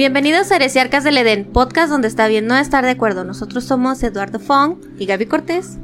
Bienvenidos 0.00 0.50
a 0.50 0.56
Heresiarcas 0.56 1.04
del 1.04 1.18
Edén, 1.18 1.44
podcast 1.44 1.90
donde 1.90 2.08
está 2.08 2.26
bien 2.26 2.46
no 2.46 2.56
estar 2.56 2.82
de 2.82 2.90
acuerdo. 2.90 3.22
Nosotros 3.22 3.64
somos 3.64 4.02
Eduardo 4.02 4.40
Fong 4.40 4.76
y 4.98 5.04
Gaby 5.04 5.26
Cortés 5.26 5.76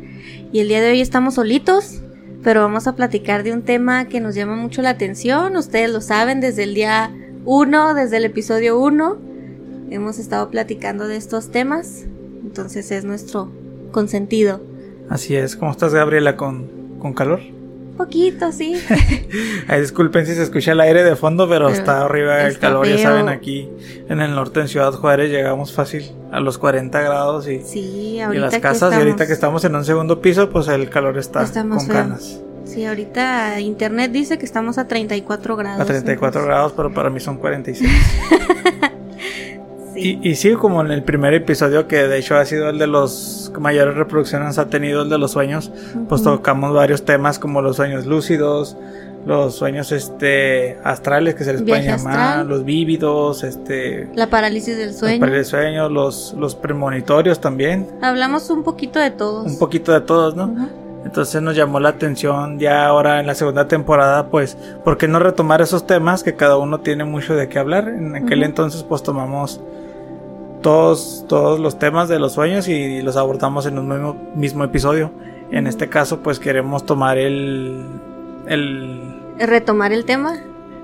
y 0.50 0.60
el 0.60 0.68
día 0.68 0.80
de 0.80 0.88
hoy 0.88 1.02
estamos 1.02 1.34
solitos, 1.34 2.00
pero 2.42 2.62
vamos 2.62 2.86
a 2.86 2.96
platicar 2.96 3.42
de 3.42 3.52
un 3.52 3.60
tema 3.60 4.06
que 4.06 4.20
nos 4.20 4.34
llama 4.34 4.56
mucho 4.56 4.80
la 4.80 4.88
atención. 4.88 5.54
Ustedes 5.54 5.90
lo 5.90 6.00
saben 6.00 6.40
desde 6.40 6.62
el 6.62 6.72
día 6.72 7.14
1, 7.44 7.92
desde 7.92 8.16
el 8.16 8.24
episodio 8.24 8.80
1. 8.80 9.18
Hemos 9.90 10.18
estado 10.18 10.50
platicando 10.50 11.06
de 11.08 11.16
estos 11.16 11.50
temas, 11.50 12.06
entonces 12.42 12.90
es 12.92 13.04
nuestro 13.04 13.52
consentido. 13.92 14.62
Así 15.10 15.36
es, 15.36 15.56
¿cómo 15.56 15.72
estás 15.72 15.92
Gabriela 15.92 16.38
con, 16.38 16.96
con 17.00 17.12
calor? 17.12 17.40
Poquito, 17.96 18.52
sí. 18.52 18.74
Ay, 19.68 19.80
disculpen 19.80 20.26
si 20.26 20.34
se 20.34 20.42
escucha 20.42 20.72
el 20.72 20.80
aire 20.80 21.02
de 21.02 21.16
fondo, 21.16 21.48
pero, 21.48 21.66
Pero 21.66 21.78
está 21.78 22.04
arriba 22.04 22.42
el 22.42 22.48
está 22.48 22.68
calor. 22.68 22.86
Ya 22.86 22.98
saben, 22.98 23.28
aquí 23.28 23.68
en 24.08 24.20
el 24.20 24.34
norte, 24.34 24.60
en 24.60 24.68
Ciudad 24.68 24.92
Juárez, 24.92 25.30
llegamos 25.30 25.72
fácil 25.72 26.12
a 26.30 26.40
los 26.40 26.58
40 26.58 27.00
grados 27.00 27.48
y, 27.48 27.60
Sí, 27.62 27.80
y 28.16 28.20
ahorita 28.20 28.44
las 28.46 28.54
casas. 28.58 28.74
estamos, 28.74 28.94
Y 28.96 28.98
ahorita 28.98 29.26
que 29.26 29.32
estamos 29.32 29.64
en 29.64 29.74
un 29.76 29.84
segundo 29.84 30.20
piso, 30.20 30.50
pues 30.50 30.68
el 30.68 30.90
calor 30.90 31.16
está 31.18 31.42
Estamos 31.42 31.78
con 31.78 31.86
feo. 31.86 31.94
ganas. 31.96 32.40
Sí, 32.66 32.84
ahorita 32.84 33.60
internet 33.60 34.10
dice 34.12 34.38
que 34.38 34.44
estamos 34.44 34.76
a 34.76 34.86
34 34.88 35.56
grados. 35.56 35.80
A 35.80 35.84
34 35.84 36.26
entonces- 36.40 36.46
grados, 36.48 36.72
pero 36.76 36.92
para 36.92 37.10
mí 37.10 37.20
son 37.20 37.38
46. 37.38 37.90
Sí. 39.96 40.18
Y, 40.22 40.30
y 40.30 40.34
sí, 40.36 40.52
como 40.54 40.80
en 40.82 40.90
el 40.90 41.02
primer 41.02 41.34
episodio, 41.34 41.88
que 41.88 42.06
de 42.08 42.18
hecho 42.18 42.36
ha 42.36 42.44
sido 42.44 42.68
el 42.70 42.78
de 42.78 42.86
los 42.86 43.50
mayores 43.58 43.94
reproducciones 43.94 44.58
ha 44.58 44.66
tenido, 44.66 45.02
el 45.02 45.08
de 45.08 45.18
los 45.18 45.32
sueños, 45.32 45.70
pues 46.08 46.22
tocamos 46.22 46.74
varios 46.74 47.04
temas 47.04 47.38
como 47.38 47.62
los 47.62 47.76
sueños 47.76 48.04
lúcidos, 48.06 48.76
los 49.24 49.56
sueños 49.56 49.90
este 49.90 50.78
astrales 50.84 51.34
que 51.34 51.42
se 51.44 51.52
les 51.54 51.62
pueden 51.62 51.84
llamar, 51.84 52.18
astral. 52.18 52.48
los 52.48 52.64
vívidos, 52.64 53.42
este 53.42 54.08
La 54.14 54.28
parálisis 54.28 54.76
del 54.76 54.94
sueño. 54.94 55.18
parálisis 55.18 55.50
de 55.52 55.58
sueño, 55.58 55.88
los, 55.88 56.34
los 56.38 56.54
premonitorios 56.54 57.40
también, 57.40 57.88
Hablamos 58.02 58.50
un 58.50 58.62
poquito 58.62 58.98
de 59.00 59.10
todos. 59.10 59.46
un 59.46 59.58
poquito 59.58 59.92
de 59.92 60.00
todos, 60.02 60.36
¿no? 60.36 60.68
Entonces 61.04 61.40
nos 61.40 61.54
llamó 61.56 61.78
la 61.80 61.90
atención 61.90 62.58
ya 62.58 62.84
ahora 62.86 63.20
en 63.20 63.26
la 63.28 63.34
segunda 63.36 63.68
temporada, 63.68 64.28
pues, 64.28 64.56
¿por 64.84 64.98
qué 64.98 65.06
no 65.08 65.20
retomar 65.20 65.60
esos 65.62 65.86
temas 65.86 66.22
que 66.24 66.34
cada 66.34 66.56
uno 66.56 66.80
tiene 66.80 67.04
mucho 67.04 67.34
de 67.34 67.48
qué 67.48 67.58
hablar? 67.60 67.88
En 67.88 68.16
aquel 68.16 68.42
entonces, 68.42 68.82
pues 68.82 69.02
tomamos 69.04 69.60
todos, 70.62 71.24
todos 71.28 71.60
los 71.60 71.78
temas 71.78 72.08
de 72.08 72.18
los 72.18 72.32
sueños 72.32 72.68
y 72.68 73.02
los 73.02 73.16
abordamos 73.16 73.66
en 73.66 73.78
un 73.78 73.88
mismo, 73.88 74.16
mismo 74.34 74.64
episodio. 74.64 75.10
En 75.50 75.66
este 75.66 75.88
caso, 75.88 76.20
pues 76.20 76.38
queremos 76.40 76.84
tomar 76.86 77.18
el, 77.18 77.84
el, 78.46 79.00
Retomar 79.38 79.92
el 79.92 80.04
tema. 80.04 80.34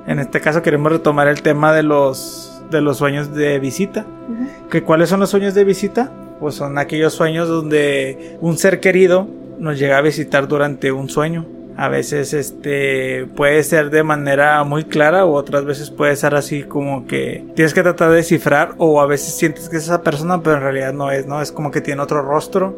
en 0.06 0.18
este 0.18 0.40
caso 0.40 0.62
queremos 0.62 0.92
retomar 0.92 1.26
el 1.28 1.42
tema 1.42 1.72
de 1.72 1.82
los, 1.82 2.62
de 2.70 2.80
los 2.80 2.98
sueños 2.98 3.34
de 3.34 3.58
visita. 3.58 4.06
Ujú. 4.28 4.68
¿Que 4.70 4.82
¿Cuáles 4.82 5.08
son 5.08 5.20
los 5.20 5.30
sueños 5.30 5.54
de 5.54 5.64
visita? 5.64 6.12
Pues 6.38 6.54
son 6.54 6.78
aquellos 6.78 7.12
sueños 7.14 7.48
donde 7.48 8.36
un 8.40 8.56
ser 8.58 8.80
querido 8.80 9.26
nos 9.58 9.78
llega 9.78 9.98
a 9.98 10.00
visitar 10.00 10.48
durante 10.48 10.92
un 10.92 11.08
sueño. 11.08 11.46
A 11.76 11.88
veces 11.88 12.34
este 12.34 13.26
puede 13.34 13.62
ser 13.62 13.90
de 13.90 14.02
manera 14.02 14.62
muy 14.64 14.84
clara 14.84 15.24
o 15.24 15.32
otras 15.32 15.64
veces 15.64 15.90
puede 15.90 16.14
ser 16.16 16.34
así 16.34 16.62
como 16.64 17.06
que 17.06 17.44
tienes 17.54 17.72
que 17.72 17.82
tratar 17.82 18.10
de 18.10 18.16
descifrar 18.16 18.74
o 18.78 19.00
a 19.00 19.06
veces 19.06 19.34
sientes 19.34 19.68
que 19.68 19.78
es 19.78 19.84
esa 19.84 20.02
persona 20.02 20.42
pero 20.42 20.56
en 20.56 20.62
realidad 20.62 20.92
no 20.92 21.10
es, 21.10 21.26
¿no? 21.26 21.40
Es 21.40 21.50
como 21.50 21.70
que 21.70 21.80
tiene 21.80 22.02
otro 22.02 22.22
rostro 22.22 22.76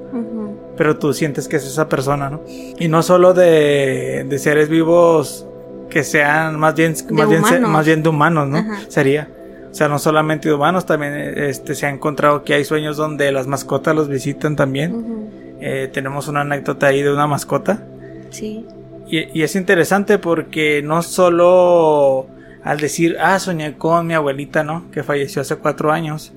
pero 0.77 0.97
tú 0.97 1.12
sientes 1.12 1.48
que 1.48 1.56
es 1.56 1.65
esa 1.65 1.89
persona, 1.89 2.31
¿no? 2.31 2.42
Y 2.47 2.88
no 2.88 3.03
solo 3.03 3.34
de, 3.34 4.27
de 4.28 4.38
seres 4.38 4.69
vivos 4.69 5.47
que 5.91 6.03
sean 6.03 6.59
más 6.59 6.75
bien, 6.75 6.94
más 7.11 7.28
bien, 7.28 7.62
más 7.62 7.87
bien 7.87 8.03
de 8.03 8.09
humanos, 8.09 8.49
¿no? 8.49 8.59
Ajá. 8.59 8.81
Sería. 8.88 9.28
O 9.71 9.75
sea, 9.75 9.88
no 9.88 9.99
solamente 9.99 10.49
de 10.49 10.55
humanos, 10.55 10.87
también 10.87 11.15
este, 11.15 11.75
se 11.75 11.87
ha 11.87 11.91
encontrado 11.91 12.44
que 12.44 12.55
hay 12.55 12.65
sueños 12.65 12.97
donde 12.97 13.31
las 13.32 13.47
mascotas 13.47 13.94
los 13.94 14.09
visitan 14.09 14.56
también. 14.56 15.31
Eh, 15.61 15.91
tenemos 15.93 16.28
una 16.28 16.43
anécdota 16.43 16.88
ahí 16.88 17.03
de 17.03 17.12
una 17.12 17.26
mascota. 17.26 17.82
Sí. 18.31 18.66
Y, 19.06 19.38
y 19.38 19.42
es 19.42 19.54
interesante 19.56 20.19
porque 20.19 20.82
no 20.82 21.03
solo 21.03 22.26
al 22.65 22.78
decir, 22.78 23.16
ah, 23.20 23.38
soñé 23.38 23.76
con 23.76 24.06
mi 24.06 24.15
abuelita, 24.15 24.65
¿no? 24.65 24.91
Que 24.91 25.03
falleció 25.03 25.42
hace 25.42 25.56
cuatro 25.56 25.92
años, 25.92 26.32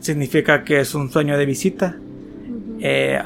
significa 0.00 0.64
que 0.64 0.80
es 0.80 0.94
un 0.94 1.10
sueño 1.10 1.36
de 1.36 1.44
visita. 1.46 1.96
Eh, 2.82 3.20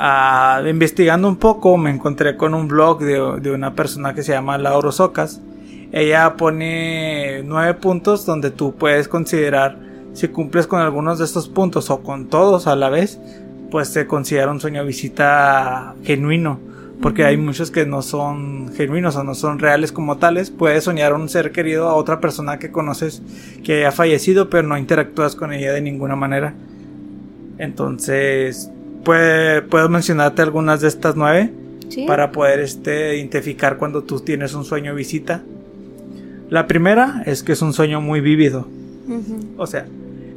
investigando 0.68 1.28
un 1.28 1.36
poco 1.36 1.76
me 1.76 1.90
encontré 1.90 2.36
con 2.36 2.54
un 2.54 2.66
blog 2.66 2.98
de, 2.98 3.40
de 3.40 3.52
una 3.52 3.74
persona 3.74 4.12
que 4.12 4.24
se 4.24 4.32
llama 4.32 4.58
Lauro 4.58 4.90
Socas. 4.90 5.40
Ella 5.92 6.34
pone 6.36 7.42
nueve 7.44 7.74
puntos 7.74 8.26
donde 8.26 8.50
tú 8.50 8.74
puedes 8.74 9.06
considerar 9.06 9.78
si 10.12 10.26
cumples 10.26 10.66
con 10.66 10.80
algunos 10.80 11.20
de 11.20 11.24
estos 11.24 11.48
puntos 11.48 11.88
o 11.90 12.02
con 12.02 12.28
todos 12.28 12.66
a 12.66 12.74
la 12.74 12.88
vez, 12.88 13.20
pues 13.70 13.88
se 13.88 14.08
considera 14.08 14.50
un 14.50 14.60
sueño 14.60 14.80
de 14.80 14.86
visita 14.88 15.94
genuino. 16.02 16.58
Porque 17.02 17.24
hay 17.24 17.36
muchos 17.36 17.70
que 17.70 17.84
no 17.86 18.00
son 18.02 18.72
genuinos 18.74 19.16
o 19.16 19.24
no 19.24 19.34
son 19.34 19.58
reales 19.58 19.92
como 19.92 20.16
tales. 20.16 20.50
Puedes 20.50 20.84
soñar 20.84 21.12
a 21.12 21.16
un 21.16 21.28
ser 21.28 21.52
querido, 21.52 21.88
a 21.88 21.94
otra 21.94 22.20
persona 22.20 22.58
que 22.58 22.70
conoces 22.70 23.20
que 23.62 23.78
haya 23.80 23.92
fallecido, 23.92 24.48
pero 24.48 24.66
no 24.66 24.78
interactúas 24.78 25.34
con 25.36 25.52
ella 25.52 25.72
de 25.72 25.80
ninguna 25.82 26.16
manera. 26.16 26.54
Entonces, 27.58 28.70
puede- 29.04 29.62
puedo 29.62 29.88
mencionarte 29.88 30.42
algunas 30.42 30.80
de 30.80 30.88
estas 30.88 31.16
nueve 31.16 31.50
Sí. 31.88 32.06
para 32.06 32.32
poder 32.32 32.60
este, 32.60 33.16
identificar 33.16 33.76
cuando 33.76 34.02
tú 34.02 34.20
tienes 34.20 34.54
un 34.54 34.64
sueño 34.64 34.94
visita. 34.94 35.42
La 36.50 36.66
primera 36.66 37.22
es 37.26 37.42
que 37.42 37.52
es 37.52 37.62
un 37.62 37.72
sueño 37.72 38.00
muy 38.00 38.20
vívido. 38.20 38.66
O 39.58 39.66
sea, 39.66 39.86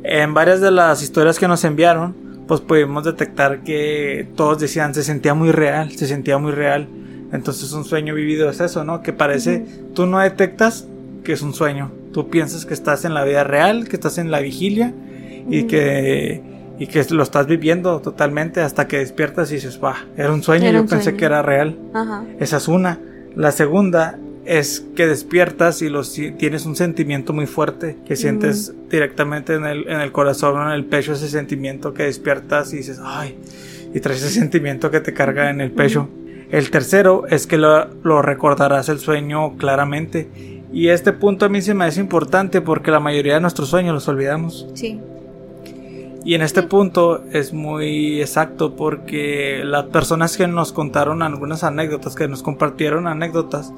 en 0.03 0.33
varias 0.33 0.59
de 0.61 0.71
las 0.71 1.01
historias 1.01 1.39
que 1.39 1.47
nos 1.47 1.63
enviaron, 1.63 2.13
pues 2.47 2.61
pudimos 2.61 3.03
detectar 3.03 3.63
que 3.63 4.27
todos 4.35 4.59
decían 4.59 4.93
se 4.93 5.03
sentía 5.03 5.33
muy 5.33 5.51
real, 5.51 5.91
se 5.91 6.07
sentía 6.07 6.37
muy 6.37 6.51
real. 6.51 6.87
Entonces 7.33 7.71
un 7.73 7.83
sueño 7.83 8.13
vivido 8.15 8.49
es 8.49 8.61
eso, 8.61 8.83
¿no? 8.83 9.01
Que 9.03 9.11
parece, 9.13 9.65
tú 9.93 10.05
no 10.05 10.19
detectas 10.19 10.87
que 11.23 11.33
es 11.33 11.41
un 11.41 11.53
sueño. 11.53 11.91
Tú 12.13 12.29
piensas 12.29 12.65
que 12.65 12.73
estás 12.73 13.03
en 13.05 13.13
la 13.13 13.25
vida 13.25 13.43
real, 13.43 13.87
que 13.89 13.97
estás 13.97 14.17
en 14.17 14.31
la 14.31 14.39
vigilia 14.39 14.93
y 15.49 15.63
que 15.63 16.41
y 16.79 16.85
que 16.85 17.03
lo 17.09 17.23
estás 17.23 17.47
viviendo 17.47 18.01
totalmente 18.01 18.61
hasta 18.61 18.87
que 18.87 18.99
despiertas 18.99 19.51
y 19.51 19.55
dices, 19.55 19.79
"Bah, 19.79 19.95
era 20.15 20.31
un 20.31 20.43
sueño, 20.43 20.65
Era 20.65 20.77
yo 20.77 20.83
un 20.83 20.87
pensé 20.87 21.05
sueño. 21.05 21.17
que 21.17 21.25
era 21.25 21.41
real." 21.41 21.75
Ajá. 21.93 22.23
Esa 22.39 22.57
es 22.57 22.67
una. 22.67 22.99
La 23.35 23.51
segunda 23.51 24.19
es 24.47 24.85
que 24.95 25.05
despiertas 25.07 25.81
y 25.81 25.89
lo, 25.89 26.03
si- 26.03 26.31
tienes 26.31 26.65
un 26.65 26.75
sentimiento 26.75 27.33
muy 27.33 27.45
fuerte 27.45 27.97
que 28.07 28.15
sientes 28.15 28.73
directamente 28.89 29.55
en 29.55 29.65
el, 29.65 29.87
en 29.87 29.99
el 29.99 30.11
corazón 30.11 30.57
o 30.57 30.65
en 30.67 30.71
el 30.71 30.85
pecho 30.85 31.13
ese 31.13 31.27
sentimiento 31.29 31.93
que 31.93 32.03
despiertas 32.03 32.73
y 32.73 32.77
dices, 32.77 32.99
ay, 33.03 33.37
y 33.93 33.99
traes 33.99 34.23
ese 34.23 34.39
sentimiento 34.39 34.89
que 34.89 35.01
te 35.01 35.13
carga 35.13 35.49
en 35.49 35.61
el 35.61 35.71
pecho. 35.71 36.09
El 36.49 36.69
tercero 36.71 37.25
es 37.27 37.45
que 37.45 37.57
lo, 37.57 37.87
lo 38.03 38.21
recordarás 38.21 38.87
el 38.89 38.99
sueño 38.99 39.57
claramente. 39.57 40.29
Y 40.71 40.89
este 40.89 41.11
punto 41.13 41.45
a 41.45 41.49
mí 41.49 41.61
se 41.61 41.73
me 41.73 41.85
hace 41.85 41.99
importante 41.99 42.61
porque 42.61 42.91
la 42.91 42.99
mayoría 42.99 43.35
de 43.35 43.41
nuestros 43.41 43.69
sueños 43.69 43.93
los 43.93 44.07
olvidamos. 44.07 44.67
Sí. 44.73 44.99
Y 46.23 46.35
en 46.35 46.41
este 46.41 46.63
punto 46.63 47.23
es 47.31 47.53
muy 47.53 48.19
exacto 48.21 48.75
porque 48.75 49.61
las 49.63 49.85
personas 49.85 50.35
que 50.35 50.47
nos 50.47 50.73
contaron 50.73 51.21
algunas 51.21 51.63
anécdotas, 51.63 52.15
que 52.15 52.27
nos 52.27 52.43
compartieron 52.43 53.07
anécdotas, 53.07 53.71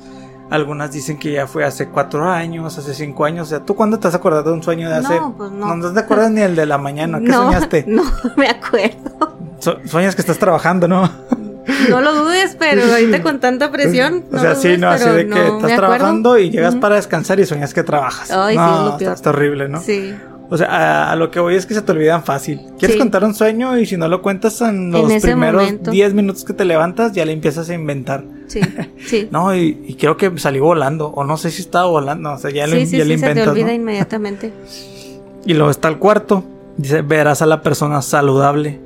algunas 0.49 0.91
dicen 0.91 1.17
que 1.19 1.31
ya 1.33 1.47
fue 1.47 1.63
hace 1.63 1.87
cuatro 1.89 2.29
años, 2.29 2.77
hace 2.77 2.93
cinco 2.93 3.25
años. 3.25 3.47
O 3.47 3.49
sea, 3.49 3.59
¿tú 3.65 3.75
cuándo 3.75 3.99
te 3.99 4.07
has 4.07 4.15
acordado 4.15 4.43
de 4.49 4.51
un 4.53 4.63
sueño 4.63 4.89
de 4.89 4.95
hace? 4.95 5.15
No, 5.15 5.35
pues 5.37 5.51
no. 5.51 5.75
No 5.75 5.93
te 5.93 5.99
acuerdas 5.99 6.31
ni 6.31 6.41
el 6.41 6.55
de 6.55 6.65
la 6.65 6.77
mañana. 6.77 7.19
¿Qué 7.19 7.25
no, 7.29 7.45
soñaste? 7.45 7.85
No, 7.87 8.03
me 8.37 8.47
acuerdo. 8.47 9.37
So- 9.59 9.77
sueñas 9.85 10.15
que 10.15 10.21
estás 10.21 10.37
trabajando, 10.39 10.87
¿no? 10.87 11.09
No 11.89 12.01
lo 12.01 12.15
dudes, 12.15 12.55
pero 12.59 12.81
ahorita 12.83 13.21
con 13.21 13.39
tanta 13.39 13.71
presión. 13.71 14.23
o 14.33 14.39
sea, 14.39 14.55
sí, 14.55 14.69
dudes, 14.69 14.79
no, 14.79 14.89
así 14.89 15.09
de 15.09 15.27
que 15.27 15.39
estás 15.39 15.53
acuerdo. 15.57 15.75
trabajando 15.75 16.37
y 16.39 16.49
llegas 16.49 16.75
para 16.75 16.95
descansar 16.95 17.39
y 17.39 17.45
sueñas 17.45 17.73
que 17.73 17.83
trabajas. 17.83 18.31
Ay, 18.31 18.55
sí, 18.55 18.59
no, 18.59 18.65
es 18.75 18.79
lo 18.81 18.85
está- 18.87 18.97
peor. 18.97 19.13
está 19.13 19.29
horrible, 19.29 19.69
¿no? 19.69 19.81
Sí. 19.81 20.15
O 20.51 20.57
sea, 20.57 20.67
a, 20.67 21.11
a 21.11 21.15
lo 21.15 21.29
que 21.29 21.39
voy 21.39 21.55
es 21.55 21.67
que 21.67 21.75
se 21.75 21.83
te 21.83 21.91
olvidan 21.91 22.23
fácil. 22.23 22.59
¿Quieres 22.79 22.95
Sí. 22.95 22.99
contar 22.99 23.23
un 23.23 23.35
sueño? 23.35 23.77
Y 23.77 23.85
si 23.85 23.97
no 23.97 24.07
lo 24.07 24.23
cuentas 24.23 24.59
en 24.61 24.91
los 24.91 25.11
primeros 25.21 25.61
momento. 25.61 25.91
10 25.91 26.13
minutos 26.15 26.43
que 26.43 26.53
te 26.53 26.65
levantas, 26.65 27.11
ya 27.11 27.23
le 27.23 27.33
empiezas 27.33 27.69
a 27.69 27.73
inventar. 27.75 28.23
Sí, 28.49 28.59
sí. 29.05 29.29
No, 29.31 29.55
y, 29.55 29.77
y 29.87 29.93
creo 29.95 30.17
que 30.17 30.37
salí 30.37 30.59
volando. 30.59 31.07
O 31.07 31.23
no 31.23 31.37
sé 31.37 31.49
si 31.51 31.61
estaba 31.61 31.85
volando. 31.87 32.33
O 32.33 32.37
sea, 32.37 32.51
ya, 32.51 32.67
sí, 32.67 32.85
sí, 32.85 32.97
ya 32.97 33.03
sí, 33.03 33.09
le 33.09 33.17
se 33.17 33.23
te 33.25 33.29
inventas. 33.31 33.47
olvida 33.53 33.67
¿no? 33.67 33.73
inmediatamente. 33.73 34.51
Y 35.45 35.53
luego 35.53 35.71
está 35.71 35.87
el 35.87 35.97
cuarto. 35.97 36.43
Dice, 36.77 37.01
verás 37.01 37.41
a 37.41 37.45
la 37.45 37.61
persona 37.61 38.01
saludable. 38.01 38.79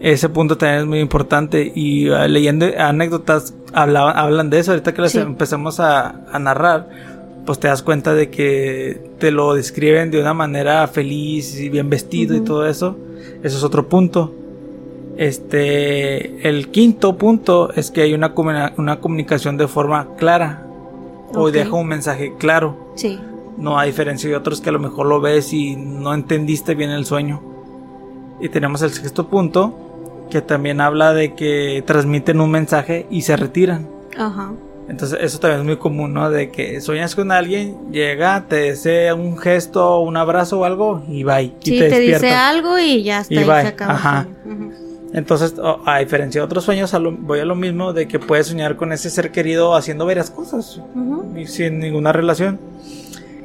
Ese 0.00 0.28
punto 0.28 0.56
también 0.56 0.80
es 0.82 0.86
muy 0.86 1.00
importante. 1.00 1.70
Y 1.74 2.08
ah, 2.10 2.26
leyendo 2.28 2.66
anécdotas 2.78 3.54
hablaban, 3.72 4.16
hablan 4.16 4.50
de 4.50 4.58
eso. 4.60 4.72
Ahorita 4.72 4.94
que 4.94 5.02
las 5.02 5.12
Sí. 5.12 5.18
empezamos 5.18 5.80
a, 5.80 6.24
a 6.32 6.38
narrar, 6.38 6.88
pues 7.44 7.58
te 7.60 7.68
das 7.68 7.82
cuenta 7.82 8.14
de 8.14 8.30
que 8.30 9.00
te 9.18 9.30
lo 9.32 9.54
describen 9.54 10.10
de 10.10 10.20
una 10.20 10.32
manera 10.34 10.86
feliz 10.86 11.58
y 11.58 11.68
bien 11.68 11.90
vestido 11.90 12.36
y 12.36 12.40
todo 12.40 12.66
eso. 12.66 12.96
Eso 13.42 13.56
es 13.58 13.64
otro 13.64 13.88
punto. 13.88 14.34
Este, 15.18 16.48
el 16.48 16.68
quinto 16.70 17.18
punto 17.18 17.72
es 17.74 17.90
que 17.90 18.02
hay 18.02 18.14
una, 18.14 18.32
una 18.76 19.00
comunicación 19.00 19.56
de 19.56 19.66
forma 19.66 20.14
clara. 20.16 20.64
O 21.34 21.50
deja 21.50 21.74
un 21.74 21.88
mensaje 21.88 22.34
claro. 22.38 22.92
Sí. 22.94 23.18
No 23.58 23.78
a 23.78 23.84
diferencia 23.84 24.30
de 24.30 24.36
otros 24.36 24.60
que 24.60 24.70
a 24.70 24.72
lo 24.72 24.78
mejor 24.78 25.06
lo 25.06 25.20
ves 25.20 25.52
y 25.52 25.74
no 25.74 26.14
entendiste 26.14 26.76
bien 26.76 26.90
el 26.90 27.04
sueño. 27.04 27.42
Y 28.40 28.48
tenemos 28.48 28.80
el 28.82 28.90
sexto 28.92 29.26
punto, 29.28 29.76
que 30.30 30.40
también 30.40 30.80
habla 30.80 31.12
de 31.12 31.34
que 31.34 31.82
transmiten 31.84 32.40
un 32.40 32.52
mensaje 32.52 33.06
y 33.10 33.22
se 33.22 33.36
retiran. 33.36 33.88
Ajá. 34.16 34.52
Entonces 34.88 35.18
eso 35.20 35.40
también 35.40 35.60
es 35.62 35.66
muy 35.66 35.76
común, 35.76 36.14
¿no? 36.14 36.30
De 36.30 36.50
que 36.50 36.80
sueñas 36.80 37.16
con 37.16 37.32
alguien, 37.32 37.90
llega, 37.90 38.46
te 38.48 38.56
desea 38.56 39.16
un 39.16 39.36
gesto, 39.36 39.98
un 39.98 40.16
abrazo 40.16 40.60
o 40.60 40.64
algo 40.64 41.02
y 41.08 41.24
va 41.24 41.42
y 41.42 41.48
te, 41.48 41.90
te, 41.90 41.98
dice 41.98 42.30
algo 42.30 42.78
y 42.78 43.02
ya 43.02 43.20
está, 43.20 43.34
Y 43.34 43.38
y 43.38 43.44
bye. 43.44 43.62
se 43.62 43.68
acaba. 43.68 43.94
Ajá. 43.94 44.28
Entonces, 45.14 45.54
a 45.86 45.98
diferencia 46.00 46.40
de 46.40 46.44
otros 46.44 46.64
sueños, 46.64 46.92
a 46.94 46.98
lo- 46.98 47.12
voy 47.12 47.40
a 47.40 47.44
lo 47.44 47.54
mismo 47.54 47.92
de 47.92 48.06
que 48.08 48.18
puedes 48.18 48.48
soñar 48.48 48.76
con 48.76 48.92
ese 48.92 49.08
ser 49.10 49.30
querido 49.32 49.74
haciendo 49.74 50.04
varias 50.06 50.30
cosas 50.30 50.80
y 51.36 51.46
sin 51.46 51.78
ninguna 51.78 52.12
relación. 52.12 52.58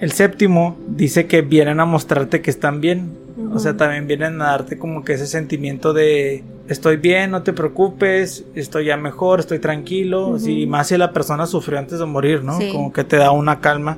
El 0.02 0.12
séptimo 0.12 0.76
dice 0.88 1.28
que 1.28 1.42
vienen 1.42 1.80
a 1.80 1.86
mostrarte 1.86 2.42
que 2.42 2.50
están 2.52 2.82
bien. 2.82 3.12
O 3.54 3.60
sea, 3.60 3.78
también 3.78 4.08
vienen 4.08 4.42
a 4.42 4.46
darte 4.48 4.78
como 4.78 5.04
que 5.04 5.14
ese 5.14 5.26
sentimiento 5.26 5.94
de 5.94 6.44
estoy 6.68 6.98
bien, 6.98 7.32
no 7.32 7.44
te 7.44 7.54
preocupes, 7.54 8.44
estoy 8.56 8.86
ya 8.86 8.98
mejor, 8.98 9.40
estoy 9.40 9.60
tranquilo. 9.60 10.28
Ujú. 10.30 10.40
Sí, 10.40 10.66
más 10.68 10.88
si 10.88 10.98
la 10.98 11.12
persona 11.14 11.46
sufrió 11.46 11.80
antes 11.80 12.00
de 12.00 12.06
morir, 12.06 12.44
¿no? 12.44 12.58
Sí. 12.58 12.70
Como 12.72 12.92
que 12.92 13.04
te 13.04 13.16
da 13.18 13.32
una 13.32 13.60
calma. 13.60 13.98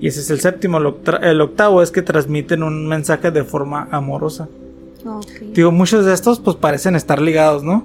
Y 0.00 0.08
ese 0.08 0.20
es 0.20 0.30
el 0.30 0.40
séptimo. 0.40 0.78
El 1.22 1.40
octavo 1.40 1.82
es 1.82 1.90
que 1.90 2.02
transmiten 2.02 2.62
un 2.62 2.86
mensaje 2.88 3.30
de 3.30 3.44
forma 3.44 3.88
amorosa. 3.90 4.48
Digo, 5.52 5.72
muchos 5.72 6.04
de 6.04 6.14
estos 6.14 6.40
pues 6.40 6.56
parecen 6.56 6.96
estar 6.96 7.20
ligados, 7.20 7.62
¿no? 7.62 7.84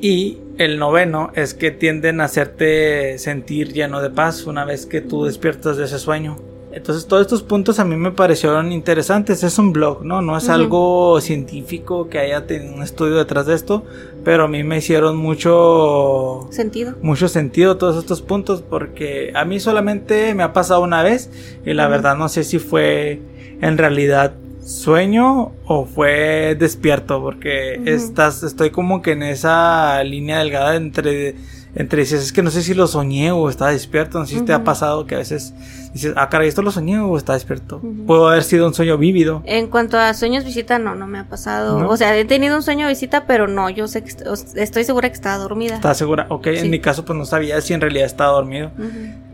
Y 0.00 0.38
el 0.58 0.78
noveno 0.78 1.30
es 1.34 1.54
que 1.54 1.70
tienden 1.70 2.20
a 2.20 2.24
hacerte 2.24 3.18
sentir 3.18 3.72
lleno 3.72 4.00
de 4.00 4.10
paz 4.10 4.46
una 4.46 4.64
vez 4.64 4.86
que 4.86 5.00
tú 5.00 5.24
despiertas 5.24 5.76
de 5.76 5.84
ese 5.84 5.98
sueño. 5.98 6.38
Entonces 6.72 7.06
todos 7.06 7.22
estos 7.22 7.44
puntos 7.44 7.78
a 7.78 7.84
mí 7.84 7.94
me 7.94 8.10
parecieron 8.10 8.72
interesantes. 8.72 9.44
Es 9.44 9.58
un 9.60 9.72
blog, 9.72 10.04
¿no? 10.04 10.22
No 10.22 10.36
es 10.36 10.48
algo 10.48 11.20
científico 11.20 12.08
que 12.08 12.18
haya 12.18 12.46
tenido 12.48 12.74
un 12.74 12.82
estudio 12.82 13.14
detrás 13.14 13.46
de 13.46 13.54
esto, 13.54 13.84
pero 14.24 14.44
a 14.44 14.48
mí 14.48 14.64
me 14.64 14.78
hicieron 14.78 15.16
mucho 15.16 16.48
Sentido. 16.50 16.94
mucho 17.00 17.28
sentido 17.28 17.76
todos 17.76 17.96
estos 17.96 18.22
puntos 18.22 18.62
porque 18.62 19.30
a 19.36 19.44
mí 19.44 19.60
solamente 19.60 20.34
me 20.34 20.42
ha 20.42 20.52
pasado 20.52 20.80
una 20.82 21.02
vez 21.04 21.30
y 21.64 21.74
la 21.74 21.86
verdad 21.86 22.16
no 22.16 22.28
sé 22.28 22.42
si 22.42 22.58
fue 22.58 23.20
en 23.60 23.78
realidad 23.78 24.34
sueño 24.64 25.52
o 25.66 25.84
fue 25.86 26.56
despierto 26.58 27.20
porque 27.20 27.80
estás 27.86 28.42
estoy 28.42 28.70
como 28.70 29.02
que 29.02 29.12
en 29.12 29.22
esa 29.22 30.02
línea 30.04 30.38
delgada 30.38 30.76
entre 30.76 31.34
entre 31.76 32.02
dices 32.02 32.22
es 32.22 32.32
que 32.32 32.40
no 32.42 32.50
sé 32.52 32.62
si 32.62 32.72
lo 32.72 32.86
soñé 32.86 33.32
o 33.32 33.48
estaba 33.50 33.72
despierto 33.72 34.18
no 34.20 34.26
sé 34.26 34.36
si 34.36 34.40
te 34.42 34.52
ha 34.52 34.62
pasado 34.62 35.06
que 35.06 35.16
a 35.16 35.18
veces 35.18 35.52
dices 35.92 36.14
ah 36.16 36.28
caray 36.28 36.48
esto 36.48 36.62
lo 36.62 36.70
soñé 36.70 37.00
o 37.00 37.16
está 37.16 37.32
despierto 37.34 37.76
Ujú. 37.78 38.06
pudo 38.06 38.28
haber 38.28 38.44
sido 38.44 38.66
un 38.66 38.74
sueño 38.74 38.96
vívido 38.96 39.42
En 39.44 39.66
cuanto 39.66 39.98
a 39.98 40.14
sueños 40.14 40.44
visita, 40.44 40.78
no, 40.78 40.94
no 40.94 41.06
me 41.06 41.18
ha 41.18 41.24
pasado. 41.24 41.78
¿No? 41.80 41.88
O 41.88 41.96
sea, 41.96 42.16
he 42.16 42.24
tenido 42.24 42.56
un 42.56 42.62
sueño 42.62 42.86
visita, 42.88 43.26
pero 43.26 43.48
no, 43.48 43.68
yo 43.70 43.86
sé 43.88 44.02
que 44.04 44.10
estoy 44.56 44.84
segura 44.84 45.08
que 45.08 45.14
estaba 45.14 45.36
dormida. 45.38 45.74
¿Estás 45.76 45.98
segura? 45.98 46.26
Ok, 46.30 46.46
Sí. 46.54 46.58
en 46.60 46.70
mi 46.70 46.78
caso 46.80 47.04
pues 47.04 47.18
no 47.18 47.24
sabía 47.24 47.60
si 47.60 47.74
en 47.74 47.80
realidad 47.80 48.06
estaba 48.06 48.32
dormido. 48.32 48.70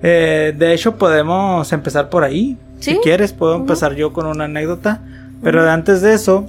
Eh, 0.02 0.54
de 0.56 0.74
hecho, 0.74 0.96
podemos 0.96 1.72
empezar 1.72 2.08
por 2.08 2.24
ahí. 2.24 2.56
¿Sí? 2.78 2.92
Si 2.92 2.96
quieres, 2.98 3.32
puedo 3.32 3.54
empezar 3.54 3.94
yo 3.94 4.12
con 4.12 4.26
una 4.26 4.44
anécdota. 4.44 5.02
Pero 5.42 5.68
antes 5.68 6.02
de 6.02 6.14
eso, 6.14 6.46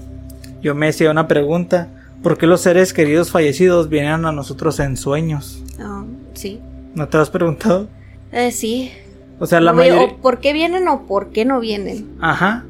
yo 0.62 0.76
me 0.76 0.90
hacía 0.90 1.12
una 1.12 1.28
pregunta. 1.28 1.88
¿Por 2.22 2.38
qué 2.38 2.46
los 2.46 2.62
seres 2.62 2.94
queridos 2.94 3.32
fallecidos 3.32 3.90
vienen 3.90 4.26
a 4.26 4.32
nosotros 4.32 4.80
en 4.80 4.96
sueños? 4.98 5.64
Ah, 5.80 6.04
sí. 6.34 6.60
¿No 6.94 7.08
te 7.08 7.18
lo 7.18 7.24
has 7.24 7.30
preguntado? 7.30 7.88
Eh, 8.32 8.52
sí. 8.52 8.92
O 9.40 9.48
sea, 9.48 9.60
la 9.60 9.74
mayoría... 9.74 10.04
o 10.04 10.18
¿Por 10.18 10.40
qué 10.40 10.54
vienen 10.54 10.88
o 10.88 11.04
por 11.08 11.30
qué 11.30 11.46
no 11.46 11.60
vienen? 11.60 12.06
Ajá. 12.22 12.64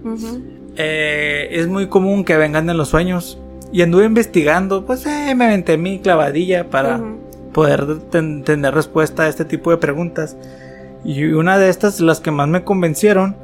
Eh, 0.78 1.50
es 1.52 1.68
muy 1.68 1.88
común 1.88 2.24
que 2.24 2.38
vengan 2.38 2.70
en 2.70 2.78
los 2.78 2.90
sueños. 2.90 3.38
Y 3.74 3.82
anduve 3.82 4.06
investigando, 4.06 4.86
pues 4.86 5.06
eh, 5.06 5.34
me 5.36 5.46
aventé 5.46 5.78
mi 5.78 6.00
clavadilla 6.00 6.70
para 6.70 7.02
poder 7.54 8.00
ten- 8.10 8.44
tener 8.44 8.74
respuesta 8.74 9.24
a 9.24 9.28
este 9.28 9.44
tipo 9.46 9.72
de 9.72 9.78
preguntas. 9.78 10.38
Y 11.04 11.24
una 11.26 11.58
de 11.58 11.70
estas, 11.70 12.00
las 12.00 12.20
que 12.20 12.32
más 12.32 12.48
me 12.48 12.64
convencieron, 12.64 13.36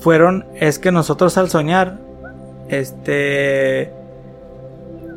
fueron 0.00 0.44
es 0.58 0.78
que 0.78 0.92
nosotros 0.92 1.36
al 1.38 1.50
soñar, 1.50 1.98
este, 2.68 3.92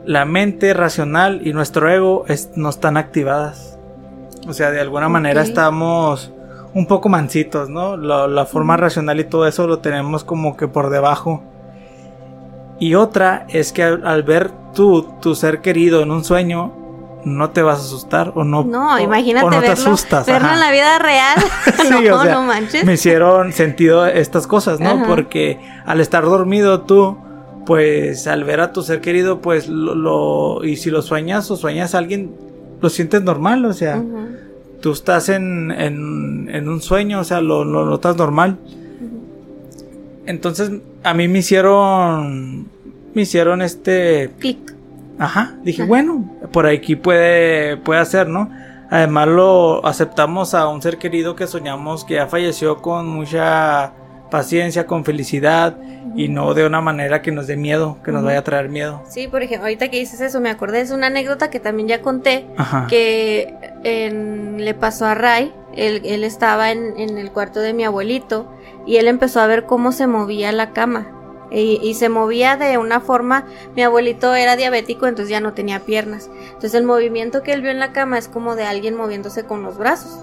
la 0.05 0.25
mente 0.25 0.73
racional 0.73 1.41
y 1.45 1.53
nuestro 1.53 1.89
ego 1.89 2.25
es- 2.27 2.51
no 2.55 2.69
están 2.69 2.97
activadas. 2.97 3.77
O 4.47 4.53
sea, 4.53 4.71
de 4.71 4.79
alguna 4.79 5.09
manera 5.09 5.41
estamos 5.41 6.31
un 6.73 6.85
poco 6.87 7.09
mansitos, 7.09 7.69
¿no? 7.69 7.97
La, 7.97 8.27
la 8.27 8.45
forma 8.45 8.77
racional 8.77 9.19
y 9.19 9.23
todo 9.25 9.47
eso 9.47 9.67
lo 9.67 9.79
tenemos 9.79 10.23
como 10.23 10.55
que 10.55 10.67
por 10.67 10.89
debajo. 10.89 11.43
Y 12.79 12.95
otra 12.95 13.45
es 13.49 13.73
que 13.73 13.83
al, 13.83 14.05
al 14.05 14.23
ver 14.23 14.51
tú, 14.73 15.09
tu 15.21 15.33
ser 15.35 15.61
querido 15.61 16.01
en 16.03 16.11
un 16.11 16.23
sueño, 16.23 16.71
no 17.25 17.49
te 17.49 17.61
vas 17.63 17.79
a 17.79 17.81
asustar 17.81 18.31
o 18.35 18.43
no. 18.43 18.63
No, 18.63 18.93
o- 18.95 18.99
imagínate 18.99 19.45
o 19.45 19.49
no 19.49 19.59
te 19.59 19.69
verlo, 19.69 19.83
asustas. 19.83 20.25
verlo 20.27 20.53
en 20.53 20.59
la 20.59 20.71
vida 20.71 20.99
real. 20.99 21.37
Sí, 21.87 22.07
no, 22.07 22.15
o 22.17 22.21
sea, 22.23 22.33
no 22.35 22.43
manches. 22.43 22.85
Me 22.85 22.93
hicieron 22.93 23.51
sentido 23.51 24.05
estas 24.05 24.45
cosas, 24.47 24.79
¿no? 24.79 24.91
Ajá. 24.91 25.05
Porque 25.07 25.59
al 25.85 25.99
estar 25.99 26.23
dormido 26.23 26.81
tú, 26.81 27.17
pues 27.67 28.25
al 28.27 28.43
ver 28.45 28.61
a 28.61 28.71
tu 28.73 28.81
ser 28.81 29.01
querido, 29.01 29.41
pues 29.41 29.67
lo, 29.69 29.93
lo- 29.93 30.63
y 30.63 30.77
si 30.77 30.89
lo 30.89 31.01
sueñas 31.03 31.51
o 31.51 31.55
sueñas 31.57 31.93
a 31.93 31.99
alguien, 31.99 32.31
lo 32.81 32.89
sientes 32.89 33.21
normal, 33.21 33.65
o 33.65 33.73
sea, 33.73 33.97
Ujú. 33.97 34.27
tú 34.81 34.93
estás 34.93 35.27
en, 35.29 35.69
en, 35.71 36.49
en 36.49 36.69
un 36.69 36.81
sueño, 36.81 37.19
o 37.19 37.23
sea, 37.25 37.41
lo, 37.41 37.65
lo 37.65 37.85
notas 37.85 38.15
normal. 38.15 38.57
Entonces, 40.25 40.71
a 41.03 41.13
mí 41.13 41.27
me 41.27 41.39
hicieron, 41.39 42.67
me 43.13 43.21
hicieron 43.21 43.61
este, 43.61 44.31
Clic. 44.39 44.57
Ajá, 45.19 45.55
dije, 45.63 45.81
Ajá. 45.83 45.89
bueno, 45.89 46.29
por 46.51 46.67
aquí 46.67 46.95
puede, 46.95 47.77
puede 47.77 47.99
hacer, 47.99 48.27
¿no? 48.27 48.49
Además 48.89 49.27
lo 49.27 49.85
aceptamos 49.85 50.53
a 50.53 50.67
un 50.69 50.81
ser 50.81 50.97
querido 50.97 51.35
que 51.35 51.47
soñamos 51.47 52.05
que 52.05 52.15
ya 52.15 52.27
falleció 52.27 52.77
con 52.81 53.07
mucha 53.07 53.91
paciencia, 54.31 54.85
con 54.85 55.03
felicidad 55.03 55.77
y 56.17 56.27
no 56.27 56.53
de 56.53 56.65
una 56.65 56.81
manera 56.81 57.21
que 57.21 57.31
nos 57.31 57.47
dé 57.47 57.55
miedo, 57.55 57.99
que 58.03 58.11
nos 58.11 58.23
vaya 58.23 58.39
a 58.39 58.43
traer 58.43 58.67
miedo. 58.67 59.03
Sí, 59.07 59.27
por 59.29 59.43
ejemplo, 59.43 59.65
ahorita 59.67 59.89
que 59.89 59.99
dices 59.99 60.19
eso, 60.19 60.41
me 60.41 60.49
acordé, 60.49 60.81
es 60.81 60.91
una 60.91 61.07
anécdota 61.07 61.49
que 61.49 61.59
también 61.61 61.87
ya 61.87 62.01
conté, 62.01 62.45
Ajá. 62.57 62.87
que 62.89 63.53
en- 63.83 64.65
le 64.65 64.73
pasó 64.73 65.05
a 65.05 65.13
Ray, 65.15 65.53
él, 65.75 66.01
él 66.03 66.23
estaba 66.23 66.71
en, 66.71 66.99
en 66.99 67.17
el 67.17 67.31
cuarto 67.31 67.59
de 67.61 67.73
mi 67.73 67.85
abuelito 67.85 68.51
y 68.85 68.97
él 68.97 69.07
empezó 69.07 69.39
a 69.39 69.47
ver 69.47 69.65
cómo 69.65 69.91
se 69.93 70.07
movía 70.07 70.51
la 70.51 70.71
cama. 70.71 71.13
Y, 71.49 71.79
y 71.81 71.93
se 71.93 72.09
movía 72.09 72.57
de 72.57 72.77
una 72.77 72.99
forma, 72.99 73.45
mi 73.73 73.81
abuelito 73.81 74.35
era 74.35 74.57
diabético, 74.57 75.07
entonces 75.07 75.29
ya 75.29 75.39
no 75.39 75.53
tenía 75.53 75.79
piernas. 75.85 76.29
Entonces 76.47 76.73
el 76.73 76.83
movimiento 76.83 77.41
que 77.41 77.53
él 77.53 77.61
vio 77.61 77.71
en 77.71 77.79
la 77.79 77.93
cama 77.93 78.17
es 78.17 78.27
como 78.27 78.55
de 78.57 78.65
alguien 78.65 78.95
moviéndose 78.95 79.45
con 79.45 79.63
los 79.63 79.77
brazos. 79.77 80.19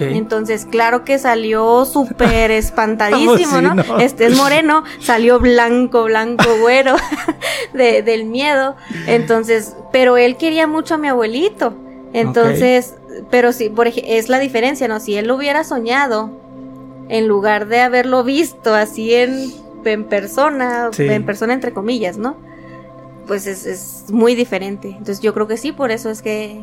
Entonces, 0.00 0.66
claro 0.66 1.04
que 1.04 1.18
salió 1.18 1.84
súper 1.84 2.50
espantadísimo, 2.52 3.60
¿no? 3.60 3.74
no. 3.74 3.98
Este 3.98 4.26
es 4.26 4.36
moreno, 4.36 4.84
salió 5.00 5.38
blanco, 5.40 6.04
blanco, 6.04 6.44
güero 6.60 6.94
de- 7.74 8.02
del 8.02 8.24
miedo. 8.26 8.76
Entonces, 9.06 9.74
pero 9.92 10.16
él 10.16 10.36
quería 10.36 10.66
mucho 10.66 10.94
a 10.94 10.98
mi 10.98 11.08
abuelito. 11.08 11.74
Entonces, 12.12 12.94
pero 13.30 13.52
sí, 13.52 13.68
por 13.70 13.86
es 13.88 14.28
la 14.28 14.38
diferencia, 14.38 14.86
¿no? 14.88 15.00
Si 15.00 15.16
él 15.16 15.26
lo 15.26 15.36
hubiera 15.36 15.64
soñado, 15.64 16.30
en 17.08 17.26
lugar 17.28 17.66
de 17.68 17.80
haberlo 17.80 18.22
visto 18.24 18.74
así 18.74 19.14
en, 19.14 19.52
en 19.84 20.04
persona, 20.04 20.90
Sí. 20.92 21.04
en 21.08 21.24
persona 21.26 21.52
entre 21.54 21.72
comillas, 21.72 22.16
¿no? 22.18 22.36
Pues 23.26 23.46
es, 23.46 23.66
es 23.66 24.04
muy 24.10 24.34
diferente. 24.34 24.88
Entonces 24.88 25.20
yo 25.20 25.32
creo 25.34 25.46
que 25.46 25.56
sí, 25.56 25.72
por 25.72 25.90
eso 25.90 26.10
es 26.10 26.22
que, 26.22 26.60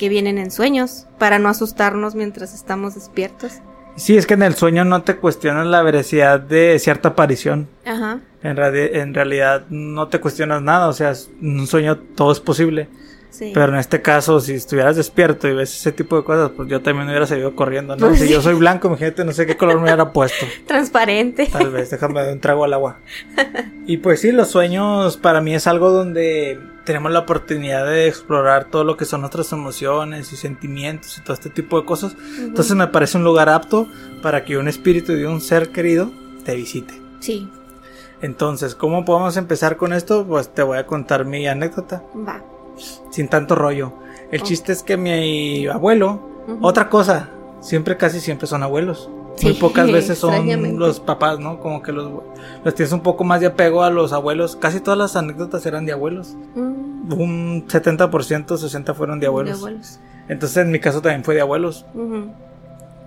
que 0.00 0.08
vienen 0.08 0.38
en 0.38 0.50
sueños, 0.50 1.06
para 1.18 1.38
no 1.38 1.50
asustarnos 1.50 2.14
mientras 2.14 2.54
estamos 2.54 2.94
despiertos. 2.94 3.60
Sí, 3.96 4.16
es 4.16 4.26
que 4.26 4.32
en 4.32 4.42
el 4.42 4.54
sueño 4.54 4.82
no 4.86 5.02
te 5.02 5.16
cuestionas 5.16 5.66
la 5.66 5.82
veracidad 5.82 6.40
de 6.40 6.78
cierta 6.78 7.10
aparición. 7.10 7.68
Ajá. 7.84 8.20
En, 8.42 8.58
en 8.58 9.12
realidad 9.12 9.66
no 9.68 10.08
te 10.08 10.18
cuestionas 10.18 10.62
nada, 10.62 10.88
o 10.88 10.94
sea, 10.94 11.12
en 11.42 11.60
un 11.60 11.66
sueño 11.66 11.98
todo 11.98 12.32
es 12.32 12.40
posible. 12.40 12.88
Sí. 13.30 13.52
Pero 13.54 13.72
en 13.72 13.78
este 13.78 14.02
caso, 14.02 14.40
si 14.40 14.54
estuvieras 14.54 14.96
despierto 14.96 15.48
y 15.48 15.54
ves 15.54 15.74
ese 15.74 15.92
tipo 15.92 16.16
de 16.16 16.24
cosas, 16.24 16.50
pues 16.56 16.68
yo 16.68 16.80
también 16.82 17.08
hubiera 17.08 17.26
seguido 17.26 17.54
corriendo, 17.54 17.96
¿no? 17.96 18.08
Pues 18.08 18.18
si 18.20 18.26
sí. 18.26 18.32
yo 18.32 18.42
soy 18.42 18.54
blanco, 18.54 18.88
imagínate, 18.88 19.24
no 19.24 19.32
sé 19.32 19.46
qué 19.46 19.56
color 19.56 19.76
me 19.76 19.84
hubiera 19.84 20.12
puesto. 20.12 20.46
Transparente. 20.66 21.46
Tal 21.46 21.70
vez, 21.70 21.90
déjame 21.90 22.20
dar 22.20 22.32
un 22.32 22.40
trago 22.40 22.64
al 22.64 22.72
agua. 22.74 22.98
Y 23.86 23.96
pues 23.96 24.20
sí, 24.20 24.30
los 24.30 24.48
sueños 24.48 25.16
para 25.16 25.40
mí 25.40 25.52
es 25.52 25.66
algo 25.66 25.90
donde 25.90 26.60
tenemos 26.84 27.10
la 27.10 27.20
oportunidad 27.20 27.84
de 27.86 28.06
explorar 28.06 28.66
todo 28.66 28.84
lo 28.84 28.96
que 28.96 29.04
son 29.04 29.22
nuestras 29.22 29.50
emociones 29.52 30.32
y 30.32 30.36
sentimientos 30.36 31.18
y 31.18 31.22
todo 31.22 31.34
este 31.34 31.50
tipo 31.50 31.80
de 31.80 31.86
cosas. 31.86 32.14
Entonces 32.38 32.76
me 32.76 32.86
parece 32.86 33.16
un 33.18 33.24
lugar 33.24 33.48
apto 33.48 33.88
para 34.22 34.44
que 34.44 34.58
un 34.58 34.68
espíritu 34.68 35.12
de 35.14 35.26
un 35.26 35.40
ser 35.40 35.70
querido 35.70 36.10
te 36.44 36.54
visite. 36.54 36.94
Sí, 37.18 37.48
Entonces, 38.22 38.74
¿cómo 38.76 39.04
podemos 39.04 39.36
empezar 39.36 39.76
con 39.76 39.92
esto? 39.92 40.24
Pues 40.24 40.54
te 40.54 40.62
voy 40.62 40.78
a 40.78 40.86
contar 40.86 41.24
mi 41.24 41.48
anécdota, 41.48 42.02
va. 42.14 42.42
Sin 43.10 43.28
tanto 43.28 43.54
rollo. 43.54 43.92
El 44.30 44.42
chiste 44.42 44.72
es 44.72 44.82
que 44.82 44.96
mi 44.96 45.66
abuelo, 45.66 46.20
otra 46.60 46.88
cosa, 46.88 47.28
siempre 47.60 47.96
casi 47.96 48.20
siempre 48.20 48.46
son 48.46 48.62
abuelos. 48.62 49.10
muy 49.42 49.54
pocas 49.54 49.90
veces 49.90 50.18
son 50.18 50.78
los 50.78 51.00
papás, 51.00 51.38
¿no? 51.38 51.60
Como 51.60 51.82
que 51.82 51.92
los, 51.92 52.10
los 52.64 52.74
tienes 52.74 52.92
un 52.92 53.00
poco 53.00 53.24
más 53.24 53.40
de 53.40 53.46
apego 53.48 53.82
a 53.82 53.90
los 53.90 54.12
abuelos. 54.12 54.56
Casi 54.56 54.80
todas 54.80 54.98
las 54.98 55.16
anécdotas 55.16 55.64
eran 55.66 55.86
de 55.86 55.92
abuelos. 55.92 56.36
Mm, 56.54 57.12
Un 57.12 57.66
70%, 57.68 58.08
60% 58.46 58.94
fueron 58.94 59.18
de 59.20 59.26
abuelos. 59.26 59.58
De 59.58 59.66
abuelos. 59.66 60.00
Entonces 60.28 60.58
en 60.58 60.70
mi 60.70 60.78
caso 60.78 61.00
también 61.02 61.24
fue 61.24 61.34
de 61.34 61.40
abuelos. 61.40 61.84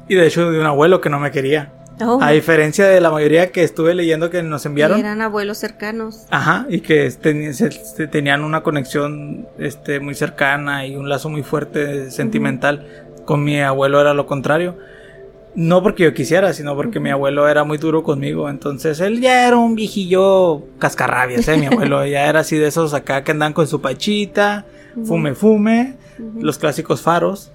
Y 0.09 0.15
de 0.15 0.27
hecho 0.27 0.51
de 0.51 0.59
un 0.59 0.65
abuelo 0.65 0.99
que 0.99 1.09
no 1.09 1.19
me 1.19 1.31
quería. 1.31 1.71
Oh, 2.01 2.19
A 2.21 2.31
diferencia 2.31 2.88
de 2.88 3.00
la 3.00 3.12
mayoría 3.12 3.51
que 3.51 3.63
estuve 3.63 3.93
leyendo 3.93 4.29
que 4.29 4.41
nos 4.43 4.65
y 4.65 4.67
enviaron. 4.69 5.00
eran 5.00 5.21
abuelos 5.21 5.57
cercanos. 5.59 6.25
Ajá, 6.31 6.65
y 6.69 6.81
que 6.81 7.07
teni- 7.09 7.53
se- 7.53 7.71
se 7.71 8.07
tenían 8.07 8.43
una 8.43 8.62
conexión 8.63 9.47
este, 9.59 10.00
muy 10.00 10.15
cercana 10.15 10.88
y 10.88 10.95
un 10.95 11.07
lazo 11.07 11.29
muy 11.29 11.43
fuerte 11.43 12.09
sentimental. 12.12 12.88
Con 13.25 13.43
mi 13.43 13.62
abuelo 13.62 14.01
era 14.01 14.13
lo 14.13 14.25
contrario. 14.25 14.77
No 15.55 15.83
porque 15.83 16.03
yo 16.03 16.13
quisiera, 16.15 16.51
sino 16.53 16.75
porque 16.75 17.00
mi 17.00 17.12
abuelo 17.12 17.47
era 17.47 17.63
muy 17.63 17.77
duro 17.77 18.01
conmigo. 18.01 18.50
Entonces 18.50 19.00
él 19.00 19.21
ya 19.21 19.47
era 19.47 19.55
un 19.57 19.75
viejillo 19.75 20.63
cascarrabias, 20.79 21.47
¿eh? 21.47 21.57
Mi 21.57 21.65
abuelo 21.71 22.03
ya 22.07 22.27
era 22.27 22.39
así 22.39 22.57
de 22.57 22.67
esos 22.67 22.95
acá 22.95 23.23
que 23.23 23.31
andan 23.31 23.53
con 23.53 23.67
su 23.67 23.79
pachita, 23.81 24.65
fume, 25.05 25.35
fume, 25.35 25.93
los 26.39 26.57
clásicos 26.57 27.01
faros, 27.01 27.51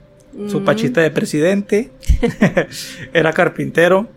su 0.47 0.63
pachita 0.65 1.01
de 1.01 1.11
presidente. 1.11 1.91
era 3.13 3.33
carpintero. 3.33 4.09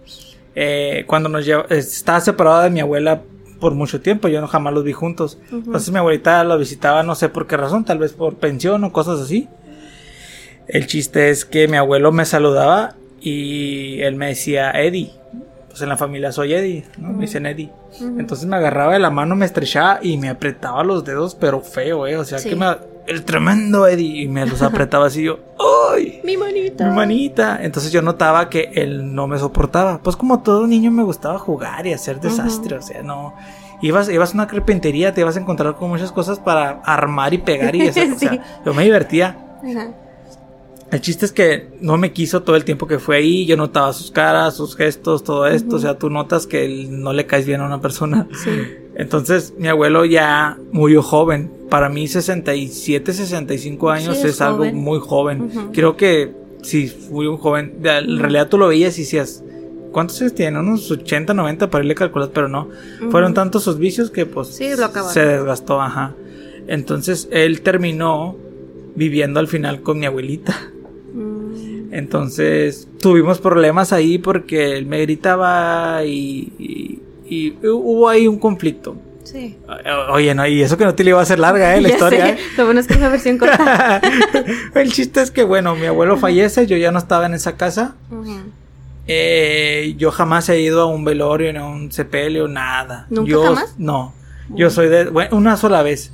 Eh, 0.55 1.03
cuando 1.07 1.29
nos 1.29 1.45
lleva, 1.45 1.65
eh, 1.69 1.77
estaba 1.77 2.19
separado 2.21 2.61
de 2.61 2.69
mi 2.69 2.79
abuela 2.81 3.21
por 3.59 3.73
mucho 3.73 4.01
tiempo, 4.01 4.27
yo 4.27 4.41
no 4.41 4.47
jamás 4.47 4.73
los 4.73 4.83
vi 4.83 4.91
juntos. 4.91 5.37
Entonces 5.51 5.91
mi 5.91 5.97
abuelita 5.99 6.43
lo 6.43 6.57
visitaba, 6.57 7.03
no 7.03 7.15
sé 7.15 7.29
por 7.29 7.47
qué 7.47 7.57
razón, 7.57 7.85
tal 7.85 7.99
vez 7.99 8.13
por 8.13 8.35
pensión 8.35 8.83
o 8.83 8.91
cosas 8.91 9.19
así. 9.19 9.47
El 10.67 10.87
chiste 10.87 11.29
es 11.29 11.45
que 11.45 11.67
mi 11.67 11.77
abuelo 11.77 12.11
me 12.11 12.25
saludaba 12.25 12.95
y 13.21 14.01
él 14.01 14.15
me 14.15 14.27
decía 14.27 14.71
Eddie. 14.71 15.11
Pues 15.69 15.81
en 15.81 15.89
la 15.89 15.95
familia 15.97 16.31
soy 16.33 16.53
Eddie, 16.53 16.85
¿no? 16.97 17.13
Me 17.13 17.21
dicen 17.21 17.45
Eddie. 17.45 17.69
Entonces 18.01 18.45
me 18.45 18.57
agarraba 18.57 18.93
de 18.93 18.99
la 18.99 19.09
mano, 19.09 19.35
me 19.35 19.45
estrechaba 19.45 19.99
y 20.01 20.17
me 20.17 20.27
apretaba 20.29 20.83
los 20.83 21.05
dedos, 21.05 21.35
pero 21.35 21.61
feo, 21.61 22.07
¿eh? 22.07 22.17
O 22.17 22.25
sea, 22.25 22.39
Sí. 22.39 22.49
que 22.49 22.55
me... 22.55 22.65
El 23.07 23.23
tremendo 23.25 23.87
Eddie. 23.87 24.21
Y 24.23 24.27
me 24.27 24.45
los 24.45 24.61
apretaba 24.61 25.07
así 25.07 25.23
yo, 25.23 25.39
¡ay! 25.93 26.21
Mi 26.23 26.37
manita. 26.37 26.87
Mi 26.87 26.95
manita. 26.95 27.59
Entonces 27.61 27.91
yo 27.91 28.01
notaba 28.01 28.49
que 28.49 28.71
él 28.75 29.13
no 29.13 29.27
me 29.27 29.37
soportaba. 29.39 29.99
Pues 30.03 30.15
como 30.15 30.41
todo 30.41 30.67
niño 30.67 30.91
me 30.91 31.03
gustaba 31.03 31.39
jugar 31.39 31.87
y 31.87 31.93
hacer 31.93 32.19
desastre. 32.19 32.77
O 32.77 32.81
sea, 32.81 33.01
no. 33.03 33.33
Ibas, 33.81 34.09
ibas 34.09 34.31
a 34.31 34.33
una 34.35 34.47
carpintería, 34.47 35.13
te 35.13 35.21
ibas 35.21 35.35
a 35.37 35.39
encontrar 35.39 35.75
con 35.75 35.89
muchas 35.89 36.11
cosas 36.11 36.39
para 36.39 36.81
armar 36.85 37.33
y 37.33 37.39
pegar 37.39 37.75
y 37.75 37.81
eso. 37.81 37.99
O 37.99 38.03
Sí. 38.19 38.27
sea, 38.27 38.61
yo 38.65 38.73
me 38.73 38.83
divertía. 38.83 39.37
Ajá. 39.67 39.89
El 40.91 40.99
chiste 40.99 41.25
es 41.25 41.31
que 41.31 41.67
no 41.79 41.97
me 41.97 42.11
quiso 42.11 42.43
todo 42.43 42.57
el 42.57 42.65
tiempo 42.65 42.85
que 42.85 42.99
fue 42.99 43.17
ahí. 43.17 43.45
Yo 43.45 43.55
notaba 43.55 43.93
sus 43.93 44.11
caras, 44.11 44.57
sus 44.57 44.75
gestos, 44.75 45.23
todo 45.23 45.47
esto. 45.47 45.77
O 45.77 45.79
sea, 45.79 45.97
tú 45.97 46.09
notas 46.09 46.47
que 46.47 46.87
no 46.89 47.13
le 47.13 47.25
caes 47.25 47.45
bien 47.45 47.61
a 47.61 47.65
una 47.65 47.79
persona. 47.79 48.27
Sí. 48.43 48.49
Entonces, 48.95 49.53
mi 49.57 49.69
abuelo 49.69 50.03
ya 50.03 50.57
murió 50.73 51.01
joven. 51.01 51.49
Para 51.69 51.87
mí, 51.87 52.09
67, 52.09 53.13
65 53.13 53.89
años 53.89 54.17
Sí, 54.17 54.27
es, 54.27 54.33
es 54.33 54.41
algo 54.41 54.65
muy 54.65 54.99
joven. 54.99 55.49
Creo 55.71 55.95
que 55.95 56.33
si 56.61 56.87
fui 56.87 57.25
un 57.25 57.37
joven, 57.37 57.77
en 57.83 58.19
realidad 58.19 58.49
tú 58.49 58.57
lo 58.57 58.67
veías 58.67 58.97
y 58.97 59.03
decías, 59.03 59.43
¿cuántos 59.93 60.19
años 60.21 60.35
tiene? 60.35 60.59
Unos 60.59 60.91
80, 60.91 61.33
90 61.33 61.69
para 61.69 61.83
irle 61.83 61.93
a 61.93 61.95
calcular, 61.95 62.31
pero 62.33 62.49
no. 62.49 62.67
Fueron 63.09 63.33
tantos 63.33 63.63
sus 63.63 63.77
vicios 63.77 64.11
que 64.11 64.25
pues 64.25 64.49
Sí, 64.49 64.69
lo 64.77 65.09
se 65.09 65.25
desgastó, 65.25 65.81
ajá. 65.81 66.15
Entonces, 66.67 67.29
él 67.31 67.61
terminó 67.61 68.35
viviendo 68.95 69.39
al 69.39 69.47
final 69.47 69.81
con 69.81 69.99
mi 69.99 70.05
abuelita. 70.05 70.71
Mm, 71.13 71.93
Entonces 71.93 72.87
tuvimos 72.99 73.39
problemas 73.39 73.91
ahí 73.93 74.17
porque 74.17 74.77
él 74.77 74.85
me 74.85 75.01
gritaba 75.01 76.03
y, 76.05 76.53
y- 76.59 76.99
y 77.29 77.57
hubo 77.67 78.09
ahí 78.09 78.27
un 78.27 78.37
conflicto. 78.39 78.95
Sí. 79.23 79.55
Oye, 80.11 80.33
no, 80.35 80.45
y 80.47 80.61
eso 80.61 80.77
que 80.77 80.83
no 80.83 80.95
te 80.95 81.03
le 81.03 81.11
iba 81.11 81.19
a 81.19 81.23
hacer 81.23 81.39
larga, 81.39 81.75
¿eh? 81.75 81.81
La 81.81 81.89
Ya 81.89 81.93
historia. 81.95 82.25
sé. 82.37 82.37
Lo 82.57 82.65
bueno 82.65 82.79
es 82.79 82.87
que 82.87 82.93
es 82.93 82.99
una 82.99 83.09
versión 83.09 83.37
corta. 83.37 84.01
El 84.75 84.91
chiste 84.91 85.21
es 85.21 85.31
que, 85.31 85.43
bueno, 85.43 85.75
mi 85.75 85.85
abuelo 85.85 86.17
fallece, 86.17 86.65
yo 86.67 86.75
ya 86.77 86.91
no 86.91 86.97
estaba 86.99 87.25
en 87.27 87.33
esa 87.35 87.55
casa. 87.55 87.95
Eh, 89.07 89.95
yo 89.97 90.11
jamás 90.11 90.47
he 90.49 90.59
ido 90.61 90.81
a 90.81 90.85
un 90.85 91.03
velorio, 91.03 91.51
ni 91.51 91.59
a 91.59 91.65
un 91.65 91.91
sepelio, 91.91 92.47
nada. 92.47 93.07
¿Nunca 93.09 93.29
yo, 93.31 93.43
jamás? 93.43 93.75
No. 93.77 94.13
Yo 94.55 94.69
soy 94.69 94.89
de, 94.89 95.05
bueno, 95.09 95.37
una 95.37 95.55
sola 95.57 95.81
vez. 95.83 96.11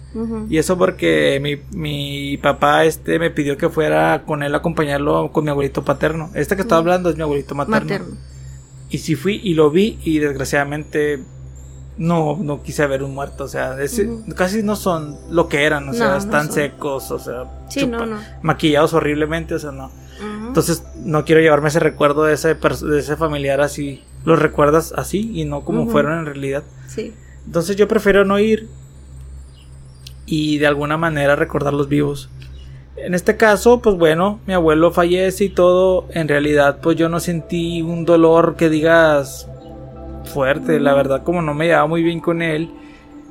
Y 0.50 0.58
eso 0.58 0.78
porque 0.78 1.40
mi, 1.42 1.58
mi 1.78 2.38
papá 2.38 2.86
este 2.86 3.20
me 3.20 3.30
pidió 3.32 3.58
que 3.58 3.70
fuera 3.70 4.24
con 4.26 4.44
él 4.44 4.54
a 4.56 4.60
acompañarlo 4.60 5.32
con 5.32 5.44
mi 5.44 5.50
abuelito 5.52 5.84
paterno. 5.84 6.30
Este 6.34 6.56
que 6.56 6.62
estoy 6.64 6.78
hablando 6.78 7.10
es 7.10 7.16
mi 7.16 7.22
abuelito 7.24 7.56
materno. 7.56 7.80
Materno. 7.82 8.16
Y 8.90 8.98
sí 9.00 9.16
fui 9.16 9.40
y 9.44 9.54
lo 9.54 9.70
vi 9.70 10.00
y 10.04 10.20
desgraciadamente 10.20 11.20
no, 11.98 12.38
no 12.42 12.62
quise 12.64 12.86
ver 12.88 13.04
un 13.04 13.14
muerto. 13.14 13.44
O 13.44 13.48
sea, 13.48 13.76
casi 14.36 14.64
no 14.64 14.76
son 14.76 15.18
lo 15.30 15.48
que 15.50 15.64
eran. 15.66 15.88
O 15.90 15.94
sea, 15.94 16.12
No, 16.12 16.18
están 16.18 16.46
son. 16.46 16.54
secos, 16.56 17.12
o 17.12 17.20
sea, 17.20 17.46
Sí, 17.70 17.82
chupa- 17.82 17.98
no, 17.98 18.06
no. 18.06 18.18
maquillados 18.42 18.94
horriblemente, 18.94 19.56
o 19.56 19.60
sea, 19.60 19.72
no. 19.72 19.92
Entonces 20.48 20.84
no 21.04 21.26
quiero 21.26 21.42
llevarme 21.42 21.68
ese 21.68 21.80
recuerdo 21.80 22.24
de 22.24 22.34
ese, 22.34 22.56
de 22.56 23.00
ese 23.00 23.16
familiar 23.18 23.62
así. 23.62 24.04
Los 24.26 24.40
recuerdas 24.40 24.92
así 24.98 25.32
y 25.40 25.46
no 25.46 25.62
como 25.64 25.88
fueron 25.90 26.18
en 26.20 26.26
realidad. 26.26 26.64
Sí. 26.88 27.14
Entonces 27.48 27.78
yo 27.78 27.88
prefiero 27.88 28.26
no 28.26 28.38
ir 28.40 28.68
y 30.26 30.58
de 30.58 30.68
alguna 30.68 30.98
manera 30.98 31.36
recordarlos 31.36 31.88
vivos. 31.88 32.30
En 32.98 33.14
este 33.14 33.38
caso, 33.38 33.82
pues 33.82 33.96
bueno, 33.96 34.42
mi 34.46 34.54
abuelo 34.54 34.92
fallece 34.92 35.46
y 35.46 35.50
todo. 35.50 36.08
En 36.12 36.28
realidad, 36.28 36.80
pues 36.82 36.98
yo 36.98 37.08
no 37.08 37.22
sentí 37.22 37.82
un 37.82 38.04
dolor 38.06 38.56
que 38.58 38.70
digas 38.70 39.48
fuerte. 40.26 40.80
La 40.82 40.94
verdad, 40.94 41.24
como 41.24 41.42
no 41.42 41.54
me 41.54 41.68
llevaba 41.68 41.88
muy 41.88 42.04
bien 42.04 42.20
con 42.20 42.42
él, 42.42 42.70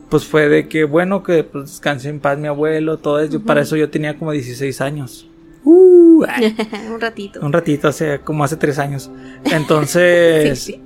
pues 0.09 0.25
fue 0.25 0.49
de 0.49 0.67
que 0.67 0.85
bueno, 0.85 1.23
que 1.23 1.45
pues, 1.45 1.73
descanse 1.73 2.09
en 2.09 2.21
paz 2.21 2.39
mi 2.39 2.49
abuelo, 2.49 2.97
todo 2.97 3.21
eso. 3.21 3.43
Para 3.43 3.61
eso 3.61 3.77
yo 3.77 3.91
tenía 3.91 4.17
como 4.17 4.33
16 4.33 4.81
años. 4.81 5.29
Uh, 5.65 6.25
un 6.95 7.01
ratito. 7.01 7.41
un 7.45 7.53
ratito, 7.53 7.89
hace 7.89 8.21
como 8.21 8.45
hace 8.45 8.57
3 8.57 8.79
años. 8.79 9.11
Entonces, 9.45 10.59
Sí, 10.65 10.73
sí. 10.73 10.86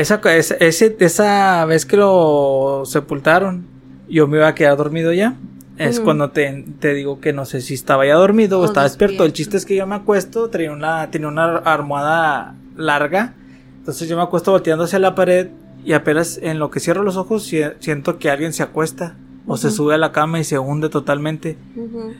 Esa, 0.00 0.20
esa, 0.24 0.54
esa 0.98 1.64
vez 1.66 1.86
que 1.86 1.96
lo 1.96 2.82
sepultaron, 2.86 3.64
yo 4.08 4.26
me 4.28 4.38
iba 4.38 4.48
a 4.48 4.54
quedar 4.54 4.76
dormido 4.76 5.12
ya. 5.12 5.34
Es 5.76 5.98
cuando 6.04 6.30
te, 6.30 6.64
te 6.78 6.94
digo 6.94 7.20
que 7.20 7.32
no 7.32 7.44
sé 7.46 7.60
si 7.60 7.74
estaba 7.74 8.06
ya 8.06 8.14
dormido 8.14 8.58
o, 8.60 8.62
O 8.62 8.64
estaba 8.66 8.84
despierto. 8.84 9.24
El 9.24 9.32
chiste 9.32 9.56
es 9.56 9.66
que 9.66 9.74
yo 9.74 9.86
me 9.88 9.96
acuesto, 9.96 10.48
tenía 10.48 10.70
una, 10.72 11.10
tenía 11.10 11.26
una 11.28 11.56
almohada 11.58 12.54
larga. 12.76 13.34
Entonces 13.78 14.08
yo 14.08 14.16
me 14.16 14.22
acuesto 14.22 14.52
volteando 14.52 14.84
hacia 14.84 14.98
la 15.00 15.14
pared 15.16 15.48
y 15.84 15.92
apenas 15.92 16.38
en 16.42 16.58
lo 16.60 16.70
que 16.70 16.78
cierro 16.80 17.02
los 17.02 17.16
ojos 17.16 17.42
si- 17.44 17.60
siento 17.80 18.18
que 18.18 18.30
alguien 18.30 18.52
se 18.52 18.62
acuesta 18.62 19.16
o 19.46 19.56
se 19.58 19.70
sube 19.70 19.94
a 19.94 19.98
la 19.98 20.12
cama 20.12 20.38
y 20.40 20.44
se 20.44 20.58
hunde 20.58 20.88
totalmente. 20.88 21.58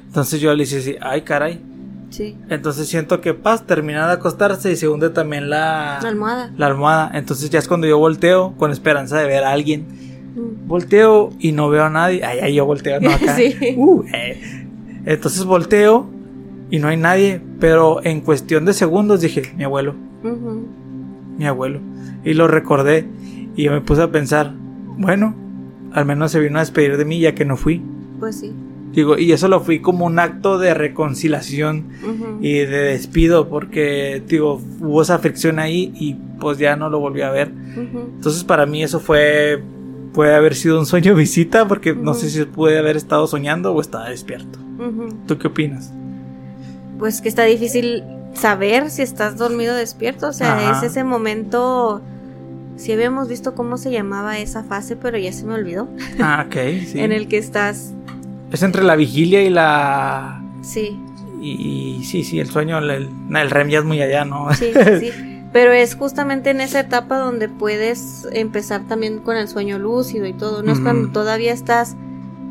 Entonces 0.08 0.40
yo 0.40 0.52
le 0.52 0.64
dije 0.64 0.78
así, 0.78 0.96
ay 1.00 1.22
caray. 1.22 1.60
Sí. 2.14 2.36
Entonces 2.48 2.86
siento 2.86 3.20
que 3.20 3.34
paz 3.34 3.66
termina 3.66 4.06
de 4.06 4.12
acostarse 4.12 4.70
y 4.70 4.76
se 4.76 4.86
hunde 4.86 5.10
también 5.10 5.50
la, 5.50 5.98
La 6.00 6.08
almohada. 6.08 6.52
la 6.56 6.66
almohada. 6.68 7.10
Entonces 7.14 7.50
ya 7.50 7.58
es 7.58 7.66
cuando 7.66 7.88
yo 7.88 7.98
volteo 7.98 8.54
con 8.56 8.70
esperanza 8.70 9.18
de 9.18 9.26
ver 9.26 9.42
a 9.42 9.50
alguien. 9.50 9.84
Mm. 10.36 10.68
Volteo 10.68 11.30
y 11.40 11.50
no 11.50 11.68
veo 11.70 11.82
a 11.82 11.90
nadie. 11.90 12.24
Ay, 12.24 12.38
ay, 12.40 12.54
yo 12.54 12.66
volteo, 12.66 13.00
no 13.00 13.10
acá. 13.10 13.34
Sí. 13.36 13.56
Uh, 13.76 14.04
eh. 14.12 14.40
Entonces 15.06 15.44
volteo 15.44 16.08
y 16.70 16.78
no 16.78 16.86
hay 16.86 16.98
nadie. 16.98 17.40
Pero 17.58 18.00
en 18.04 18.20
cuestión 18.20 18.64
de 18.64 18.74
segundos 18.74 19.20
dije, 19.20 19.52
mi 19.56 19.64
abuelo, 19.64 19.96
mi 21.36 21.46
abuelo. 21.46 21.80
Y 22.24 22.34
lo 22.34 22.46
recordé 22.46 23.08
y 23.56 23.68
me 23.70 23.80
puse 23.80 24.02
a 24.02 24.12
pensar, 24.12 24.52
bueno, 24.98 25.34
al 25.92 26.04
menos 26.04 26.30
se 26.30 26.38
vino 26.38 26.58
a 26.58 26.60
despedir 26.60 26.96
de 26.96 27.04
mí 27.04 27.18
ya 27.18 27.34
que 27.34 27.44
no 27.44 27.56
fui. 27.56 27.82
Pues 28.20 28.38
sí. 28.38 28.52
Digo, 28.94 29.18
y 29.18 29.32
eso 29.32 29.48
lo 29.48 29.60
fui 29.60 29.80
como 29.80 30.06
un 30.06 30.18
acto 30.18 30.58
de 30.58 30.72
reconciliación 30.72 31.88
y 32.40 32.58
de 32.58 32.66
despido 32.66 33.48
porque, 33.48 34.22
digo, 34.26 34.60
hubo 34.80 35.02
esa 35.02 35.18
fricción 35.18 35.58
ahí 35.58 35.92
y 35.96 36.14
pues 36.40 36.58
ya 36.58 36.76
no 36.76 36.88
lo 36.90 37.00
volví 37.00 37.22
a 37.22 37.30
ver. 37.30 37.50
Entonces 37.76 38.44
para 38.44 38.66
mí 38.66 38.82
eso 38.82 39.00
fue 39.00 39.62
puede 40.12 40.34
haber 40.34 40.54
sido 40.54 40.78
un 40.78 40.86
sueño 40.86 41.14
visita 41.16 41.66
porque 41.66 41.92
no 41.92 42.14
sé 42.14 42.30
si 42.30 42.44
puede 42.44 42.78
haber 42.78 42.96
estado 42.96 43.26
soñando 43.26 43.72
o 43.74 43.80
estaba 43.80 44.08
despierto. 44.08 44.58
¿Tú 45.26 45.38
qué 45.38 45.48
opinas? 45.48 45.92
Pues 46.98 47.20
que 47.20 47.28
está 47.28 47.44
difícil 47.44 48.04
saber 48.34 48.90
si 48.90 49.02
estás 49.02 49.36
dormido 49.36 49.74
o 49.74 49.76
despierto. 49.76 50.28
O 50.28 50.32
sea, 50.32 50.56
Ajá. 50.56 50.78
es 50.78 50.92
ese 50.92 51.04
momento. 51.04 52.00
Si 52.76 52.92
habíamos 52.92 53.28
visto 53.28 53.54
cómo 53.54 53.76
se 53.76 53.90
llamaba 53.92 54.38
esa 54.38 54.64
fase, 54.64 54.96
pero 54.96 55.16
ya 55.16 55.32
se 55.32 55.44
me 55.44 55.54
olvidó. 55.54 55.88
Ah, 56.20 56.44
ok, 56.46 56.54
sí. 56.86 56.92
En 57.00 57.12
el 57.12 57.28
que 57.28 57.38
estás. 57.38 57.92
Es 58.54 58.62
entre 58.62 58.84
la 58.84 58.94
vigilia 58.94 59.42
y 59.42 59.50
la 59.50 60.40
Sí, 60.62 61.00
y, 61.40 61.98
y 61.98 62.04
sí, 62.04 62.22
sí, 62.22 62.38
el 62.38 62.48
sueño, 62.48 62.78
el, 62.78 63.50
REM 63.50 63.68
ya 63.68 63.80
es 63.80 63.84
muy 63.84 64.00
allá, 64.00 64.24
¿no? 64.24 64.54
sí, 64.54 64.72
sí, 64.72 65.00
sí. 65.00 65.10
Pero 65.52 65.72
es 65.72 65.96
justamente 65.96 66.50
en 66.50 66.60
esa 66.60 66.78
etapa 66.78 67.18
donde 67.18 67.48
puedes 67.48 68.28
empezar 68.32 68.84
también 68.84 69.18
con 69.18 69.36
el 69.36 69.48
sueño 69.48 69.80
lúcido 69.80 70.24
y 70.26 70.32
todo. 70.32 70.62
No 70.62 70.72
es 70.72 70.80
cuando 70.80 71.10
todavía 71.10 71.52
estás. 71.52 71.96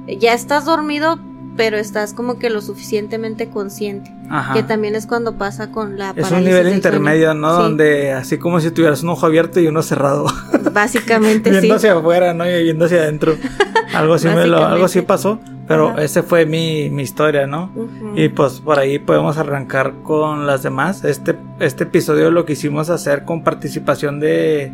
Ya 0.08 0.34
estás 0.34 0.64
dormido, 0.64 1.20
pero 1.56 1.78
estás 1.78 2.14
como 2.14 2.40
que 2.40 2.50
lo 2.50 2.62
suficientemente 2.62 3.50
consciente. 3.50 4.12
Ajá. 4.30 4.54
Que 4.54 4.64
también 4.64 4.96
es 4.96 5.06
cuando 5.06 5.38
pasa 5.38 5.72
con 5.72 5.98
la 5.98 6.14
Es 6.16 6.32
un 6.32 6.44
nivel 6.44 6.74
intermedio, 6.74 7.28
sueño. 7.28 7.42
¿no? 7.42 7.56
Sí, 7.56 7.62
Donde 7.64 8.12
así 8.14 8.38
como 8.38 8.60
si 8.60 8.72
tuvieras 8.72 9.04
un 9.04 9.10
ojo 9.10 9.26
abierto 9.26 9.60
y 9.60 9.68
uno 9.68 9.82
cerrado. 9.82 10.26
Básicamente 10.74 11.52
sí. 11.52 11.58
viendo 11.58 11.76
hacia 11.76 11.94
afuera, 11.94 12.34
¿no? 12.34 12.50
Y 12.50 12.64
viendo 12.64 12.86
hacia 12.86 13.04
adentro. 13.04 13.36
Algo 13.94 14.16
así, 14.16 14.28
me 14.28 14.48
lo, 14.48 14.66
algo 14.66 14.86
así 14.86 15.02
pasó. 15.02 15.40
Pero 15.68 15.90
Ajá. 15.90 16.02
ese 16.02 16.24
fue 16.24 16.48
mi, 16.48 16.90
mi 16.90 17.04
historia, 17.04 17.46
¿no? 17.46 17.72
Y 18.16 18.30
pues 18.30 18.60
por 18.60 18.80
ahí 18.80 18.98
podemos 18.98 19.38
arrancar 19.38 19.94
con 20.02 20.48
las 20.48 20.64
demás. 20.64 21.04
Este, 21.04 21.38
este 21.60 21.84
episodio 21.84 22.32
lo 22.32 22.44
quisimos 22.44 22.90
hacer 22.90 23.24
con 23.24 23.44
participación 23.44 24.20
de, 24.20 24.72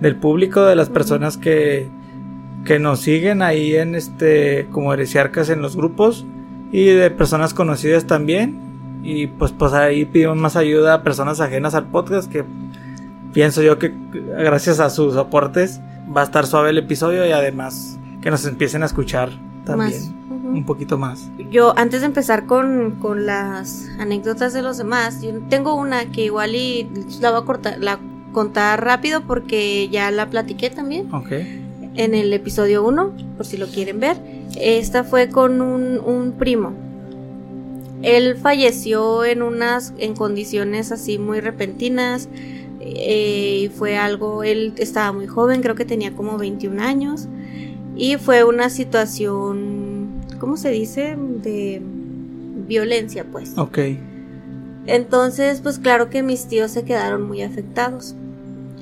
del 0.00 0.16
público, 0.16 0.64
de 0.64 0.76
las 0.76 0.90
personas 0.90 1.38
que, 1.38 1.88
que 2.64 2.78
nos 2.78 3.00
siguen 3.00 3.42
ahí 3.42 3.74
en 3.74 3.94
este, 3.94 4.68
como 4.70 4.92
heresiarcas 4.92 5.48
en 5.50 5.62
los 5.62 5.76
grupos 5.76 6.24
y 6.70 6.86
de 6.86 7.10
personas 7.10 7.54
conocidas 7.54 8.06
también. 8.06 8.60
Y 9.02 9.26
pues, 9.26 9.52
pues 9.52 9.72
ahí 9.72 10.04
pedimos 10.04 10.36
más 10.36 10.56
ayuda 10.56 10.94
a 10.94 11.02
personas 11.02 11.40
ajenas 11.40 11.74
al 11.74 11.86
podcast 11.86 12.30
que 12.30 12.44
pienso 13.32 13.62
yo 13.62 13.78
que 13.78 13.92
gracias 14.12 14.78
a 14.78 14.90
sus 14.90 15.16
aportes 15.16 15.80
va 16.14 16.20
a 16.20 16.24
estar 16.24 16.46
suave 16.46 16.70
el 16.70 16.78
episodio 16.78 17.26
y 17.26 17.32
además 17.32 17.98
que 18.20 18.30
nos 18.30 18.44
empiecen 18.46 18.82
a 18.82 18.86
escuchar 18.86 19.30
también 19.64 19.90
Más. 19.90 20.12
Un 20.54 20.64
poquito 20.64 20.98
más. 20.98 21.30
Yo, 21.50 21.72
antes 21.78 22.00
de 22.00 22.06
empezar 22.06 22.46
con, 22.46 22.98
con 23.00 23.26
las 23.26 23.88
anécdotas 23.98 24.52
de 24.52 24.60
los 24.60 24.76
demás, 24.76 25.22
yo 25.22 25.30
tengo 25.48 25.74
una 25.74 26.06
que 26.06 26.24
igual 26.24 26.54
y 26.54 26.88
la 27.20 27.30
voy 27.30 27.40
a 27.42 27.44
cortar, 27.44 27.78
la 27.78 27.98
contar 28.32 28.84
rápido 28.84 29.22
porque 29.22 29.88
ya 29.88 30.10
la 30.10 30.28
platiqué 30.30 30.70
también 30.70 31.12
Ok. 31.12 31.32
En 31.94 32.14
el 32.14 32.32
episodio 32.32 32.84
1, 32.86 33.12
por 33.36 33.46
si 33.46 33.56
lo 33.56 33.66
quieren 33.66 34.00
ver. 34.00 34.16
Esta 34.60 35.04
fue 35.04 35.28
con 35.28 35.60
un, 35.60 35.98
un 35.98 36.32
primo. 36.32 36.72
Él 38.02 38.36
falleció 38.36 39.24
en 39.24 39.42
unas 39.42 39.94
en 39.98 40.14
condiciones 40.14 40.90
así 40.92 41.18
muy 41.18 41.40
repentinas. 41.40 42.28
eh, 42.80 43.60
y 43.64 43.68
fue 43.68 43.96
algo, 43.96 44.42
él 44.42 44.72
estaba 44.76 45.12
muy 45.12 45.26
joven, 45.28 45.62
creo 45.62 45.74
que 45.76 45.84
tenía 45.84 46.12
como 46.12 46.36
21 46.38 46.82
años. 46.82 47.28
Y 47.94 48.16
fue 48.16 48.42
una 48.42 48.70
situación, 48.70 50.20
¿cómo 50.40 50.56
se 50.56 50.70
dice? 50.70 51.16
De 51.42 51.80
violencia, 52.66 53.24
pues. 53.30 53.56
Ok. 53.56 53.78
Entonces, 54.86 55.60
pues 55.60 55.78
claro 55.78 56.10
que 56.10 56.22
mis 56.24 56.46
tíos 56.46 56.72
se 56.72 56.84
quedaron 56.84 57.22
muy 57.22 57.42
afectados. 57.42 58.16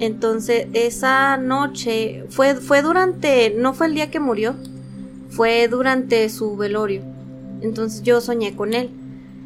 Entonces, 0.00 0.66
esa 0.72 1.36
noche 1.36 2.24
fue, 2.30 2.56
fue 2.56 2.82
durante, 2.82 3.50
no 3.56 3.74
fue 3.74 3.86
el 3.86 3.94
día 3.94 4.10
que 4.10 4.18
murió, 4.18 4.56
fue 5.30 5.68
durante 5.68 6.28
su 6.30 6.56
velorio. 6.56 7.02
Entonces 7.62 8.02
yo 8.02 8.20
soñé 8.20 8.56
con 8.56 8.74
él. 8.74 8.90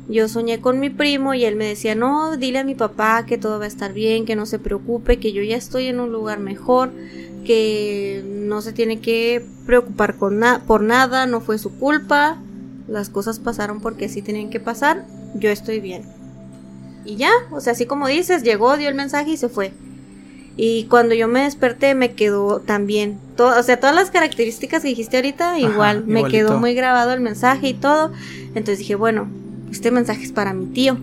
Yo 0.08 0.28
soñé 0.28 0.60
con 0.60 0.80
mi 0.80 0.90
primo 0.90 1.34
y 1.34 1.44
él 1.44 1.56
me 1.56 1.66
decía, 1.66 1.94
no, 1.94 2.36
dile 2.36 2.58
a 2.60 2.64
mi 2.64 2.74
papá 2.74 3.24
que 3.26 3.38
todo 3.38 3.58
va 3.58 3.64
a 3.64 3.68
estar 3.68 3.92
bien, 3.94 4.26
que 4.26 4.36
no 4.36 4.46
se 4.46 4.58
preocupe, 4.58 5.18
que 5.18 5.32
yo 5.32 5.42
ya 5.42 5.56
estoy 5.56 5.86
en 5.86 5.98
un 5.98 6.12
lugar 6.12 6.38
mejor, 6.40 6.92
que 7.44 8.22
no 8.26 8.60
se 8.62 8.72
tiene 8.74 9.00
que 9.00 9.44
preocupar 9.66 10.16
con 10.16 10.38
na- 10.38 10.62
por 10.66 10.82
nada, 10.82 11.26
no 11.26 11.40
fue 11.40 11.58
su 11.58 11.78
culpa, 11.78 12.36
las 12.86 13.08
cosas 13.08 13.38
pasaron 13.38 13.80
porque 13.80 14.10
sí 14.10 14.20
tenían 14.22 14.50
que 14.50 14.60
pasar, 14.60 15.06
yo 15.34 15.50
estoy 15.50 15.80
bien. 15.80 16.02
Y 17.04 17.16
ya, 17.16 17.30
o 17.50 17.60
sea, 17.60 17.72
así 17.72 17.86
como 17.86 18.08
dices, 18.08 18.42
llegó, 18.42 18.76
dio 18.76 18.88
el 18.88 18.94
mensaje 18.94 19.30
y 19.32 19.36
se 19.36 19.48
fue. 19.48 19.72
Y 20.56 20.84
cuando 20.84 21.14
yo 21.14 21.26
me 21.26 21.42
desperté 21.42 21.94
me 21.94 22.12
quedó 22.12 22.60
también, 22.60 23.18
todo, 23.36 23.58
o 23.58 23.62
sea, 23.62 23.80
todas 23.80 23.94
las 23.94 24.10
características 24.10 24.82
que 24.82 24.88
dijiste 24.88 25.16
ahorita, 25.16 25.58
igual, 25.58 26.04
me 26.06 26.20
igualito. 26.20 26.28
quedó 26.28 26.58
muy 26.58 26.74
grabado 26.74 27.12
el 27.12 27.20
mensaje 27.20 27.68
y 27.68 27.74
todo. 27.74 28.12
Entonces 28.48 28.78
dije, 28.78 28.94
bueno, 28.94 29.28
este 29.70 29.90
mensaje 29.90 30.22
es 30.22 30.32
para 30.32 30.54
mi 30.54 30.66
tío. 30.66 30.96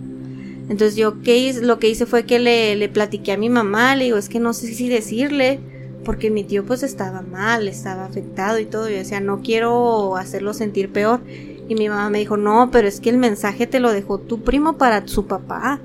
Entonces 0.69 0.95
yo 0.95 1.21
¿qué 1.21 1.37
hice? 1.37 1.61
lo 1.61 1.79
que 1.79 1.89
hice 1.89 2.05
fue 2.05 2.23
que 2.23 2.39
le, 2.39 2.77
le 2.77 2.87
platiqué 2.87 3.33
a 3.33 3.37
mi 3.37 3.49
mamá, 3.49 3.95
le 3.97 4.05
digo, 4.05 4.17
es 4.17 4.29
que 4.29 4.39
no 4.39 4.53
sé 4.53 4.73
si 4.73 4.87
decirle, 4.87 5.59
porque 6.05 6.31
mi 6.31 6.45
tío 6.45 6.65
pues 6.65 6.83
estaba 6.83 7.21
mal, 7.21 7.67
estaba 7.67 8.05
afectado 8.05 8.57
y 8.57 8.65
todo. 8.65 8.89
Yo 8.89 8.95
decía, 8.95 9.19
no 9.19 9.41
quiero 9.41 10.15
hacerlo 10.15 10.53
sentir 10.53 10.91
peor. 10.91 11.19
Y 11.67 11.75
mi 11.75 11.89
mamá 11.89 12.09
me 12.09 12.19
dijo, 12.19 12.37
no, 12.37 12.69
pero 12.71 12.87
es 12.87 12.99
que 12.99 13.09
el 13.09 13.17
mensaje 13.17 13.67
te 13.67 13.79
lo 13.79 13.91
dejó 13.91 14.17
tu 14.17 14.41
primo 14.43 14.77
para 14.77 15.07
su 15.07 15.25
papá. 15.27 15.79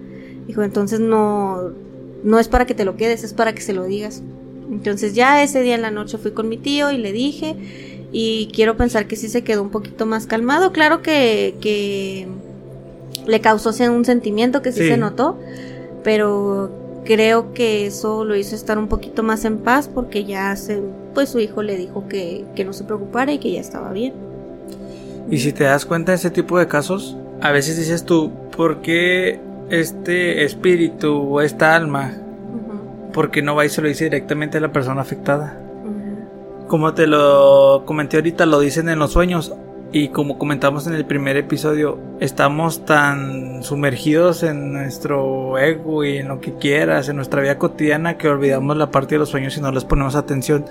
Dijo, 0.47 0.62
entonces 0.62 1.01
no, 1.01 1.73
no 2.25 2.39
es 2.39 2.49
para 2.49 2.67
que 2.67 2.75
te 2.75 2.85
lo 2.85 2.97
quedes, 2.97 3.25
es 3.25 3.33
para 3.35 3.55
que 3.55 3.61
se 3.61 3.73
lo 3.73 3.85
digas. 3.85 4.23
Entonces 4.71 5.15
ya 5.15 5.43
ese 5.43 5.63
día 5.63 5.75
en 5.75 5.83
la 5.83 5.91
noche 5.91 6.19
fui 6.19 6.33
con 6.33 6.49
mi 6.49 6.59
tío 6.59 6.91
y 6.91 6.99
le 6.99 7.13
dije 7.13 7.55
y 8.13 8.49
quiero 8.53 8.77
pensar 8.77 9.07
que 9.07 9.17
sí 9.17 9.29
se 9.29 9.45
quedó 9.45 9.63
un 9.63 9.71
poquito 9.71 10.07
más 10.07 10.27
calmado. 10.27 10.73
Claro 10.73 11.03
que, 11.03 11.55
que 11.61 12.27
le 13.27 13.41
causó 13.41 13.71
un 13.93 14.05
sentimiento 14.05 14.63
que 14.63 14.73
sí, 14.73 14.81
Sí. 14.81 14.89
se 14.89 14.97
notó, 14.97 15.39
pero 16.03 16.71
creo 17.05 17.53
que 17.55 17.87
eso 17.87 18.25
lo 18.25 18.35
hizo 18.37 18.55
estar 18.57 18.79
un 18.79 18.89
poquito 18.89 19.23
más 19.23 19.45
en 19.45 19.59
paz 19.59 19.89
porque 19.93 20.25
ya 20.25 20.55
se, 20.57 20.81
pues 21.15 21.29
su 21.29 21.39
hijo 21.39 21.63
le 21.63 21.77
dijo 21.77 22.09
que, 22.09 22.45
que 22.57 22.65
no 22.65 22.73
se 22.73 22.85
preocupara 22.85 23.33
y 23.33 23.39
que 23.39 23.53
ya 23.53 23.61
estaba 23.61 23.93
bien. 23.93 24.13
Y 25.31 25.39
si 25.39 25.53
te 25.53 25.65
das 25.65 25.85
cuenta 25.85 26.13
de 26.13 26.17
ese 26.17 26.31
tipo 26.31 26.59
de 26.59 26.67
casos, 26.69 27.17
a 27.41 27.51
veces 27.53 27.77
dices 27.77 28.05
tú, 28.05 28.31
¿por 28.57 28.81
qué 28.81 29.41
este 29.71 30.45
espíritu 30.45 31.15
o 31.15 31.41
esta 31.41 31.75
alma, 31.75 32.13
Ujú, 32.15 33.13
por 33.13 33.31
qué 33.31 33.43
no 33.43 33.55
va 33.55 33.65
y 33.65 33.69
se 33.69 33.83
lo 33.83 33.89
dice 33.89 34.05
directamente 34.05 34.59
a 34.59 34.61
la 34.61 34.73
persona 34.73 35.01
afectada? 35.01 35.59
Como 36.69 36.95
te 36.95 37.07
lo 37.07 37.85
comenté 37.87 38.17
ahorita, 38.17 38.45
lo 38.47 38.61
dicen 38.61 38.89
en 38.89 38.99
los 38.99 39.13
sueños. 39.13 39.55
Y 39.93 40.09
como 40.09 40.37
comentamos 40.37 40.87
en 40.89 40.95
el 40.95 41.05
primer 41.05 41.37
episodio, 41.37 41.99
estamos 42.19 42.85
tan 42.85 43.63
sumergidos 43.63 44.43
en 44.43 44.73
nuestro 44.73 45.57
ego 45.59 46.05
y 46.05 46.19
en 46.19 46.29
lo 46.29 46.41
que 46.41 46.55
quieras, 46.55 47.09
en 47.09 47.17
nuestra 47.17 47.41
vida 47.41 47.57
cotidiana, 47.57 48.19
que 48.19 48.29
olvidamos 48.29 48.77
la 48.77 48.91
parte 48.91 49.15
de 49.15 49.21
los 49.21 49.29
sueños 49.29 49.57
y 49.57 49.61
no 49.61 49.71
les 49.71 49.85
ponemos 49.85 50.17
atención. 50.17 50.67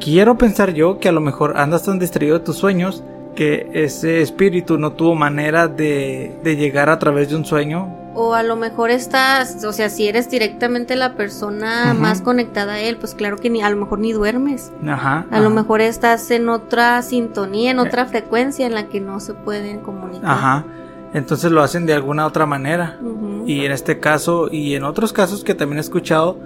Quiero 0.00 0.36
pensar 0.36 0.74
yo 0.74 0.98
que 0.98 1.08
a 1.08 1.12
lo 1.12 1.20
mejor 1.20 1.56
andas 1.56 1.84
tan 1.84 2.00
distraído 2.00 2.38
de 2.38 2.44
tus 2.44 2.56
sueños 2.56 3.04
que 3.36 3.70
ese 3.72 4.20
espíritu 4.20 4.78
no 4.78 4.92
tuvo 4.92 5.14
manera 5.14 5.68
de, 5.68 6.36
de 6.42 6.56
llegar 6.56 6.90
a 6.90 6.98
través 6.98 7.30
de 7.30 7.36
un 7.36 7.44
sueño. 7.44 8.05
O 8.18 8.32
a 8.34 8.42
lo 8.42 8.56
mejor 8.56 8.90
estás, 8.90 9.62
o 9.64 9.72
sea, 9.74 9.90
si 9.90 10.08
eres 10.08 10.30
directamente 10.30 10.96
la 10.96 11.14
persona 11.16 11.92
más 11.92 12.22
conectada 12.22 12.72
a 12.74 12.80
él, 12.80 12.96
pues 12.96 13.14
claro 13.14 13.36
que 13.36 13.50
ni, 13.50 13.60
a 13.60 13.68
lo 13.68 13.76
mejor 13.76 13.98
ni 13.98 14.12
duermes. 14.12 14.72
Ajá. 14.86 15.26
A 15.30 15.38
lo 15.40 15.50
mejor 15.50 15.82
estás 15.82 16.30
en 16.30 16.48
otra 16.48 17.02
sintonía, 17.02 17.70
en 17.72 17.78
otra 17.78 18.06
frecuencia 18.06 18.64
en 18.66 18.72
la 18.74 18.88
que 18.88 19.00
no 19.00 19.20
se 19.20 19.34
pueden 19.34 19.80
comunicar. 19.80 20.30
Ajá. 20.30 20.64
Entonces 21.12 21.52
lo 21.52 21.62
hacen 21.62 21.84
de 21.84 21.92
alguna 21.92 22.26
otra 22.26 22.46
manera. 22.46 22.98
Ujú. 23.02 23.44
Y 23.46 23.66
en 23.66 23.72
este 23.72 24.00
caso, 24.00 24.48
y 24.50 24.74
en 24.74 24.84
otros 24.84 25.12
casos 25.12 25.44
que 25.44 25.54
también 25.54 25.76
he 25.76 25.82
escuchado, 25.82 26.38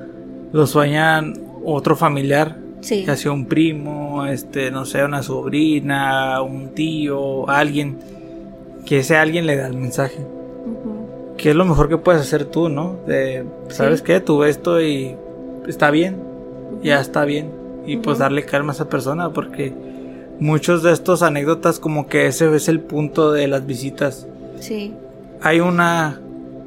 lo 0.52 0.66
sueñan 0.66 1.34
otro 1.64 1.94
familiar, 1.94 2.56
Sí. 2.80 3.04
ya 3.04 3.14
sea 3.14 3.30
un 3.30 3.46
primo, 3.46 4.26
este, 4.26 4.70
no 4.72 4.86
sé, 4.86 5.04
una 5.04 5.22
sobrina, 5.22 6.40
un 6.42 6.74
tío, 6.74 7.48
alguien, 7.48 7.98
que 8.86 9.00
ese 9.00 9.16
alguien 9.16 9.46
le 9.46 9.54
da 9.56 9.66
el 9.68 9.76
mensaje. 9.76 10.18
Que 11.40 11.50
es 11.50 11.56
lo 11.56 11.64
mejor 11.64 11.88
que 11.88 11.96
puedes 11.96 12.20
hacer 12.20 12.44
tú, 12.44 12.68
¿no? 12.68 12.96
De, 13.06 13.44
¿sabes 13.68 14.00
Sí. 14.00 14.04
qué? 14.06 14.20
Tú 14.20 14.44
esto 14.44 14.80
y 14.80 15.16
está 15.66 15.90
bien, 15.90 16.16
ya 16.82 17.00
está 17.00 17.24
bien. 17.24 17.50
Y 17.86 17.96
pues 17.96 18.18
darle 18.18 18.44
calma 18.44 18.72
a 18.72 18.74
esa 18.74 18.88
persona 18.88 19.30
porque 19.32 19.72
muchos 20.38 20.82
de 20.82 20.92
estos 20.92 21.22
anécdotas 21.22 21.78
como 21.78 22.06
que 22.08 22.26
ese 22.26 22.54
es 22.54 22.68
el 22.68 22.80
punto 22.80 23.32
de 23.32 23.48
las 23.48 23.64
visitas. 23.66 24.26
Sí. 24.58 24.92
Hay 25.40 25.60
una 25.60 26.20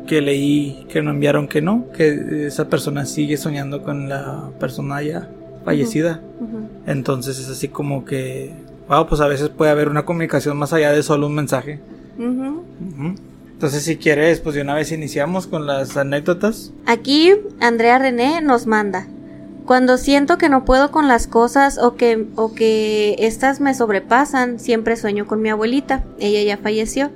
que 0.07 0.21
leí 0.21 0.85
que 0.89 1.01
no 1.01 1.11
enviaron 1.11 1.47
que 1.47 1.61
no, 1.61 1.85
que 1.95 2.47
esa 2.47 2.67
persona 2.67 3.05
sigue 3.05 3.37
soñando 3.37 3.83
con 3.83 4.09
la 4.09 4.49
persona 4.59 5.01
ya 5.03 5.29
fallecida. 5.63 6.19
Entonces 6.87 7.39
es 7.39 7.49
así 7.49 7.67
como 7.69 8.03
que, 8.05 8.51
wow, 8.89 9.05
pues 9.07 9.21
a 9.21 9.27
veces 9.27 9.49
puede 9.49 9.71
haber 9.71 9.87
una 9.87 10.03
comunicación 10.03 10.57
más 10.57 10.73
allá 10.73 10.91
de 10.91 11.03
solo 11.03 11.27
un 11.27 11.35
mensaje. 11.35 11.79
Ujú. 12.17 12.63
Ujú. 12.89 13.15
Entonces 13.63 13.85
si 13.85 13.95
quieres, 13.95 14.41
pues 14.41 14.55
de 14.55 14.61
una 14.61 14.73
vez 14.73 14.91
iniciamos 14.91 15.47
con 15.47 15.65
las 15.65 15.95
anécdotas. 15.95 16.73
Aquí 16.85 17.31
Andrea 17.61 17.97
René 17.97 18.41
nos 18.41 18.67
manda. 18.67 19.07
Cuando 19.65 19.95
siento 19.95 20.37
que 20.37 20.49
no 20.49 20.65
puedo 20.65 20.91
con 20.91 21.07
las 21.07 21.27
cosas 21.27 21.77
o 21.77 21.95
que, 21.95 22.27
o 22.35 22.53
que 22.53 23.15
estas 23.19 23.61
me 23.61 23.73
sobrepasan, 23.73 24.59
siempre 24.59 24.97
sueño 24.97 25.27
con 25.27 25.41
mi 25.41 25.47
abuelita. 25.47 26.03
Ella 26.19 26.43
ya 26.43 26.57
falleció. 26.57 27.11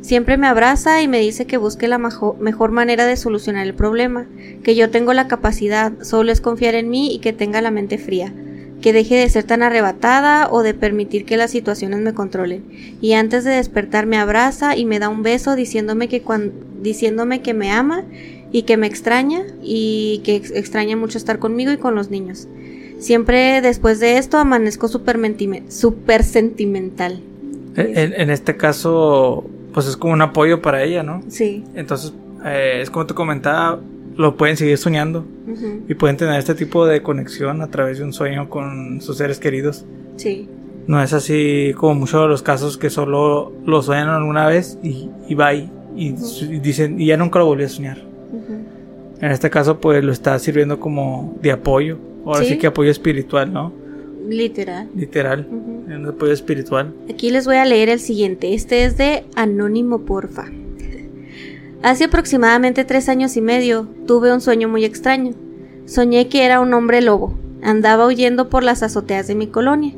Siempre 0.00 0.36
me 0.36 0.46
abraza 0.46 1.02
y 1.02 1.08
me 1.08 1.18
dice 1.18 1.46
que 1.46 1.56
busque 1.56 1.88
la 1.88 1.98
mejor 1.98 2.70
manera 2.70 3.04
de 3.04 3.16
solucionar 3.16 3.66
el 3.66 3.74
problema, 3.74 4.28
que 4.62 4.76
yo 4.76 4.90
tengo 4.90 5.12
la 5.14 5.26
capacidad, 5.26 5.92
solo 6.02 6.30
es 6.30 6.40
confiar 6.40 6.76
en 6.76 6.90
mí 6.90 7.12
y 7.12 7.18
que 7.18 7.32
tenga 7.32 7.60
la 7.60 7.72
mente 7.72 7.98
fría, 7.98 8.32
que 8.82 8.92
deje 8.92 9.16
de 9.16 9.28
ser 9.28 9.44
tan 9.44 9.62
arrebatada 9.62 10.48
o 10.50 10.62
de 10.62 10.72
permitir 10.74 11.24
que 11.24 11.36
las 11.36 11.50
situaciones 11.50 12.00
me 12.00 12.14
controlen. 12.14 12.64
Y 13.00 13.14
antes 13.14 13.44
de 13.44 13.50
despertar 13.52 14.06
me 14.06 14.16
abraza 14.18 14.76
y 14.76 14.84
me 14.84 14.98
da 14.98 15.08
un 15.08 15.22
beso 15.22 15.56
diciéndome 15.56 16.08
que 16.08 16.22
cuan- 16.22 16.52
diciéndome 16.82 17.42
que 17.42 17.54
me 17.54 17.70
ama 17.72 18.04
y 18.52 18.62
que 18.62 18.76
me 18.76 18.86
extraña 18.86 19.42
y 19.62 20.20
que 20.24 20.36
ex- 20.36 20.52
extraña 20.52 20.96
mucho 20.96 21.18
estar 21.18 21.38
conmigo 21.38 21.72
y 21.72 21.76
con 21.76 21.94
los 21.94 22.10
niños. 22.10 22.46
Siempre 22.98 23.60
después 23.60 24.00
de 24.00 24.18
esto 24.18 24.38
amanezco 24.38 24.88
súper 24.88 25.18
súper 25.68 26.22
sentimental. 26.24 27.20
En, 27.76 28.12
en 28.14 28.30
este 28.30 28.56
caso, 28.56 29.44
pues 29.72 29.86
es 29.86 29.96
como 29.96 30.12
un 30.14 30.22
apoyo 30.22 30.60
para 30.62 30.82
ella, 30.82 31.02
¿no? 31.02 31.22
Sí. 31.28 31.64
Entonces, 31.74 32.12
eh, 32.44 32.80
es 32.82 32.90
como 32.90 33.06
te 33.06 33.14
comentaba, 33.14 33.80
lo 34.18 34.36
pueden 34.36 34.56
seguir 34.58 34.76
soñando 34.76 35.24
y 35.88 35.94
pueden 35.94 36.16
tener 36.18 36.38
este 36.38 36.54
tipo 36.54 36.84
de 36.86 37.02
conexión 37.02 37.62
a 37.62 37.68
través 37.68 37.98
de 37.98 38.04
un 38.04 38.12
sueño 38.12 38.50
con 38.50 39.00
sus 39.00 39.16
seres 39.16 39.38
queridos. 39.38 39.86
Sí. 40.16 40.48
No 40.88 41.02
es 41.02 41.12
así 41.12 41.72
como 41.76 41.94
muchos 41.94 42.20
de 42.22 42.28
los 42.28 42.42
casos 42.42 42.76
que 42.76 42.90
solo 42.90 43.52
lo 43.64 43.80
sueñan 43.80 44.08
alguna 44.08 44.46
vez 44.46 44.78
y, 44.82 45.08
y 45.28 45.34
va 45.34 45.54
y, 45.54 45.70
dicen, 46.62 47.00
y 47.00 47.06
ya 47.06 47.16
nunca 47.16 47.38
lo 47.38 47.46
volví 47.46 47.64
a 47.64 47.68
soñar. 47.68 47.98
En 49.20 49.30
este 49.32 49.50
caso, 49.50 49.80
pues 49.80 50.02
lo 50.04 50.12
está 50.12 50.38
sirviendo 50.38 50.78
como 50.80 51.36
de 51.42 51.52
apoyo. 51.52 51.98
Ahora 52.24 52.40
sí, 52.42 52.50
Sí. 52.50 52.58
que 52.58 52.66
apoyo 52.68 52.90
espiritual, 52.90 53.52
¿no? 53.52 53.72
Literal. 54.28 54.88
Literal. 54.94 55.46
Un 55.50 56.06
apoyo 56.06 56.32
espiritual. 56.32 56.92
Aquí 57.10 57.30
les 57.30 57.46
voy 57.46 57.56
a 57.56 57.64
leer 57.64 57.88
el 57.88 57.98
siguiente. 58.00 58.52
Este 58.54 58.84
es 58.84 58.96
de 58.96 59.24
Anónimo 59.34 60.00
Porfa. 60.02 60.46
Hace 61.82 62.04
aproximadamente 62.04 62.84
tres 62.84 63.08
años 63.08 63.36
y 63.36 63.40
medio 63.40 63.86
tuve 64.06 64.32
un 64.32 64.40
sueño 64.40 64.68
muy 64.68 64.84
extraño. 64.84 65.34
Soñé 65.86 66.28
que 66.28 66.44
era 66.44 66.60
un 66.60 66.74
hombre 66.74 67.00
lobo. 67.00 67.34
Andaba 67.62 68.06
huyendo 68.06 68.48
por 68.48 68.64
las 68.64 68.82
azoteas 68.82 69.28
de 69.28 69.36
mi 69.36 69.46
colonia. 69.46 69.94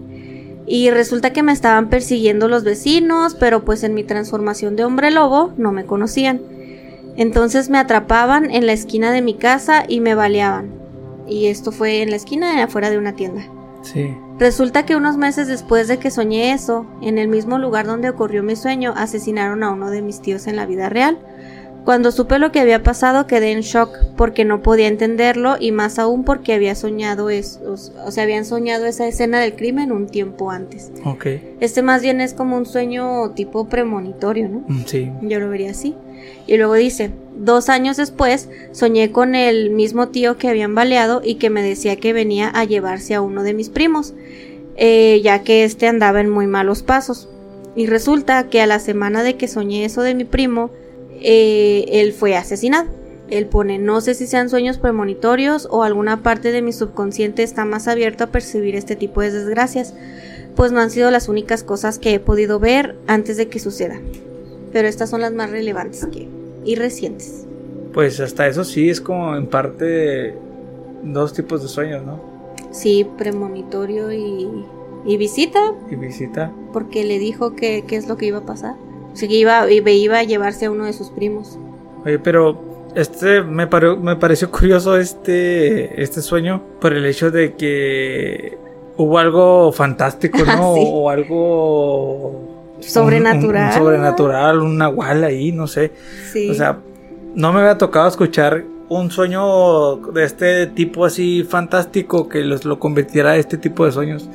Y 0.67 0.91
resulta 0.91 1.33
que 1.33 1.43
me 1.43 1.53
estaban 1.53 1.89
persiguiendo 1.89 2.49
los 2.49 2.65
vecinos, 2.65 3.35
pero 3.35 3.65
pues 3.65 3.83
en 3.83 3.95
mi 3.95 4.05
transformación 4.05 4.77
de 4.77 4.85
hombre 4.85 5.11
lobo 5.11 5.53
no 5.57 5.73
me 5.73 5.87
conocían. 5.87 6.43
Entonces 7.17 7.71
me 7.71 7.79
atrapaban 7.79 8.51
en 8.51 8.67
la 8.67 8.73
esquina 8.73 9.11
de 9.11 9.23
mi 9.23 9.35
casa 9.35 9.85
y 9.89 10.01
me 10.01 10.15
baleaban. 10.15 10.71
Y 11.27 11.47
esto 11.47 11.73
fue 11.73 12.03
en 12.03 12.11
la 12.11 12.17
esquina 12.17 12.63
afuera 12.63 12.91
de 12.91 12.99
una 12.99 13.17
tienda. 13.17 13.43
Sí. 13.83 14.15
Resulta 14.39 14.85
que 14.85 14.97
unos 14.97 15.17
meses 15.17 15.49
después 15.49 15.89
de 15.89 15.99
que 15.99 16.11
soñé 16.11 16.53
eso, 16.53 16.87
en 17.01 17.19
el 17.19 17.29
mismo 17.29 17.59
lugar 17.59 17.87
donde 17.87 18.11
ocurrió 18.11 18.43
mi 18.43 18.55
sueño, 18.55 18.93
asesinaron 18.97 19.63
a 19.63 19.71
uno 19.71 19.91
de 19.91 20.03
mis 20.03 20.21
tíos 20.21 20.47
en 20.47 20.57
la 20.57 20.67
vida 20.67 20.89
real. 20.89 21.19
Cuando 21.85 22.13
supe 22.13 22.39
lo 22.39 22.53
que 22.53 22.61
había 22.61 22.83
pasado 22.83 23.27
quedé 23.27 23.53
en 23.53 23.61
shock 23.63 23.91
porque 24.17 24.45
no 24.45 24.63
podía 24.63 24.87
entenderlo 24.87 25.57
y 25.59 25.73
más 25.73 25.99
aún 25.99 26.25
porque 26.25 26.53
había 26.53 26.75
soñado 26.75 27.31
eso, 27.31 27.61
o 28.05 28.11
sea, 28.11 28.25
habían 28.25 28.45
soñado 28.45 28.87
esa 28.87 29.09
escena 29.09 29.41
del 29.41 29.55
crimen 29.55 29.91
un 29.91 30.07
tiempo 30.07 30.51
antes. 30.51 30.93
Ok. 31.05 31.27
Este 31.61 31.83
más 31.83 32.03
bien 32.03 32.21
es 32.21 32.35
como 32.35 32.57
un 32.57 32.67
sueño 32.67 33.31
tipo 33.31 33.67
premonitorio, 33.69 34.49
¿no? 34.49 34.65
Mm, 34.69 34.85
Sí. 34.87 35.11
Yo 35.23 35.41
lo 35.41 35.49
vería 35.49 35.71
así. 35.71 35.95
Y 36.47 36.59
luego 36.59 36.75
dice, 36.75 37.13
dos 37.37 37.69
años 37.69 37.97
después 37.97 38.49
soñé 38.73 39.11
con 39.11 39.35
el 39.35 39.71
mismo 39.71 40.09
tío 40.09 40.37
que 40.37 40.49
habían 40.49 40.75
baleado 40.75 41.23
y 41.25 41.37
que 41.37 41.49
me 41.49 41.63
decía 41.63 41.97
que 41.97 42.13
venía 42.13 42.49
a 42.49 42.65
llevarse 42.65 43.15
a 43.15 43.23
uno 43.23 43.43
de 43.43 43.55
mis 43.55 43.71
primos, 43.71 44.15
eh, 44.77 45.21
ya 45.25 45.43
que 45.43 45.65
este 45.65 45.87
andaba 45.89 46.21
en 46.21 46.29
muy 46.29 46.47
malos 46.47 46.83
pasos. 46.83 47.29
Y 47.75 47.87
resulta 47.87 48.49
que 48.49 48.61
a 48.61 48.67
la 48.67 48.81
semana 48.81 49.23
de 49.23 49.37
que 49.37 49.49
soñé 49.49 49.85
eso 49.85 50.03
de 50.03 50.15
mi 50.15 50.25
primo, 50.25 50.71
eh, 51.21 51.85
él 51.89 52.13
fue 52.13 52.37
asesinado. 52.37 52.89
Él 53.31 53.47
pone, 53.47 53.79
no 53.79 54.01
sé 54.01 54.15
si 54.15 54.27
sean 54.27 54.51
sueños 54.51 54.79
premonitorios 54.79 55.69
o 55.71 55.85
alguna 55.85 56.23
parte 56.23 56.51
de 56.51 56.63
mi 56.63 56.73
subconsciente 56.73 57.43
está 57.45 57.65
más 57.65 57.87
abierto 57.87 58.25
a 58.25 58.27
percibir 58.29 58.75
este 58.75 58.97
tipo 58.97 59.21
de 59.21 59.31
desgracias, 59.31 59.95
pues 60.57 60.73
no 60.73 60.81
han 60.81 60.91
sido 60.91 61.11
las 61.13 61.29
únicas 61.29 61.63
cosas 61.63 62.01
que 62.01 62.15
he 62.15 62.19
podido 62.21 62.59
ver 62.59 62.97
antes 63.07 63.37
de 63.37 63.49
que 63.49 63.59
suceda 63.61 64.01
pero 64.73 64.89
estas 64.89 65.11
son 65.11 65.21
las 65.21 65.33
más 65.33 65.51
relevantes 65.51 66.07
que 66.07 66.29
y 66.65 66.75
recientes. 66.77 67.45
Pues 67.93 68.21
hasta 68.21 68.47
eso 68.47 68.63
sí 68.65 68.89
es 68.89 69.01
como 69.01 69.35
en 69.37 69.47
parte 69.49 70.35
dos 71.03 71.33
tipos 71.33 71.63
de 71.63 71.69
sueños, 71.69 72.05
¿no? 72.05 72.21
Sí, 72.71 73.05
premonitorio 73.19 74.13
y, 74.13 74.47
y 75.05 75.17
visita, 75.17 75.59
Y 75.91 75.97
visita. 75.97 76.53
porque 76.73 77.03
le 77.05 77.19
dijo 77.19 77.57
que 77.57 77.83
qué 77.87 77.97
es 77.97 78.07
lo 78.07 78.17
que 78.17 78.27
iba 78.27 78.39
a 78.39 78.47
pasar. 78.47 78.77
O 79.13 79.17
sea, 79.17 79.29
que 79.29 79.35
iba, 79.35 79.71
iba 79.71 80.19
a 80.19 80.23
llevarse 80.23 80.67
a 80.67 80.71
uno 80.71 80.85
de 80.87 80.93
sus 80.93 81.11
primos. 81.11 81.59
Oye, 82.05 82.19
pero 82.19 82.61
este 82.95 83.43
me, 83.43 83.67
pareció 83.67 83.97
me 83.97 84.17
pareció 84.17 84.51
curioso 84.51 84.97
este, 84.97 86.03
este 86.03 86.23
sueño 86.23 86.63
por 86.81 86.93
el 86.93 87.05
hecho 87.07 87.31
de 87.31 87.55
que 87.55 88.59
hubo 88.97 89.19
algo 89.19 89.73
fantástico, 89.73 90.39
¿no? 90.45 90.75
Sí. 90.77 90.85
O 90.87 91.11
algo 91.11 92.77
Sobrenatural. 92.81 93.65
un- 93.73 93.73
un 93.73 93.79
sobrenatural, 93.79 94.59
un 94.61 94.79
nahual 94.79 95.25
ahí, 95.25 95.53
no 95.53 95.67
sé. 95.67 95.93
Sí. 96.33 96.51
O 96.51 96.55
sea, 96.55 96.79
no 97.35 97.53
me 97.53 97.61
había 97.61 97.77
tocado 97.79 98.09
escuchar 98.09 98.65
un 98.91 99.11
sueño 99.11 99.97
de 100.13 100.25
este 100.25 100.67
tipo 100.67 101.05
así 101.05 101.45
fantástico 101.45 102.29
que 102.29 102.41
los, 102.41 102.65
lo 102.65 102.81
convirtiera 102.81 103.31
a 103.31 103.37
este 103.37 103.57
tipo 103.57 103.87
de 103.87 103.93
sueños. 103.93 104.29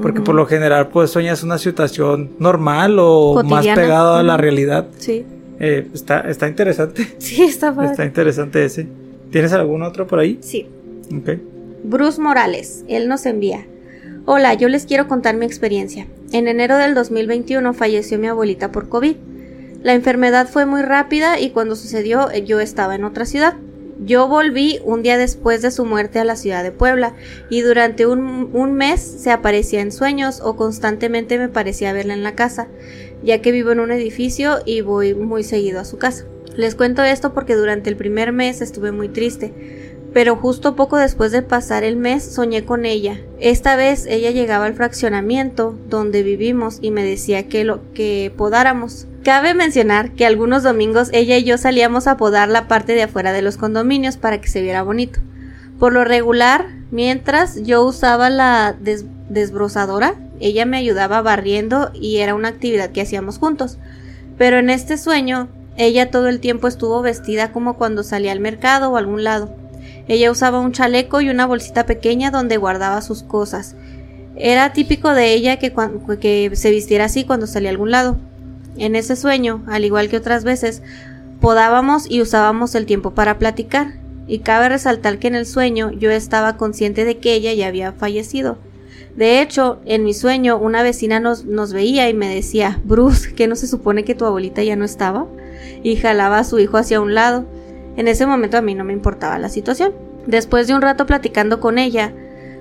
Porque 0.00 0.20
por 0.20 0.34
lo 0.34 0.46
general, 0.46 0.88
pues 0.88 1.10
sueñas 1.10 1.42
una 1.42 1.58
situación 1.58 2.30
normal 2.38 2.96
o 2.98 3.42
más 3.42 3.66
pegada 3.66 4.20
a 4.20 4.22
la 4.22 4.36
realidad. 4.36 4.86
Sí. 4.98 5.24
Eh, 5.58 5.88
está, 5.92 6.20
está 6.20 6.46
interesante. 6.48 7.06
Sí, 7.18 7.42
está 7.42 7.74
padre. 7.74 7.90
Está 7.90 8.04
interesante 8.04 8.64
ese. 8.64 8.86
¿Tienes 9.30 9.52
algún 9.52 9.82
otro 9.82 10.06
por 10.06 10.18
ahí? 10.18 10.38
Sí. 10.40 10.66
Ok. 11.14 11.30
Bruce 11.84 12.20
Morales, 12.20 12.84
él 12.88 13.08
nos 13.08 13.26
envía. 13.26 13.66
Hola, 14.24 14.54
yo 14.54 14.68
les 14.68 14.86
quiero 14.86 15.08
contar 15.08 15.36
mi 15.36 15.46
experiencia. 15.46 16.06
En 16.32 16.48
enero 16.48 16.76
del 16.76 16.94
2021 16.94 17.72
falleció 17.74 18.18
mi 18.18 18.28
abuelita 18.28 18.72
por 18.72 18.88
COVID. 18.88 19.16
La 19.82 19.94
enfermedad 19.94 20.48
fue 20.48 20.64
muy 20.64 20.82
rápida 20.82 21.40
y 21.40 21.50
cuando 21.50 21.76
sucedió 21.76 22.30
eh, 22.30 22.44
yo 22.44 22.60
estaba 22.60 22.94
en 22.94 23.04
otra 23.04 23.24
ciudad. 23.24 23.54
Yo 24.04 24.26
volví 24.26 24.80
un 24.84 25.02
día 25.02 25.16
después 25.16 25.62
de 25.62 25.70
su 25.70 25.84
muerte 25.84 26.18
a 26.18 26.24
la 26.24 26.34
ciudad 26.34 26.64
de 26.64 26.72
Puebla 26.72 27.14
y 27.50 27.60
durante 27.60 28.06
un, 28.06 28.74
mes 28.74 29.00
se 29.00 29.30
aparecía 29.30 29.80
en 29.80 29.92
sueños 29.92 30.40
o 30.42 30.56
constantemente 30.56 31.38
me 31.38 31.48
parecía 31.48 31.92
verla 31.92 32.14
en 32.14 32.24
la 32.24 32.34
casa, 32.34 32.68
ya 33.22 33.40
que 33.40 33.52
vivo 33.52 33.70
en 33.70 33.78
un 33.78 33.92
edificio 33.92 34.58
y 34.64 34.80
voy 34.80 35.14
muy 35.14 35.44
seguido 35.44 35.78
a 35.78 35.84
su 35.84 35.98
casa. 35.98 36.24
Les 36.56 36.74
cuento 36.74 37.02
esto 37.04 37.32
porque 37.32 37.54
durante 37.54 37.90
el 37.90 37.96
primer 37.96 38.32
mes 38.32 38.60
estuve 38.60 38.90
muy 38.90 39.08
triste, 39.08 39.52
pero 40.12 40.36
justo 40.36 40.76
poco 40.76 40.96
después 40.96 41.32
de 41.32 41.42
pasar 41.42 41.84
el 41.84 41.96
mes 41.96 42.22
soñé 42.22 42.64
con 42.64 42.84
ella. 42.84 43.18
Esta 43.40 43.76
vez 43.76 44.06
ella 44.06 44.30
llegaba 44.30 44.66
al 44.66 44.74
fraccionamiento 44.74 45.78
donde 45.88 46.22
vivimos 46.22 46.78
y 46.82 46.90
me 46.90 47.02
decía 47.04 47.48
que 47.48 47.64
lo 47.64 47.80
que 47.94 48.32
podáramos. 48.36 49.06
Cabe 49.24 49.54
mencionar 49.54 50.12
que 50.12 50.26
algunos 50.26 50.62
domingos 50.62 51.08
ella 51.12 51.36
y 51.38 51.44
yo 51.44 51.56
salíamos 51.56 52.06
a 52.06 52.16
podar 52.16 52.48
la 52.48 52.68
parte 52.68 52.94
de 52.94 53.04
afuera 53.04 53.32
de 53.32 53.42
los 53.42 53.56
condominios 53.56 54.16
para 54.16 54.40
que 54.40 54.48
se 54.48 54.62
viera 54.62 54.82
bonito. 54.82 55.20
Por 55.78 55.92
lo 55.92 56.04
regular, 56.04 56.66
mientras 56.90 57.62
yo 57.62 57.82
usaba 57.84 58.30
la 58.30 58.74
des- 58.78 59.06
desbrozadora, 59.28 60.14
ella 60.40 60.66
me 60.66 60.76
ayudaba 60.76 61.22
barriendo 61.22 61.90
y 61.94 62.18
era 62.18 62.34
una 62.34 62.48
actividad 62.48 62.90
que 62.90 63.00
hacíamos 63.00 63.38
juntos. 63.38 63.78
Pero 64.38 64.58
en 64.58 64.70
este 64.70 64.98
sueño, 64.98 65.48
ella 65.76 66.10
todo 66.10 66.28
el 66.28 66.40
tiempo 66.40 66.68
estuvo 66.68 67.00
vestida 67.00 67.52
como 67.52 67.78
cuando 67.78 68.02
salía 68.02 68.32
al 68.32 68.40
mercado 68.40 68.90
o 68.90 68.96
algún 68.96 69.24
lado. 69.24 69.54
Ella 70.08 70.30
usaba 70.30 70.60
un 70.60 70.72
chaleco 70.72 71.20
y 71.20 71.28
una 71.28 71.46
bolsita 71.46 71.86
pequeña 71.86 72.30
donde 72.30 72.56
guardaba 72.56 73.02
sus 73.02 73.22
cosas. 73.22 73.76
Era 74.36 74.72
típico 74.72 75.14
de 75.14 75.34
ella 75.34 75.58
que, 75.58 76.50
se 76.54 76.70
vistiera 76.70 77.04
así 77.04 77.24
cuando 77.24 77.46
salía 77.46 77.70
a 77.70 77.72
algún 77.72 77.90
lado. 77.90 78.16
En 78.76 78.96
ese 78.96 79.16
sueño, 79.16 79.62
al 79.68 79.84
igual 79.84 80.08
que 80.08 80.16
otras 80.16 80.44
veces, 80.44 80.82
podábamos 81.40 82.10
y 82.10 82.22
usábamos 82.22 82.74
el 82.74 82.86
tiempo 82.86 83.12
para 83.12 83.38
platicar. 83.38 83.94
Y 84.26 84.38
cabe 84.38 84.68
resaltar 84.68 85.18
que 85.18 85.28
en 85.28 85.34
el 85.34 85.46
sueño 85.46 85.90
yo 85.92 86.10
estaba 86.10 86.56
consciente 86.56 87.04
de 87.04 87.18
que 87.18 87.34
ella 87.34 87.52
ya 87.52 87.66
había 87.66 87.92
fallecido. 87.92 88.56
De 89.16 89.42
hecho, 89.42 89.80
en 89.84 90.04
mi 90.04 90.14
sueño 90.14 90.56
una 90.56 90.82
vecina 90.82 91.20
nos, 91.20 91.44
nos 91.44 91.74
veía 91.74 92.08
y 92.08 92.14
me 92.14 92.34
decía, 92.34 92.80
Bruce, 92.84 93.34
¿que 93.34 93.46
no 93.46 93.56
se 93.56 93.66
supone 93.66 94.04
que 94.04 94.14
tu 94.14 94.24
abuelita 94.24 94.62
ya 94.62 94.76
no 94.76 94.86
estaba? 94.86 95.26
Y 95.82 95.96
jalaba 95.96 96.38
a 96.38 96.44
su 96.44 96.58
hijo 96.58 96.78
hacia 96.78 97.00
un 97.00 97.14
lado. 97.14 97.44
En 97.96 98.08
ese 98.08 98.26
momento 98.26 98.56
a 98.56 98.62
mí 98.62 98.74
no 98.74 98.84
me 98.84 98.92
importaba 98.92 99.38
la 99.38 99.48
situación. 99.48 99.92
Después 100.26 100.66
de 100.66 100.74
un 100.74 100.82
rato 100.82 101.06
platicando 101.06 101.60
con 101.60 101.78
ella, 101.78 102.12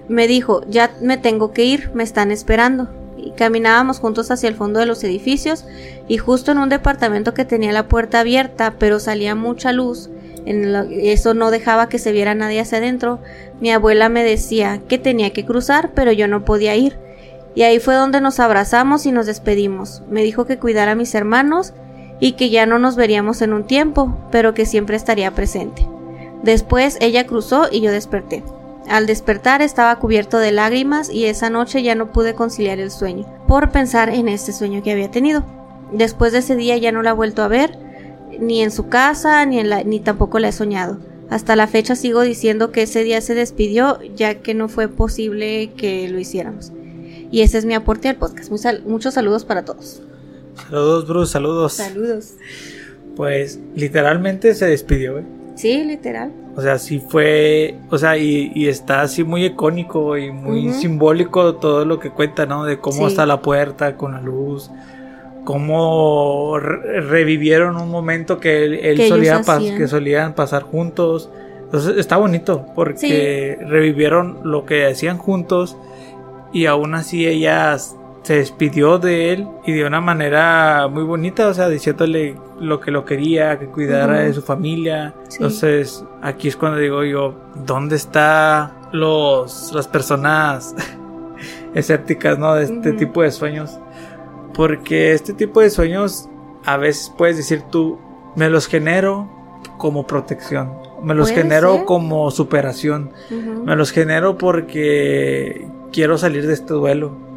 me 0.07 0.27
dijo, 0.27 0.63
ya 0.67 0.91
me 1.01 1.17
tengo 1.17 1.51
que 1.51 1.63
ir, 1.63 1.91
me 1.93 2.03
están 2.03 2.31
esperando. 2.31 2.89
Y 3.17 3.31
caminábamos 3.31 3.99
juntos 3.99 4.31
hacia 4.31 4.49
el 4.49 4.55
fondo 4.55 4.79
de 4.79 4.85
los 4.85 5.03
edificios 5.03 5.65
y 6.07 6.17
justo 6.17 6.51
en 6.51 6.57
un 6.57 6.69
departamento 6.69 7.33
que 7.33 7.45
tenía 7.45 7.71
la 7.71 7.87
puerta 7.87 8.19
abierta, 8.19 8.75
pero 8.79 8.99
salía 8.99 9.35
mucha 9.35 9.71
luz, 9.71 10.09
en 10.45 10.75
eso 10.91 11.33
no 11.33 11.51
dejaba 11.51 11.87
que 11.87 11.99
se 11.99 12.11
viera 12.11 12.33
nadie 12.33 12.61
hacia 12.61 12.79
adentro, 12.79 13.19
mi 13.59 13.71
abuela 13.71 14.09
me 14.09 14.23
decía 14.23 14.81
que 14.87 14.97
tenía 14.97 15.33
que 15.33 15.45
cruzar, 15.45 15.91
pero 15.93 16.11
yo 16.11 16.27
no 16.27 16.45
podía 16.45 16.75
ir. 16.75 16.97
Y 17.53 17.63
ahí 17.63 17.79
fue 17.79 17.95
donde 17.95 18.21
nos 18.21 18.39
abrazamos 18.39 19.05
y 19.05 19.11
nos 19.11 19.25
despedimos. 19.25 20.01
Me 20.09 20.23
dijo 20.23 20.45
que 20.45 20.57
cuidara 20.57 20.93
a 20.93 20.95
mis 20.95 21.13
hermanos 21.13 21.73
y 22.21 22.33
que 22.33 22.49
ya 22.49 22.65
no 22.65 22.79
nos 22.79 22.95
veríamos 22.95 23.41
en 23.41 23.51
un 23.51 23.65
tiempo, 23.65 24.15
pero 24.31 24.53
que 24.53 24.65
siempre 24.65 24.95
estaría 24.95 25.31
presente. 25.31 25.85
Después 26.43 26.97
ella 27.01 27.25
cruzó 27.25 27.67
y 27.69 27.81
yo 27.81 27.91
desperté. 27.91 28.43
Al 28.87 29.07
despertar 29.07 29.61
estaba 29.61 29.97
cubierto 29.97 30.37
de 30.37 30.51
lágrimas 30.51 31.09
y 31.09 31.25
esa 31.25 31.49
noche 31.49 31.83
ya 31.83 31.95
no 31.95 32.11
pude 32.11 32.35
conciliar 32.35 32.79
el 32.79 32.91
sueño, 32.91 33.25
por 33.47 33.71
pensar 33.71 34.09
en 34.09 34.29
este 34.29 34.53
sueño 34.53 34.83
que 34.83 34.91
había 34.91 35.11
tenido. 35.11 35.43
Después 35.91 36.31
de 36.31 36.39
ese 36.39 36.55
día 36.55 36.77
ya 36.77 36.91
no 36.91 37.01
la 37.01 37.09
he 37.09 37.13
vuelto 37.13 37.41
a 37.41 37.47
ver, 37.47 37.77
ni 38.39 38.61
en 38.61 38.71
su 38.71 38.87
casa, 38.87 39.45
ni, 39.45 39.59
en 39.59 39.69
la, 39.69 39.83
ni 39.83 39.99
tampoco 39.99 40.39
la 40.39 40.49
he 40.49 40.53
soñado. 40.53 40.99
Hasta 41.29 41.55
la 41.55 41.67
fecha 41.67 41.95
sigo 41.95 42.21
diciendo 42.21 42.71
que 42.71 42.83
ese 42.83 43.03
día 43.03 43.21
se 43.21 43.33
despidió, 43.33 43.99
ya 44.15 44.35
que 44.35 44.53
no 44.53 44.67
fue 44.67 44.89
posible 44.89 45.71
que 45.75 46.07
lo 46.07 46.19
hiciéramos. 46.19 46.71
Y 47.31 47.41
ese 47.41 47.57
es 47.57 47.65
mi 47.65 47.73
aporte 47.73 48.09
al 48.09 48.17
podcast. 48.17 48.51
Muchos 48.85 49.13
saludos 49.13 49.45
para 49.45 49.63
todos. 49.63 50.01
Saludos, 50.69 51.07
Bruce, 51.07 51.31
saludos. 51.33 51.73
Saludos. 51.73 52.33
Pues 53.15 53.59
literalmente 53.75 54.53
se 54.55 54.65
despidió, 54.67 55.19
¿eh? 55.19 55.23
Sí, 55.55 55.83
literal. 55.83 56.31
O 56.55 56.61
sea, 56.61 56.77
sí 56.79 57.01
fue, 57.05 57.75
o 57.89 57.97
sea, 57.97 58.17
y, 58.17 58.51
y 58.55 58.67
está 58.67 59.01
así 59.01 59.23
muy 59.23 59.45
icónico 59.45 60.17
y 60.17 60.31
muy 60.31 60.73
simbólico 60.73 61.55
todo 61.55 61.85
lo 61.85 61.99
que 61.99 62.09
cuenta, 62.09 62.45
¿no? 62.45 62.65
De 62.65 62.77
cómo 62.79 62.97
Sí. 62.99 63.03
está 63.05 63.25
la 63.25 63.41
puerta 63.41 63.95
con 63.95 64.13
la 64.13 64.21
luz, 64.21 64.69
cómo 65.45 66.57
re- 66.59 67.01
revivieron 67.01 67.77
un 67.77 67.89
momento 67.89 68.39
que 68.39 68.63
él, 68.65 68.73
él 68.81 68.97
Que 68.97 69.07
solía 69.07 69.41
que 69.77 69.87
solían 69.87 70.33
pasar 70.33 70.63
juntos. 70.63 71.29
Entonces 71.63 71.97
está 71.97 72.17
bonito 72.17 72.65
porque 72.75 73.57
revivieron 73.65 74.39
lo 74.43 74.65
que 74.65 74.85
hacían 74.87 75.17
juntos 75.17 75.77
y 76.51 76.65
aún 76.65 76.95
así 76.95 77.25
ella 77.27 77.77
se 78.23 78.35
despidió 78.35 78.99
de 78.99 79.33
él 79.33 79.47
y 79.65 79.73
de 79.73 79.85
una 79.85 79.99
manera 79.99 80.87
muy 80.87 81.03
bonita, 81.03 81.47
o 81.47 81.53
sea, 81.53 81.69
diciéndole 81.69 82.37
lo 82.59 82.79
que 82.79 82.91
lo 82.91 83.03
quería, 83.03 83.57
que 83.57 83.67
cuidara 83.67 84.19
de 84.19 84.33
su 84.33 84.41
familia. 84.41 85.15
Sí. 85.27 85.37
Entonces, 85.37 86.05
aquí 86.21 86.47
es 86.47 86.55
cuando 86.55 86.77
digo 86.77 87.03
yo, 87.03 87.33
¿dónde 87.65 87.95
está 87.95 88.75
los 88.91 89.71
las 89.73 89.87
personas 89.87 90.75
escépticas, 91.73 92.37
¿no? 92.37 92.53
De 92.53 92.65
este 92.65 92.93
tipo 92.93 93.23
de 93.23 93.31
sueños. 93.31 93.79
Porque 94.53 95.13
este 95.13 95.33
tipo 95.33 95.61
de 95.61 95.69
sueños 95.69 96.29
a 96.65 96.77
veces 96.77 97.11
puedes 97.17 97.37
decir 97.37 97.63
tú, 97.71 97.99
me 98.35 98.49
los 98.49 98.67
genero 98.67 99.29
como 99.77 100.05
protección, 100.05 100.73
me 101.01 101.15
los 101.15 101.31
genero 101.31 101.77
ser. 101.77 101.85
como 101.85 102.29
superación, 102.29 103.11
me 103.65 103.75
los 103.75 103.91
genero 103.91 104.37
porque 104.37 105.67
quiero 105.91 106.17
salir 106.17 106.45
de 106.45 106.53
este 106.53 106.73
duelo. 106.73 107.31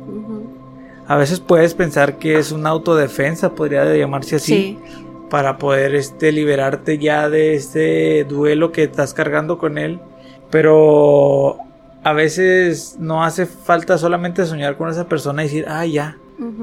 A 1.07 1.17
veces 1.17 1.41
puedes 1.41 1.75
pensar 1.75 2.19
que 2.19 2.39
es 2.39 2.51
una 2.53 2.71
autodefensa, 2.71 3.55
podría 3.55 3.85
llamarse 3.95 4.37
así, 4.37 4.53
Sí. 4.55 4.79
para 5.31 5.59
poder 5.59 5.95
este, 5.95 6.33
liberarte 6.33 6.99
ya 6.99 7.29
de 7.29 7.55
este 7.55 8.25
duelo 8.25 8.73
que 8.73 8.85
estás 8.85 9.13
cargando 9.15 9.59
con 9.59 9.79
él. 9.79 9.99
Pero 10.51 11.59
a 12.05 12.13
veces 12.13 12.97
no 13.01 13.25
hace 13.25 13.47
falta 13.47 13.99
solamente 13.99 14.47
soñar 14.47 14.77
con 14.77 14.89
esa 14.89 15.09
persona 15.09 15.43
y 15.43 15.47
decir, 15.47 15.65
ah, 15.69 15.85
ya, 15.87 16.17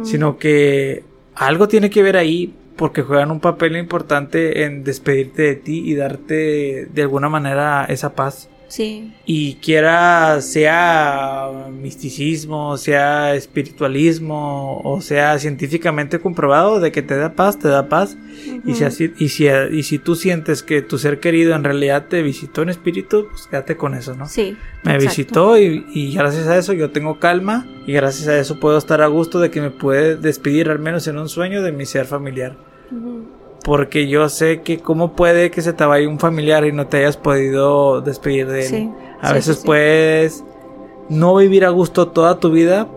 sino 0.03 0.37
que 0.37 1.03
algo 1.35 1.67
tiene 1.67 1.89
que 1.89 2.03
ver 2.03 2.17
ahí 2.17 2.53
porque 2.77 3.01
juegan 3.03 3.31
un 3.31 3.39
papel 3.39 3.75
importante 3.77 4.63
en 4.63 4.83
despedirte 4.83 5.41
de 5.43 5.55
ti 5.55 5.83
y 5.85 5.95
darte 5.95 6.87
de 6.91 7.01
alguna 7.01 7.29
manera 7.29 7.85
esa 7.89 8.13
paz. 8.13 8.49
Sí. 8.71 9.11
Y 9.25 9.55
quiera 9.55 10.39
sea 10.39 11.67
misticismo, 11.69 12.77
sea 12.77 13.35
espiritualismo 13.35 14.79
o 14.85 15.01
sea 15.01 15.37
científicamente 15.39 16.19
comprobado 16.21 16.79
de 16.79 16.93
que 16.93 17.01
te 17.01 17.17
da 17.17 17.33
paz, 17.33 17.59
te 17.59 17.67
da 17.67 17.89
paz. 17.89 18.17
Y, 18.65 18.75
si 18.75 18.85
así, 18.85 19.11
y, 19.19 19.27
si, 19.27 19.47
y 19.47 19.83
si 19.83 19.99
tú 19.99 20.15
sientes 20.15 20.63
que 20.63 20.81
tu 20.81 20.97
ser 20.97 21.19
querido 21.19 21.53
en 21.53 21.65
realidad 21.65 22.05
te 22.07 22.21
visitó 22.21 22.61
en 22.61 22.69
espíritu, 22.69 23.27
pues 23.29 23.47
quédate 23.47 23.75
con 23.75 23.93
eso, 23.93 24.15
¿no? 24.15 24.25
Sí. 24.29 24.55
Me 24.83 24.93
exacto. 24.93 25.09
visitó 25.09 25.57
y, 25.57 25.85
y 25.93 26.13
gracias 26.13 26.47
a 26.47 26.57
eso 26.57 26.71
yo 26.71 26.91
tengo 26.91 27.19
calma 27.19 27.67
y 27.85 27.91
gracias 27.91 28.29
a 28.29 28.39
eso 28.39 28.57
puedo 28.61 28.77
estar 28.77 29.01
a 29.01 29.07
gusto 29.07 29.41
de 29.41 29.51
que 29.51 29.59
me 29.59 29.71
puede 29.71 30.15
despedir 30.15 30.69
al 30.69 30.79
menos 30.79 31.07
en 31.07 31.17
un 31.17 31.27
sueño 31.27 31.61
de 31.61 31.73
mi 31.73 31.85
ser 31.85 32.05
familiar. 32.05 32.55
Ujú. 32.89 33.40
Porque 33.63 34.07
yo 34.07 34.27
sé 34.29 34.61
que 34.61 34.79
cómo 34.79 35.13
puede 35.13 35.51
que 35.51 35.61
se 35.61 35.73
te 35.73 35.85
vaya 35.85 36.07
un 36.09 36.19
familiar 36.19 36.65
y 36.65 36.71
no 36.71 36.87
te 36.87 36.97
hayas 36.97 37.17
podido 37.17 38.01
despedir 38.01 38.47
de 38.47 38.61
él. 38.61 38.67
Sí, 38.67 38.89
A 39.21 39.27
sí, 39.29 39.33
veces 39.35 39.57
sí, 39.57 39.65
puedes 39.65 40.43
no 41.09 41.35
vivir 41.35 41.65
a 41.65 41.69
gusto 41.69 42.07
toda 42.07 42.39
tu 42.39 42.49
vida 42.51 42.87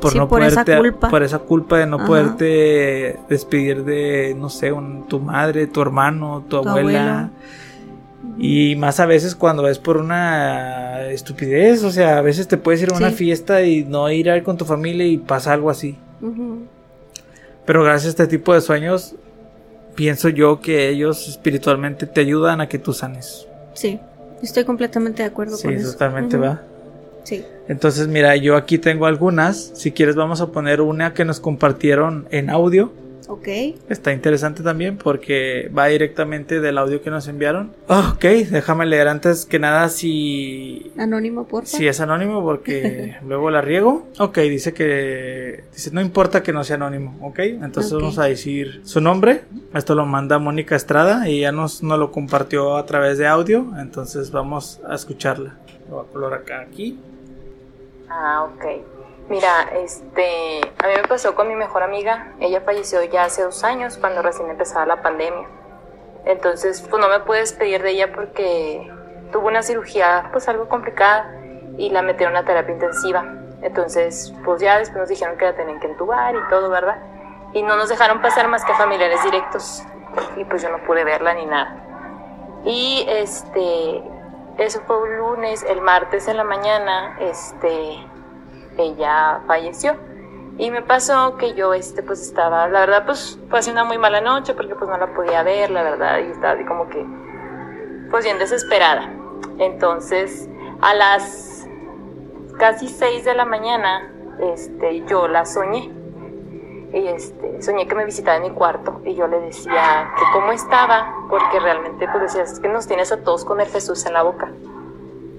por 0.00 0.14
no 0.16 0.28
por 0.28 0.42
esa 0.42 0.62
poderte 0.64 0.78
culpa. 0.78 1.08
por 1.10 1.22
esa 1.22 1.38
culpa 1.40 1.78
de 1.78 1.86
no 1.86 1.96
Ajá. 1.96 2.06
poderte 2.06 3.18
despedir 3.28 3.84
de 3.84 4.34
no 4.38 4.48
sé, 4.48 4.72
un- 4.72 5.06
tu 5.06 5.20
madre, 5.20 5.66
tu 5.66 5.82
hermano, 5.82 6.44
tu, 6.48 6.62
Tu 6.62 6.68
abuela. 6.68 7.30
Y 8.38 8.74
más 8.76 9.00
a 9.00 9.06
veces 9.06 9.34
cuando 9.34 9.66
es 9.68 9.78
por 9.78 9.96
una 9.98 11.06
estupidez, 11.10 11.82
o 11.84 11.90
sea, 11.90 12.18
a 12.18 12.22
veces 12.22 12.48
te 12.48 12.56
puedes 12.56 12.82
ir 12.82 12.90
a 12.92 12.96
una 12.96 13.10
fiesta 13.10 13.62
y 13.62 13.84
no 13.84 14.10
ir 14.10 14.30
a 14.30 14.36
ir 14.36 14.42
con 14.42 14.56
tu 14.56 14.64
familia 14.64 15.06
y 15.06 15.16
pasa 15.18 15.52
algo 15.52 15.70
así. 15.70 15.96
Pero 17.64 17.82
gracias 17.82 18.06
a 18.06 18.08
este 18.10 18.26
tipo 18.26 18.52
de 18.54 18.60
sueños, 18.60 19.14
pienso 19.96 20.28
yo 20.28 20.60
que 20.60 20.88
ellos 20.88 21.26
espiritualmente 21.28 22.06
te 22.06 22.20
ayudan 22.20 22.60
a 22.60 22.68
que 22.68 22.78
tú 22.78 22.92
sanes. 22.92 23.48
Sí. 23.74 23.98
Estoy 24.42 24.64
completamente 24.64 25.22
de 25.22 25.28
acuerdo 25.30 25.56
Sí, 25.56 25.64
con 25.64 25.74
eso. 25.74 25.92
totalmente 25.92 26.36
Ujú. 26.36 26.44
va. 26.46 26.62
Sí. 27.24 27.44
Entonces, 27.68 28.06
mira, 28.06 28.36
yo 28.36 28.54
aquí 28.54 28.78
tengo 28.78 29.06
algunas. 29.06 29.72
Si 29.74 29.90
quieres, 29.90 30.14
vamos 30.14 30.40
a 30.40 30.48
poner 30.52 30.80
una 30.80 31.12
que 31.14 31.24
nos 31.24 31.40
compartieron 31.40 32.28
en 32.30 32.50
audio. 32.50 32.92
Ok. 33.28 33.48
Está 33.88 34.12
interesante 34.12 34.62
también 34.62 34.96
porque 34.98 35.70
va 35.76 35.86
directamente 35.86 36.60
del 36.60 36.78
audio 36.78 37.02
que 37.02 37.10
nos 37.10 37.26
enviaron. 37.28 37.72
Ah, 37.88 38.12
ok, 38.14 38.24
déjame 38.50 38.86
leer 38.86 39.08
antes 39.08 39.44
que 39.44 39.58
nada 39.58 39.88
si 39.88 40.92
Anónimo, 40.96 41.46
por 41.46 41.66
Si 41.66 41.86
es 41.88 42.00
anónimo 42.00 42.42
porque 42.42 43.16
luego 43.26 43.50
la 43.50 43.60
riego. 43.60 44.06
Ok, 44.18 44.38
dice 44.38 44.72
que... 44.72 45.64
Dice, 45.72 45.90
no 45.92 46.00
importa 46.00 46.42
que 46.42 46.52
no 46.52 46.62
sea 46.62 46.76
anónimo, 46.76 47.16
ok. 47.20 47.38
Entonces 47.40 47.92
vamos 47.92 48.18
a 48.18 48.24
decir 48.24 48.82
su 48.84 49.00
nombre. 49.00 49.42
Esto 49.74 49.94
lo 49.94 50.06
manda 50.06 50.38
Mónica 50.38 50.76
Estrada 50.76 51.28
y 51.28 51.40
ya 51.40 51.52
nos, 51.52 51.82
nos 51.82 51.98
lo 51.98 52.12
compartió 52.12 52.76
a 52.76 52.86
través 52.86 53.18
de 53.18 53.26
audio. 53.26 53.66
Entonces 53.78 54.30
vamos 54.30 54.80
a 54.88 54.94
escucharla. 54.94 55.56
Lo 55.88 55.96
voy 55.96 56.06
a 56.08 56.12
colocar 56.12 56.38
acá, 56.40 56.60
aquí. 56.60 56.98
Ah, 58.08 58.48
ok. 58.48 58.95
Mira, 59.28 59.62
este, 59.72 60.60
a 60.78 60.86
mí 60.86 60.94
me 60.94 61.08
pasó 61.08 61.34
con 61.34 61.48
mi 61.48 61.56
mejor 61.56 61.82
amiga. 61.82 62.32
Ella 62.38 62.60
falleció 62.60 63.02
ya 63.02 63.24
hace 63.24 63.42
dos 63.42 63.64
años 63.64 63.98
cuando 63.98 64.22
recién 64.22 64.48
empezaba 64.48 64.86
la 64.86 65.02
pandemia. 65.02 65.48
Entonces, 66.24 66.80
pues 66.88 67.00
no 67.00 67.08
me 67.08 67.20
pude 67.20 67.38
despedir 67.38 67.82
de 67.82 67.90
ella 67.90 68.12
porque 68.12 68.88
tuvo 69.32 69.48
una 69.48 69.62
cirugía, 69.62 70.28
pues 70.32 70.48
algo 70.48 70.68
complicada 70.68 71.34
y 71.76 71.90
la 71.90 72.02
metieron 72.02 72.36
a 72.36 72.44
terapia 72.44 72.74
intensiva. 72.74 73.24
Entonces, 73.62 74.32
pues 74.44 74.60
ya 74.60 74.78
después 74.78 74.98
nos 74.98 75.08
dijeron 75.08 75.36
que 75.38 75.44
la 75.44 75.56
tenían 75.56 75.80
que 75.80 75.88
entubar 75.88 76.34
y 76.34 76.48
todo, 76.48 76.70
¿verdad? 76.70 76.98
Y 77.52 77.62
no 77.62 77.76
nos 77.76 77.88
dejaron 77.88 78.22
pasar 78.22 78.46
más 78.46 78.64
que 78.64 78.74
familiares 78.74 79.22
directos. 79.24 79.82
Y 80.36 80.44
pues 80.44 80.62
yo 80.62 80.70
no 80.70 80.78
pude 80.84 81.02
verla 81.04 81.34
ni 81.34 81.46
nada. 81.46 81.82
Y 82.64 83.04
este, 83.08 84.02
eso 84.58 84.80
fue 84.86 85.02
un 85.02 85.18
lunes, 85.18 85.64
el 85.64 85.80
martes 85.80 86.28
en 86.28 86.36
la 86.36 86.44
mañana, 86.44 87.16
este, 87.20 88.04
ella 88.76 89.40
falleció. 89.46 89.94
Y 90.58 90.70
me 90.70 90.80
pasó 90.80 91.36
que 91.36 91.54
yo, 91.54 91.74
este, 91.74 92.02
pues 92.02 92.22
estaba, 92.22 92.66
la 92.68 92.80
verdad, 92.80 93.04
pues 93.04 93.38
fue 93.50 93.58
así 93.58 93.70
una 93.70 93.84
muy 93.84 93.98
mala 93.98 94.22
noche 94.22 94.54
porque 94.54 94.74
pues 94.74 94.88
no 94.88 94.96
la 94.96 95.12
podía 95.12 95.42
ver, 95.42 95.70
la 95.70 95.82
verdad, 95.82 96.18
y 96.20 96.30
estaba 96.30 96.54
así 96.54 96.64
como 96.64 96.88
que, 96.88 97.04
pues 98.10 98.24
bien 98.24 98.38
desesperada. 98.38 99.12
Entonces, 99.58 100.48
a 100.80 100.94
las 100.94 101.68
casi 102.58 102.88
6 102.88 103.24
de 103.24 103.34
la 103.34 103.44
mañana, 103.44 104.10
este, 104.40 105.04
yo 105.06 105.28
la 105.28 105.44
soñé. 105.44 105.92
Y 106.92 107.06
este, 107.08 107.60
soñé 107.60 107.86
que 107.86 107.94
me 107.94 108.06
visitaba 108.06 108.38
en 108.38 108.44
mi 108.44 108.50
cuarto 108.50 109.02
y 109.04 109.14
yo 109.14 109.26
le 109.26 109.40
decía 109.40 110.12
que 110.16 110.22
cómo 110.32 110.52
estaba, 110.52 111.26
porque 111.28 111.60
realmente 111.60 112.08
pues 112.08 112.22
decía, 112.22 112.42
es 112.42 112.60
que 112.60 112.68
nos 112.68 112.86
tienes 112.86 113.12
a 113.12 113.22
todos 113.22 113.44
con 113.44 113.60
el 113.60 113.68
Jesús 113.68 114.06
en 114.06 114.14
la 114.14 114.22
boca. 114.22 114.50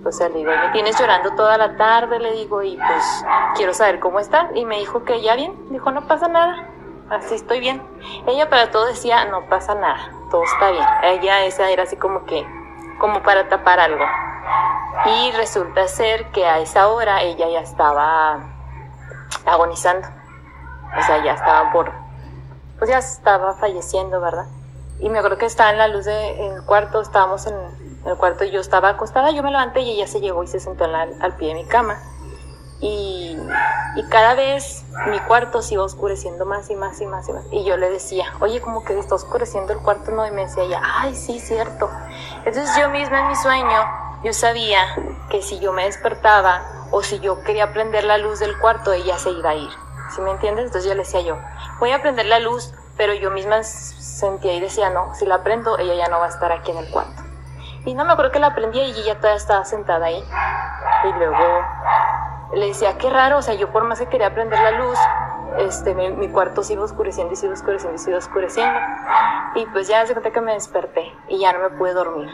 O 0.07 0.11
sea, 0.11 0.29
le 0.29 0.37
digo, 0.37 0.51
me 0.51 0.69
tienes 0.69 0.97
llorando 0.97 1.35
toda 1.35 1.57
la 1.57 1.75
tarde, 1.75 2.19
le 2.19 2.31
digo, 2.31 2.63
y 2.63 2.77
pues 2.77 3.25
quiero 3.55 3.73
saber 3.73 3.99
cómo 3.99 4.19
está. 4.19 4.49
Y 4.55 4.65
me 4.65 4.79
dijo 4.79 5.03
que 5.03 5.21
ya 5.21 5.35
bien, 5.35 5.53
dijo, 5.69 5.91
no 5.91 6.07
pasa 6.07 6.27
nada, 6.29 6.69
así 7.09 7.35
estoy 7.35 7.59
bien. 7.59 7.81
Ella 8.25 8.49
para 8.49 8.71
todo 8.71 8.85
decía, 8.85 9.25
no 9.25 9.47
pasa 9.49 9.75
nada, 9.75 10.11
todo 10.31 10.43
está 10.43 10.71
bien. 10.71 10.85
Ella 11.03 11.43
esa 11.45 11.69
era 11.69 11.83
así 11.83 11.97
como 11.97 12.25
que, 12.25 12.45
como 12.99 13.21
para 13.21 13.49
tapar 13.49 13.79
algo. 13.79 14.05
Y 15.05 15.31
resulta 15.33 15.87
ser 15.87 16.31
que 16.31 16.45
a 16.45 16.59
esa 16.59 16.87
hora 16.87 17.21
ella 17.21 17.49
ya 17.49 17.59
estaba 17.59 18.39
agonizando. 19.45 20.07
O 20.97 21.01
sea, 21.01 21.21
ya 21.23 21.33
estaba 21.33 21.71
por, 21.73 21.91
pues 22.79 22.89
ya 22.89 22.99
estaba 22.99 23.55
falleciendo, 23.55 24.21
¿verdad? 24.21 24.45
Y 24.99 25.09
me 25.09 25.19
acuerdo 25.19 25.37
que 25.37 25.45
estaba 25.45 25.71
en 25.71 25.77
la 25.77 25.89
luz 25.89 26.05
del 26.05 26.63
cuarto, 26.65 27.01
estábamos 27.01 27.45
en 27.45 27.55
el 28.07 28.17
cuarto 28.17 28.45
yo 28.45 28.59
estaba 28.59 28.89
acostada, 28.89 29.31
yo 29.31 29.43
me 29.43 29.51
levanté 29.51 29.81
y 29.81 29.91
ella 29.91 30.07
se 30.07 30.21
llegó 30.21 30.43
y 30.43 30.47
se 30.47 30.59
sentó 30.59 30.85
en 30.85 30.95
al 30.95 31.35
pie 31.35 31.49
de 31.49 31.55
mi 31.55 31.65
cama. 31.65 31.99
Y, 32.79 33.37
cada 34.09 34.35
vez 34.35 34.85
mi 35.07 35.19
cuarto 35.21 35.61
se 35.61 35.73
iba 35.73 35.83
oscureciendo 35.83 36.45
más 36.45 36.69
y 36.69 36.75
más 36.75 37.01
y 37.01 37.07
más 37.07 37.27
y 37.27 37.33
más. 37.33 37.45
Y 37.51 37.63
yo 37.63 37.75
le 37.77 37.89
decía, 37.89 38.25
oye, 38.39 38.61
como 38.61 38.83
que 38.83 38.97
está 38.97 39.15
oscureciendo 39.15 39.73
el 39.73 39.79
cuarto, 39.79 40.11
no, 40.11 40.25
y 40.25 40.31
me 40.31 40.45
decía 40.45 40.63
ella, 40.63 40.81
ay, 40.83 41.15
sí, 41.15 41.39
cierto. 41.39 41.89
Entonces 42.45 42.69
yo 42.79 42.89
misma 42.89 43.21
en 43.21 43.27
mi 43.29 43.35
sueño, 43.35 43.79
yo 44.23 44.33
sabía 44.33 44.81
que 45.29 45.41
si 45.41 45.59
yo 45.59 45.73
me 45.73 45.85
despertaba 45.85 46.61
o 46.91 47.01
si 47.01 47.19
yo 47.19 47.41
quería 47.43 47.73
prender 47.73 48.03
la 48.03 48.17
luz 48.17 48.39
del 48.39 48.57
cuarto, 48.59 48.93
ella 48.93 49.17
se 49.17 49.31
iba 49.31 49.49
a 49.49 49.55
ir. 49.55 49.69
¿Sí 50.15 50.21
me 50.21 50.31
entiendes? 50.31 50.65
Entonces 50.65 50.87
yo 50.87 50.93
le 50.93 51.03
decía 51.03 51.21
yo, 51.21 51.37
voy 51.79 51.91
a 51.91 52.01
prender 52.01 52.27
la 52.27 52.39
luz, 52.39 52.73
pero 52.95 53.13
yo 53.13 53.31
misma 53.31 53.63
sentía 53.63 54.53
y 54.53 54.59
decía, 54.59 54.89
no, 54.89 55.13
si 55.15 55.25
la 55.25 55.43
prendo, 55.43 55.77
ella 55.79 55.95
ya 55.95 56.07
no 56.07 56.19
va 56.19 56.27
a 56.27 56.29
estar 56.29 56.51
aquí 56.51 56.71
en 56.71 56.77
el 56.77 56.89
cuarto. 56.91 57.26
Y 57.85 57.93
no 57.93 58.05
me 58.05 58.13
acuerdo 58.13 58.31
que 58.31 58.39
la 58.39 58.53
prendía 58.53 58.85
y 58.87 58.91
ella 58.91 59.15
todavía 59.17 59.37
estaba 59.37 59.65
sentada 59.65 60.07
ahí. 60.07 60.23
Y 61.03 61.13
luego 61.13 61.65
le 62.53 62.67
decía, 62.67 62.97
qué 62.97 63.09
raro, 63.09 63.37
o 63.37 63.41
sea, 63.41 63.53
yo 63.53 63.71
por 63.71 63.83
más 63.83 63.99
que 63.99 64.07
quería 64.07 64.33
prender 64.33 64.59
la 64.59 64.71
luz, 64.71 64.97
este, 65.57 65.93
mi, 65.93 66.27
cuarto 66.29 66.63
se 66.63 66.73
iba 66.73 66.83
oscureciendo 66.83 67.33
y 67.33 67.35
se 67.35 67.45
iba 67.45 67.53
oscureciendo 67.53 67.95
y 67.95 67.99
se 67.99 68.15
oscureciendo. 68.15 68.79
Y 69.55 69.65
pues 69.67 69.87
ya 69.87 70.05
se 70.05 70.13
cuenta 70.13 70.31
que 70.31 70.41
me 70.41 70.53
desperté 70.53 71.11
y 71.29 71.39
ya 71.39 71.53
no 71.53 71.59
me 71.59 71.69
pude 71.71 71.93
dormir. 71.93 72.29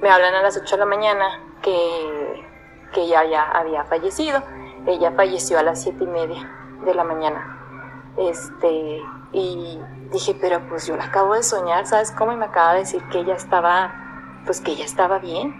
Me 0.00 0.10
hablan 0.10 0.34
a 0.34 0.42
las 0.42 0.56
8 0.56 0.76
de 0.76 0.78
la 0.78 0.86
mañana 0.86 1.26
que, 1.62 2.44
que 2.92 3.02
ella 3.02 3.24
ya 3.24 3.42
había 3.44 3.84
fallecido. 3.84 4.42
Ella 4.86 5.12
falleció 5.12 5.58
a 5.58 5.62
las 5.62 5.80
7 5.82 6.02
y 6.02 6.06
media 6.06 6.50
de 6.84 6.94
la 6.94 7.04
mañana. 7.04 7.58
Este, 8.16 9.00
y 9.32 9.80
dije, 10.10 10.36
pero 10.40 10.60
pues 10.68 10.86
yo 10.86 10.96
la 10.96 11.04
acabo 11.04 11.34
de 11.34 11.42
soñar, 11.42 11.86
¿sabes 11.86 12.12
cómo? 12.12 12.32
Y 12.32 12.36
me 12.36 12.46
acaba 12.46 12.74
de 12.74 12.80
decir 12.80 13.02
que 13.08 13.20
ella 13.20 13.34
estaba, 13.34 13.94
pues 14.44 14.60
que 14.60 14.72
ella 14.72 14.84
estaba 14.84 15.18
bien. 15.18 15.54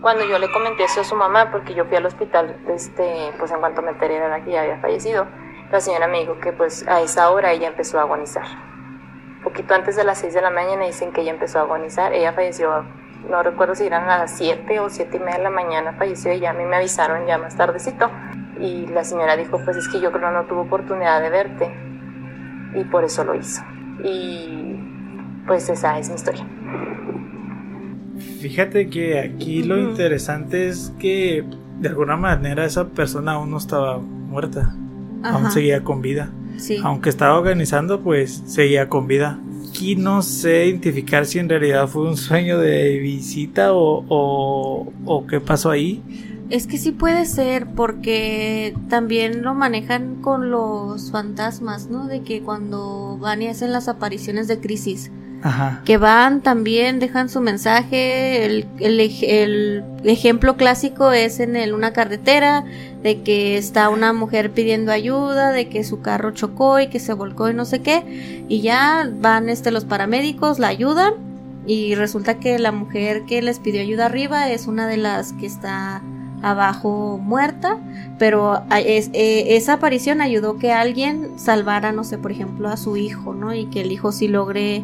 Cuando 0.00 0.24
yo 0.24 0.38
le 0.38 0.50
comenté 0.52 0.84
eso 0.84 1.00
a 1.00 1.04
su 1.04 1.16
mamá, 1.16 1.50
porque 1.50 1.74
yo 1.74 1.84
fui 1.86 1.96
al 1.96 2.06
hospital, 2.06 2.56
este, 2.68 3.32
pues 3.38 3.50
en 3.50 3.60
cuanto 3.60 3.82
me 3.82 3.90
enteré 3.90 4.20
de 4.20 4.42
que 4.42 4.50
ella 4.50 4.62
había 4.62 4.78
fallecido, 4.78 5.26
la 5.70 5.80
señora 5.80 6.06
me 6.06 6.20
dijo 6.20 6.38
que 6.38 6.52
pues 6.52 6.86
a 6.86 7.00
esa 7.00 7.30
hora 7.30 7.52
ella 7.52 7.68
empezó 7.68 7.98
a 7.98 8.02
agonizar. 8.02 8.46
Poquito 9.42 9.74
antes 9.74 9.96
de 9.96 10.04
las 10.04 10.18
6 10.18 10.34
de 10.34 10.42
la 10.42 10.50
mañana 10.50 10.84
dicen 10.84 11.12
que 11.12 11.22
ella 11.22 11.32
empezó 11.32 11.58
a 11.58 11.62
agonizar. 11.62 12.12
Ella 12.12 12.32
falleció, 12.32 12.84
no 13.28 13.42
recuerdo 13.42 13.74
si 13.74 13.86
eran 13.86 14.06
las 14.06 14.36
7 14.36 14.80
o 14.80 14.90
7 14.90 15.16
y 15.16 15.20
media 15.20 15.38
de 15.38 15.42
la 15.42 15.50
mañana, 15.50 15.92
falleció 15.94 16.32
y 16.32 16.40
ya 16.40 16.50
a 16.50 16.52
mí 16.52 16.64
me 16.64 16.76
avisaron 16.76 17.26
ya 17.26 17.38
más 17.38 17.56
tardecito. 17.56 18.10
Y 18.60 18.86
la 18.86 19.04
señora 19.04 19.36
dijo, 19.36 19.60
pues 19.64 19.76
es 19.76 19.88
que 19.88 20.00
yo 20.00 20.12
creo 20.12 20.30
no 20.30 20.44
tuvo 20.44 20.62
oportunidad 20.62 21.20
de 21.20 21.30
verte 21.30 21.74
y 22.74 22.84
por 22.84 23.04
eso 23.04 23.24
lo 23.24 23.34
hizo. 23.34 23.62
Y 24.02 25.44
pues 25.46 25.68
esa 25.68 25.98
es 25.98 26.08
mi 26.08 26.14
historia. 26.14 26.46
Fíjate 28.40 28.88
que 28.88 29.18
aquí 29.18 29.62
lo 29.62 29.78
interesante 29.78 30.68
es 30.68 30.92
que 30.98 31.44
de 31.80 31.88
alguna 31.88 32.16
manera 32.16 32.64
esa 32.64 32.88
persona 32.88 33.32
aún 33.32 33.50
no 33.50 33.58
estaba 33.58 33.98
muerta, 33.98 34.74
aún 35.22 35.50
seguía 35.50 35.84
con 35.84 36.02
vida. 36.02 36.30
Sí. 36.56 36.78
Aunque 36.82 37.10
estaba 37.10 37.38
organizando, 37.38 38.00
pues 38.00 38.42
seguía 38.46 38.88
con 38.88 39.06
vida. 39.06 39.38
Aquí 39.68 39.94
no 39.94 40.22
sé 40.22 40.66
identificar 40.66 41.26
si 41.26 41.38
en 41.38 41.48
realidad 41.48 41.86
fue 41.86 42.08
un 42.08 42.16
sueño 42.16 42.58
de 42.58 42.98
visita 42.98 43.74
o, 43.74 44.04
o, 44.08 44.92
o 45.04 45.26
qué 45.26 45.40
pasó 45.40 45.70
ahí. 45.70 46.02
Es 46.48 46.66
que 46.66 46.78
sí 46.78 46.92
puede 46.92 47.26
ser 47.26 47.66
porque 47.66 48.74
también 48.88 49.42
lo 49.42 49.52
manejan 49.52 50.16
con 50.22 50.50
los 50.50 51.10
fantasmas, 51.10 51.90
¿no? 51.90 52.06
De 52.06 52.22
que 52.22 52.40
cuando 52.40 53.18
van 53.20 53.42
y 53.42 53.48
hacen 53.48 53.72
las 53.72 53.88
apariciones 53.88 54.46
de 54.46 54.60
crisis, 54.60 55.10
Ajá. 55.46 55.82
que 55.84 55.96
van 55.96 56.40
también, 56.40 56.98
dejan 56.98 57.28
su 57.28 57.40
mensaje. 57.40 58.44
El, 58.44 58.66
el 58.80 58.98
ej- 59.00 59.24
el 59.28 59.84
ejemplo 60.04 60.56
clásico 60.56 61.12
es 61.12 61.38
en 61.40 61.54
el- 61.56 61.72
una 61.74 61.92
carretera, 61.92 62.64
de 63.02 63.22
que 63.22 63.56
está 63.56 63.88
una 63.88 64.12
mujer 64.12 64.50
pidiendo 64.50 64.90
ayuda, 64.90 65.52
de 65.52 65.68
que 65.68 65.84
su 65.84 66.00
carro 66.00 66.32
chocó 66.32 66.80
y 66.80 66.88
que 66.88 66.98
se 66.98 67.12
volcó 67.12 67.48
y 67.48 67.54
no 67.54 67.64
sé 67.64 67.80
qué. 67.80 68.44
Y 68.48 68.60
ya 68.62 69.08
van 69.20 69.48
este, 69.48 69.70
los 69.70 69.84
paramédicos, 69.84 70.58
la 70.58 70.68
ayudan. 70.68 71.14
Y 71.68 71.94
resulta 71.96 72.38
que 72.38 72.58
la 72.58 72.72
mujer 72.72 73.22
que 73.26 73.42
les 73.42 73.58
pidió 73.60 73.80
ayuda 73.80 74.06
arriba 74.06 74.50
es 74.50 74.66
una 74.66 74.86
de 74.88 74.96
las 74.96 75.32
que 75.32 75.46
está 75.46 76.00
abajo 76.42 77.18
muerta, 77.22 77.78
pero 78.18 78.62
a- 78.70 78.80
es- 78.80 79.10
eh, 79.14 79.56
esa 79.56 79.74
aparición 79.74 80.20
ayudó 80.20 80.58
que 80.58 80.72
alguien 80.72 81.38
salvara, 81.38 81.92
no 81.92 82.04
sé, 82.04 82.18
por 82.18 82.30
ejemplo, 82.30 82.68
a 82.68 82.76
su 82.76 82.96
hijo, 82.96 83.34
¿no? 83.34 83.54
Y 83.54 83.66
que 83.66 83.80
el 83.80 83.90
hijo 83.92 84.12
sí 84.12 84.28
logre 84.28 84.82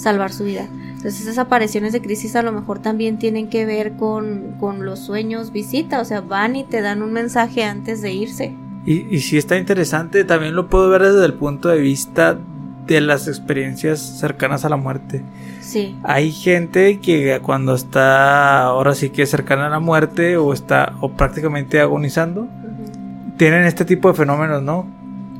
salvar 0.00 0.32
su 0.32 0.44
vida. 0.44 0.66
Entonces 0.72 1.20
esas 1.22 1.38
apariciones 1.38 1.92
de 1.92 2.00
crisis 2.00 2.36
a 2.36 2.42
lo 2.42 2.52
mejor 2.52 2.80
también 2.80 3.18
tienen 3.18 3.48
que 3.48 3.64
ver 3.64 3.92
con, 3.92 4.56
con 4.58 4.84
los 4.84 4.98
sueños 5.00 5.52
visita, 5.52 6.00
o 6.00 6.04
sea, 6.04 6.20
van 6.20 6.56
y 6.56 6.64
te 6.64 6.80
dan 6.80 7.02
un 7.02 7.12
mensaje 7.12 7.64
antes 7.64 8.02
de 8.02 8.12
irse. 8.12 8.54
Y, 8.84 9.14
y 9.14 9.20
si 9.20 9.36
está 9.36 9.56
interesante, 9.56 10.24
también 10.24 10.54
lo 10.54 10.68
puedo 10.68 10.88
ver 10.88 11.02
desde 11.02 11.26
el 11.26 11.34
punto 11.34 11.68
de 11.68 11.78
vista 11.78 12.38
de 12.86 13.00
las 13.00 13.28
experiencias 13.28 14.00
cercanas 14.00 14.64
a 14.64 14.68
la 14.68 14.76
muerte. 14.76 15.22
Sí, 15.60 15.96
Hay 16.02 16.32
gente 16.32 16.98
que 16.98 17.38
cuando 17.42 17.74
está 17.74 18.62
ahora 18.62 18.94
sí 18.94 19.10
que 19.10 19.26
cercana 19.26 19.66
a 19.66 19.70
la 19.70 19.78
muerte 19.78 20.36
o 20.36 20.52
está 20.52 20.94
o 21.00 21.12
prácticamente 21.12 21.80
agonizando, 21.80 22.48
tienen 23.36 23.64
este 23.64 23.84
tipo 23.84 24.08
de 24.08 24.14
fenómenos, 24.14 24.62
¿no? 24.62 24.86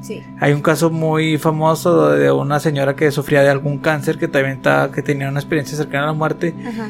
Sí, 0.00 0.22
Hay 0.40 0.52
un 0.52 0.62
caso 0.62 0.90
muy 0.90 1.38
famoso 1.38 2.10
de 2.10 2.30
una 2.32 2.58
señora 2.60 2.96
que 2.96 3.10
sufría 3.10 3.42
de 3.42 3.50
algún 3.50 3.78
cáncer 3.78 4.18
que 4.18 4.28
también 4.28 4.56
está, 4.56 4.90
que 4.92 5.02
tenía 5.02 5.28
una 5.28 5.40
experiencia 5.40 5.76
cercana 5.76 6.04
a 6.04 6.06
la 6.08 6.12
muerte, 6.12 6.54
ajá. 6.66 6.88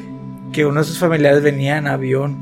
que 0.53 0.67
uno 0.67 0.81
de 0.81 0.85
sus 0.87 0.99
familiares 0.99 1.43
venía 1.43 1.77
en 1.79 1.87
avión 1.87 2.37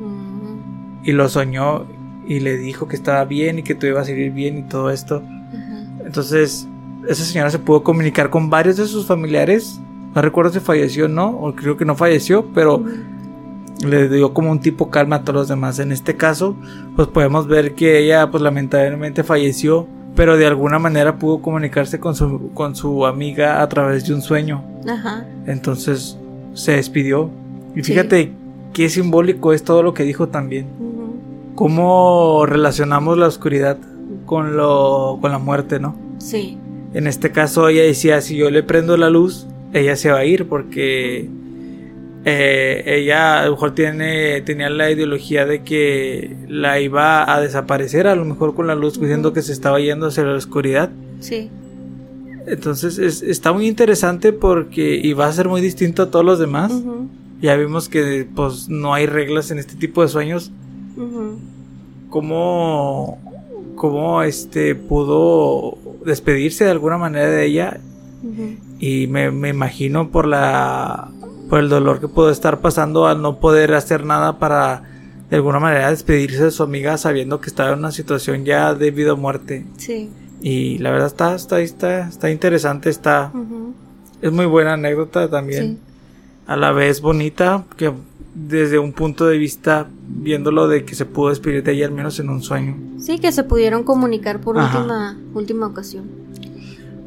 Mm, 0.00 1.04
y 1.04 1.12
lo 1.12 1.28
soñó 1.28 1.84
y 2.26 2.40
le 2.40 2.56
dijo 2.56 2.88
que 2.88 2.96
estaba 2.96 3.24
bien 3.24 3.58
y 3.58 3.62
que 3.62 3.74
todo 3.74 3.88
iba 3.90 4.00
a 4.00 4.04
salir 4.04 4.32
bien 4.32 4.58
y 4.58 4.62
todo 4.62 4.90
esto. 4.90 5.22
ajá. 5.26 6.04
Entonces, 6.06 6.66
esa 7.08 7.24
señora 7.24 7.50
se 7.50 7.58
pudo 7.58 7.82
comunicar 7.82 8.30
con 8.30 8.48
varios 8.50 8.76
de 8.76 8.86
sus 8.86 9.06
familiares. 9.06 9.80
No 10.14 10.22
recuerdo 10.22 10.52
si 10.52 10.60
falleció 10.60 11.06
o 11.06 11.08
no, 11.08 11.30
o 11.30 11.54
creo 11.54 11.76
que 11.76 11.84
no 11.84 11.94
falleció, 11.96 12.46
pero 12.54 12.76
Ujú. 12.78 12.90
Le 13.82 14.08
dio 14.08 14.32
como 14.34 14.50
un 14.50 14.60
tipo 14.60 14.90
calma 14.90 15.16
a 15.16 15.20
todos 15.22 15.34
los 15.34 15.48
demás. 15.48 15.78
En 15.78 15.92
este 15.92 16.16
caso, 16.16 16.56
pues 16.96 17.08
podemos 17.08 17.46
ver 17.46 17.74
que 17.74 17.98
ella, 17.98 18.30
pues 18.30 18.42
lamentablemente 18.42 19.22
falleció, 19.24 19.86
pero 20.14 20.36
de 20.36 20.46
alguna 20.46 20.78
manera 20.78 21.16
pudo 21.18 21.40
comunicarse 21.42 21.98
con 22.00 22.14
su, 22.14 22.50
con 22.54 22.76
su 22.76 23.06
amiga 23.06 23.62
a 23.62 23.68
través 23.68 24.06
de 24.06 24.14
un 24.14 24.22
sueño. 24.22 24.62
Ajá. 24.88 25.26
Entonces, 25.46 26.16
se 26.54 26.72
despidió. 26.72 27.30
Y 27.74 27.82
Sí. 27.82 27.92
fíjate 27.92 28.32
qué 28.72 28.88
simbólico 28.88 29.52
es 29.52 29.62
todo 29.64 29.82
lo 29.82 29.94
que 29.94 30.02
dijo 30.04 30.28
también. 30.28 30.66
Ujú. 30.78 31.14
Cómo 31.54 32.44
relacionamos 32.46 33.16
la 33.18 33.26
oscuridad 33.26 33.78
con, 34.26 34.56
lo, 34.56 35.18
con 35.20 35.30
la 35.32 35.38
muerte, 35.38 35.78
¿no? 35.80 35.96
Sí, 36.18 36.58
En 36.94 37.06
este 37.06 37.30
caso 37.32 37.68
ella 37.68 37.82
decía, 37.84 38.20
si 38.20 38.36
yo 38.36 38.50
le 38.50 38.62
prendo 38.62 38.98
la 38.98 39.08
luz, 39.08 39.46
ella 39.72 39.96
se 39.96 40.10
va 40.10 40.18
a 40.18 40.24
ir 40.26 40.46
porque 40.46 41.26
eh, 42.24 42.82
ella 42.86 43.40
a 43.42 43.46
lo 43.46 43.52
mejor 43.52 43.74
tiene, 43.74 44.40
tenía 44.42 44.70
la 44.70 44.90
ideología 44.90 45.44
de 45.46 45.62
que 45.62 46.36
la 46.48 46.78
iba 46.80 47.32
a 47.32 47.40
desaparecer, 47.40 48.06
a 48.06 48.14
lo 48.14 48.24
mejor 48.24 48.54
con 48.54 48.66
la 48.68 48.74
luz, 48.74 49.00
diciendo 49.00 49.32
que 49.32 49.42
se 49.42 49.52
estaba 49.52 49.80
yendo 49.80 50.06
hacia 50.06 50.24
la 50.24 50.36
oscuridad. 50.36 50.90
sí, 51.20 51.50
Entonces 52.46 52.98
es- 52.98 53.22
está 53.22 53.52
muy 53.52 53.66
interesante 53.68 54.32
porque 54.32 54.96
y 54.96 55.12
va 55.12 55.26
a 55.26 55.32
ser 55.32 55.48
muy 55.48 55.60
distinto 55.60 56.02
a 56.02 56.10
todos 56.10 56.24
los 56.24 56.38
demás. 56.40 56.72
Ya 57.40 57.54
vimos 57.56 57.88
que 57.88 58.26
pues 58.34 58.68
no 58.68 58.94
hay 58.94 59.06
reglas 59.06 59.50
en 59.52 59.58
este 59.60 59.74
tipo 59.76 60.02
de 60.02 60.08
sueños. 60.08 60.50
Ujú. 60.96 61.38
Cómo, 62.10 63.18
cómo 63.76 64.22
este 64.22 64.74
pudo 64.74 65.78
despedirse 66.04 66.64
de 66.64 66.70
alguna 66.70 66.98
manera 66.98 67.28
de 67.30 67.46
ella 67.46 67.80
y 68.78 69.06
me, 69.08 69.30
me 69.30 69.48
imagino 69.48 70.10
por 70.10 70.26
la 70.26 71.10
por 71.52 71.60
el 71.60 71.68
dolor 71.68 72.00
que 72.00 72.08
pudo 72.08 72.30
estar 72.30 72.62
pasando 72.62 73.06
al 73.06 73.20
no 73.20 73.38
poder 73.38 73.74
hacer 73.74 74.06
nada 74.06 74.38
para 74.38 74.84
de 75.28 75.36
alguna 75.36 75.60
manera 75.60 75.90
despedirse 75.90 76.44
de 76.44 76.50
su 76.50 76.62
amiga 76.62 76.96
sabiendo 76.96 77.42
que 77.42 77.50
estaba 77.50 77.74
en 77.74 77.80
una 77.80 77.92
situación 77.92 78.46
ya 78.46 78.74
de 78.74 78.90
vida 78.90 79.12
o 79.12 79.18
muerte 79.18 79.66
Sí. 79.76 80.08
y 80.40 80.78
la 80.78 80.90
verdad 80.92 81.08
está 81.08 81.34
está 81.34 81.60
está, 81.60 82.08
está 82.08 82.30
interesante 82.30 82.88
está 82.88 83.30
es 84.22 84.32
muy 84.32 84.46
buena 84.46 84.72
anécdota 84.72 85.28
también 85.28 85.62
Sí. 85.62 85.78
a 86.46 86.56
la 86.56 86.72
vez 86.72 87.02
bonita 87.02 87.64
que 87.76 87.92
desde 88.34 88.78
un 88.78 88.94
punto 88.94 89.26
de 89.26 89.36
vista 89.36 89.86
viéndolo 90.08 90.68
de 90.68 90.86
que 90.86 90.94
se 90.94 91.04
pudo 91.04 91.28
despedir 91.28 91.62
de 91.62 91.72
ella 91.72 91.84
al 91.84 91.92
menos 91.92 92.18
en 92.18 92.30
un 92.30 92.40
sueño 92.42 92.76
Sí, 92.98 93.18
que 93.18 93.30
se 93.30 93.44
pudieron 93.44 93.82
comunicar 93.84 94.40
por 94.40 94.58
Ajá. 94.58 94.78
última, 94.78 95.18
última 95.34 95.66
ocasión. 95.66 96.04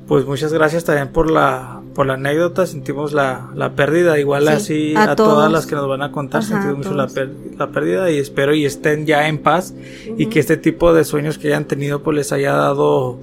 Pues 0.08 0.26
muchas 0.26 0.54
gracias 0.54 0.84
también 0.86 1.08
por 1.08 1.32
la, 1.32 1.82
por 1.96 2.06
la 2.06 2.14
anécdota, 2.14 2.68
sentimos 2.68 3.12
la, 3.14 3.50
la 3.56 3.72
pérdida, 3.72 4.20
igual 4.20 4.44
Sí, 4.44 4.50
así 4.54 4.94
a 4.96 5.12
a, 5.12 5.16
todas 5.16 5.52
las 5.52 5.66
que 5.66 5.74
nos 5.74 5.88
van 5.88 6.04
a 6.04 6.12
contar, 6.12 6.42
Ajá, 6.42 6.50
sentimos 6.50 6.78
mucho 6.78 6.94
la, 6.94 7.08
per- 7.08 7.32
la 7.58 7.68
pérdida 7.72 8.12
y 8.12 8.20
espero 8.20 8.54
y 8.54 8.66
estén 8.66 9.08
ya 9.08 9.28
en 9.28 9.40
paz 9.40 9.74
y 10.18 10.28
que 10.28 10.40
este 10.40 10.58
tipo 10.58 10.94
de 10.94 11.06
sueños 11.06 11.40
que 11.40 11.48
hayan 11.48 11.66
tenido 11.66 12.04
pues 12.04 12.16
les 12.18 12.32
haya 12.32 12.54
dado 12.54 13.18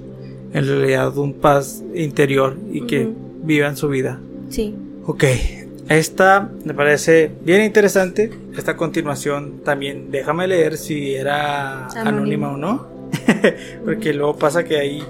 en 0.53 0.67
realidad 0.67 1.17
un 1.17 1.33
paz 1.33 1.81
interior 1.95 2.57
y 2.71 2.81
que 2.81 3.05
Ujú. 3.05 3.15
vivan 3.43 3.77
su 3.77 3.87
vida. 3.87 4.19
Sí. 4.49 4.75
Ok, 5.05 5.23
esta 5.87 6.49
me 6.65 6.73
parece 6.73 7.31
bien 7.45 7.61
interesante, 7.63 8.29
esta 8.57 8.75
continuación 8.75 9.61
también, 9.63 10.11
déjame 10.11 10.47
leer 10.47 10.75
si 10.77 11.13
era 11.15 11.87
Anónima. 11.87 12.09
anónima 12.09 12.51
o 12.51 12.57
no, 12.57 12.87
porque 13.85 14.13
luego 14.13 14.35
pasa 14.37 14.63
que 14.65 14.77
ahí 14.77 15.03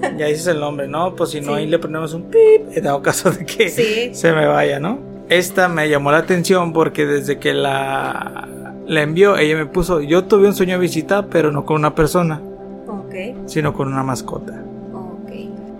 ya 0.18 0.26
dices 0.26 0.46
el 0.48 0.60
nombre, 0.60 0.88
¿no? 0.88 1.14
Pues 1.16 1.30
si 1.30 1.40
no, 1.40 1.48
Sí. 1.48 1.60
ahí 1.60 1.66
le 1.66 1.78
ponemos 1.78 2.14
un 2.14 2.24
pip, 2.24 2.62
he 2.74 2.80
dado 2.80 3.02
caso 3.02 3.30
de 3.30 3.44
que 3.44 3.68
Sí. 3.68 4.10
se 4.14 4.32
me 4.32 4.46
vaya, 4.46 4.78
¿no? 4.80 4.98
Esta 5.28 5.68
me 5.68 5.88
llamó 5.88 6.10
la 6.12 6.18
atención 6.18 6.72
porque 6.72 7.06
desde 7.06 7.38
que 7.38 7.54
la, 7.54 8.48
la 8.86 9.02
envió, 9.02 9.36
ella 9.38 9.56
me 9.56 9.66
puso, 9.66 10.00
yo 10.02 10.24
tuve 10.24 10.46
un 10.48 10.54
sueño 10.54 10.74
de 10.74 10.80
visita, 10.80 11.26
pero 11.26 11.50
no 11.50 11.64
con 11.64 11.76
una 11.76 11.94
persona, 11.94 12.40
Ok. 12.86 13.14
sino 13.46 13.72
con 13.72 13.88
una 13.88 14.02
mascota. 14.02 14.62
Ok. 14.92 15.30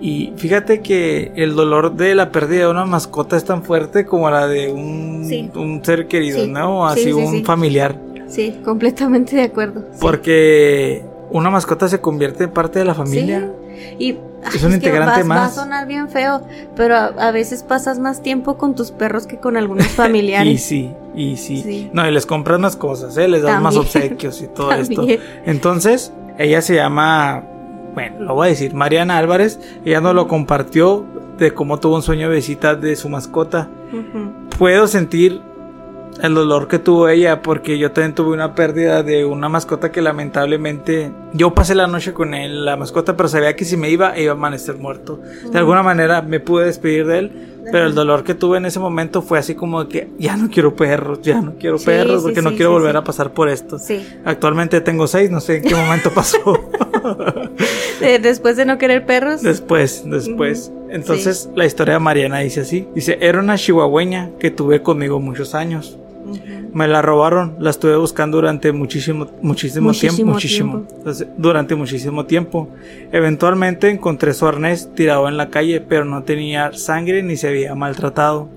Y 0.01 0.33
fíjate 0.37 0.81
que 0.81 1.33
el 1.37 1.55
dolor 1.55 1.95
de 1.95 2.15
la 2.15 2.31
pérdida 2.33 2.65
de 2.65 2.71
una 2.71 2.87
mascota 2.87 3.37
es 3.37 3.45
tan 3.45 3.62
fuerte 3.62 4.07
como 4.07 4.31
la 4.31 4.47
de 4.47 4.73
un, 4.73 5.27
Sí. 5.29 5.51
un 5.55 5.85
ser 5.85 6.09
querido. 6.09 6.47
¿no? 6.47 6.89
Sí, 6.95 7.01
Así 7.01 7.12
sí, 7.12 7.12
un 7.12 7.45
familiar. 7.45 7.97
Sí, 8.27 8.61
completamente 8.65 9.37
de 9.37 9.43
acuerdo. 9.43 9.85
Porque 10.01 11.05
una 11.31 11.51
mascota 11.51 11.87
se 11.89 12.01
convierte 12.01 12.45
en 12.45 12.51
parte 12.51 12.79
de 12.79 12.85
la 12.87 12.95
familia. 12.95 13.51
Y 13.99 14.16
Es 14.55 14.62
un 14.62 14.72
integrante 14.72 15.22
va- 15.22 15.29
Va 15.29 15.35
más. 15.43 15.53
a 15.59 15.62
sonar 15.62 15.87
bien 15.87 16.09
feo, 16.09 16.43
pero 16.77 16.97
a, 16.97 17.05
a 17.07 17.31
veces 17.33 17.62
pasas 17.62 17.99
más 17.99 18.22
tiempo 18.22 18.57
con 18.59 18.75
tus 18.75 18.91
perros 18.91 19.27
que 19.27 19.39
con 19.39 19.57
algunos 19.57 19.87
Y 19.87 19.89
familiares. 19.91 20.62
sí, 20.62 20.93
y 21.14 21.37
sí. 21.37 21.62
Sí. 21.62 21.91
No, 21.93 22.07
y 22.07 22.11
les 22.12 22.27
compras 22.27 22.59
más 22.61 22.77
cosas, 22.77 23.16
¿eh? 23.16 23.29
Les 23.29 23.43
das 23.43 23.61
más 23.62 23.77
obsequios 23.77 24.41
y 24.43 24.49
todo 24.49 24.72
esto. 24.72 25.07
Entonces, 25.47 26.12
ella 26.39 26.61
se 26.62 26.75
llama, 26.75 27.45
bueno, 27.95 28.20
lo 28.20 28.35
voy 28.35 28.47
a 28.49 28.51
decir, 28.51 28.75
Mariana 28.75 29.18
Álvarez. 29.18 29.59
Ella 29.85 30.01
nos 30.01 30.14
lo 30.14 30.27
compartió 30.29 31.05
de 31.39 31.53
cómo 31.53 31.79
tuvo 31.81 31.97
un 31.97 32.03
sueño 32.03 32.29
de 32.29 32.37
visita 32.37 32.75
de 32.75 32.97
su 32.97 33.09
mascota. 33.09 33.68
Puedo 34.59 34.87
sentir 34.89 35.41
el 36.23 36.35
dolor 36.35 36.69
que 36.69 36.79
tuvo 36.79 37.09
ella 37.09 37.43
porque 37.43 37.79
yo 37.79 37.91
también 37.93 38.15
tuve 38.15 38.33
una 38.33 38.55
pérdida 38.55 39.03
de 39.03 39.25
una 39.25 39.49
mascota 39.49 39.91
que 39.91 40.01
lamentablemente 40.01 41.11
yo 41.33 41.55
pasé 41.55 41.75
la 41.75 41.87
noche 41.87 42.12
con 42.12 42.35
él, 42.35 42.65
la 42.65 42.77
mascota, 42.77 43.17
pero 43.17 43.29
sabía 43.29 43.57
que 43.57 43.65
si 43.65 43.77
me 43.77 43.91
iba 43.91 44.19
iba 44.19 44.33
a 44.33 44.37
amanecer 44.37 44.77
muerto. 44.77 45.21
De 45.51 45.59
alguna 45.59 45.83
manera 45.83 46.23
me 46.23 46.41
pude 46.41 46.67
despedir 46.67 47.07
de 47.07 47.19
él, 47.19 47.33
pero 47.73 47.87
el 47.87 47.95
dolor 47.95 48.25
que 48.25 48.35
tuve 48.35 48.59
en 48.59 48.67
ese 48.67 48.79
momento 48.79 49.23
fue 49.23 49.39
así 49.39 49.55
como 49.55 49.89
que 49.89 50.09
ya 50.19 50.37
no 50.37 50.49
quiero 50.51 50.77
perros, 50.77 51.21
ya 51.23 51.41
no 51.41 51.55
quiero 51.59 51.79
Sí, 51.79 51.87
perros 51.87 52.23
sí, 52.23 52.29
porque 52.29 52.43
no 52.43 52.51
sí, 52.51 52.57
quiero 52.57 52.73
volver 52.73 52.97
a 52.97 53.05
pasar 53.05 53.33
por 53.33 53.49
esto. 53.49 53.79
Sí. 53.79 54.07
Actualmente 54.25 54.81
tengo 54.81 55.07
seis, 55.07 55.31
no 55.31 55.41
sé 55.41 55.57
en 55.57 55.62
qué 55.62 55.75
momento 55.75 56.11
pasó. 56.12 56.39
Eh, 58.01 58.19
después 58.19 58.57
de 58.57 58.65
no 58.65 58.77
querer 58.77 59.07
perros. 59.07 59.43
Después, 59.43 60.03
después. 60.07 60.73
Entonces, 60.91 61.49
la 61.55 61.65
historia 61.65 61.95
de 61.95 62.01
Mariana 62.01 62.41
dice 62.41 62.62
así. 62.62 62.89
Dice, 62.95 63.19
era 63.21 63.41
una 63.41 63.57
chihuahueña 63.57 64.31
que 64.39 64.51
tuve 64.51 64.83
conmigo 64.83 65.21
muchos 65.21 65.55
años. 65.55 65.99
Me 66.72 66.89
la 66.89 67.03
robaron, 67.03 67.57
la 67.61 67.70
estuve 67.70 67.97
buscando 67.97 68.39
durante 68.39 68.72
muchísimo, 68.72 69.31
muchísimo, 69.43 69.93
tiempo, 69.93 70.09
Muchísimo 70.09 70.33
muchísimo. 70.33 70.72
tiempo. 70.79 70.95
Entonces, 70.99 71.29
durante 71.37 71.75
muchísimo 71.75 72.27
tiempo. 72.27 72.68
Eventualmente 73.12 73.91
encontré 73.91 74.35
su 74.35 74.47
arnés 74.47 74.93
tirado 74.95 75.29
en 75.29 75.37
la 75.37 75.51
calle, 75.51 75.81
pero 75.81 76.05
no 76.05 76.22
tenía 76.25 76.72
sangre 76.72 77.22
ni 77.22 77.37
se 77.37 77.49
había 77.49 77.75
maltratado. 77.75 78.49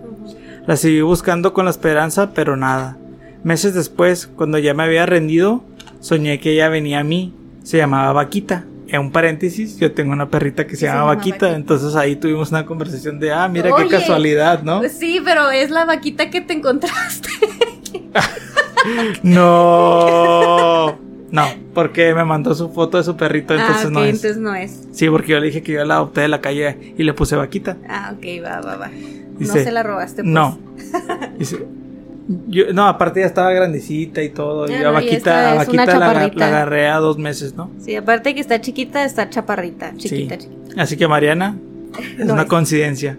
La 0.66 0.76
seguí 0.76 1.02
buscando 1.02 1.54
con 1.54 1.66
la 1.66 1.72
esperanza, 1.72 2.32
pero 2.34 2.58
nada. 2.58 2.98
Meses 3.44 3.74
después, 3.74 4.28
cuando 4.28 4.58
ya 4.58 4.74
me 4.74 4.84
había 4.84 5.06
rendido, 5.06 5.64
soñé 6.00 6.40
que 6.40 6.52
ella 6.54 6.70
venía 6.70 7.00
a 7.00 7.04
mí. 7.04 7.34
Se 7.64 7.78
llamaba 7.78 8.12
Vaquita. 8.14 8.66
En 8.90 9.02
un 9.02 9.12
paréntesis, 9.12 9.78
yo 9.78 9.92
tengo 9.92 10.14
una 10.14 10.30
perrita 10.30 10.66
que 10.66 10.78
se, 10.78 10.86
llama 10.86 11.04
Vaquita, 11.04 11.48
Vaquita. 11.48 11.56
entonces 11.58 11.94
ahí 11.96 12.16
tuvimos 12.16 12.52
una 12.52 12.66
conversación 12.66 13.20
de, 13.20 13.34
ah, 13.34 13.48
mira 13.50 13.74
Oye. 13.74 13.84
qué 13.84 13.90
casualidad, 13.90 14.64
¿no? 14.64 14.80
Pues 14.80 14.98
sí, 14.98 15.20
pero 15.26 15.50
es 15.52 15.70
la 15.72 15.84
vaquita 15.84 16.30
que 16.30 16.40
te 16.40 16.54
encontraste. 16.54 17.30
No. 19.24 20.98
No, 21.30 21.44
porque 21.74 22.16
me 22.16 22.24
mandó 22.24 22.56
su 22.56 22.70
foto 22.70 22.98
de 22.98 23.04
su 23.04 23.18
perrito, 23.18 23.54
entonces 23.54 23.86
ah, 23.86 23.88
ok, 23.88 23.94
no 23.94 24.04
es. 24.04 24.16
entonces 24.16 24.38
no 24.38 24.56
es. 24.56 24.88
Sí, 24.94 25.10
porque 25.10 25.34
yo 25.34 25.40
le 25.40 25.48
dije 25.48 25.62
que 25.62 25.74
yo 25.74 25.84
la 25.84 25.96
adopté 25.96 26.22
de 26.22 26.30
la 26.30 26.40
calle 26.40 26.94
y 26.98 27.04
le 27.04 27.14
puse 27.14 27.36
vaquita. 27.36 27.76
Ah, 27.90 28.14
ok, 28.16 28.26
va, 28.46 28.62
va, 28.62 28.78
va. 28.78 28.90
Dice, 29.38 29.58
no 29.58 29.64
se 29.66 29.72
la 29.72 29.84
robaste, 29.84 30.24
pues. 30.24 30.34
No. 30.34 30.58
Dice, 31.38 31.66
yo, 32.48 32.72
no, 32.74 32.88
aparte 32.88 33.20
ya 33.20 33.26
estaba 33.26 33.52
grandecita 33.52 34.24
y 34.24 34.30
todo. 34.30 34.70
y 34.70 34.74
a 34.76 34.84
no, 34.84 34.94
vaquita, 34.94 35.52
a 35.52 35.66
la, 35.66 36.46
agarré 36.46 36.88
a 36.88 36.98
dos 36.98 37.18
meses, 37.18 37.56
¿no? 37.56 37.72
Sí, 37.80 37.94
aparte 37.96 38.34
que 38.34 38.40
está 38.40 38.62
chiquita, 38.62 39.04
está 39.04 39.30
chaparrita. 39.30 39.94
Chiquita, 39.98 40.36
Sí. 40.40 40.48
chiquita. 40.48 40.82
Así 40.82 40.96
que 40.96 41.08
Mariana, 41.10 41.58
es 42.18 42.26
No 42.26 42.34
una 42.34 42.44
es. 42.44 42.48
coincidencia. 42.48 43.18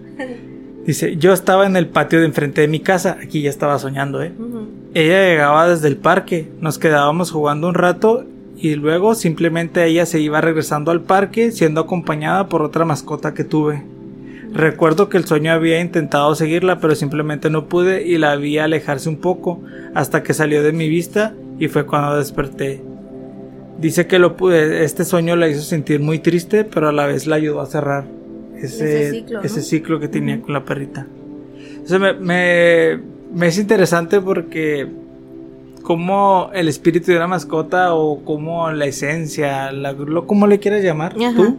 Dice, 0.88 1.18
yo 1.18 1.34
estaba 1.34 1.66
en 1.66 1.76
el 1.76 1.86
patio 1.86 2.18
de 2.18 2.24
enfrente 2.24 2.62
de 2.62 2.66
mi 2.66 2.80
casa, 2.80 3.18
aquí 3.22 3.42
ya 3.42 3.50
estaba 3.50 3.78
soñando, 3.78 4.22
¿eh? 4.22 4.32
Ella 4.94 5.28
llegaba 5.28 5.68
desde 5.68 5.86
el 5.86 5.98
parque, 5.98 6.48
nos 6.62 6.78
quedábamos 6.78 7.30
jugando 7.30 7.68
un 7.68 7.74
rato 7.74 8.24
y 8.56 8.74
luego 8.74 9.14
simplemente 9.14 9.84
ella 9.84 10.06
se 10.06 10.18
iba 10.18 10.40
regresando 10.40 10.90
al 10.90 11.02
parque 11.02 11.50
siendo 11.50 11.82
acompañada 11.82 12.48
por 12.48 12.62
otra 12.62 12.86
mascota 12.86 13.34
que 13.34 13.44
tuve. 13.44 13.82
Recuerdo 14.54 15.10
que 15.10 15.18
el 15.18 15.26
sueño 15.26 15.52
había 15.52 15.78
intentado 15.78 16.34
seguirla 16.34 16.80
pero 16.80 16.94
simplemente 16.94 17.50
no 17.50 17.66
pude 17.66 18.06
y 18.06 18.16
la 18.16 18.36
vi 18.36 18.56
alejarse 18.56 19.10
un 19.10 19.18
poco 19.18 19.60
hasta 19.94 20.22
que 20.22 20.32
salió 20.32 20.62
de 20.62 20.72
mi 20.72 20.88
vista 20.88 21.34
y 21.58 21.68
fue 21.68 21.84
cuando 21.84 22.16
desperté. 22.16 22.82
Dice 23.78 24.06
que 24.06 24.18
lo 24.18 24.38
pude, 24.38 24.84
este 24.84 25.04
sueño 25.04 25.36
la 25.36 25.48
hizo 25.48 25.60
sentir 25.60 26.00
muy 26.00 26.18
triste 26.18 26.64
pero 26.64 26.88
a 26.88 26.92
la 26.92 27.04
vez 27.04 27.26
la 27.26 27.36
ayudó 27.36 27.60
a 27.60 27.66
cerrar 27.66 28.17
ese, 28.62 29.02
Ese 29.08 29.10
ciclo, 29.12 29.38
¿no? 29.40 29.44
ese 29.44 29.62
ciclo 29.62 30.00
que 30.00 30.08
tenía 30.08 30.36
Ujú. 30.36 30.44
con 30.44 30.54
la 30.54 30.64
perrita. 30.64 31.06
Eso 31.84 31.98
me, 31.98 32.12
me, 32.14 32.98
me 33.34 33.46
es 33.48 33.58
interesante 33.58 34.20
porque 34.20 34.86
como 35.82 36.50
el 36.52 36.68
espíritu 36.68 37.10
de 37.12 37.16
una 37.16 37.26
mascota 37.28 37.94
o 37.94 38.22
como 38.24 38.70
la 38.70 38.84
esencia, 38.86 39.72
la, 39.72 39.92
lo, 39.92 40.26
como 40.26 40.46
le 40.46 40.58
quieras 40.58 40.82
llamar 40.82 41.14
Ajá. 41.18 41.34
tú, 41.34 41.56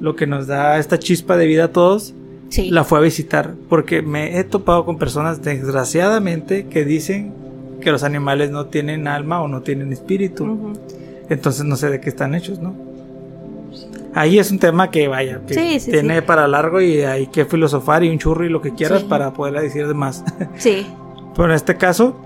lo 0.00 0.14
que 0.14 0.26
nos 0.26 0.46
da 0.46 0.78
esta 0.78 0.98
chispa 0.98 1.36
de 1.36 1.46
vida 1.46 1.64
a 1.64 1.72
todos, 1.72 2.14
Sí. 2.50 2.70
la 2.70 2.84
fue 2.84 2.98
a 2.98 3.02
visitar. 3.02 3.54
Porque 3.68 4.00
me 4.00 4.38
he 4.38 4.44
topado 4.44 4.84
con 4.86 4.96
personas 4.98 5.42
desgraciadamente 5.42 6.66
que 6.66 6.84
dicen 6.84 7.32
que 7.80 7.90
los 7.90 8.02
animales 8.04 8.50
no 8.50 8.66
tienen 8.66 9.06
alma 9.08 9.42
o 9.42 9.48
no 9.48 9.60
tienen 9.62 9.92
espíritu. 9.92 10.44
Ujú. 10.44 10.72
Entonces 11.28 11.64
no 11.66 11.76
sé 11.76 11.90
de 11.90 12.00
qué 12.00 12.08
están 12.08 12.34
hechos, 12.34 12.58
¿no? 12.60 12.74
Ahí 14.14 14.38
es 14.38 14.50
un 14.50 14.58
tema 14.58 14.90
que 14.90 15.06
vaya, 15.08 15.40
que 15.46 15.54
Sí, 15.54 15.80
sí, 15.80 15.90
tiene 15.90 16.16
sí. 16.16 16.20
para 16.22 16.48
largo 16.48 16.80
y 16.80 17.02
hay 17.02 17.26
que 17.26 17.44
filosofar 17.44 18.02
y 18.04 18.08
un 18.10 18.18
churro 18.18 18.44
y 18.44 18.48
lo 18.48 18.60
que 18.62 18.74
quieras 18.74 19.04
para 19.04 19.32
poder 19.32 19.60
decir 19.60 19.86
de 19.86 19.94
más. 19.94 20.24
Sí. 20.56 20.86
Pero 21.34 21.50
en 21.50 21.54
este 21.54 21.76
caso, 21.76 22.16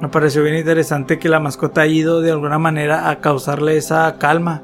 me 0.00 0.08
pareció 0.08 0.42
bien 0.42 0.56
interesante 0.56 1.18
que 1.18 1.28
la 1.28 1.40
mascota 1.40 1.80
ha 1.80 1.86
ido 1.86 2.20
de 2.20 2.30
alguna 2.30 2.58
manera 2.58 3.08
a 3.10 3.20
causarle 3.20 3.76
esa 3.76 4.16
calma. 4.18 4.62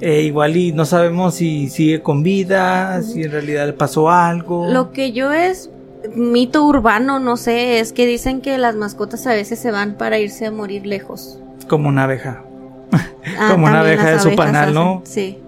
Eh, 0.00 0.22
igual 0.22 0.56
y 0.56 0.72
no 0.72 0.84
sabemos 0.84 1.34
si 1.34 1.68
sigue 1.68 2.02
con 2.02 2.22
vida, 2.22 3.02
si 3.02 3.22
en 3.24 3.32
realidad 3.32 3.66
le 3.66 3.72
pasó 3.72 4.10
algo. 4.10 4.70
Lo 4.70 4.92
que 4.92 5.12
yo 5.12 5.32
es 5.32 5.70
mito 6.14 6.64
urbano, 6.64 7.18
no 7.18 7.36
sé, 7.36 7.80
es 7.80 7.92
que 7.92 8.06
dicen 8.06 8.40
que 8.40 8.56
las 8.58 8.76
mascotas 8.76 9.26
a 9.26 9.32
veces 9.34 9.58
se 9.58 9.70
van 9.70 9.94
para 9.98 10.18
irse 10.18 10.46
a 10.46 10.50
morir 10.50 10.86
lejos. 10.86 11.38
Como 11.68 11.88
una 11.88 12.04
abeja. 12.04 12.44
Ah, 13.38 13.50
Como 13.52 13.66
una 13.66 13.80
abeja 13.80 14.12
de 14.12 14.18
su 14.18 14.34
panal, 14.34 14.62
hacen, 14.70 14.74
¿no? 14.74 15.02
Sí. 15.04 15.38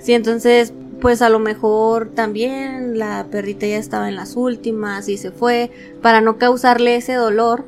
Sí, 0.00 0.12
entonces, 0.14 0.72
pues 1.00 1.22
a 1.22 1.28
lo 1.30 1.38
mejor 1.38 2.08
también 2.14 2.98
la 2.98 3.26
perrita 3.30 3.66
ya 3.66 3.78
estaba 3.78 4.08
en 4.08 4.16
las 4.16 4.36
últimas 4.36 5.08
y 5.08 5.16
se 5.16 5.30
fue 5.30 5.70
para 6.02 6.20
no 6.20 6.36
causarle 6.36 6.96
ese 6.96 7.14
dolor, 7.14 7.64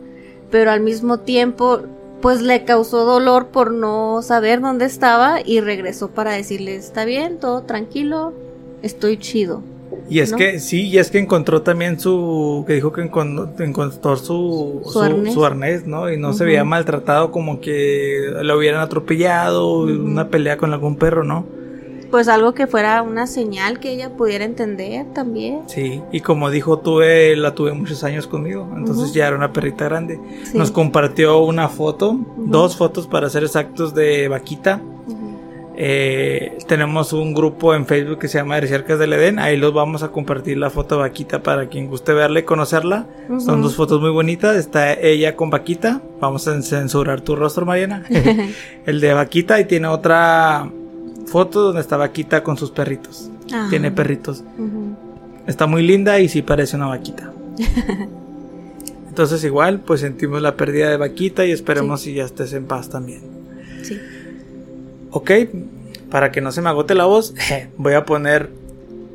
pero 0.50 0.70
al 0.70 0.80
mismo 0.80 1.18
tiempo, 1.20 1.80
pues 2.20 2.42
le 2.42 2.64
causó 2.64 3.05
dolor 3.05 3.48
por 3.48 3.72
no 3.72 4.20
saber 4.22 4.61
dónde 4.61 4.84
estaba 4.84 5.40
y 5.44 5.61
regresó 5.61 6.09
para 6.09 6.32
decirle, 6.32 6.76
está 6.76 7.05
bien, 7.05 7.38
todo 7.38 7.62
tranquilo, 7.62 8.32
estoy 8.82 9.16
chido. 9.16 9.62
Y 10.09 10.20
es 10.20 10.32
¿no? 10.32 10.38
que, 10.38 10.59
sí, 10.59 10.88
y 10.88 10.98
es 10.98 11.11
que 11.11 11.18
encontró 11.18 11.62
también 11.62 11.98
su, 12.00 12.64
que 12.66 12.74
dijo 12.74 12.92
que 12.92 13.03
encon- 13.03 13.61
encontró 13.61 14.16
su, 14.16 14.82
Su 14.84 15.00
arnés. 15.00 15.34
su 15.34 15.44
arnés, 15.44 15.86
¿no? 15.86 16.11
Y 16.11 16.16
no 16.18 16.32
se 16.32 16.44
veía 16.44 16.64
maltratado 16.64 17.30
como 17.30 17.61
que 17.61 18.30
lo 18.42 18.57
hubieran 18.57 18.80
atropellado, 18.80 19.80
una 19.80 20.28
pelea 20.28 20.57
con 20.57 20.72
algún 20.72 20.96
perro, 20.96 21.24
¿no? 21.24 21.44
Pues 22.12 22.28
algo 22.28 22.52
que 22.52 22.66
fuera 22.66 23.00
una 23.00 23.26
señal 23.26 23.80
que 23.80 23.90
ella 23.90 24.10
pudiera 24.10 24.44
entender 24.44 25.06
también. 25.14 25.62
Sí, 25.66 26.02
y 26.12 26.20
como 26.20 26.50
dijo, 26.50 26.78
tuve, 26.78 27.34
la 27.36 27.54
tuve 27.54 27.72
muchos 27.72 28.04
años 28.04 28.26
conmigo, 28.26 28.70
entonces 28.76 29.14
ya 29.14 29.28
era 29.28 29.34
una 29.34 29.50
perrita 29.50 29.86
grande. 29.86 30.20
Sí. 30.44 30.58
Nos 30.58 30.70
compartió 30.70 31.38
una 31.38 31.70
foto, 31.70 32.20
dos 32.36 32.76
fotos 32.76 33.06
para 33.06 33.30
ser 33.30 33.44
exactos 33.44 33.94
de 33.94 34.28
Vaquita. 34.28 34.82
Eh, 35.74 36.58
tenemos 36.68 37.14
un 37.14 37.32
grupo 37.32 37.74
en 37.74 37.86
Facebook 37.86 38.18
que 38.18 38.28
se 38.28 38.36
llama 38.36 38.60
Cercas 38.60 38.98
del 38.98 39.14
Edén, 39.14 39.38
ahí 39.38 39.56
los 39.56 39.72
vamos 39.72 40.02
a 40.02 40.08
compartir 40.08 40.58
la 40.58 40.68
foto 40.68 40.96
de 40.96 41.00
Vaquita 41.00 41.42
para 41.42 41.70
quien 41.70 41.88
guste 41.88 42.12
verla 42.12 42.40
y 42.40 42.42
conocerla. 42.42 43.06
Son 43.38 43.62
dos 43.62 43.74
fotos 43.74 44.02
muy 44.02 44.10
bonitas, 44.10 44.54
está 44.56 44.92
ella 44.92 45.34
con 45.34 45.48
Vaquita, 45.48 46.02
vamos 46.20 46.46
a 46.46 46.60
censurar 46.60 47.22
tu 47.22 47.36
rostro 47.36 47.64
Mariana, 47.64 48.04
el 48.86 49.00
de 49.00 49.14
Vaquita 49.14 49.58
y 49.60 49.64
tiene 49.64 49.88
otra 49.88 50.70
foto 51.33 51.62
donde 51.62 51.80
está 51.80 51.97
Vaquita 51.97 52.43
con 52.43 52.59
sus 52.59 52.70
perritos, 52.70 53.30
tiene 53.70 53.91
perritos. 53.91 54.45
Está 55.47 55.66
muy 55.66 55.83
linda 55.83 56.20
y 56.20 56.28
sí 56.28 56.43
parece 56.43 56.76
una 56.76 56.87
vaquita. 56.87 57.33
Entonces 59.09 59.43
igual, 59.43 59.80
pues 59.80 60.01
sentimos 60.01 60.43
la 60.43 60.57
pérdida 60.57 60.91
de 60.91 60.99
vaquita 60.99 61.45
y 61.47 61.51
esperemos 61.51 62.03
si 62.03 62.14
ya 62.14 62.24
estés 62.24 62.53
en 62.53 62.66
paz 62.66 62.91
también. 62.91 63.22
Sí. 63.83 63.99
Ok, 65.11 65.30
para 66.11 66.30
que 66.33 66.43
no 66.43 66.53
se 66.53 66.61
me 66.61 66.68
agote 66.68 66.95
la 66.95 67.07
voz, 67.07 67.35
voy 67.78 67.95
a 67.95 68.05
poner 68.05 68.51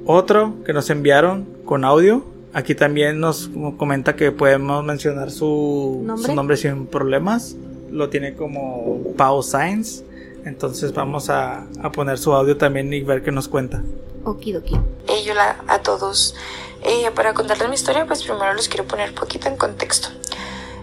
otro 0.06 0.56
que 0.66 0.74
nos 0.74 0.90
enviaron 0.90 1.48
con 1.66 1.86
audio. 1.86 2.26
Aquí 2.52 2.74
también 2.74 3.20
nos 3.20 3.52
comenta 3.78 4.16
que 4.16 4.32
podemos 4.32 4.84
mencionar 4.84 5.30
su 5.30 6.02
¿Nombre? 6.04 6.26
su 6.26 6.36
nombre 6.36 6.58
sin 6.58 6.88
problemas. 6.88 7.56
Lo 7.92 8.10
tiene 8.10 8.34
como 8.34 9.14
Pau 9.16 9.44
Science. 9.44 10.04
Entonces 10.48 10.94
vamos 10.94 11.30
a, 11.30 11.68
a 11.84 11.92
poner 11.92 12.18
su 12.18 12.34
audio 12.34 12.58
también 12.58 12.92
y 12.94 13.02
ver 13.02 13.24
qué 13.24 13.32
nos 13.32 13.48
cuenta. 13.48 13.84
Okidoki. 14.24 14.80
Hey, 15.08 15.28
hola 15.30 15.58
a 15.68 15.80
todos. 15.80 16.36
Eh, 16.84 17.10
para 17.16 17.34
contarles 17.34 17.68
mi 17.70 17.76
historia, 17.76 18.06
pues 18.06 18.24
primero 18.24 18.54
los 18.54 18.68
quiero 18.68 18.86
poner 18.86 19.10
un 19.10 19.16
poquito 19.16 19.48
en 19.48 19.58
contexto. 19.58 20.10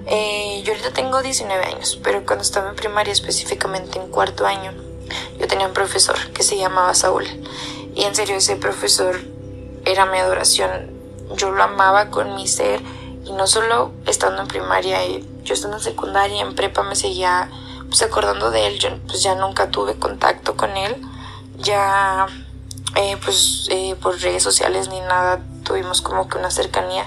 Eh, 0.06 0.62
yo 0.64 0.72
ahorita 0.72 0.92
tengo 0.92 1.22
19 1.22 1.64
años, 1.64 1.98
pero 2.02 2.24
cuando 2.26 2.42
estaba 2.42 2.68
en 2.68 2.76
primaria, 2.76 3.12
específicamente 3.12 3.98
en 3.98 4.08
cuarto 4.08 4.46
año, 4.46 4.72
yo 5.38 5.46
tenía 5.46 5.66
un 5.66 5.72
profesor 5.72 6.16
que 6.32 6.42
se 6.42 6.56
llamaba 6.56 6.94
Saúl. 6.94 7.24
Y 7.94 8.02
en 8.02 8.14
serio, 8.14 8.36
ese 8.36 8.56
profesor 8.56 9.16
era 9.84 10.06
mi 10.06 10.18
adoración. 10.18 10.90
Yo 11.36 11.52
lo 11.52 11.62
amaba 11.62 12.10
con 12.10 12.34
mi 12.34 12.46
ser. 12.46 12.80
Y 13.24 13.32
no 13.32 13.46
solo 13.46 13.92
estando 14.06 14.42
en 14.42 14.48
primaria, 14.48 14.98
yo 15.44 15.54
estando 15.54 15.78
en 15.78 15.82
secundaria, 15.82 16.42
en 16.42 16.54
prepa 16.54 16.82
me 16.82 16.94
seguía 16.94 17.50
pues 17.88 18.02
acordando 18.02 18.50
de 18.50 18.66
él. 18.66 18.78
Yo 18.78 18.90
pues 19.06 19.22
ya 19.22 19.34
nunca 19.34 19.70
tuve 19.70 19.96
contacto 19.96 20.56
con 20.56 20.76
él. 20.76 21.00
Ya 21.58 22.26
eh, 22.96 23.16
pues 23.24 23.68
eh, 23.70 23.96
por 24.00 24.20
redes 24.20 24.42
sociales 24.42 24.88
ni 24.88 25.00
nada 25.00 25.40
tuvimos 25.64 26.02
como 26.02 26.28
que 26.28 26.38
una 26.38 26.50
cercanía. 26.50 27.06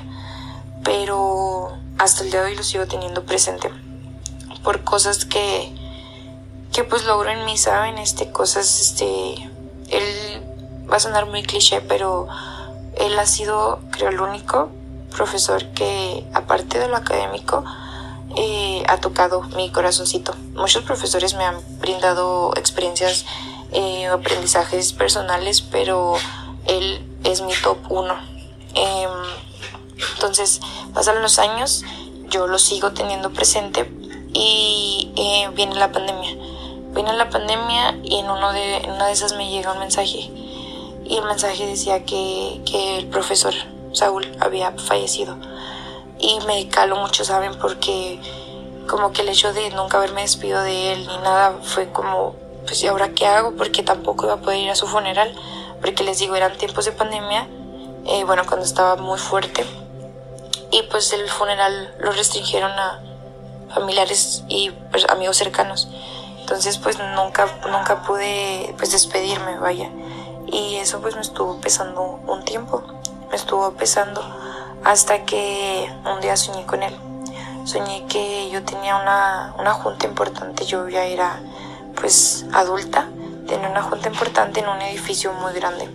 Pero 0.84 1.78
hasta 1.98 2.24
el 2.24 2.32
día 2.32 2.42
de 2.42 2.52
hoy 2.52 2.56
lo 2.56 2.64
sigo 2.64 2.86
teniendo 2.86 3.24
presente. 3.24 3.70
Por 4.64 4.84
cosas 4.84 5.26
que, 5.26 5.74
que 6.72 6.84
pues 6.84 7.06
logro 7.06 7.30
en 7.30 7.46
mí, 7.46 7.58
¿saben? 7.58 7.98
Este, 7.98 8.32
cosas, 8.32 8.80
este, 8.80 9.50
él 9.90 10.44
va 10.92 10.98
a 10.98 11.00
sonar 11.00 11.26
muy 11.26 11.44
cliché, 11.44 11.82
pero 11.82 12.28
él 12.98 13.18
ha 13.20 13.26
sido, 13.26 13.80
creo, 13.92 14.10
el 14.10 14.20
único 14.20 14.70
profesor 15.16 15.66
que, 15.74 16.26
aparte 16.34 16.80
de 16.80 16.88
lo 16.88 16.98
académico, 16.98 17.64
ha 18.88 18.98
tocado 19.00 19.42
mi 19.56 19.70
corazoncito. 19.70 20.34
Muchos 20.54 20.84
profesores 20.84 21.34
me 21.34 21.44
han 21.44 21.58
brindado 21.80 22.54
experiencias, 22.56 23.26
eh, 23.72 24.08
aprendizajes 24.08 24.94
personales, 24.94 25.62
pero 25.62 26.16
él 26.66 27.06
es 27.24 27.42
mi 27.42 27.54
top 27.64 27.78
uno. 27.90 28.16
Em, 28.74 29.10
entonces, 30.14 30.62
pasan 30.94 31.22
los 31.22 31.40
años, 31.40 31.84
yo 32.30 32.48
lo 32.48 32.60
sigo 32.60 32.92
teniendo 32.92 33.32
presente 33.32 33.92
y 34.34 35.12
eh, 35.16 35.50
viene 35.56 35.76
la 35.76 35.92
pandemia. 35.92 36.36
Viene 36.94 37.14
la 37.14 37.30
pandemia 37.30 38.00
y 38.04 38.18
en, 38.18 38.30
uno 38.30 38.54
de, 38.54 38.82
una 38.88 39.08
de 39.08 39.14
esas 39.14 39.34
me 39.34 39.50
llega 39.50 39.74
un 39.74 39.80
mensaje. 39.80 40.32
Y 41.06 41.18
el 41.18 41.26
mensaje 41.26 41.66
decía 41.66 42.04
que, 42.06 42.62
que 42.66 42.98
el 42.98 43.08
profesor 43.08 43.54
Saúl 43.94 44.26
había 44.40 44.72
fallecido. 44.72 45.38
Y 46.20 46.40
me 46.46 46.68
caló 46.70 46.96
mucho, 46.98 47.24
¿saben? 47.24 47.56
Porque 47.56 48.20
como 48.88 49.12
que 49.12 49.22
el 49.22 49.30
hecho 49.30 49.54
de 49.54 49.70
nunca 49.72 49.98
haberme 49.98 50.22
despido 50.22 50.62
de 50.62 50.94
él 50.94 51.08
ni 51.08 51.18
nada 51.18 51.60
fue 51.62 51.92
como, 51.92 52.36
pues 52.66 52.82
¿y 52.84 52.88
ahora 52.88 53.10
qué 53.10 53.28
hago? 53.28 53.52
Porque 53.56 53.84
tampoco 53.84 54.26
iba 54.26 54.36
a 54.36 54.38
poder 54.38 54.60
ir 54.60 54.70
a 54.70 54.76
su 54.76 54.88
funeral. 54.88 55.34
Porque 55.82 56.04
les 56.04 56.20
digo, 56.20 56.36
eran 56.36 56.58
tiempos 56.58 56.86
de 56.86 56.92
pandemia. 56.92 57.48
Eh, 58.06 58.24
bueno, 58.24 58.44
cuando 58.48 58.66
estaba 58.66 58.96
muy 58.96 59.20
fuerte 59.20 59.66
y 60.72 60.84
pues 60.84 61.12
el 61.14 61.30
funeral 61.30 61.94
lo 62.00 62.12
restringieron 62.12 62.72
a 62.72 63.02
familiares 63.74 64.44
y 64.48 64.72
pues, 64.92 65.06
amigos 65.10 65.38
cercanos. 65.38 65.88
Entonces 66.40 66.78
pues 66.78 66.98
nunca, 67.00 67.48
nunca 67.70 68.04
pude 68.04 68.74
pues 68.78 68.92
despedirme, 68.92 69.58
vaya. 69.58 69.90
Y 70.48 70.76
eso 70.76 71.02
pues 71.02 71.16
me 71.16 71.22
estuvo 71.22 71.60
pesando 71.60 72.20
un 72.26 72.44
tiempo, 72.46 72.84
me 73.30 73.36
estuvo 73.36 73.72
pesando 73.74 74.22
hasta 74.84 75.26
que 75.26 75.92
un 76.06 76.22
día 76.22 76.36
soñé 76.36 76.66
con 76.66 76.84
él. 76.84 76.96
Soñé 77.66 78.06
que 78.08 78.50
yo 78.50 78.64
tenía 78.64 78.96
una, 78.96 79.54
una 79.60 79.74
junta 79.74 80.08
importante, 80.08 80.66
yo 80.66 80.88
ya 80.88 81.04
era 81.04 81.42
pues 81.96 82.46
adulta, 82.54 83.10
tenía 83.48 83.70
una 83.70 83.82
junta 83.82 84.08
importante 84.08 84.62
en 84.62 84.70
un 84.70 84.82
edificio 84.82 85.34
muy 85.34 85.54
grande. 85.54 85.90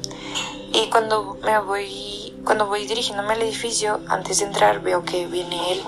Y 0.74 0.90
cuando 0.90 1.38
me 1.42 1.58
voy 1.60 2.22
cuando 2.44 2.66
voy 2.66 2.86
dirigiéndome 2.86 3.34
al 3.34 3.42
edificio, 3.42 4.00
antes 4.08 4.40
de 4.40 4.46
entrar 4.46 4.80
veo 4.80 5.04
que 5.04 5.26
viene 5.26 5.72
él 5.72 5.82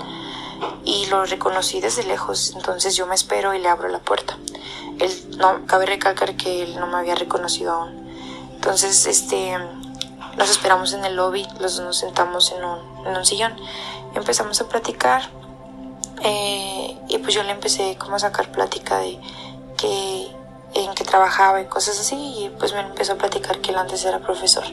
y 0.85 1.05
lo 1.07 1.25
reconocí 1.25 1.81
desde 1.81 2.03
lejos, 2.03 2.53
entonces 2.55 2.95
yo 2.95 3.07
me 3.07 3.15
espero 3.15 3.53
y 3.53 3.59
le 3.59 3.67
abro 3.67 3.89
la 3.89 3.99
puerta. 3.99 4.37
Él, 4.99 5.11
no, 5.37 5.65
cabe 5.65 5.85
recalcar 5.85 6.37
que 6.37 6.63
él 6.63 6.79
no 6.79 6.87
me 6.87 6.97
había 6.97 7.15
reconocido 7.15 7.73
aún. 7.73 8.09
Entonces, 8.53 9.05
este, 9.05 9.57
nos 10.37 10.49
esperamos 10.49 10.93
en 10.93 11.05
el 11.05 11.15
lobby, 11.15 11.47
los 11.59 11.77
dos 11.77 11.85
nos 11.85 11.97
sentamos 11.97 12.51
en 12.51 12.63
un, 12.63 13.07
en 13.07 13.15
un 13.15 13.25
sillón, 13.25 13.55
empezamos 14.13 14.59
a 14.61 14.67
platicar 14.67 15.29
eh, 16.21 16.97
y 17.07 17.17
pues 17.19 17.33
yo 17.33 17.43
le 17.43 17.51
empecé 17.51 17.97
como 17.97 18.15
a 18.15 18.19
sacar 18.19 18.51
plática 18.51 18.99
de 18.99 19.19
que 19.77 20.27
en 20.73 20.93
qué 20.93 21.03
trabajaba 21.03 21.61
y 21.61 21.65
cosas 21.65 21.99
así 21.99 22.15
y 22.15 22.49
pues 22.59 22.73
me 22.73 22.81
empezó 22.81 23.13
a 23.13 23.15
platicar 23.15 23.59
que 23.59 23.71
él 23.71 23.77
antes 23.77 24.03
era 24.05 24.19
profesor. 24.19 24.65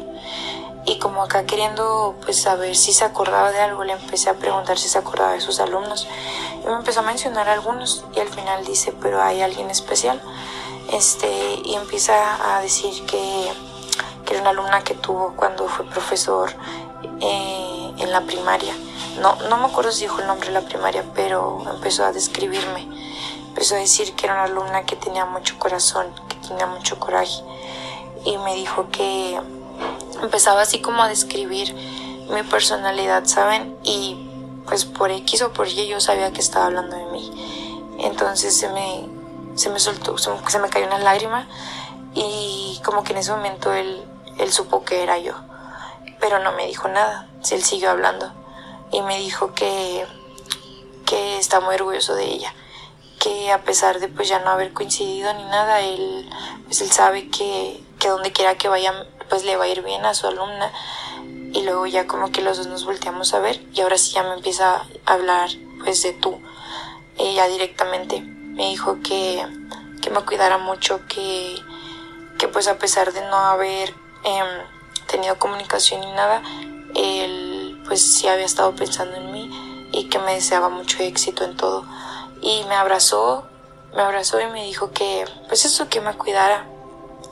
Y 0.84 0.98
como 0.98 1.22
acá 1.22 1.46
queriendo 1.46 2.16
pues 2.24 2.40
saber 2.40 2.74
si 2.74 2.92
se 2.92 3.04
acordaba 3.04 3.52
de 3.52 3.60
algo, 3.60 3.84
le 3.84 3.92
empecé 3.92 4.30
a 4.30 4.34
preguntar 4.34 4.78
si 4.78 4.88
se 4.88 4.98
acordaba 4.98 5.32
de 5.32 5.40
sus 5.40 5.60
alumnos. 5.60 6.08
Y 6.62 6.66
me 6.66 6.74
empezó 6.74 7.00
a 7.00 7.02
mencionar 7.04 7.48
algunos 7.48 8.04
y 8.16 8.20
al 8.20 8.28
final 8.28 8.64
dice, 8.64 8.92
pero 9.00 9.22
hay 9.22 9.42
alguien 9.42 9.70
especial. 9.70 10.20
Este, 10.92 11.60
y 11.64 11.74
empieza 11.74 12.56
a 12.56 12.60
decir 12.62 13.06
que, 13.06 13.52
que 14.24 14.34
era 14.34 14.42
una 14.42 14.50
alumna 14.50 14.82
que 14.82 14.94
tuvo 14.94 15.34
cuando 15.36 15.68
fue 15.68 15.84
profesor 15.86 16.52
eh, 17.20 17.92
en 17.98 18.10
la 18.10 18.22
primaria. 18.22 18.74
No, 19.20 19.36
no 19.48 19.56
me 19.58 19.66
acuerdo 19.66 19.92
si 19.92 20.02
dijo 20.02 20.20
el 20.20 20.26
nombre 20.26 20.48
de 20.48 20.54
la 20.54 20.62
primaria, 20.62 21.04
pero 21.14 21.62
empezó 21.72 22.04
a 22.04 22.12
describirme. 22.12 22.88
Empezó 23.48 23.74
a 23.74 23.78
decir 23.78 24.14
que 24.14 24.26
era 24.26 24.34
una 24.34 24.44
alumna 24.44 24.84
que 24.84 24.96
tenía 24.96 25.24
mucho 25.26 25.58
corazón, 25.58 26.06
que 26.28 26.36
tenía 26.48 26.66
mucho 26.66 26.98
coraje. 26.98 27.42
Y 28.24 28.38
me 28.38 28.54
dijo 28.54 28.88
que, 28.90 29.38
empezaba 30.22 30.62
así 30.62 30.80
como 30.80 31.02
a 31.02 31.08
describir 31.08 31.74
mi 32.30 32.42
personalidad, 32.44 33.24
¿saben? 33.26 33.76
Y 33.82 34.28
pues 34.66 34.84
por 34.84 35.10
X 35.10 35.42
o 35.42 35.52
por 35.52 35.68
Y 35.68 35.86
yo 35.88 36.00
sabía 36.00 36.32
que 36.32 36.40
estaba 36.40 36.66
hablando 36.66 36.96
de 36.96 37.04
mí. 37.06 37.30
Entonces 37.98 38.56
se 38.56 38.68
me, 38.68 39.08
se 39.54 39.70
me 39.70 39.78
soltó, 39.78 40.16
se 40.18 40.58
me, 40.58 40.68
cayó 40.68 40.86
una 40.86 40.98
lágrima 40.98 41.46
y 42.14 42.80
como 42.84 43.02
que 43.02 43.12
en 43.12 43.18
ese 43.18 43.32
momento 43.32 43.72
él, 43.72 44.04
él 44.42 44.52
supo 44.52 44.84
que 44.84 45.02
era 45.02 45.18
yo. 45.18 45.34
Pero 46.20 46.38
no 46.38 46.52
me 46.52 46.66
dijo 46.66 46.88
nada, 46.88 47.28
él 47.50 47.62
siguió 47.62 47.90
hablando 47.90 48.32
y 48.92 49.00
me 49.02 49.18
dijo 49.18 49.54
que, 49.54 50.06
que 51.06 51.38
está 51.38 51.60
muy 51.60 51.74
orgulloso 51.74 52.14
de 52.14 52.24
ella 52.24 52.54
que 53.22 53.52
a 53.52 53.62
pesar 53.62 54.00
de 54.00 54.08
pues 54.08 54.28
ya 54.28 54.40
no 54.40 54.50
haber 54.50 54.72
coincidido 54.72 55.32
ni 55.34 55.44
nada, 55.44 55.80
él 55.80 56.28
pues 56.64 56.80
él 56.80 56.90
sabe 56.90 57.28
que, 57.28 57.80
que 58.00 58.08
donde 58.08 58.32
quiera 58.32 58.56
que 58.56 58.66
vaya 58.66 59.06
pues 59.28 59.44
le 59.44 59.56
va 59.56 59.64
a 59.64 59.68
ir 59.68 59.82
bien 59.82 60.04
a 60.04 60.12
su 60.12 60.26
alumna 60.26 60.72
y 61.52 61.62
luego 61.62 61.86
ya 61.86 62.08
como 62.08 62.32
que 62.32 62.42
los 62.42 62.58
dos 62.58 62.66
nos 62.66 62.84
volteamos 62.84 63.32
a 63.32 63.38
ver 63.38 63.64
y 63.72 63.80
ahora 63.80 63.96
sí 63.96 64.12
ya 64.12 64.24
me 64.24 64.34
empieza 64.34 64.82
a 65.06 65.12
hablar 65.12 65.50
pues 65.84 66.02
de 66.02 66.14
tú 66.14 66.40
ella 67.16 67.46
directamente 67.46 68.20
me 68.20 68.70
dijo 68.70 68.98
que, 69.04 69.46
que 70.02 70.10
me 70.10 70.24
cuidara 70.24 70.58
mucho 70.58 71.06
que, 71.06 71.54
que 72.38 72.48
pues 72.48 72.66
a 72.66 72.78
pesar 72.78 73.12
de 73.12 73.20
no 73.20 73.36
haber 73.36 73.94
em, 74.24 74.46
tenido 75.06 75.38
comunicación 75.38 76.00
ni 76.00 76.12
nada 76.12 76.42
él 76.94 77.82
pues 77.86 78.02
sí 78.02 78.28
había 78.28 78.44
estado 78.44 78.74
pensando 78.74 79.16
en 79.16 79.32
mí 79.32 79.88
y 79.92 80.08
que 80.08 80.18
me 80.18 80.34
deseaba 80.34 80.68
mucho 80.68 81.02
éxito 81.02 81.44
en 81.44 81.56
todo 81.56 81.84
y 82.40 82.64
me 82.64 82.74
abrazó 82.74 83.44
me 83.94 84.02
abrazó 84.02 84.40
y 84.40 84.46
me 84.46 84.64
dijo 84.64 84.90
que 84.92 85.24
pues 85.48 85.64
eso 85.64 85.88
que 85.88 86.00
me 86.00 86.14
cuidara 86.14 86.66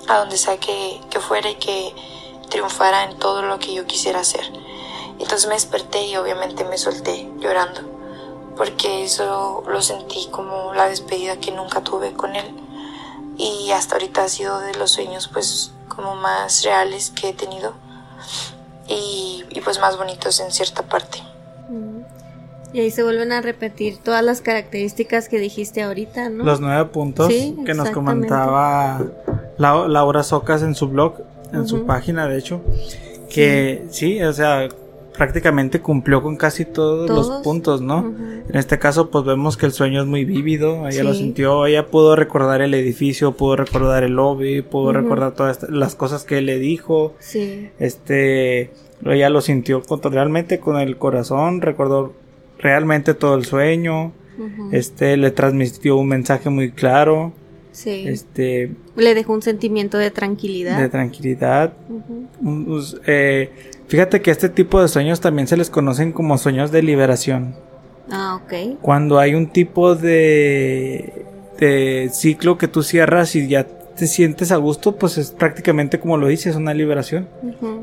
a 0.09 0.19
donde 0.19 0.37
sea 0.37 0.59
que, 0.59 1.01
fuera 1.21 1.51
y 1.51 1.55
que 1.57 1.95
triunfara 2.49 3.05
en 3.05 3.19
todo 3.19 3.43
lo 3.43 3.59
que 3.59 3.75
yo 3.75 3.87
quisiera 3.87 4.21
hacer. 4.21 4.45
Entonces 5.19 5.47
me 5.47 5.55
desperté 5.55 6.07
y 6.07 6.17
obviamente 6.17 6.65
me 6.65 6.79
solté 6.79 7.31
llorando, 7.39 7.83
porque 8.57 9.05
eso 9.05 9.63
lo 9.69 9.83
sentí 9.83 10.29
como 10.31 10.73
la 10.75 10.89
despedida 10.89 11.37
que 11.39 11.53
nunca 11.53 11.83
tuve 11.83 12.13
con 12.15 12.35
él. 12.35 12.57
Y 13.37 13.71
hasta 13.71 13.95
ahorita 13.95 14.25
ha 14.25 14.29
sido 14.29 14.59
de 14.61 14.75
los 14.75 14.91
sueños 14.91 15.29
pues 15.33 15.73
como 15.95 16.15
más 16.17 16.65
reales 16.65 17.11
que 17.11 17.29
he 17.29 17.33
tenido 17.35 17.75
y, 18.89 19.45
pues 19.63 19.79
más 19.79 19.99
bonitos 19.99 20.41
en 20.41 20.51
cierta 20.51 20.83
parte. 20.83 21.19
Mm. 21.69 22.01
Y 22.73 22.81
ahí 22.81 22.91
se 22.91 23.03
vuelven 23.03 23.33
a 23.33 23.41
repetir 23.41 23.99
todas 23.99 24.25
las 24.25 24.41
características 24.41 25.29
que 25.29 25.39
dijiste 25.39 25.83
ahorita, 25.83 26.31
¿no? 26.31 26.45
Los 26.45 26.61
nueve 26.61 26.87
puntos 26.87 27.29
que 27.29 27.75
nos 27.75 27.91
comentaba 27.91 29.03
Laura 29.59 30.23
Socas 30.23 30.63
en 30.63 30.75
su 30.75 30.89
blog, 30.89 31.17
en 31.53 31.67
su 31.67 31.85
página 31.85 32.27
de 32.27 32.39
hecho, 32.39 32.63
que 33.29 33.87
sí. 33.91 34.23
o 34.23 34.33
sea, 34.33 34.69
prácticamente 35.17 35.81
cumplió 35.81 36.23
con 36.23 36.37
casi 36.37 36.65
todos, 36.65 37.09
los 37.11 37.43
puntos, 37.43 37.81
¿no? 37.81 38.15
En 38.49 38.57
este 38.57 38.79
caso, 38.79 39.11
pues 39.11 39.25
vemos 39.25 39.57
que 39.57 39.67
el 39.67 39.73
sueño 39.73 40.01
es 40.01 40.07
muy 40.07 40.25
vívido, 40.25 40.89
ella 40.89 41.05
lo 41.05 41.15
sintió, 41.15 41.67
ella 41.67 41.87
pudo 41.87 42.17
recordar 42.17 42.63
el 42.63 42.75
edificio, 42.75 43.33
pudo 43.33 43.57
recordar 43.57 44.03
el 44.03 44.13
lobby, 44.15 44.63
pudo 44.63 44.93
recordar 44.93 45.35
todas 45.35 45.69
las 45.69 45.95
cosas 45.95 46.25
que 46.25 46.39
él 46.39 46.47
le 46.47 46.59
dijo. 46.59 47.15
Sí. 47.19 47.71
Este, 47.79 48.71
ella 49.05 49.31
lo 49.31 49.41
sintió 49.41 49.83
realmente 50.05 50.61
con 50.61 50.79
el 50.79 50.97
corazón, 50.97 51.61
recordó 51.61 52.15
realmente 52.59 53.15
todo 53.15 53.35
el 53.35 53.45
sueño. 53.45 54.13
Este, 54.73 55.19
le 55.19 55.31
transmitió 55.33 55.97
un 55.97 56.09
mensaje 56.09 56.49
muy 56.49 56.71
claro. 56.71 57.33
Sí. 57.73 58.05
Este, 58.07 58.73
Le 58.97 59.15
dejó 59.15 59.33
un 59.35 59.43
sentimiento 59.43 59.99
de 59.99 60.11
tranquilidad. 60.11 60.79
De 60.79 60.89
tranquilidad. 60.89 61.75
Eh, 63.07 63.53
fíjate 63.91 64.23
que 64.23 64.31
este 64.31 64.49
tipo 64.49 64.81
de 64.81 64.89
sueños 64.89 65.21
también 65.21 65.47
se 65.47 65.57
les 65.59 65.69
conocen 65.69 66.13
como 66.13 66.39
sueños 66.39 66.71
de 66.71 66.83
liberación. 66.83 67.55
Ah, 68.11 68.41
ok. 68.43 68.79
Cuando 68.81 69.19
hay 69.19 69.35
un 69.35 69.49
tipo 69.49 69.95
de, 69.95 71.27
de 71.59 72.09
ciclo 72.13 72.57
que 72.57 72.69
tú 72.69 72.83
cierras 72.83 73.37
y 73.37 73.47
ya 73.49 73.65
te 73.65 74.07
sientes 74.07 74.51
a 74.53 74.57
gusto, 74.57 74.97
pues 74.97 75.19
es 75.19 75.31
prácticamente 75.33 76.01
como 76.01 76.17
lo 76.17 76.27
dices, 76.29 76.57
una 76.57 76.73
liberación. 76.73 77.29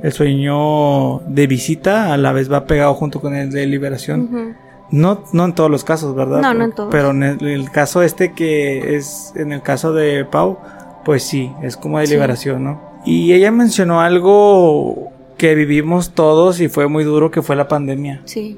El 0.01 0.12
sueño 0.12 1.20
de 1.28 1.45
visita 1.47 2.14
a 2.14 2.18
la 2.18 2.32
vez 2.32 2.51
va 2.51 2.66
pegado 2.66 2.93
junto 2.95 3.22
con 3.22 3.36
el 3.36 3.51
de 3.51 3.66
liberación. 3.68 4.55
No, 4.89 5.24
no 5.34 5.45
en 5.45 5.53
todos 5.53 5.70
los 5.70 5.84
casos, 5.84 6.16
¿verdad? 6.16 6.41
No, 6.41 6.53
no 6.53 6.64
en 6.66 6.72
todos. 6.72 6.89
Pero 6.91 7.12
en 7.12 7.22
el, 7.24 7.45
el 7.47 7.70
caso 7.72 8.01
este 8.01 8.32
que 8.34 8.95
es, 8.95 9.34
en 9.36 9.51
el 9.51 9.62
caso 9.62 9.93
de 9.93 10.24
Pau, 10.26 10.58
pues 11.05 11.24
sí, 11.24 11.51
es 11.62 11.78
como 11.78 11.99
de 11.99 12.08
Sí. 12.08 12.14
liberación, 12.14 12.64
¿no? 12.64 12.82
Y 13.05 13.34
ella 13.34 13.51
mencionó 13.51 14.01
algo 14.01 15.12
que 15.38 15.55
vivimos 15.55 16.13
todos 16.13 16.59
y 16.59 16.67
fue 16.67 16.88
muy 16.88 17.03
duro, 17.03 17.31
que 17.31 17.41
fue 17.41 17.55
la 17.55 17.67
pandemia. 17.67 18.21
Sí. 18.25 18.57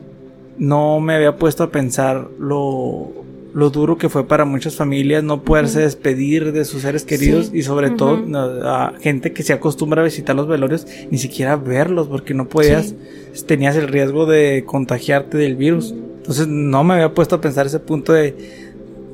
No 0.57 0.99
me 0.99 1.15
había 1.15 1.37
puesto 1.37 1.63
a 1.63 1.71
pensar 1.71 2.27
lo, 2.39 3.11
lo 3.53 3.69
duro 3.69 3.97
que 3.97 4.09
fue 4.09 4.27
para 4.27 4.45
muchas 4.45 4.75
familias 4.75 5.23
no 5.23 5.43
poderse 5.43 5.79
despedir 5.81 6.51
de 6.51 6.65
sus 6.65 6.81
seres 6.81 7.03
queridos 7.05 7.47
Sí. 7.47 7.59
y 7.59 7.61
sobre 7.63 7.91
todo 7.91 8.19
a 8.65 8.93
gente 9.01 9.31
que 9.31 9.43
se 9.43 9.53
acostumbra 9.53 10.01
a 10.01 10.05
visitar 10.05 10.35
los 10.35 10.47
velorios, 10.47 10.85
ni 11.11 11.17
siquiera 11.17 11.55
verlos 11.55 12.07
porque 12.07 12.33
no 12.33 12.47
podías, 12.49 12.93
tenías 13.45 13.75
el 13.75 13.87
riesgo 13.87 14.25
de 14.25 14.63
contagiarte 14.65 15.37
del 15.37 15.55
virus. 15.55 15.93
Entonces 16.17 16.47
no 16.47 16.83
me 16.83 16.95
había 16.95 17.13
puesto 17.13 17.35
a 17.35 17.41
pensar 17.41 17.65
ese 17.65 17.79
punto 17.79 18.13
de... 18.13 18.68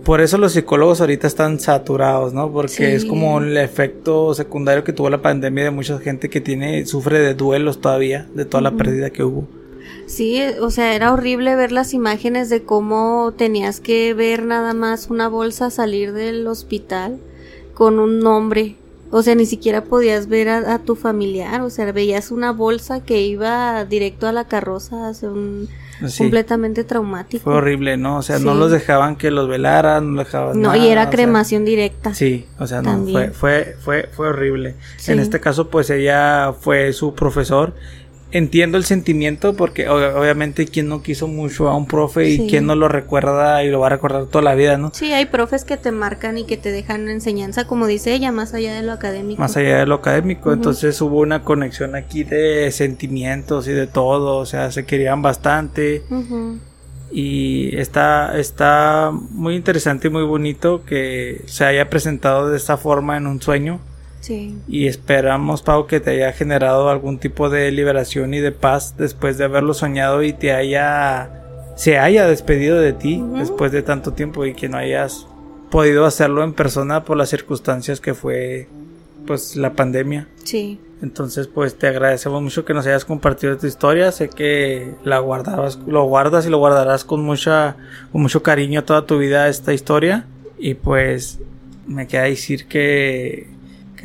Por 0.06 0.22
eso 0.22 0.38
los 0.38 0.54
psicólogos 0.54 1.02
ahorita 1.02 1.26
están 1.26 1.60
saturados, 1.60 2.32
¿no? 2.32 2.52
Porque 2.52 2.70
Sí. 2.74 2.84
es 2.84 3.06
como 3.06 3.40
el 3.40 3.58
efecto 3.58 4.36
secundario 4.36 4.84
que 4.84 4.94
tuvo 4.94 5.10
la 5.10 5.22
pandemia 5.24 5.64
de 5.64 5.72
mucha 5.72 5.98
gente 5.98 6.30
que 6.30 6.42
tiene, 6.42 6.86
sufre 6.86 7.20
de 7.20 7.34
duelos 7.34 7.82
todavía, 7.82 8.28
de 8.36 8.46
toda 8.46 8.62
la 8.62 8.72
pérdida 8.72 9.10
que 9.10 9.24
hubo. 9.24 9.48
Sí, 10.06 10.40
o 10.62 10.70
sea, 10.70 10.94
era 10.94 11.12
horrible 11.12 11.56
ver 11.56 11.72
las 11.72 11.96
imágenes 11.96 12.50
de 12.50 12.62
cómo 12.64 13.34
tenías 13.36 13.80
que 13.80 14.14
ver 14.14 14.44
nada 14.44 14.76
más 14.76 15.10
una 15.10 15.28
bolsa 15.28 15.72
salir 15.72 16.14
del 16.14 16.46
hospital 16.46 17.18
con 17.74 17.98
un 18.00 18.20
nombre. 18.20 18.76
O 19.10 19.24
sea, 19.24 19.34
ni 19.34 19.48
siquiera 19.48 19.84
podías 19.86 20.28
ver 20.28 20.50
a, 20.50 20.76
a 20.76 20.80
tu 20.80 20.96
familiar, 20.96 21.62
o 21.62 21.70
sea, 21.72 21.92
veías 21.92 22.30
una 22.32 22.52
bolsa 22.52 23.04
que 23.04 23.22
iba 23.22 23.86
directo 23.86 24.28
a 24.28 24.32
la 24.34 24.48
carroza, 24.48 25.12
sea, 25.16 25.30
un 25.30 25.68
Sí. 26.08 26.18
completamente 26.20 26.84
traumático. 26.84 27.44
Fue 27.44 27.54
horrible, 27.56 27.98
¿no? 27.98 28.18
O 28.18 28.22
sea, 28.22 28.40
no 28.40 28.54
Sí. 28.54 28.60
los 28.60 28.72
dejaban 28.72 29.16
que 29.16 29.32
los 29.32 29.48
velaran, 29.48 30.14
no 30.16 30.20
dejaban 30.24 30.62
No, 30.62 30.70
nada, 30.74 30.78
y 30.78 30.90
era 30.90 31.04
sea, 31.04 31.12
cremación 31.12 31.66
directa. 31.66 32.14
sí, 32.14 32.46
o 32.60 32.68
sea, 32.68 32.82
no, 32.82 33.06
fue, 33.06 33.30
fue, 33.32 33.76
fue, 33.80 34.10
fue 34.12 34.28
horrible. 34.30 34.76
Sí. 34.98 35.12
En 35.12 35.20
este 35.20 35.40
caso, 35.40 35.70
pues 35.70 35.90
ella 35.90 36.54
fue 36.60 36.92
su 36.94 37.14
profesor. 37.16 37.74
Entiendo 38.38 38.78
el 38.78 38.84
sentimiento 38.84 39.54
porque 39.56 39.88
ob- 39.88 40.14
obviamente 40.14 40.66
quien 40.68 40.90
no 40.90 41.02
quiso 41.02 41.30
mucho 41.30 41.70
a 41.70 41.78
un 41.78 41.86
profe 41.88 42.28
y 42.30 42.36
Sí. 42.36 42.48
quien 42.50 42.66
no 42.66 42.76
lo 42.76 42.90
recuerda 42.90 43.64
y 43.64 43.70
lo 43.70 43.80
va 43.80 43.88
a 43.88 43.92
recordar 43.92 44.26
toda 44.26 44.44
la 44.44 44.56
vida, 44.56 44.78
¿no? 44.78 44.92
Sí, 44.94 45.14
hay 45.14 45.26
profes 45.28 45.64
que 45.64 45.78
te 45.78 45.94
marcan 45.94 46.38
y 46.38 46.44
que 46.46 46.58
te 46.58 46.72
dejan 46.74 47.08
enseñanza, 47.08 47.66
como 47.66 47.88
dice 47.88 48.14
ella, 48.14 48.34
más 48.34 48.54
allá 48.54 48.76
de 48.76 48.82
lo 48.84 48.92
académico. 48.92 49.40
Más 49.42 49.56
allá 49.56 49.78
de 49.78 49.86
lo 49.86 49.96
académico, 49.96 50.52
entonces 50.52 51.00
hubo 51.02 51.20
una 51.22 51.44
conexión 51.44 51.96
aquí 51.96 52.26
de 52.26 52.70
sentimientos 52.72 53.70
y 53.70 53.72
de 53.72 53.88
todo, 53.88 54.36
o 54.38 54.46
sea, 54.46 54.70
se 54.72 54.86
querían 54.86 55.22
bastante. 55.22 56.04
Y 57.12 57.76
está, 57.78 58.38
está 58.38 59.12
muy 59.32 59.56
interesante 59.56 60.08
y 60.10 60.12
muy 60.12 60.24
bonito 60.24 60.84
que 60.86 61.42
se 61.46 61.64
haya 61.64 61.90
presentado 61.90 62.50
de 62.50 62.58
esta 62.58 62.76
forma 62.76 63.16
en 63.16 63.28
un 63.28 63.42
sueño. 63.42 63.80
Sí. 64.26 64.58
Y 64.68 64.88
esperamos, 64.88 65.62
Pau, 65.62 65.86
que 65.86 66.00
te 66.00 66.10
haya 66.10 66.34
generado 66.34 66.90
algún 66.90 67.20
tipo 67.20 67.52
de 67.52 67.70
liberación 67.70 68.34
y 68.34 68.40
de 68.40 68.52
paz 68.52 68.96
después 68.98 69.38
de 69.38 69.44
haberlo 69.44 69.76
soñado 69.76 70.24
y 70.24 70.34
te 70.34 70.52
haya. 70.52 71.30
se 71.76 72.00
haya 72.00 72.26
despedido 72.26 72.82
de 72.82 72.94
ti 72.94 73.24
después 73.38 73.72
de 73.72 73.84
tanto 73.84 74.14
tiempo 74.14 74.44
y 74.48 74.56
que 74.56 74.68
no 74.68 74.78
hayas 74.78 75.28
podido 75.70 76.06
hacerlo 76.06 76.44
en 76.44 76.54
persona 76.54 77.04
por 77.04 77.18
las 77.18 77.30
circunstancias 77.30 78.02
que 78.02 78.16
fue 78.16 78.68
pues 79.28 79.56
la 79.56 79.74
pandemia. 79.74 80.28
Sí. 80.44 80.80
Entonces, 81.04 81.46
pues 81.46 81.78
te 81.78 81.86
agradecemos 81.86 82.42
mucho 82.42 82.66
que 82.66 82.74
nos 82.74 82.88
hayas 82.88 83.06
compartido 83.06 83.56
tu 83.58 83.68
historia. 83.68 84.12
Sé 84.12 84.30
que 84.30 84.96
la 85.04 85.20
guardabas, 85.20 85.78
lo 85.86 86.04
guardas 86.06 86.48
y 86.48 86.50
lo 86.50 86.58
guardarás 86.58 87.06
con 87.06 87.22
mucha, 87.22 87.76
con 88.12 88.24
mucho 88.24 88.42
cariño 88.42 88.86
toda 88.86 89.06
tu 89.06 89.20
vida 89.20 89.48
esta 89.50 89.72
historia. 89.72 90.26
Y 90.58 90.74
pues 90.74 91.38
me 91.86 92.08
queda 92.08 92.24
decir 92.24 92.66
que 92.66 93.54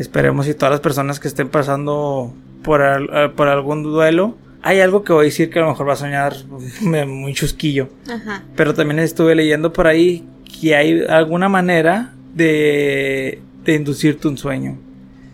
esperemos 0.03 0.49
y 0.49 0.55
todas 0.55 0.71
las 0.73 0.81
personas 0.81 1.21
que 1.21 1.29
estén 1.29 1.49
pasando 1.49 2.33
por, 2.63 2.83
al- 2.83 3.09
eh, 3.13 3.29
por 3.35 3.49
algún 3.49 3.83
duelo. 3.83 4.37
Hay 4.63 4.81
algo 4.81 5.05
que 5.05 5.13
voy 5.13 5.23
a 5.23 5.25
decir 5.25 5.49
que 5.51 5.59
a 5.59 5.63
lo 5.63 5.69
mejor 5.71 5.89
va 5.89 5.95
a 5.95 5.97
soñar 5.97 6.35
muy 7.07 7.33
chusquillo. 7.35 7.89
Ajá. 8.09 8.43
Pero 8.57 8.75
también 8.75 8.99
estuve 8.99 9.35
leyendo 9.35 9.73
por 9.73 9.87
ahí 9.87 10.25
que 10.61 10.75
hay 10.77 11.03
alguna 11.09 11.49
manera 11.49 12.13
de, 12.35 13.41
de 13.65 13.75
inducirte 13.75 14.29
un 14.29 14.37
sueño. 14.37 14.77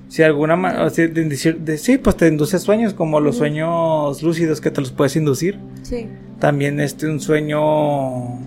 Si 0.09 0.23
alguna 0.23 0.55
manera, 0.55 0.89
de 0.89 1.21
inducir, 1.21 1.59
de, 1.59 1.79
sí, 1.79 1.99
pues 1.99 2.17
te 2.17 2.29
induce 2.29 2.61
sueños 2.61 2.95
como 2.95 3.19
los 3.19 3.37
sueños 3.39 4.23
lúcidos 4.23 4.61
que 4.61 4.71
te 4.71 4.81
los 4.81 4.93
puedes 4.93 5.17
inducir. 5.17 5.59
Sí. 5.83 6.07
También 6.39 6.79
este 6.79 7.09
un 7.09 7.19
sueño 7.19 8.39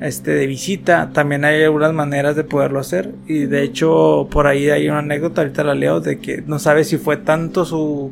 este 0.00 0.32
de 0.32 0.46
visita, 0.46 1.10
también 1.12 1.44
hay 1.44 1.62
algunas 1.62 1.92
maneras 1.92 2.34
de 2.34 2.44
poderlo 2.44 2.80
hacer 2.80 3.14
y 3.26 3.40
de 3.44 3.62
hecho 3.62 4.28
por 4.30 4.46
ahí 4.46 4.70
hay 4.70 4.88
una 4.88 5.00
anécdota, 5.00 5.42
ahorita 5.42 5.62
la 5.62 5.74
leo 5.74 6.00
de 6.00 6.18
que 6.18 6.42
no 6.46 6.58
sabe 6.58 6.84
si 6.84 6.96
fue 6.96 7.18
tanto 7.18 7.64
su 7.64 8.10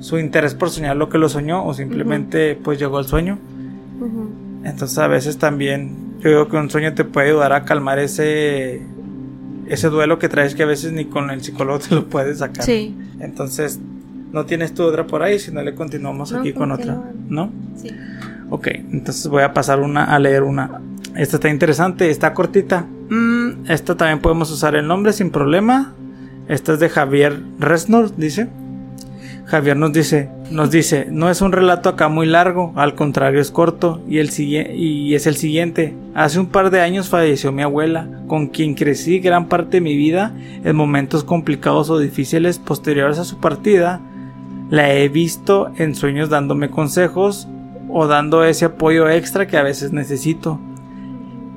su 0.00 0.18
interés 0.18 0.54
por 0.54 0.68
soñar 0.68 0.96
lo 0.96 1.08
que 1.08 1.16
lo 1.16 1.28
soñó 1.28 1.64
o 1.64 1.72
simplemente 1.74 2.58
pues 2.62 2.78
llegó 2.78 2.98
al 2.98 3.06
sueño. 3.06 3.38
Entonces 4.64 4.98
a 4.98 5.06
veces 5.06 5.38
también 5.38 5.94
yo 6.20 6.28
digo 6.28 6.48
que 6.48 6.56
un 6.56 6.68
sueño 6.68 6.92
te 6.92 7.04
puede 7.04 7.28
ayudar 7.28 7.52
a 7.52 7.64
calmar 7.64 7.98
ese 7.98 8.82
ese 9.68 9.88
duelo 9.88 10.18
que 10.18 10.28
traes 10.28 10.54
que 10.54 10.64
a 10.64 10.66
veces 10.66 10.92
ni 10.92 11.04
con 11.04 11.30
el 11.30 11.42
psicólogo 11.42 11.78
te 11.78 11.94
lo 11.94 12.08
puedes 12.08 12.38
sacar. 12.38 12.64
Sí. 12.64 12.96
Entonces 13.20 13.80
no 14.32 14.44
tienes 14.44 14.74
tú 14.74 14.82
otra 14.82 15.06
por 15.06 15.22
ahí, 15.22 15.38
si 15.38 15.52
no 15.52 15.62
le 15.62 15.74
continuamos 15.74 16.32
No, 16.32 16.40
aquí 16.40 16.52
con 16.52 16.72
otra. 16.72 17.00
¿no? 17.28 17.50
Sí. 17.76 17.90
Ok, 18.50 18.68
entonces 18.68 19.26
voy 19.28 19.42
a 19.42 19.54
pasar 19.54 19.80
una 19.80 20.04
a 20.04 20.18
leer 20.18 20.42
una. 20.42 20.80
Esta 21.16 21.36
está 21.36 21.50
interesante, 21.50 22.10
está 22.10 22.32
cortita. 22.32 22.86
Mm, 23.10 23.70
esta 23.70 23.96
también 23.96 24.20
podemos 24.20 24.50
usar 24.50 24.74
el 24.74 24.86
nombre 24.86 25.12
sin 25.12 25.30
problema. 25.30 25.94
Esta 26.48 26.72
es 26.72 26.80
de 26.80 26.88
Javier 26.88 27.38
Resnor, 27.58 28.16
dice. 28.16 28.48
Javier 29.44 29.76
nos 29.76 29.92
dice, 29.92 30.30
nos 30.50 30.70
dice, 30.70 31.08
no 31.10 31.28
es 31.28 31.42
un 31.42 31.52
relato 31.52 31.90
acá 31.90 32.08
muy 32.08 32.26
largo, 32.26 32.72
al 32.76 32.94
contrario 32.94 33.40
es 33.40 33.50
corto 33.50 34.00
y 34.08 34.18
el 34.18 34.30
y 34.38 35.14
es 35.14 35.26
el 35.26 35.36
siguiente. 35.36 35.94
Hace 36.14 36.40
un 36.40 36.46
par 36.46 36.70
de 36.70 36.80
años 36.80 37.10
falleció 37.10 37.52
mi 37.52 37.62
abuela, 37.62 38.08
con 38.28 38.46
quien 38.46 38.74
crecí 38.74 39.18
gran 39.18 39.48
parte 39.48 39.78
de 39.78 39.80
mi 39.82 39.96
vida 39.96 40.34
en 40.64 40.74
momentos 40.74 41.24
complicados 41.24 41.90
o 41.90 41.98
difíciles 41.98 42.58
posteriores 42.58 43.18
a 43.18 43.24
su 43.24 43.40
partida. 43.40 44.00
La 44.70 44.94
he 44.94 45.08
visto 45.10 45.70
en 45.76 45.94
sueños 45.94 46.30
dándome 46.30 46.70
consejos 46.70 47.46
o 47.90 48.06
dando 48.06 48.44
ese 48.44 48.64
apoyo 48.64 49.10
extra 49.10 49.46
que 49.46 49.58
a 49.58 49.62
veces 49.62 49.92
necesito. 49.92 50.58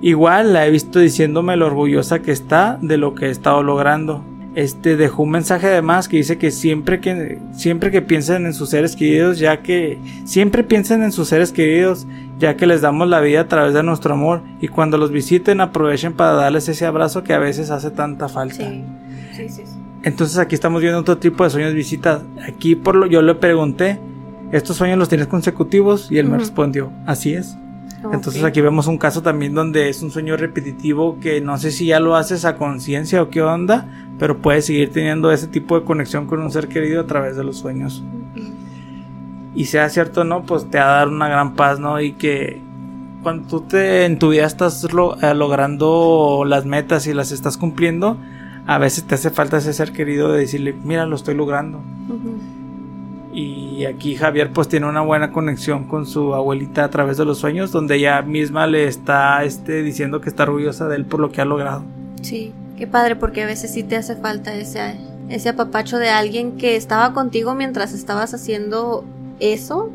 Igual 0.02 0.54
la 0.54 0.68
he 0.68 0.72
visto 0.72 1.00
diciéndome 1.00 1.56
lo 1.56 1.68
orgullosa 1.68 2.20
que 2.20 2.32
está 2.32 2.78
de 2.82 2.98
lo 2.98 3.16
que 3.16 3.28
he 3.28 3.30
estado 3.30 3.64
logrando. 3.64 4.24
Este 4.56 4.96
dejó 4.96 5.24
un 5.24 5.32
mensaje 5.32 5.68
además 5.68 6.08
que 6.08 6.18
dice 6.18 6.38
que 6.38 6.50
siempre 6.50 7.02
que 7.02 7.40
siempre 7.54 7.92
que 7.92 8.02
piensen 8.02 8.46
en 8.46 8.54
sus 8.54 8.70
seres 8.70 8.96
queridos, 8.96 9.38
ya 9.38 9.62
que 9.62 10.00
siempre 10.24 10.64
piensen 10.64 11.04
en 11.04 11.12
sus 11.12 11.28
seres 11.28 11.52
queridos, 11.52 12.08
ya 12.40 12.56
que 12.56 12.66
les 12.66 12.82
damos 12.82 13.10
la 13.10 13.20
vida 13.20 13.42
a 13.42 13.48
través 13.48 13.74
de 13.74 13.84
nuestro 13.84 14.14
amor 14.14 14.44
y 14.62 14.70
cuando 14.70 14.98
los 14.98 15.12
visiten 15.12 15.60
aprovechen 15.60 16.14
para 16.14 16.34
darles 16.34 16.70
ese 16.70 16.86
abrazo 16.86 17.24
que 17.24 17.34
a 17.34 17.40
veces 17.40 17.70
hace 17.70 17.92
tanta 17.92 18.30
falta. 18.30 18.56
Sí. 18.56 18.84
Sí, 19.36 19.50
sí. 19.50 19.64
Entonces 20.04 20.38
aquí 20.38 20.56
estamos 20.56 20.82
viendo 20.82 21.00
otro 21.00 21.18
tipo 21.18 21.44
de 21.44 21.50
sueños 21.50 21.74
visitas. 21.74 22.22
Aquí 22.48 22.76
por 22.76 22.96
lo 22.96 23.08
yo 23.08 23.22
le 23.22 23.36
pregunté, 23.36 24.00
¿estos 24.52 24.78
sueños 24.78 25.00
los 25.00 25.10
tienes 25.10 25.28
consecutivos? 25.28 26.10
Y 26.12 26.20
él 26.20 26.28
me 26.28 26.38
respondió, 26.38 26.92
así 27.06 27.34
es. 27.34 27.58
Entonces 28.14 28.44
aquí 28.44 28.62
vemos 28.62 28.88
un 28.88 28.98
caso 28.98 29.22
también 29.22 29.54
donde 29.54 29.90
es 29.90 30.02
un 30.02 30.12
sueño 30.12 30.38
repetitivo 30.38 31.18
que 31.20 31.42
no 31.42 31.58
sé 31.58 31.72
si 31.72 31.88
ya 31.88 32.00
lo 32.00 32.16
haces 32.16 32.46
a 32.46 32.56
conciencia 32.58 33.22
o 33.22 33.30
qué 33.30 33.42
onda, 33.42 33.88
pero 34.20 34.38
puedes 34.38 34.66
seguir 34.66 34.92
teniendo 34.92 35.32
ese 35.32 35.48
tipo 35.48 35.80
de 35.80 35.86
conexión 35.86 36.26
con 36.28 36.40
un 36.42 36.52
ser 36.52 36.68
querido 36.68 37.02
a 37.02 37.06
través 37.08 37.36
de 37.36 37.44
los 37.44 37.58
sueños. 37.58 38.04
Y 39.56 39.66
sea 39.66 39.88
cierto 39.90 40.22
o 40.22 40.24
no, 40.26 40.44
pues 40.44 40.70
te 40.70 40.78
va 40.78 40.86
a 40.86 40.98
dar 40.98 41.08
una 41.08 41.30
gran 41.30 41.54
paz, 41.56 41.80
¿no? 41.80 42.02
Y 42.02 42.14
que 42.14 42.62
cuando 43.24 43.48
tú 43.48 43.62
te, 43.62 44.06
en 44.06 44.20
tu 44.20 44.30
vida 44.30 44.46
estás 44.46 44.92
lo- 44.94 45.20
eh, 45.22 45.34
logrando 45.34 46.44
las 46.46 46.66
metas 46.66 47.08
y 47.08 47.14
las 47.14 47.32
estás 47.32 47.58
cumpliendo, 47.58 48.18
a 48.68 48.78
veces 48.80 49.06
te 49.06 49.16
hace 49.16 49.30
falta 49.30 49.58
ese 49.58 49.72
ser 49.74 49.94
querido 49.94 50.32
de 50.32 50.40
decirle, 50.40 50.76
mira, 50.84 51.06
lo 51.06 51.16
estoy 51.16 51.36
logrando. 51.36 51.82
Y 53.38 53.84
aquí 53.86 54.16
Javier 54.16 54.52
pues 54.54 54.70
tiene 54.70 54.88
una 54.88 55.02
buena 55.02 55.32
conexión 55.32 55.90
con 55.90 56.06
su 56.06 56.34
abuelita 56.34 56.86
a 56.86 56.90
través 56.90 57.18
de 57.18 57.26
los 57.26 57.38
sueños, 57.38 57.72
donde 57.72 57.96
ella 57.96 58.22
misma 58.22 58.66
le 58.66 58.88
está 58.88 59.44
este, 59.44 59.84
diciendo 59.84 60.22
que 60.22 60.30
está 60.30 60.44
orgullosa 60.44 60.88
de 60.88 60.96
él 60.96 61.06
por 61.06 61.20
lo 61.20 61.32
que 61.32 61.42
ha 61.42 61.46
logrado. 61.46 61.84
Sí, 62.22 62.54
qué 62.78 62.88
padre, 62.88 63.18
porque 63.18 63.44
a 63.44 63.46
veces 63.46 63.74
sí 63.74 63.84
te 63.84 63.98
hace 63.98 64.16
falta 64.16 64.56
ese, 64.56 64.96
ese 65.28 65.50
apapacho 65.50 65.98
de 65.98 66.10
alguien 66.10 66.58
que 66.58 66.78
estaba 66.78 67.14
contigo 67.14 67.56
mientras 67.56 67.94
estabas 67.94 68.34
haciendo 68.34 69.04
eso 69.42 69.92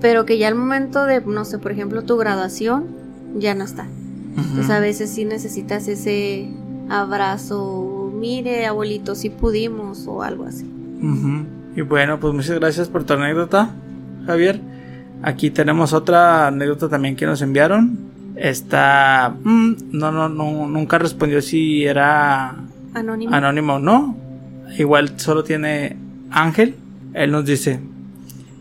pero 0.00 0.24
que 0.24 0.38
ya 0.38 0.48
al 0.48 0.54
momento 0.54 1.04
de, 1.04 1.20
no 1.20 1.44
sé, 1.44 1.58
por 1.58 1.72
ejemplo, 1.72 2.02
tu 2.02 2.16
graduación, 2.16 2.86
ya 3.36 3.54
no 3.54 3.64
está. 3.64 3.86
Entonces 4.36 4.70
a 4.70 4.78
veces 4.78 5.10
sí 5.10 5.24
necesitas 5.24 5.88
ese 5.88 6.48
abrazo, 6.88 8.12
mire 8.14 8.66
abuelito, 8.66 9.16
si 9.16 9.30
pudimos 9.30 10.06
o 10.06 10.22
algo 10.22 10.44
así. 10.44 10.64
Y 11.78 11.82
bueno, 11.82 12.18
pues 12.18 12.34
muchas 12.34 12.58
gracias 12.58 12.88
por 12.88 13.04
tu 13.04 13.12
anécdota, 13.12 13.70
Javier. 14.26 14.60
Aquí 15.22 15.50
tenemos 15.50 15.92
otra 15.92 16.48
anécdota 16.48 16.88
también 16.88 17.14
que 17.14 17.24
nos 17.24 17.40
enviaron. 17.40 18.00
Esta, 18.34 19.36
mm, 19.44 19.74
no, 19.92 20.10
no, 20.10 20.28
no, 20.28 20.66
nunca 20.66 20.98
respondió 20.98 21.40
si 21.40 21.84
era 21.84 22.56
Anónimo. 22.94 23.32
anónimo 23.32 23.74
o 23.74 23.78
no. 23.78 24.16
Igual 24.76 25.20
solo 25.20 25.44
tiene 25.44 25.96
Ángel. 26.32 26.74
Él 27.14 27.30
nos 27.30 27.44
dice, 27.44 27.78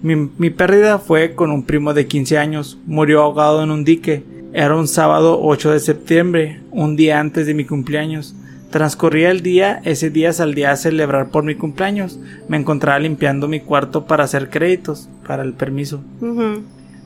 mi, 0.03 0.29
mi 0.37 0.51
pérdida 0.51 0.99
fue 0.99 1.33
con 1.33 1.49
un 1.49 1.63
primo 1.63 1.95
de 1.95 2.05
15 2.05 2.37
años. 2.37 2.77
Murió 2.85 3.23
ahogado 3.23 3.63
en 3.63 3.71
un 3.71 3.83
dique. 3.83 4.23
Era 4.53 4.75
un 4.75 4.87
sábado 4.87 5.39
8 5.41 5.71
de 5.71 5.79
septiembre, 5.79 6.61
un 6.69 6.95
día 6.95 7.19
antes 7.19 7.47
de 7.47 7.55
mi 7.55 7.65
cumpleaños. 7.65 8.35
Transcurría 8.69 9.31
el 9.31 9.41
día, 9.41 9.81
ese 9.85 10.09
día 10.09 10.33
salí 10.33 10.63
a 10.63 10.75
celebrar 10.75 11.29
por 11.29 11.43
mi 11.43 11.55
cumpleaños. 11.55 12.19
Me 12.49 12.57
encontraba 12.57 12.99
limpiando 12.99 13.47
mi 13.47 13.61
cuarto 13.61 14.05
para 14.05 14.25
hacer 14.25 14.49
créditos, 14.49 15.09
para 15.25 15.43
el 15.43 15.53
permiso. 15.53 16.01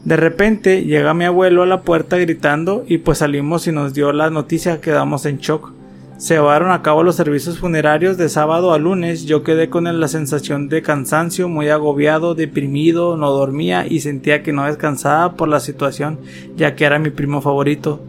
De 0.03 0.15
repente 0.15 0.83
llega 0.83 1.13
mi 1.13 1.25
abuelo 1.25 1.61
a 1.61 1.67
la 1.67 1.81
puerta 1.81 2.17
gritando 2.17 2.83
y 2.87 2.97
pues 2.97 3.19
salimos 3.19 3.67
y 3.67 3.71
nos 3.71 3.93
dio 3.93 4.11
la 4.11 4.31
noticia, 4.31 4.81
quedamos 4.81 5.27
en 5.27 5.37
shock. 5.37 5.73
Se 6.17 6.35
llevaron 6.35 6.71
a 6.71 6.81
cabo 6.81 7.03
los 7.03 7.15
servicios 7.15 7.59
funerarios 7.59 8.17
de 8.17 8.29
sábado 8.29 8.73
a 8.73 8.79
lunes, 8.79 9.25
yo 9.25 9.43
quedé 9.43 9.69
con 9.69 9.83
la 9.99 10.07
sensación 10.07 10.69
de 10.69 10.81
cansancio, 10.81 11.49
muy 11.49 11.69
agobiado, 11.69 12.35
deprimido, 12.35 13.17
no 13.17 13.31
dormía 13.31 13.85
y 13.87 14.01
sentía 14.01 14.43
que 14.43 14.53
no 14.53 14.65
descansaba 14.65 15.33
por 15.35 15.47
la 15.47 15.59
situación, 15.59 16.19
ya 16.55 16.75
que 16.75 16.85
era 16.85 16.99
mi 16.99 17.09
primo 17.11 17.41
favorito. 17.41 18.01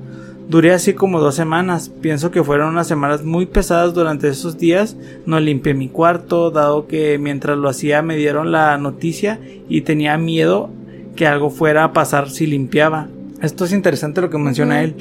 Duré 0.53 0.75
así 0.75 0.93
como 0.93 1.19
dos 1.19 1.35
semanas. 1.35 1.89
Pienso 2.03 2.31
que 2.31 2.45
fueron 2.45 2.69
unas 2.69 2.87
semanas 2.87 3.25
muy 3.25 3.47
pesadas 3.47 3.95
durante 3.95 4.29
esos 4.29 4.59
días. 4.59 4.99
No 5.25 5.41
limpié 5.41 5.73
mi 5.73 5.89
cuarto, 5.89 6.51
dado 6.51 6.87
que 6.87 7.17
mientras 7.19 7.57
lo 7.57 7.71
hacía 7.71 8.03
me 8.03 8.17
dieron 8.17 8.53
la 8.53 8.77
noticia 8.77 9.41
y 9.71 9.81
tenía 9.81 10.19
miedo 10.19 10.69
que 11.17 11.27
algo 11.27 11.49
fuera 11.49 11.85
a 11.85 11.95
pasar 11.95 12.29
si 12.29 12.47
limpiaba. 12.47 13.09
Esto 13.41 13.65
es 13.65 13.73
interesante 13.73 14.21
lo 14.21 14.29
que 14.29 14.37
menciona 14.37 14.83
él, 14.83 14.95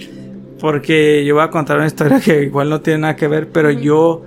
porque 0.57 1.25
yo 1.25 1.35
voy 1.35 1.43
a 1.43 1.49
contar 1.49 1.79
una 1.79 1.87
historia 1.87 2.21
que 2.21 2.43
igual 2.43 2.69
no 2.69 2.79
tiene 2.79 2.99
nada 2.99 3.17
que 3.17 3.27
ver, 3.27 3.49
pero 3.49 3.71
yo 3.71 4.23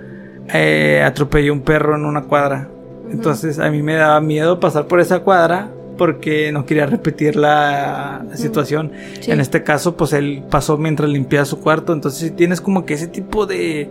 eh, 0.53 1.01
atropellé 1.03 1.49
un 1.49 1.61
perro 1.61 1.95
en 1.95 2.05
una 2.05 2.25
cuadra. 2.25 2.69
Entonces 3.09 3.57
a 3.57 3.71
mí 3.71 3.81
me 3.81 3.95
daba 3.95 4.21
miedo 4.21 4.59
pasar 4.59 4.85
por 4.85 4.99
esa 4.99 5.21
cuadra 5.21 5.71
porque 5.97 6.51
no 6.51 6.65
quería 6.65 6.85
repetir 6.85 7.35
la, 7.35 8.23
la 8.29 8.37
situación. 8.37 8.91
Sí. 9.21 9.31
En 9.31 9.39
este 9.39 9.63
caso, 9.63 9.95
pues 9.95 10.13
él 10.13 10.43
pasó 10.49 10.77
mientras 10.77 11.09
limpiaba 11.09 11.45
su 11.45 11.59
cuarto. 11.59 11.93
Entonces 11.93 12.19
si 12.19 12.31
tienes 12.31 12.61
como 12.61 12.85
que 12.85 12.93
ese 12.95 13.07
tipo 13.07 13.45
de 13.45 13.89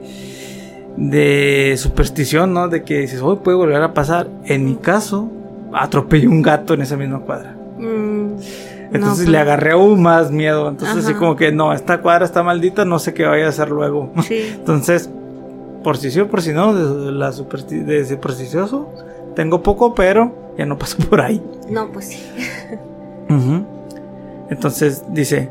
de 0.96 1.74
superstición, 1.76 2.52
¿no? 2.54 2.68
De 2.68 2.84
que 2.84 3.00
dices, 3.00 3.20
hoy 3.20 3.38
puede 3.42 3.56
volver 3.56 3.82
a 3.82 3.94
pasar. 3.94 4.28
En 4.44 4.64
mi 4.64 4.76
caso, 4.76 5.28
atropellé 5.72 6.28
un 6.28 6.42
gato 6.42 6.74
en 6.74 6.82
esa 6.82 6.96
misma 6.96 7.20
cuadra. 7.20 7.56
Mm, 7.78 8.34
Entonces 8.92 9.26
no, 9.26 9.32
le 9.32 9.38
pues, 9.38 9.42
agarré 9.42 9.72
aún 9.72 10.00
más 10.02 10.30
miedo. 10.30 10.68
Entonces 10.68 11.04
así 11.04 11.14
como 11.14 11.34
que 11.36 11.50
no, 11.50 11.72
esta 11.72 12.00
cuadra 12.00 12.24
está 12.24 12.42
maldita, 12.42 12.84
no 12.84 12.98
sé 12.98 13.12
qué 13.12 13.24
vaya 13.24 13.46
a 13.46 13.48
hacer 13.48 13.70
luego. 13.70 14.12
Sí. 14.22 14.52
Entonces, 14.54 15.10
por 15.82 15.96
si 15.96 16.10
sí 16.12 16.20
o 16.20 16.28
por 16.28 16.42
si 16.42 16.52
no, 16.52 16.72
de, 16.74 17.10
la 17.12 17.32
supersti- 17.32 17.84
de 17.84 18.04
supersticioso, 18.06 18.88
tengo 19.34 19.62
poco, 19.62 19.94
pero 19.94 20.32
ya 20.58 20.66
no 20.66 20.78
paso 20.78 20.96
por 21.08 21.20
ahí. 21.20 21.42
No, 21.68 21.88
pues 21.92 22.06
sí. 22.08 22.22
Entonces 24.50 25.04
dice, 25.08 25.48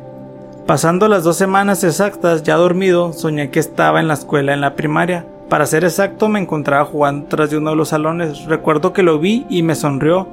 pasando 0.65 1.07
las 1.07 1.23
dos 1.23 1.35
semanas 1.37 1.83
exactas, 1.83 2.43
ya 2.43 2.55
dormido, 2.55 3.13
soñé 3.13 3.49
que 3.49 3.59
estaba 3.59 3.99
en 3.99 4.07
la 4.07 4.13
escuela 4.13 4.53
en 4.53 4.61
la 4.61 4.75
primaria. 4.75 5.25
Para 5.49 5.65
ser 5.65 5.83
exacto, 5.83 6.29
me 6.29 6.39
encontraba 6.39 6.85
jugando 6.85 7.27
tras 7.27 7.49
de 7.49 7.57
uno 7.57 7.71
de 7.71 7.75
los 7.75 7.89
salones. 7.89 8.45
Recuerdo 8.45 8.93
que 8.93 9.03
lo 9.03 9.19
vi 9.19 9.45
y 9.49 9.61
me 9.63 9.75
sonrió. 9.75 10.27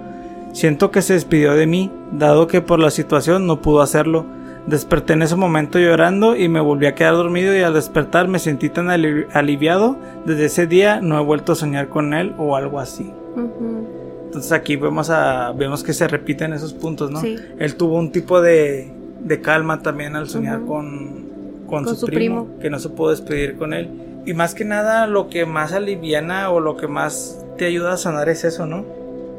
Siento 0.52 0.90
que 0.90 1.02
se 1.02 1.14
despidió 1.14 1.54
de 1.54 1.66
mí, 1.66 1.90
dado 2.12 2.46
que 2.46 2.60
por 2.60 2.78
la 2.78 2.90
situación 2.90 3.46
no 3.46 3.60
pudo 3.60 3.82
hacerlo. 3.82 4.24
Desperté 4.66 5.14
en 5.14 5.22
ese 5.22 5.36
momento 5.36 5.78
llorando 5.78 6.36
y 6.36 6.48
me 6.48 6.60
volví 6.60 6.86
a 6.86 6.94
quedar 6.94 7.14
dormido 7.14 7.56
y 7.56 7.62
al 7.62 7.74
despertar 7.74 8.28
me 8.28 8.38
sentí 8.38 8.68
tan 8.68 8.90
ali- 8.90 9.26
aliviado. 9.32 9.96
Desde 10.26 10.46
ese 10.46 10.66
día 10.66 11.00
no 11.00 11.18
he 11.18 11.24
vuelto 11.24 11.52
a 11.52 11.56
soñar 11.56 11.88
con 11.88 12.14
él 12.14 12.34
o 12.38 12.56
algo 12.56 12.78
así. 12.78 13.12
Entonces 13.36 14.52
aquí 14.52 14.76
vemos 14.76 15.10
a 15.10 15.52
vemos 15.52 15.82
que 15.82 15.92
se 15.92 16.06
repiten 16.06 16.52
esos 16.52 16.72
puntos, 16.72 17.10
¿no? 17.10 17.20
Sí. 17.20 17.36
Él 17.58 17.74
tuvo 17.76 17.96
un 17.98 18.12
tipo 18.12 18.40
de, 18.40 18.90
de 19.20 19.40
calma 19.40 19.82
también 19.82 20.14
al 20.16 20.28
soñar 20.28 20.60
con, 20.64 21.24
con, 21.66 21.84
Con 21.84 21.88
su, 21.88 21.96
su 21.96 22.06
primo, 22.06 22.44
primo. 22.44 22.60
que 22.60 22.70
no 22.70 22.78
se 22.78 22.88
pudo 22.90 23.10
despedir 23.10 23.56
con 23.56 23.72
él. 23.72 23.88
Y 24.26 24.34
más 24.34 24.54
que 24.54 24.64
nada 24.64 25.06
lo 25.06 25.28
que 25.28 25.46
más 25.46 25.72
aliviana 25.72 26.50
o 26.50 26.60
lo 26.60 26.76
que 26.76 26.86
más 26.86 27.44
te 27.58 27.64
ayuda 27.66 27.94
a 27.94 27.96
sanar 27.96 28.28
es 28.28 28.44
eso, 28.44 28.66
¿no? 28.66 28.84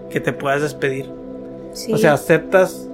Que 0.10 0.20
te 0.20 0.34
puedas 0.34 0.62
despedir. 0.62 1.06
Sí. 1.74 1.94
O 1.94 1.98
sea, 1.98 2.14
aceptas 2.14 2.90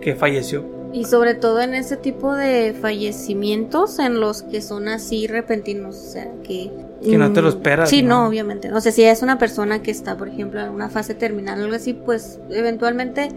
que 0.00 0.16
falleció. 0.16 0.64
Y 0.92 1.04
sobre 1.04 1.34
todo 1.34 1.60
en 1.60 1.74
ese 1.74 1.96
tipo 1.96 2.34
de 2.34 2.74
fallecimientos 2.80 3.98
en 3.98 4.18
los 4.18 4.42
que 4.42 4.62
son 4.62 4.88
así 4.88 5.26
repentinos, 5.26 5.96
o 5.96 6.10
sea, 6.10 6.32
que... 6.42 6.70
Que 7.02 7.18
no 7.18 7.32
te 7.32 7.42
lo 7.42 7.48
mm, 7.48 7.50
esperas, 7.50 7.90
Sí, 7.90 8.02
¿no? 8.02 8.22
no, 8.22 8.28
obviamente. 8.28 8.72
O 8.72 8.80
sea, 8.80 8.92
si 8.92 9.04
es 9.04 9.22
una 9.22 9.38
persona 9.38 9.82
que 9.82 9.90
está, 9.90 10.16
por 10.16 10.28
ejemplo, 10.28 10.60
en 10.60 10.70
una 10.70 10.88
fase 10.88 11.14
terminal 11.14 11.60
o 11.60 11.64
algo 11.64 11.76
así, 11.76 11.92
pues 11.92 12.40
eventualmente, 12.50 13.28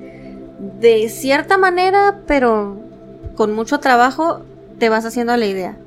de 0.79 1.09
cierta 1.09 1.57
manera, 1.57 2.21
pero 2.25 2.77
con 3.35 3.53
mucho 3.53 3.79
trabajo, 3.79 4.41
te 4.77 4.89
vas 4.89 5.05
haciendo 5.05 5.35
la 5.37 5.45
idea. 5.45 5.77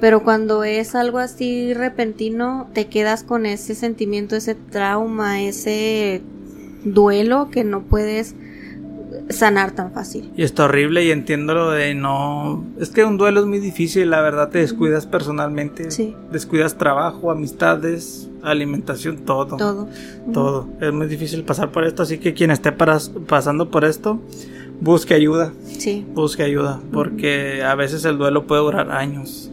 Pero 0.00 0.22
cuando 0.22 0.62
es 0.64 0.94
algo 0.94 1.18
así 1.18 1.72
repentino, 1.74 2.68
te 2.74 2.86
quedas 2.86 3.22
con 3.22 3.46
ese 3.46 3.74
sentimiento, 3.74 4.36
ese 4.36 4.54
trauma, 4.54 5.42
ese 5.42 6.22
duelo 6.84 7.48
que 7.50 7.64
no 7.64 7.82
puedes 7.82 8.34
sanar 9.28 9.72
tan 9.72 9.92
fácil. 9.92 10.30
Y 10.36 10.42
está 10.42 10.64
horrible 10.64 11.04
y 11.04 11.10
entiendo 11.10 11.54
lo 11.54 11.70
de 11.70 11.94
no... 11.94 12.64
Es 12.78 12.90
que 12.90 13.04
un 13.04 13.16
duelo 13.16 13.40
es 13.40 13.46
muy 13.46 13.58
difícil, 13.58 14.10
la 14.10 14.20
verdad 14.20 14.50
te 14.50 14.58
descuidas 14.58 15.06
personalmente. 15.06 15.90
Sí. 15.90 16.14
Descuidas 16.30 16.78
trabajo, 16.78 17.30
amistades, 17.30 18.28
alimentación, 18.42 19.18
todo. 19.18 19.56
Todo. 19.56 19.88
todo. 20.32 20.68
Es 20.80 20.92
muy 20.92 21.06
difícil 21.08 21.42
pasar 21.42 21.72
por 21.72 21.84
esto, 21.84 22.02
así 22.04 22.18
que 22.18 22.34
quien 22.34 22.50
esté 22.50 22.70
paras- 22.72 23.10
pasando 23.26 23.70
por 23.70 23.84
esto, 23.84 24.20
busque 24.80 25.14
ayuda, 25.14 25.52
Sí. 25.78 26.06
busque 26.14 26.42
ayuda, 26.44 26.80
porque 26.92 27.64
a 27.64 27.74
veces 27.74 28.04
el 28.04 28.18
duelo 28.18 28.46
puede 28.46 28.62
durar 28.62 28.90
años, 28.92 29.50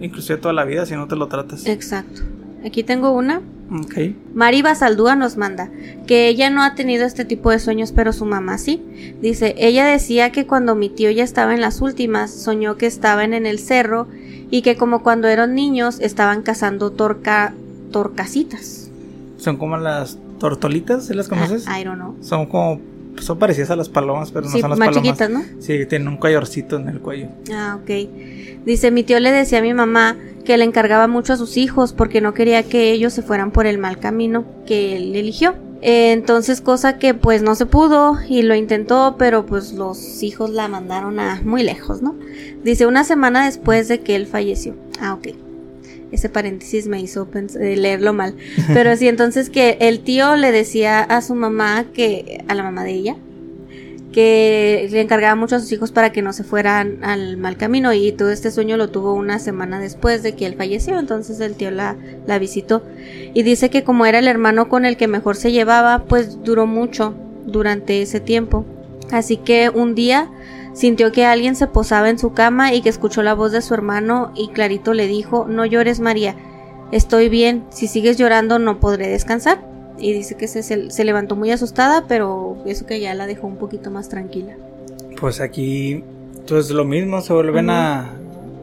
inclusive 0.00 0.38
toda 0.38 0.52
la 0.52 0.64
vida 0.64 0.84
si 0.84 0.94
no 0.94 1.06
te 1.08 1.16
lo 1.16 1.28
tratas. 1.28 1.64
Exacto. 1.66 2.22
Aquí 2.64 2.82
tengo 2.82 3.12
una. 3.12 3.40
Ok. 3.70 4.14
Mari 4.34 4.62
Basaldúa 4.62 5.14
nos 5.14 5.36
manda 5.36 5.70
que 6.06 6.28
ella 6.28 6.48
no 6.48 6.62
ha 6.62 6.74
tenido 6.74 7.04
este 7.04 7.24
tipo 7.24 7.50
de 7.50 7.58
sueños, 7.58 7.92
pero 7.92 8.12
su 8.12 8.24
mamá 8.24 8.58
sí. 8.58 8.82
Dice, 9.20 9.54
ella 9.58 9.84
decía 9.84 10.32
que 10.32 10.46
cuando 10.46 10.74
mi 10.74 10.88
tío 10.88 11.10
ya 11.10 11.22
estaba 11.22 11.54
en 11.54 11.60
las 11.60 11.80
últimas, 11.80 12.30
soñó 12.30 12.76
que 12.76 12.86
estaban 12.86 13.34
en 13.34 13.46
el 13.46 13.58
cerro 13.58 14.08
y 14.50 14.62
que 14.62 14.76
como 14.76 15.02
cuando 15.02 15.28
eran 15.28 15.54
niños 15.54 16.00
estaban 16.00 16.42
cazando 16.42 16.90
torca 16.90 17.54
torcasitas. 17.92 18.90
Son 19.36 19.56
como 19.56 19.76
las 19.76 20.18
tortolitas, 20.38 21.06
¿sí 21.06 21.14
las 21.14 21.28
conoces? 21.28 21.64
Ah, 21.66 21.80
I 21.80 21.84
don't 21.84 21.98
know. 21.98 22.16
Son 22.22 22.46
como, 22.46 22.80
son 23.22 23.38
parecidas 23.38 23.70
a 23.70 23.76
las 23.76 23.88
palomas, 23.88 24.30
pero 24.30 24.46
no 24.46 24.52
Sí, 24.52 24.60
son 24.60 24.70
las 24.70 24.78
más 24.78 24.88
palomas. 24.88 25.04
chiquitas, 25.06 25.30
¿no? 25.30 25.42
Sí, 25.60 25.86
tienen 25.86 26.08
un 26.08 26.16
collarcito 26.16 26.76
en 26.76 26.88
el 26.88 27.00
cuello. 27.00 27.28
Ah, 27.52 27.78
ok. 27.82 28.08
Dice, 28.64 28.90
mi 28.90 29.02
tío 29.02 29.18
le 29.20 29.30
decía 29.32 29.58
a 29.58 29.62
mi 29.62 29.72
mamá 29.74 30.16
que 30.44 30.56
le 30.56 30.64
encargaba 30.64 31.06
mucho 31.08 31.32
a 31.32 31.36
sus 31.36 31.56
hijos 31.56 31.92
porque 31.92 32.20
no 32.20 32.34
quería 32.34 32.62
que 32.62 32.92
ellos 32.92 33.12
se 33.12 33.22
fueran 33.22 33.50
por 33.50 33.66
el 33.66 33.78
mal 33.78 33.98
camino 33.98 34.44
que 34.66 34.96
él 34.96 35.14
eligió. 35.14 35.54
Entonces, 35.80 36.60
cosa 36.60 36.98
que 36.98 37.14
pues 37.14 37.42
no 37.42 37.54
se 37.54 37.64
pudo 37.66 38.16
y 38.28 38.42
lo 38.42 38.54
intentó, 38.56 39.14
pero 39.18 39.46
pues 39.46 39.72
los 39.72 40.22
hijos 40.24 40.50
la 40.50 40.66
mandaron 40.68 41.20
a 41.20 41.40
muy 41.44 41.62
lejos, 41.62 42.02
¿no? 42.02 42.16
Dice, 42.64 42.86
una 42.86 43.04
semana 43.04 43.44
después 43.46 43.86
de 43.88 44.00
que 44.00 44.16
él 44.16 44.26
falleció. 44.26 44.74
Ah, 45.00 45.14
ok. 45.14 45.28
Ese 46.10 46.28
paréntesis 46.28 46.86
me 46.86 47.00
hizo 47.00 47.28
eh, 47.34 47.76
leerlo 47.76 48.12
mal. 48.12 48.34
Pero 48.72 48.96
sí, 48.96 49.08
entonces 49.08 49.50
que 49.50 49.76
el 49.80 50.00
tío 50.00 50.36
le 50.36 50.52
decía 50.52 51.00
a 51.00 51.20
su 51.22 51.34
mamá 51.34 51.84
que, 51.92 52.44
a 52.48 52.54
la 52.54 52.62
mamá 52.62 52.84
de 52.84 52.92
ella, 52.92 53.16
que 54.12 54.88
le 54.90 55.00
encargaba 55.00 55.34
mucho 55.34 55.56
a 55.56 55.60
sus 55.60 55.70
hijos 55.70 55.92
para 55.92 56.12
que 56.12 56.22
no 56.22 56.32
se 56.32 56.44
fueran 56.44 57.04
al 57.04 57.36
mal 57.36 57.56
camino 57.56 57.92
y 57.92 58.12
todo 58.12 58.30
este 58.30 58.50
sueño 58.50 58.76
lo 58.76 58.88
tuvo 58.88 59.12
una 59.12 59.38
semana 59.38 59.78
después 59.80 60.22
de 60.22 60.34
que 60.34 60.46
él 60.46 60.54
falleció, 60.56 60.98
entonces 60.98 61.40
el 61.40 61.54
tío 61.54 61.70
la, 61.70 61.96
la 62.26 62.38
visitó 62.38 62.82
y 63.34 63.42
dice 63.42 63.70
que 63.70 63.84
como 63.84 64.06
era 64.06 64.18
el 64.18 64.26
hermano 64.26 64.68
con 64.68 64.86
el 64.86 64.96
que 64.96 65.08
mejor 65.08 65.36
se 65.36 65.52
llevaba, 65.52 66.04
pues 66.08 66.42
duró 66.42 66.66
mucho 66.66 67.14
durante 67.46 68.02
ese 68.02 68.20
tiempo. 68.20 68.64
Así 69.10 69.36
que 69.36 69.70
un 69.70 69.94
día 69.94 70.30
sintió 70.78 71.10
que 71.10 71.24
alguien 71.26 71.56
se 71.56 71.66
posaba 71.66 72.08
en 72.08 72.18
su 72.20 72.32
cama 72.32 72.72
y 72.72 72.82
que 72.82 72.88
escuchó 72.88 73.22
la 73.24 73.34
voz 73.34 73.50
de 73.50 73.62
su 73.62 73.74
hermano 73.74 74.30
y 74.36 74.48
clarito 74.48 74.94
le 74.94 75.08
dijo, 75.08 75.44
no 75.48 75.66
llores 75.66 75.98
María, 75.98 76.36
estoy 76.92 77.28
bien, 77.28 77.64
si 77.70 77.88
sigues 77.88 78.16
llorando 78.16 78.60
no 78.60 78.78
podré 78.78 79.08
descansar. 79.08 79.66
Y 79.98 80.12
dice 80.12 80.36
que 80.36 80.46
se, 80.46 80.62
se, 80.62 81.04
levantó 81.04 81.34
muy 81.34 81.50
asustada, 81.50 82.04
pero 82.06 82.56
eso 82.66 82.86
que 82.86 83.00
ya 83.00 83.12
la 83.14 83.26
dejó 83.26 83.48
un 83.48 83.56
poquito 83.56 83.90
más 83.90 84.08
tranquila. 84.08 84.54
Pues 85.20 85.40
aquí, 85.40 86.04
pues 86.46 86.70
lo 86.70 86.84
mismo, 86.84 87.20
se 87.20 87.32
vuelven 87.32 87.68
a, 87.68 88.12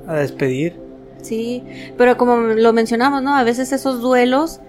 a 0.07 0.13
despedir. 0.16 0.78
Sí, 1.22 1.61
pero 1.97 2.16
como 2.16 2.38
lo 2.38 2.72
mencionamos, 2.72 3.22
¿no? 3.22 3.36
A 3.36 3.43
veces 3.43 3.74
esos 3.74 3.99
duelos, 3.99 4.61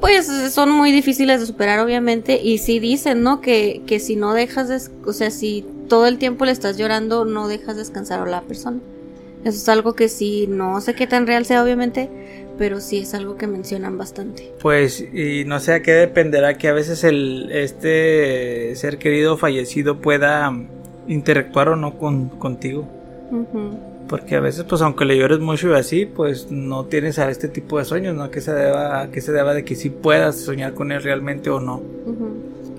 pues 0.00 0.26
son 0.26 0.70
muy 0.70 0.90
difíciles 0.90 1.40
de 1.40 1.46
superar, 1.46 1.80
obviamente, 1.80 2.40
y 2.42 2.56
sí 2.56 2.78
dicen, 2.78 3.22
¿no? 3.22 3.42
Que, 3.42 3.82
que 3.86 4.00
si 4.00 4.16
no 4.16 4.32
dejas, 4.32 4.68
des- 4.68 4.90
o 5.04 5.12
sea, 5.12 5.30
si 5.30 5.66
todo 5.90 6.06
el 6.06 6.18
tiempo 6.18 6.46
le 6.46 6.52
estás 6.52 6.78
llorando, 6.78 7.26
no 7.26 7.48
dejas 7.48 7.76
descansar 7.76 8.20
a 8.20 8.26
la 8.30 8.42
persona. 8.42 8.78
Eso 9.44 9.56
es 9.58 9.68
algo 9.68 9.94
que 9.94 10.08
sí, 10.08 10.46
no 10.48 10.80
sé 10.80 10.94
qué 10.94 11.06
tan 11.06 11.26
real 11.26 11.44
sea, 11.44 11.64
obviamente, 11.64 12.08
pero 12.56 12.80
sí 12.80 12.98
es 12.98 13.12
algo 13.12 13.36
que 13.36 13.48
mencionan 13.48 13.98
bastante. 13.98 14.52
Pues, 14.62 15.00
y 15.00 15.44
no 15.46 15.58
sé 15.58 15.74
a 15.74 15.82
qué 15.82 15.92
dependerá 15.92 16.56
que 16.56 16.68
a 16.68 16.72
veces 16.72 17.02
el 17.02 17.50
este 17.50 18.74
ser 18.76 18.98
querido 18.98 19.36
fallecido 19.36 19.98
pueda 19.98 20.54
interactuar 21.08 21.70
o 21.70 21.76
no 21.76 21.98
con, 21.98 22.28
contigo. 22.28 22.86
Porque 24.08 24.36
a 24.36 24.40
veces, 24.40 24.64
pues 24.64 24.82
aunque 24.82 25.04
le 25.04 25.18
llores 25.18 25.40
mucho 25.40 25.70
y 25.70 25.74
así, 25.74 26.06
pues 26.06 26.52
no 26.52 26.84
tienes 26.84 27.18
a 27.18 27.30
este 27.30 27.48
tipo 27.48 27.78
de 27.78 27.84
sueños, 27.84 28.14
¿no? 28.14 28.30
Que 28.30 28.40
se 28.40 28.52
deba, 28.52 29.08
que 29.10 29.20
se 29.20 29.32
deba 29.32 29.54
de 29.54 29.64
que 29.64 29.74
sí 29.74 29.90
puedas 29.90 30.36
soñar 30.36 30.74
con 30.74 30.92
él 30.92 31.02
realmente 31.02 31.50
o 31.50 31.58
no. 31.58 31.82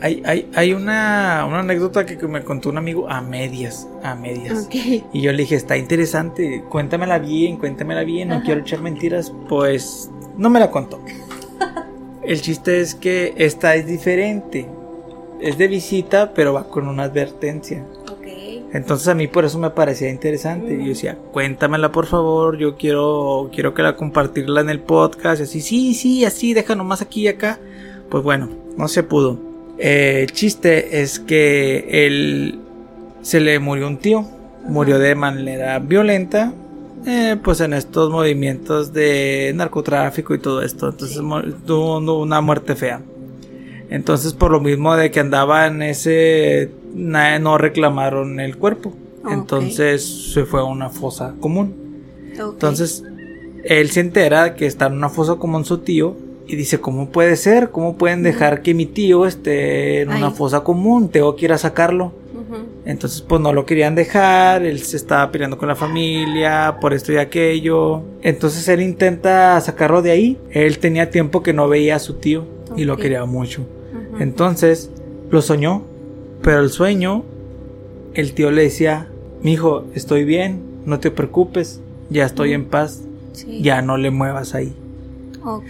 Hay, 0.01 0.23
hay, 0.25 0.49
hay 0.55 0.73
una, 0.73 1.45
una 1.47 1.59
anécdota 1.59 2.05
que 2.05 2.17
me 2.27 2.43
contó 2.43 2.69
un 2.69 2.77
amigo 2.77 3.07
a 3.07 3.21
medias, 3.21 3.87
a 4.03 4.15
medias. 4.15 4.65
Ok. 4.65 4.75
Y 5.13 5.21
yo 5.21 5.31
le 5.31 5.43
dije, 5.43 5.55
está 5.55 5.77
interesante, 5.77 6.63
cuéntamela 6.69 7.19
bien, 7.19 7.57
cuéntamela 7.57 8.03
bien, 8.03 8.29
no 8.29 8.35
Ajá. 8.35 8.43
quiero 8.43 8.61
echar 8.61 8.81
mentiras. 8.81 9.31
Pues 9.47 10.09
no 10.37 10.49
me 10.49 10.59
la 10.59 10.71
contó. 10.71 10.99
El 12.23 12.41
chiste 12.41 12.81
es 12.81 12.95
que 12.95 13.33
esta 13.37 13.75
es 13.75 13.85
diferente. 13.85 14.67
Es 15.39 15.57
de 15.57 15.67
visita, 15.67 16.33
pero 16.33 16.53
va 16.53 16.67
con 16.67 16.87
una 16.87 17.03
advertencia. 17.03 17.85
Ok. 18.11 18.27
Entonces 18.73 19.07
a 19.07 19.13
mí 19.13 19.27
por 19.27 19.45
eso 19.45 19.59
me 19.59 19.69
parecía 19.69 20.09
interesante. 20.09 20.73
Y 20.73 20.79
yo 20.79 20.89
decía, 20.89 21.17
cuéntamela 21.31 21.91
por 21.91 22.07
favor, 22.07 22.57
yo 22.57 22.75
quiero, 22.75 23.49
quiero 23.53 23.75
que 23.75 23.83
la 23.83 23.95
compartirla 23.95 24.61
en 24.61 24.69
el 24.71 24.79
podcast. 24.79 25.41
Y 25.41 25.43
así, 25.43 25.61
sí, 25.61 25.93
sí, 25.93 26.25
así, 26.25 26.55
deja 26.55 26.73
nomás 26.75 27.01
aquí 27.03 27.21
y 27.21 27.27
acá. 27.27 27.59
Pues 28.09 28.23
bueno, 28.23 28.49
no 28.77 28.87
se 28.87 29.03
pudo. 29.03 29.50
Eh, 29.83 30.21
el 30.21 30.31
chiste 30.31 31.01
es 31.01 31.19
que 31.19 32.05
él 32.05 32.59
se 33.23 33.39
le 33.39 33.57
murió 33.59 33.87
un 33.87 33.97
tío. 33.97 34.25
Murió 34.67 34.99
de 34.99 35.15
manera 35.15 35.79
violenta. 35.79 36.53
eh, 37.07 37.35
pues 37.43 37.59
en 37.61 37.73
estos 37.73 38.11
movimientos 38.11 38.93
de 38.93 39.51
narcotráfico 39.55 40.35
y 40.35 40.37
todo 40.37 40.61
esto. 40.61 40.89
Entonces 40.89 41.17
Sí. 41.17 41.55
tuvo 41.65 42.21
una 42.21 42.41
muerte 42.41 42.75
fea. 42.75 43.01
Entonces, 43.89 44.33
por 44.33 44.51
lo 44.51 44.59
mismo 44.59 44.95
de 44.95 45.09
que 45.09 45.19
andaba 45.19 45.65
en 45.65 45.81
ese, 45.81 46.69
no 46.93 47.57
reclamaron 47.57 48.39
el 48.39 48.55
cuerpo. 48.55 48.93
Entonces 49.27 50.31
se 50.31 50.45
fue 50.45 50.59
a 50.59 50.63
una 50.63 50.89
fosa 50.89 51.33
común. 51.39 51.73
Entonces, 52.37 53.03
él 53.63 53.89
se 53.89 54.01
entera 54.01 54.55
que 54.55 54.67
está 54.67 54.85
en 54.85 54.93
una 54.93 55.09
fosa 55.09 55.37
común 55.37 55.65
su 55.65 55.79
tío 55.79 56.15
y 56.47 56.55
dice, 56.55 56.79
¿cómo 56.79 57.09
puede 57.09 57.35
ser? 57.35 57.69
¿Cómo 57.71 57.97
pueden 57.97 58.23
dejar 58.23 58.61
que 58.61 58.73
mi 58.73 58.85
tío 58.85 59.25
esté 59.25 60.01
en 60.01 60.09
una 60.09 60.27
Ay. 60.27 60.33
fosa 60.33 60.63
común? 60.63 61.09
Tengo 61.09 61.35
que 61.35 61.45
ir 61.45 61.53
a 61.53 61.57
sacarlo. 61.57 62.13
Entonces, 62.83 63.21
pues 63.21 63.39
no 63.39 63.53
lo 63.53 63.65
querían 63.65 63.93
dejar, 63.95 64.63
él 64.65 64.79
se 64.79 64.97
estaba 64.97 65.31
peleando 65.31 65.57
con 65.57 65.67
la 65.69 65.75
familia, 65.75 66.77
por 66.81 66.93
esto 66.93 67.13
y 67.13 67.17
aquello. 67.17 68.01
Entonces 68.23 68.67
él 68.67 68.81
intenta 68.81 69.61
sacarlo 69.61 70.01
de 70.01 70.11
ahí. 70.11 70.37
Él 70.49 70.79
tenía 70.79 71.09
tiempo 71.11 71.43
que 71.43 71.53
no 71.53 71.69
veía 71.69 71.95
a 71.95 71.99
su 71.99 72.15
tío 72.15 72.43
y 72.75 72.83
lo 72.85 72.97
quería 72.97 73.23
mucho. 73.25 73.65
Entonces 74.19 74.89
lo 75.29 75.41
soñó, 75.41 75.83
pero 76.41 76.59
el 76.59 76.69
sueño, 76.71 77.23
el 78.15 78.33
tío 78.33 78.51
le 78.51 78.63
decía, 78.63 79.07
mi 79.43 79.53
hijo, 79.53 79.85
estoy 79.95 80.25
bien, 80.25 80.61
no 80.85 80.99
te 80.99 81.11
preocupes, 81.11 81.79
ya 82.09 82.25
estoy 82.25 82.53
en 82.53 82.65
paz, 82.65 83.03
Sí. 83.33 83.61
ya 83.61 83.81
no 83.81 83.95
le 83.95 84.11
muevas 84.11 84.55
ahí. 84.55 84.73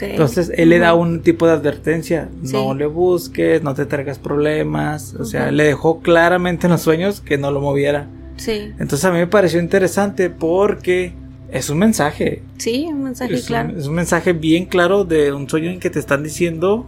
Entonces 0.01 0.51
él 0.55 0.69
le 0.69 0.79
da 0.79 0.93
un 0.93 1.21
tipo 1.21 1.45
de 1.47 1.53
advertencia, 1.53 2.29
no 2.41 2.73
le 2.73 2.85
busques, 2.85 3.63
no 3.63 3.73
te 3.73 3.85
traigas 3.85 4.19
problemas, 4.19 5.13
o 5.15 5.25
sea, 5.25 5.51
le 5.51 5.63
dejó 5.63 6.01
claramente 6.01 6.67
en 6.67 6.71
los 6.71 6.81
sueños 6.81 7.21
que 7.21 7.37
no 7.37 7.51
lo 7.51 7.61
moviera. 7.61 8.07
Sí. 8.37 8.71
Entonces 8.79 9.05
a 9.05 9.11
mí 9.11 9.19
me 9.19 9.27
pareció 9.27 9.59
interesante 9.59 10.29
porque 10.29 11.13
es 11.51 11.69
un 11.69 11.77
mensaje, 11.79 12.43
Sí, 12.57 12.87
un 12.89 13.03
mensaje 13.03 13.33
es, 13.33 13.45
claro. 13.45 13.69
un, 13.69 13.79
es 13.79 13.87
un 13.87 13.93
mensaje 13.95 14.33
bien 14.33 14.65
claro 14.65 15.03
de 15.03 15.31
un 15.33 15.49
sueño 15.49 15.69
en 15.69 15.79
que 15.79 15.89
te 15.89 15.99
están 15.99 16.23
diciendo 16.23 16.85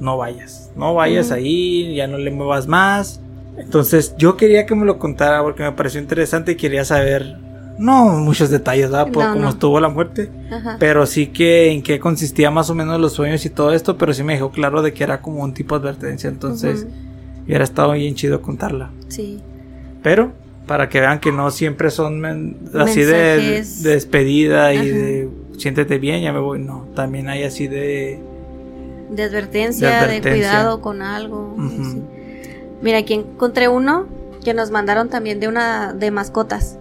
no 0.00 0.16
vayas, 0.16 0.70
no 0.76 0.94
vayas 0.94 1.30
ahí, 1.30 1.94
ya 1.94 2.06
no 2.06 2.18
le 2.18 2.30
muevas 2.30 2.66
más. 2.66 3.20
Entonces 3.58 4.14
yo 4.16 4.36
quería 4.36 4.64
que 4.64 4.74
me 4.74 4.86
lo 4.86 4.98
contara 4.98 5.42
porque 5.42 5.62
me 5.62 5.72
pareció 5.72 6.00
interesante 6.00 6.52
y 6.52 6.56
quería 6.56 6.84
saber, 6.84 7.36
no 7.80 8.04
muchos 8.18 8.50
detalles, 8.50 8.90
¿verdad? 8.90 9.10
Por 9.10 9.24
No, 9.24 9.30
cómo 9.32 9.44
no. 9.44 9.48
estuvo 9.50 9.80
la 9.80 9.88
muerte, 9.88 10.30
Ajá. 10.52 10.76
pero 10.78 11.06
sí 11.06 11.26
que 11.28 11.72
en 11.72 11.82
qué 11.82 11.98
consistía 11.98 12.50
más 12.50 12.70
o 12.70 12.74
menos 12.74 13.00
los 13.00 13.12
sueños 13.14 13.44
y 13.46 13.50
todo 13.50 13.72
esto, 13.72 13.96
pero 13.98 14.12
sí 14.14 14.22
me 14.22 14.34
dejó 14.34 14.50
claro 14.50 14.82
de 14.82 14.92
que 14.92 15.02
era 15.02 15.20
como 15.22 15.42
un 15.42 15.54
tipo 15.54 15.78
de 15.78 15.88
advertencia, 15.88 16.28
entonces 16.28 16.82
Ujú. 16.82 16.92
hubiera 17.46 17.64
estado 17.64 17.92
bien 17.92 18.14
chido 18.14 18.40
contarla. 18.42 18.90
Sí. 19.08 19.40
Pero 20.02 20.32
para 20.66 20.88
que 20.88 21.00
vean 21.00 21.18
que 21.20 21.32
no 21.32 21.50
siempre 21.50 21.90
son 21.90 22.20
men- 22.20 22.56
así 22.74 23.00
de, 23.02 23.64
de 23.82 23.90
despedida 23.90 24.72
y 24.72 24.76
Ajá. 24.78 24.86
de 24.86 25.28
siéntete 25.58 25.98
bien, 25.98 26.22
ya 26.22 26.32
me 26.32 26.38
voy. 26.40 26.60
No, 26.60 26.86
también 26.94 27.28
hay 27.28 27.42
así 27.42 27.66
de. 27.66 28.20
De 29.10 29.22
advertencia, 29.24 29.88
De 29.88 29.92
de, 29.94 29.98
advertencia. 30.00 30.32
cuidado 30.32 30.80
con 30.80 31.02
algo. 31.02 31.56
Sí. 31.58 32.00
Mira, 32.82 32.98
aquí 32.98 33.14
encontré 33.14 33.68
uno 33.68 34.06
que 34.44 34.54
nos 34.54 34.70
mandaron 34.70 35.08
también 35.08 35.40
de 35.40 35.48
una 35.48 35.92
de 35.92 36.10
mascotas. 36.12 36.78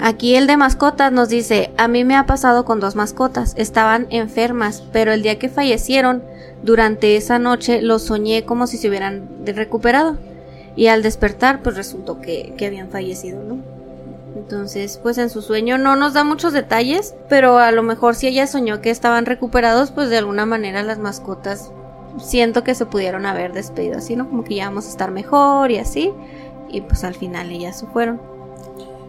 Aquí 0.00 0.34
el 0.36 0.46
de 0.46 0.56
mascotas 0.56 1.12
nos 1.12 1.28
dice, 1.28 1.72
a 1.76 1.88
mí 1.88 2.04
me 2.04 2.16
ha 2.16 2.26
pasado 2.26 2.64
con 2.64 2.80
dos 2.80 2.96
mascotas, 2.96 3.54
estaban 3.56 4.06
enfermas, 4.10 4.82
pero 4.92 5.12
el 5.12 5.22
día 5.22 5.38
que 5.38 5.48
fallecieron, 5.48 6.22
durante 6.62 7.16
esa 7.16 7.38
noche 7.38 7.82
los 7.82 8.02
soñé 8.02 8.44
como 8.44 8.66
si 8.66 8.78
se 8.78 8.88
hubieran 8.88 9.28
recuperado. 9.44 10.16
Y 10.76 10.88
al 10.88 11.02
despertar, 11.02 11.62
pues 11.62 11.76
resultó 11.76 12.20
que, 12.20 12.54
que 12.56 12.66
habían 12.66 12.88
fallecido, 12.88 13.44
¿no? 13.44 13.58
Entonces, 14.34 14.98
pues 15.00 15.18
en 15.18 15.30
su 15.30 15.42
sueño 15.42 15.78
no 15.78 15.94
nos 15.94 16.14
da 16.14 16.24
muchos 16.24 16.52
detalles, 16.52 17.14
pero 17.28 17.58
a 17.58 17.70
lo 17.70 17.82
mejor 17.82 18.16
si 18.16 18.26
ella 18.26 18.46
soñó 18.46 18.80
que 18.80 18.90
estaban 18.90 19.26
recuperados, 19.26 19.92
pues 19.92 20.10
de 20.10 20.18
alguna 20.18 20.46
manera 20.46 20.82
las 20.82 20.98
mascotas 20.98 21.70
siento 22.18 22.64
que 22.64 22.74
se 22.74 22.86
pudieron 22.86 23.26
haber 23.26 23.52
despedido 23.52 23.98
así, 23.98 24.16
¿no? 24.16 24.28
Como 24.28 24.42
que 24.42 24.56
ya 24.56 24.66
vamos 24.66 24.86
a 24.86 24.90
estar 24.90 25.10
mejor 25.10 25.70
y 25.70 25.78
así. 25.78 26.12
Y 26.68 26.80
pues 26.80 27.04
al 27.04 27.14
final 27.14 27.50
ellas 27.50 27.78
se 27.78 27.86
fueron. 27.86 28.33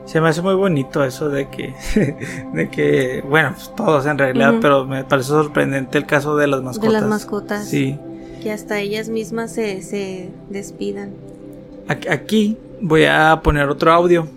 Se 0.06 0.22
me 0.22 0.30
hace 0.30 0.42
muy 0.42 0.54
bonito 0.56 1.04
eso 1.04 1.30
de 1.30 1.50
que. 1.50 1.74
de 2.54 2.70
que. 2.70 3.24
Bueno, 3.28 3.54
pues 3.56 3.72
todos 3.76 4.06
en 4.06 4.18
realidad, 4.18 4.56
pero 4.62 4.86
me 4.86 5.04
parece 5.04 5.30
sorprendente 5.30 5.98
el 5.98 6.06
caso 6.06 6.36
de 6.38 6.48
las 6.48 6.62
mascotas. 6.62 6.94
De 6.94 7.00
las 7.00 7.10
mascotas. 7.10 7.66
Sí. 7.68 7.98
Que 8.44 8.52
hasta 8.52 8.80
ellas 8.80 9.10
mismas 9.10 9.52
se, 9.54 9.82
se 9.82 10.30
despidan. 10.50 11.12
Aquí- 11.88 12.58
voy 12.82 13.06
a 13.06 13.40
poner 13.44 13.70
otro 13.70 13.92
audio. 13.92 14.28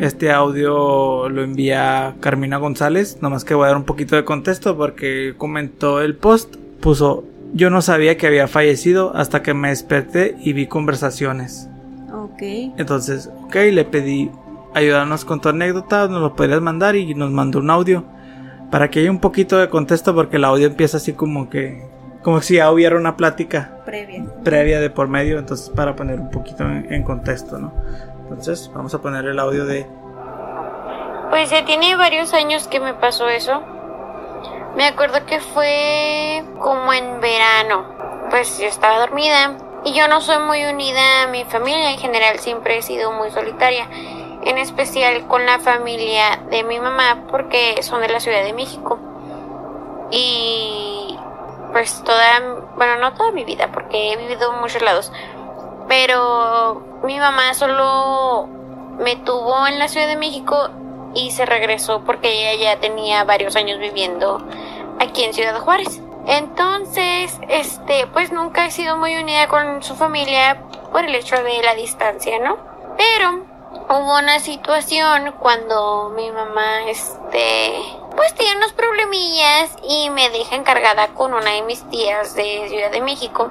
Este 0.00 0.30
audio 0.30 1.30
lo 1.30 1.42
envía 1.42 2.14
Carmina 2.20 2.58
González, 2.58 3.18
nomás 3.22 3.42
que 3.44 3.54
voy 3.54 3.64
a 3.64 3.68
dar 3.68 3.76
un 3.78 3.84
poquito 3.84 4.16
de 4.16 4.24
contexto 4.24 4.76
porque 4.76 5.32
comentó 5.38 6.02
el 6.02 6.14
post, 6.14 6.56
puso, 6.80 7.24
yo 7.54 7.70
no 7.70 7.80
sabía 7.80 8.18
que 8.18 8.26
había 8.26 8.48
fallecido 8.48 9.16
hasta 9.16 9.42
que 9.42 9.54
me 9.54 9.70
desperté 9.70 10.36
y 10.42 10.52
vi 10.52 10.66
conversaciones. 10.66 11.68
Ok. 12.12 12.42
Entonces, 12.76 13.30
ok, 13.44 13.54
le 13.72 13.84
pedí 13.86 14.30
ayudarnos 14.74 15.24
con 15.24 15.40
tu 15.40 15.48
anécdota, 15.48 16.08
nos 16.08 16.20
lo 16.20 16.34
podrías 16.34 16.60
mandar 16.60 16.96
y 16.96 17.14
nos 17.14 17.30
mandó 17.30 17.58
un 17.58 17.70
audio 17.70 18.04
para 18.70 18.90
que 18.90 19.00
haya 19.00 19.10
un 19.10 19.20
poquito 19.20 19.58
de 19.58 19.68
contexto 19.68 20.14
porque 20.14 20.36
el 20.36 20.44
audio 20.44 20.66
empieza 20.66 20.96
así 20.96 21.12
como 21.12 21.50
que, 21.50 21.86
como 22.22 22.40
si 22.40 22.56
ya 22.56 22.70
hubiera 22.70 22.96
una 22.96 23.16
plática 23.16 23.78
Previa. 23.84 24.24
previa 24.44 24.80
de 24.80 24.88
por 24.90 25.08
medio, 25.08 25.38
entonces 25.38 25.68
para 25.70 25.94
poner 25.94 26.18
un 26.18 26.30
poquito 26.30 26.64
en, 26.64 26.90
en 26.90 27.02
contexto, 27.02 27.58
¿no? 27.58 27.72
Entonces, 28.22 28.70
vamos 28.74 28.94
a 28.94 29.02
poner 29.02 29.26
el 29.26 29.38
audio 29.38 29.66
de... 29.66 29.86
Pues 31.28 31.50
ya 31.50 31.64
tiene 31.66 31.96
varios 31.96 32.32
años 32.32 32.66
que 32.66 32.80
me 32.80 32.94
pasó 32.94 33.28
eso. 33.28 33.62
Me 34.76 34.86
acuerdo 34.86 35.26
que 35.26 35.38
fue 35.40 36.42
como 36.58 36.92
en 36.94 37.20
verano. 37.20 37.84
Pues 38.30 38.58
yo 38.58 38.66
estaba 38.66 39.00
dormida 39.00 39.58
y 39.84 39.92
yo 39.92 40.08
no 40.08 40.22
soy 40.22 40.38
muy 40.38 40.64
unida 40.64 41.24
a 41.24 41.26
mi 41.26 41.44
familia 41.44 41.90
en 41.90 41.98
general, 41.98 42.38
siempre 42.38 42.78
he 42.78 42.82
sido 42.82 43.12
muy 43.12 43.30
solitaria. 43.30 43.86
En 44.44 44.58
especial 44.58 45.26
con 45.28 45.46
la 45.46 45.58
familia 45.58 46.40
de 46.50 46.64
mi 46.64 46.80
mamá 46.80 47.24
porque 47.30 47.82
son 47.82 48.00
de 48.00 48.08
la 48.08 48.20
Ciudad 48.20 48.42
de 48.42 48.52
México. 48.52 48.98
Y 50.10 51.16
pues 51.72 52.02
toda, 52.04 52.40
bueno, 52.76 52.96
no 52.98 53.14
toda 53.14 53.32
mi 53.32 53.44
vida 53.44 53.70
porque 53.72 54.12
he 54.12 54.16
vivido 54.16 54.52
en 54.52 54.60
muchos 54.60 54.82
lados. 54.82 55.12
Pero 55.88 56.82
mi 57.02 57.18
mamá 57.18 57.54
solo 57.54 58.48
me 58.98 59.16
tuvo 59.16 59.66
en 59.66 59.78
la 59.78 59.88
Ciudad 59.88 60.06
de 60.06 60.16
México 60.16 60.70
y 61.14 61.30
se 61.30 61.46
regresó 61.46 62.02
porque 62.04 62.52
ella 62.52 62.74
ya 62.74 62.80
tenía 62.80 63.24
varios 63.24 63.56
años 63.56 63.78
viviendo 63.78 64.44
aquí 64.98 65.24
en 65.24 65.34
Ciudad 65.34 65.58
Juárez. 65.60 66.00
Entonces, 66.26 67.38
este, 67.48 68.06
pues 68.06 68.32
nunca 68.32 68.66
he 68.66 68.70
sido 68.70 68.96
muy 68.96 69.16
unida 69.16 69.48
con 69.48 69.82
su 69.82 69.94
familia 69.96 70.62
por 70.92 71.04
el 71.04 71.14
hecho 71.14 71.42
de 71.42 71.62
la 71.62 71.74
distancia, 71.74 72.38
¿no? 72.38 72.56
Pero 72.96 73.51
hubo 73.98 74.18
una 74.18 74.40
situación 74.40 75.32
cuando 75.38 76.12
mi 76.16 76.30
mamá, 76.30 76.88
este, 76.88 77.74
pues 78.16 78.34
tiene 78.34 78.56
unos 78.56 78.72
problemillas 78.72 79.76
y 79.82 80.08
me 80.10 80.30
deja 80.30 80.56
encargada 80.56 81.08
con 81.08 81.34
una 81.34 81.50
de 81.50 81.62
mis 81.62 81.88
tías 81.90 82.34
de 82.34 82.68
Ciudad 82.68 82.90
de 82.90 83.00
México 83.00 83.50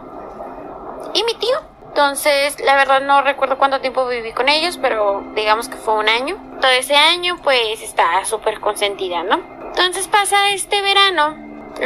y 1.14 1.24
mi 1.24 1.36
tío. 1.36 1.58
Entonces, 1.90 2.60
la 2.62 2.76
verdad 2.76 3.02
no 3.02 3.22
recuerdo 3.22 3.58
cuánto 3.58 3.82
tiempo 3.82 4.08
viví 4.08 4.32
con 4.32 4.48
ellos, 4.48 4.80
pero 4.82 5.24
digamos 5.36 5.68
que 5.68 5.76
fue 5.76 5.96
un 5.96 6.08
año. 6.08 6.38
Todo 6.62 6.72
ese 6.72 6.96
año, 6.96 7.38
pues, 7.44 7.82
está 7.82 8.24
súper 8.24 8.62
consentida, 8.62 9.24
¿no? 9.24 9.42
Entonces 9.66 10.08
pasa 10.08 10.52
este 10.52 10.82
verano, 10.82 11.36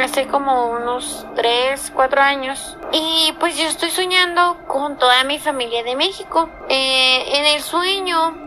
hace 0.00 0.28
como 0.28 0.66
unos 0.70 1.26
3, 1.34 1.92
4 1.94 2.20
años, 2.20 2.76
y 2.92 3.34
pues 3.40 3.56
yo 3.56 3.66
estoy 3.66 3.90
soñando 3.90 4.58
con 4.68 4.96
toda 4.96 5.24
mi 5.24 5.40
familia 5.40 5.82
de 5.82 5.96
México. 5.96 6.48
Eh, 6.68 7.38
en 7.38 7.46
el 7.46 7.62
sueño, 7.62 8.45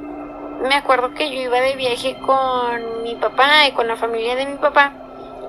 me 0.62 0.76
acuerdo 0.76 1.14
que 1.14 1.30
yo 1.30 1.42
iba 1.42 1.62
de 1.62 1.76
viaje 1.76 2.20
con 2.20 3.04
mi 3.04 3.16
papá 3.16 3.68
y 3.68 3.72
con 3.72 3.88
la 3.88 3.96
familia 3.96 4.36
de 4.36 4.46
mi 4.46 4.58
papá, 4.58 4.94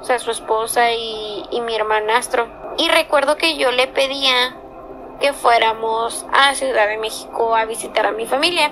o 0.01 0.05
sea, 0.05 0.19
su 0.19 0.31
esposa 0.31 0.93
y, 0.93 1.45
y 1.51 1.61
mi 1.61 1.75
hermanastro. 1.75 2.47
Y 2.79 2.89
recuerdo 2.89 3.37
que 3.37 3.57
yo 3.57 3.73
le 3.73 3.89
pedía 3.89 4.57
que 5.21 5.33
fuéramos 5.33 6.27
a 6.33 6.55
Ciudad 6.55 6.89
de 6.89 6.97
México 6.97 7.55
a 7.55 7.67
visitar 7.67 8.07
a 8.07 8.13
mi 8.13 8.27
familia, 8.27 8.71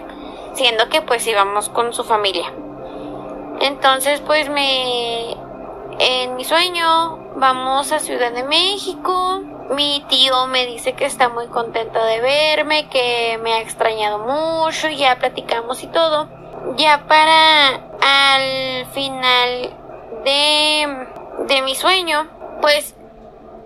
siendo 0.54 0.88
que 0.88 1.02
pues 1.02 1.26
íbamos 1.26 1.68
con 1.68 1.92
su 1.92 2.04
familia. 2.04 2.52
Entonces 3.60 4.20
pues 4.20 4.48
me... 4.48 5.36
En 6.00 6.36
mi 6.36 6.44
sueño 6.44 7.18
vamos 7.34 7.90
a 7.90 7.98
Ciudad 7.98 8.30
de 8.30 8.44
México. 8.44 9.42
Mi 9.70 10.04
tío 10.08 10.46
me 10.46 10.64
dice 10.64 10.92
que 10.92 11.04
está 11.04 11.28
muy 11.28 11.48
contento 11.48 12.02
de 12.04 12.20
verme, 12.20 12.88
que 12.88 13.36
me 13.42 13.54
ha 13.54 13.60
extrañado 13.60 14.20
mucho, 14.20 14.88
ya 14.88 15.18
platicamos 15.18 15.82
y 15.82 15.88
todo. 15.88 16.28
Ya 16.76 17.04
para 17.08 17.80
al 18.00 18.86
final 18.92 19.74
de, 20.24 21.06
de 21.48 21.62
mi 21.62 21.74
sueño, 21.74 22.28
pues 22.62 22.94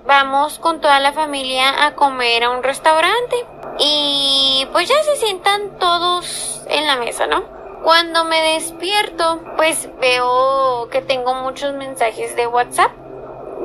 vamos 0.07 0.59
con 0.59 0.81
toda 0.81 1.01
la 1.01 1.13
familia 1.13 1.85
a 1.85 1.95
comer 1.95 2.45
a 2.45 2.51
un 2.51 2.63
restaurante. 2.63 3.45
Y 3.79 4.67
pues 4.73 4.89
ya 4.89 5.03
se 5.03 5.17
sientan 5.17 5.79
todos 5.79 6.63
en 6.69 6.87
la 6.87 6.97
mesa, 6.97 7.27
¿no? 7.27 7.62
Cuando 7.83 8.25
me 8.25 8.55
despierto, 8.55 9.43
pues 9.57 9.89
veo 10.01 10.89
que 10.89 11.03
tengo 11.03 11.35
muchos 11.35 11.75
mensajes 11.75 12.37
de 12.37 12.47
WhatsApp 12.47 12.93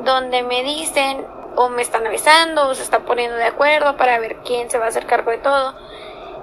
donde 0.04 0.42
me 0.42 0.64
dicen 0.64 1.24
o 1.54 1.68
me 1.68 1.82
están 1.82 2.06
avisando 2.06 2.68
o 2.68 2.74
se 2.74 2.82
están 2.82 3.04
poniendo 3.04 3.36
de 3.36 3.44
acuerdo 3.44 3.96
para 3.96 4.18
ver 4.18 4.38
quién 4.44 4.70
se 4.70 4.78
va 4.78 4.86
a 4.86 4.88
hacer 4.88 5.06
cargo 5.06 5.30
de 5.30 5.38
todo, 5.38 5.74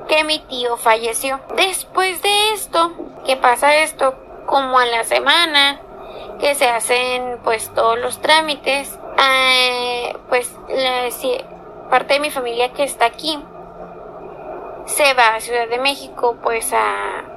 que 0.08 0.24
mi 0.24 0.40
tío 0.40 0.78
falleció. 0.78 1.42
Después 1.56 2.22
de 2.22 2.54
esto, 2.54 2.94
¿qué 3.26 3.36
pasa 3.36 3.76
esto? 3.78 4.16
Como 4.46 4.80
a 4.80 4.86
la 4.86 5.04
semana 5.04 5.82
que 6.40 6.56
se 6.56 6.70
hacen 6.70 7.40
pues 7.44 7.74
todos 7.74 8.00
los 8.00 8.22
trámites, 8.22 8.98
eh, 9.18 10.16
pues 10.30 10.50
la, 10.70 11.10
parte 11.90 12.16
de 12.16 12.20
mi 12.22 12.32
familia 12.32 12.72
que 12.72 12.84
está 12.84 13.06
aquí 13.06 13.38
se 14.86 15.14
va 15.14 15.36
a 15.36 15.42
Ciudad 15.42 15.68
de 15.68 15.80
México 15.80 16.38
pues 16.42 16.72
a, 16.74 17.35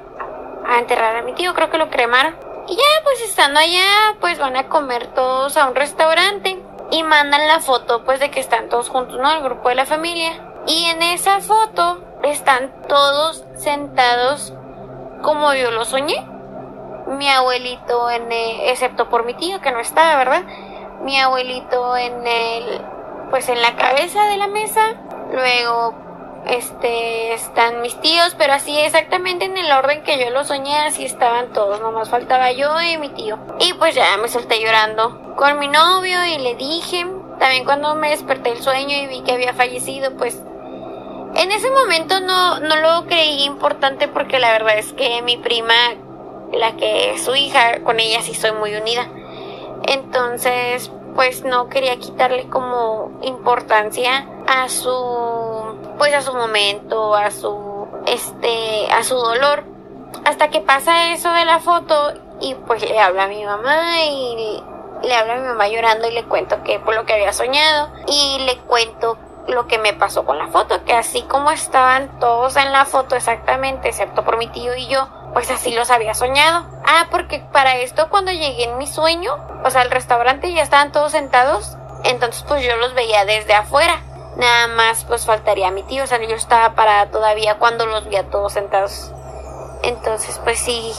a 0.65 0.79
enterrar 0.79 1.15
a 1.15 1.21
mi 1.21 1.33
tío, 1.33 1.53
creo 1.53 1.69
que 1.69 1.77
lo 1.77 1.89
cremaron. 1.89 2.35
Y 2.67 2.75
ya 2.75 3.03
pues 3.03 3.21
estando 3.21 3.59
allá 3.59 4.15
pues 4.19 4.37
van 4.37 4.55
a 4.55 4.67
comer 4.67 5.07
todos 5.07 5.57
a 5.57 5.67
un 5.67 5.75
restaurante 5.75 6.61
y 6.91 7.03
mandan 7.03 7.47
la 7.47 7.59
foto 7.59 8.03
pues 8.03 8.19
de 8.19 8.29
que 8.31 8.39
están 8.39 8.69
todos 8.69 8.89
juntos, 8.89 9.17
¿no? 9.17 9.31
El 9.31 9.43
grupo 9.43 9.69
de 9.69 9.75
la 9.75 9.85
familia. 9.85 10.31
Y 10.67 10.85
en 10.85 11.01
esa 11.01 11.39
foto 11.39 12.03
están 12.23 12.71
todos 12.87 13.45
sentados 13.55 14.53
como 15.21 15.53
yo 15.53 15.71
lo 15.71 15.85
soñé. 15.85 16.25
Mi 17.07 17.27
abuelito 17.29 18.09
en 18.09 18.31
excepto 18.31 19.09
por 19.09 19.25
mi 19.25 19.33
tío 19.33 19.61
que 19.61 19.71
no 19.71 19.79
está, 19.79 20.15
¿verdad? 20.17 20.43
Mi 21.01 21.19
abuelito 21.19 21.97
en 21.97 22.27
el 22.27 22.81
pues 23.31 23.49
en 23.49 23.61
la 23.61 23.75
cabeza 23.75 24.25
de 24.25 24.37
la 24.37 24.47
mesa. 24.47 24.95
Luego 25.31 26.08
este 26.47 27.33
están 27.33 27.81
mis 27.81 27.99
tíos, 28.01 28.35
pero 28.37 28.53
así 28.53 28.77
exactamente 28.79 29.45
en 29.45 29.57
el 29.57 29.71
orden 29.71 30.03
que 30.03 30.19
yo 30.19 30.29
lo 30.29 30.43
soñé, 30.43 30.77
así 30.79 31.05
estaban 31.05 31.53
todos, 31.53 31.79
nomás 31.81 32.09
faltaba 32.09 32.51
yo 32.51 32.81
y 32.81 32.97
mi 32.97 33.09
tío. 33.09 33.37
Y 33.59 33.73
pues 33.73 33.95
ya 33.95 34.17
me 34.17 34.27
solté 34.27 34.61
llorando 34.61 35.35
con 35.35 35.59
mi 35.59 35.67
novio 35.67 36.25
y 36.25 36.37
le 36.37 36.55
dije, 36.55 37.05
también 37.39 37.65
cuando 37.65 37.95
me 37.95 38.09
desperté 38.09 38.51
el 38.51 38.61
sueño 38.61 38.95
y 38.97 39.07
vi 39.07 39.21
que 39.21 39.33
había 39.33 39.53
fallecido, 39.53 40.15
pues 40.17 40.41
en 41.35 41.51
ese 41.51 41.69
momento 41.69 42.19
no, 42.19 42.59
no 42.59 42.75
lo 42.75 43.05
creí 43.05 43.43
importante 43.43 44.07
porque 44.07 44.39
la 44.39 44.51
verdad 44.51 44.77
es 44.77 44.93
que 44.93 45.21
mi 45.21 45.37
prima, 45.37 45.73
la 46.51 46.75
que 46.75 47.13
es 47.13 47.23
su 47.23 47.35
hija, 47.35 47.83
con 47.83 47.99
ella 47.99 48.21
sí 48.21 48.33
soy 48.33 48.51
muy 48.51 48.75
unida. 48.75 49.07
Entonces, 49.87 50.91
pues 51.15 51.43
no 51.43 51.69
quería 51.69 51.97
quitarle 51.97 52.47
como 52.49 53.19
importancia 53.21 54.27
a 54.47 54.69
su 54.69 55.78
pues 55.99 56.15
a 56.15 56.21
su 56.21 56.33
momento, 56.33 57.13
a 57.13 57.29
su 57.29 57.87
este 58.07 58.91
a 58.91 59.03
su 59.03 59.15
dolor. 59.15 59.65
Hasta 60.25 60.49
que 60.49 60.61
pasa 60.61 61.11
eso 61.13 61.31
de 61.31 61.45
la 61.45 61.59
foto 61.59 62.13
y 62.41 62.55
pues 62.55 62.81
le 62.81 62.99
habla 62.99 63.25
a 63.25 63.27
mi 63.27 63.45
mamá 63.45 64.01
y 64.03 64.63
le 65.03 65.13
habla 65.13 65.33
a 65.33 65.37
mi 65.37 65.47
mamá 65.47 65.67
llorando 65.67 66.07
y 66.07 66.11
le 66.11 66.23
cuento 66.23 66.63
que 66.63 66.79
por 66.79 66.95
lo 66.95 67.05
que 67.05 67.13
había 67.13 67.33
soñado 67.33 67.91
y 68.07 68.39
le 68.45 68.57
cuento 68.59 69.19
lo 69.47 69.67
que 69.67 69.77
me 69.77 69.93
pasó 69.93 70.25
con 70.25 70.37
la 70.37 70.47
foto, 70.47 70.83
que 70.85 70.93
así 70.93 71.23
como 71.23 71.51
estaban 71.51 72.19
todos 72.19 72.55
en 72.55 72.71
la 72.71 72.85
foto 72.85 73.15
exactamente, 73.15 73.89
excepto 73.89 74.23
por 74.23 74.37
mi 74.37 74.47
tío 74.47 74.75
y 74.75 74.87
yo, 74.87 75.09
pues 75.33 75.49
así 75.51 75.73
los 75.73 75.89
había 75.89 76.13
soñado. 76.13 76.65
Ah, 76.85 77.07
porque 77.11 77.39
para 77.51 77.77
esto 77.77 78.09
cuando 78.09 78.31
llegué 78.31 78.65
en 78.65 78.77
mi 78.77 78.87
sueño, 78.87 79.37
o 79.63 79.69
sea, 79.69 79.81
al 79.81 79.91
restaurante 79.91 80.53
ya 80.53 80.61
estaban 80.61 80.91
todos 80.91 81.11
sentados, 81.11 81.77
entonces 82.03 82.43
pues 82.47 82.63
yo 82.63 82.75
los 82.77 82.93
veía 82.93 83.25
desde 83.25 83.53
afuera. 83.53 84.01
Nada 84.39 84.67
más 84.67 85.03
pues 85.03 85.25
faltaría 85.25 85.69
mi 85.69 85.83
tío, 85.83 86.05
o 86.05 86.07
sea, 86.07 86.17
yo 86.21 86.35
estaba 86.35 86.73
parada 86.73 87.11
todavía 87.11 87.59
cuando 87.59 87.85
los 87.85 88.07
vi 88.07 88.15
a 88.15 88.29
todos 88.29 88.53
sentados. 88.53 89.11
Entonces 89.83 90.39
pues 90.45 90.59
sí, 90.59 90.93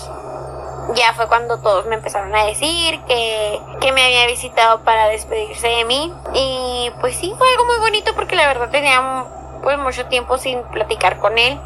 ya 0.95 1.15
fue 1.15 1.27
cuando 1.27 1.59
todos 1.59 1.87
me 1.87 1.95
empezaron 1.95 2.35
a 2.35 2.45
decir 2.45 3.01
que, 3.09 3.59
que 3.81 3.93
me 3.93 4.05
había 4.05 4.27
visitado 4.27 4.81
para 4.81 5.09
despedirse 5.09 5.69
de 5.69 5.85
mí. 5.87 6.13
Y 6.35 6.93
pues 7.01 7.17
sí, 7.17 7.33
fue 7.39 7.51
algo 7.51 7.65
muy 7.65 7.79
bonito 7.79 8.15
porque 8.15 8.37
la 8.37 8.47
verdad 8.47 8.71
tenía 8.71 9.25
pues 9.63 9.79
mucho 9.79 10.05
tiempo 10.07 10.37
sin 10.37 10.63
platicar 10.65 11.19
con 11.19 11.39
él. 11.39 11.59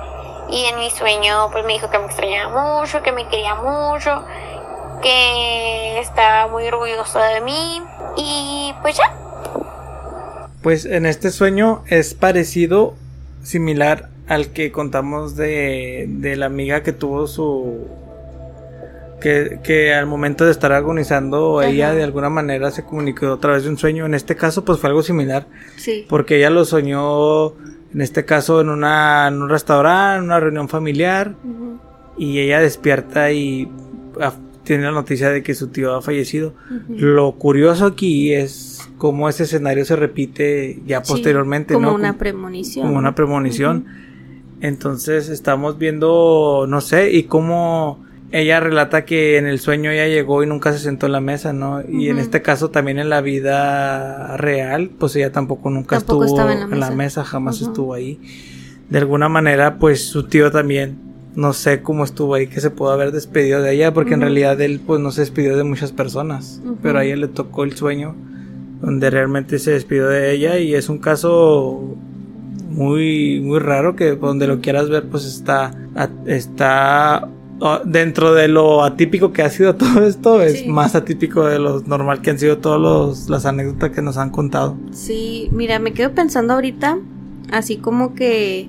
Y 0.51 0.67
en 0.67 0.79
mi 0.79 0.91
sueño 0.91 1.49
pues 1.51 1.65
me 1.65 1.73
dijo 1.73 1.91
que 1.91 1.99
me 1.99 2.07
extrañaba 2.07 2.79
mucho, 2.79 3.03
que 3.03 3.11
me 3.11 3.27
quería 3.27 3.57
mucho, 3.57 4.25
que 5.03 5.99
estaba 5.99 6.47
muy 6.47 6.69
orgulloso 6.69 7.19
de 7.19 7.41
mí. 7.41 7.83
Y 8.17 8.73
pues 8.81 8.97
ya. 8.97 9.24
Pues 10.65 10.87
en 10.87 11.05
este 11.05 11.31
sueño 11.31 11.85
es 11.89 12.15
parecido, 12.15 12.95
similar 13.43 14.09
al 14.27 14.49
que 14.49 14.73
contamos 14.73 15.37
de, 15.37 16.07
de 16.09 16.37
la 16.37 16.47
amiga 16.47 16.83
que 16.83 16.95
tuvo 16.95 17.27
su 17.27 17.87
que, 19.21 19.95
al 19.95 20.07
momento 20.07 20.47
de 20.47 20.51
estar 20.51 20.73
agonizando 20.73 21.63
ella 21.63 21.95
de 21.95 22.03
alguna 22.03 22.31
manera 22.31 22.71
se 22.71 22.83
comunicó 22.85 23.33
a 23.33 23.41
través 23.41 23.65
de 23.65 23.71
un 23.71 23.79
sueño. 23.79 24.07
En 24.07 24.15
este 24.15 24.37
caso 24.37 24.65
pues 24.65 24.79
fue 24.79 24.89
algo 24.89 25.03
similar. 25.03 25.47
Sí. 25.77 26.07
Porque 26.09 26.37
ella 26.37 26.49
lo 26.49 26.65
soñó, 26.65 27.49
en 27.93 28.01
este 28.01 28.25
caso 28.25 28.63
en, 28.63 28.71
una, 28.71 29.29
en 29.29 29.43
un 29.43 29.51
restaurante, 29.51 30.19
en 30.19 30.25
una 30.25 30.41
reunión 30.41 30.71
familiar. 30.71 31.35
Y 32.17 32.39
ella 32.39 32.61
despierta 32.61 33.33
y 33.33 33.69
ah, 34.19 34.33
tiene 34.63 34.85
la 34.85 34.93
noticia 34.93 35.31
de 35.31 35.43
que 35.43 35.55
su 35.55 35.69
tío 35.69 35.95
ha 35.95 36.01
fallecido. 36.01 36.55
Lo 36.89 37.33
curioso 37.33 37.87
aquí 37.87 38.33
es 38.33 38.74
cómo 38.99 39.29
ese 39.29 39.45
escenario 39.45 39.85
se 39.85 39.97
repite 39.97 40.83
ya 40.87 41.03
posteriormente. 41.03 41.75
como 41.75 41.95
una 41.95 42.17
premonición. 42.19 42.87
Como 42.87 42.99
una 42.99 43.15
premonición. 43.15 43.87
Entonces 44.61 45.29
estamos 45.29 45.79
viendo, 45.79 46.67
no 46.69 46.81
sé, 46.81 47.13
y 47.13 47.25
cómo 47.25 48.03
ella 48.33 48.61
relata 48.61 49.05
que 49.05 49.37
en 49.37 49.47
el 49.47 49.61
sueño 49.61 49.91
ella 49.91 50.09
llegó 50.09 50.43
y 50.43 50.47
nunca 50.47 50.73
se 50.73 50.79
sentó 50.79 51.07
en 51.07 51.13
la 51.13 51.21
mesa, 51.21 51.53
¿no? 51.53 51.83
Y 51.89 52.09
en 52.09 52.19
este 52.19 52.43
caso 52.43 52.71
también 52.71 52.99
en 52.99 53.09
la 53.09 53.21
vida 53.21 54.37
real, 54.39 54.91
pues 54.99 55.15
ella 55.17 55.31
tampoco 55.31 55.71
nunca 55.71 55.97
estuvo 55.97 56.25
en 56.25 56.81
la, 56.81 56.91
mesa. 56.91 57.25
jamás 57.25 57.61
estuvo 57.61 57.95
ahí. 57.95 58.19
De 58.89 58.99
alguna 58.99 59.29
manera, 59.29 59.79
pues 59.79 60.07
su 60.09 60.25
tío 60.25 60.51
también, 60.51 60.99
no 61.37 61.53
sé 61.53 61.83
cómo 61.83 62.03
estuvo 62.05 62.35
ahí, 62.35 62.47
que 62.47 62.61
se 62.61 62.71
pudo 62.71 62.91
haber 62.91 63.13
despedido 63.13 63.63
de 63.63 63.75
ella, 63.75 63.95
porque 63.95 64.15
en 64.15 64.23
realidad 64.23 64.61
él 64.61 64.81
pues 64.85 65.01
no 65.01 65.11
se 65.11 65.21
despidió 65.21 65.57
de 65.57 65.65
muchas 65.65 65.93
personas, 65.93 66.61
pero 66.83 66.99
a 66.99 67.05
ella 67.05 67.17
le 67.17 67.29
tocó 67.29 67.65
el 67.65 67.77
sueño 67.77 68.17
donde 68.85 69.11
realmente 69.11 69.59
se 69.59 69.73
despidió 69.73 70.09
de 70.09 70.33
ella 70.33 70.59
y 70.59 70.75
es 70.75 70.89
un 70.89 70.99
caso 70.99 71.95
muy 72.71 73.41
muy 73.41 73.59
raro 73.61 73.95
que 73.97 74.17
donde 74.17 74.47
lo 74.47 74.61
quieras 74.61 74.89
ver 74.89 75.05
pues 75.09 75.25
está 75.25 75.71
está 76.27 77.29
dentro 77.85 78.35
de 78.35 78.49
lo 78.49 78.83
atípico 78.83 79.33
que 79.33 79.43
ha 79.43 79.49
sido 79.51 79.75
todo 79.77 80.05
esto, 80.07 80.43
es 80.43 80.61
Sí. 80.61 80.69
más 80.69 80.95
atípico 80.95 81.47
de 81.47 81.59
lo 81.59 81.81
normal 81.83 82.21
que 82.21 82.31
han 82.31 82.39
sido 82.39 82.59
todas 82.59 83.29
las 83.31 83.47
anécdotas 83.47 83.91
que 83.91 84.03
nos 84.03 84.17
han 84.17 84.31
contado. 84.31 84.77
Sí, 84.93 85.49
mira, 85.53 85.79
me 85.79 85.93
quedo 85.93 86.13
pensando 86.13 86.53
ahorita, 86.55 86.99
así 87.53 87.77
como 87.77 88.15
que, 88.15 88.69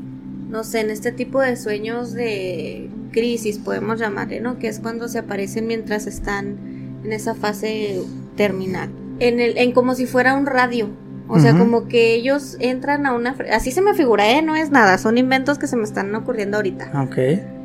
no 0.50 0.64
sé, 0.64 0.82
en 0.82 0.92
este 0.92 1.12
tipo 1.12 1.42
de 1.42 1.58
sueños 1.58 2.14
de 2.14 2.90
crisis, 3.12 3.58
podemos 3.58 4.00
llamarle, 4.00 4.40
¿no? 4.40 4.60
Que 4.60 4.68
es 4.68 4.80
cuando 4.80 5.08
se 5.08 5.18
aparecen 5.20 5.66
mientras 5.68 6.06
están 6.06 6.56
en 7.04 7.12
esa 7.12 7.34
fase 7.34 8.02
terminal. 8.38 8.90
En, 9.20 9.40
el, 9.40 9.58
en 9.58 9.72
como 9.72 9.96
si 9.96 10.06
fuera 10.06 10.34
un 10.36 10.46
radio. 10.46 10.90
O 11.28 11.40
sea, 11.40 11.58
como 11.58 11.88
que 11.88 12.14
ellos 12.14 12.56
entran 12.60 13.08
a 13.08 13.14
una... 13.14 13.36
Así 13.52 13.72
se 13.72 13.82
me 13.82 13.96
figura, 13.96 14.30
¿eh? 14.30 14.44
No 14.44 14.56
es 14.56 14.70
nada, 14.70 15.00
son 15.00 15.18
inventos 15.18 15.58
que 15.58 15.66
se 15.66 15.76
me 15.76 15.84
están 15.84 16.14
ocurriendo 16.14 16.58
ahorita. 16.58 16.92
Ok. 17.04 17.18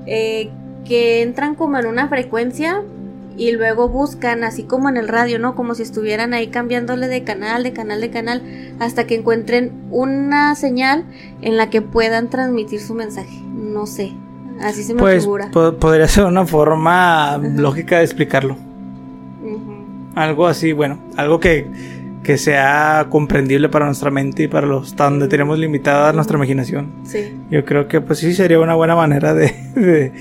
eh, 0.06 0.50
que 0.86 1.20
entran 1.20 1.54
como 1.54 1.76
en 1.78 1.84
una 1.86 2.08
frecuencia 2.08 2.82
y 3.36 3.52
luego 3.52 3.88
buscan, 3.90 4.44
así 4.44 4.62
como 4.62 4.88
en 4.88 4.96
el 4.96 5.08
radio, 5.08 5.38
¿no? 5.38 5.54
Como 5.54 5.74
si 5.74 5.82
estuvieran 5.82 6.32
ahí 6.32 6.48
cambiándole 6.48 7.06
de 7.06 7.22
canal, 7.22 7.62
de 7.62 7.72
canal, 7.74 8.00
de 8.00 8.10
canal, 8.10 8.42
hasta 8.80 9.06
que 9.06 9.14
encuentren 9.16 9.72
una 9.90 10.54
señal 10.54 11.04
en 11.42 11.58
la 11.58 11.68
que 11.68 11.82
puedan 11.82 12.30
transmitir 12.30 12.80
su 12.80 12.94
mensaje. 12.94 13.38
No 13.54 13.86
sé, 13.86 14.12
así 14.62 14.82
se 14.82 14.94
me 14.94 15.00
Pues 15.00 15.22
figura. 15.24 15.50
po- 15.52 15.76
podría 15.76 16.08
ser 16.08 16.24
una 16.24 16.46
forma 16.46 17.36
lógica 17.38 17.98
de 17.98 18.04
explicarlo. 18.04 18.56
Algo 20.14 20.46
así, 20.46 20.72
bueno, 20.72 20.98
algo 21.16 21.38
que, 21.40 21.66
que 22.22 22.36
sea 22.36 23.06
comprendible 23.10 23.68
para 23.68 23.86
nuestra 23.86 24.10
mente 24.10 24.44
y 24.44 24.48
para 24.48 24.66
los 24.66 24.88
hasta 24.88 25.04
donde 25.04 25.28
tenemos 25.28 25.58
limitada 25.58 26.12
nuestra 26.12 26.36
imaginación. 26.36 26.90
Sí. 27.04 27.34
Yo 27.50 27.64
creo 27.64 27.88
que 27.88 28.00
pues 28.00 28.18
sí 28.18 28.34
sería 28.34 28.58
una 28.58 28.74
buena 28.74 28.96
manera 28.96 29.34
de, 29.34 29.54
de, 29.74 30.12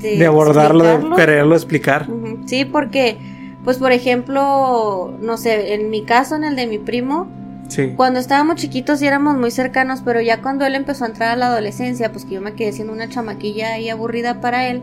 de 0.00 0.26
abordarlo, 0.26 0.84
de 0.84 0.90
explicarlo. 0.92 1.16
quererlo 1.16 1.54
explicar. 1.54 2.06
Sí, 2.46 2.64
porque, 2.64 3.16
pues 3.64 3.78
por 3.78 3.92
ejemplo, 3.92 5.16
no 5.20 5.36
sé, 5.36 5.74
en 5.74 5.90
mi 5.90 6.04
caso, 6.04 6.36
en 6.36 6.44
el 6.44 6.56
de 6.56 6.66
mi 6.66 6.78
primo, 6.78 7.28
Sí. 7.68 7.92
Cuando 7.96 8.18
estábamos 8.18 8.56
chiquitos 8.56 8.98
sí 8.98 9.06
éramos 9.06 9.36
muy 9.36 9.50
cercanos, 9.50 10.00
pero 10.02 10.22
ya 10.22 10.40
cuando 10.40 10.64
él 10.64 10.74
empezó 10.74 11.04
a 11.04 11.08
entrar 11.08 11.32
a 11.32 11.36
la 11.36 11.48
adolescencia, 11.48 12.10
pues 12.12 12.24
que 12.24 12.36
yo 12.36 12.40
me 12.40 12.54
quedé 12.54 12.72
siendo 12.72 12.94
una 12.94 13.10
chamaquilla 13.10 13.74
ahí 13.74 13.90
aburrida 13.90 14.40
para 14.40 14.68
él, 14.70 14.82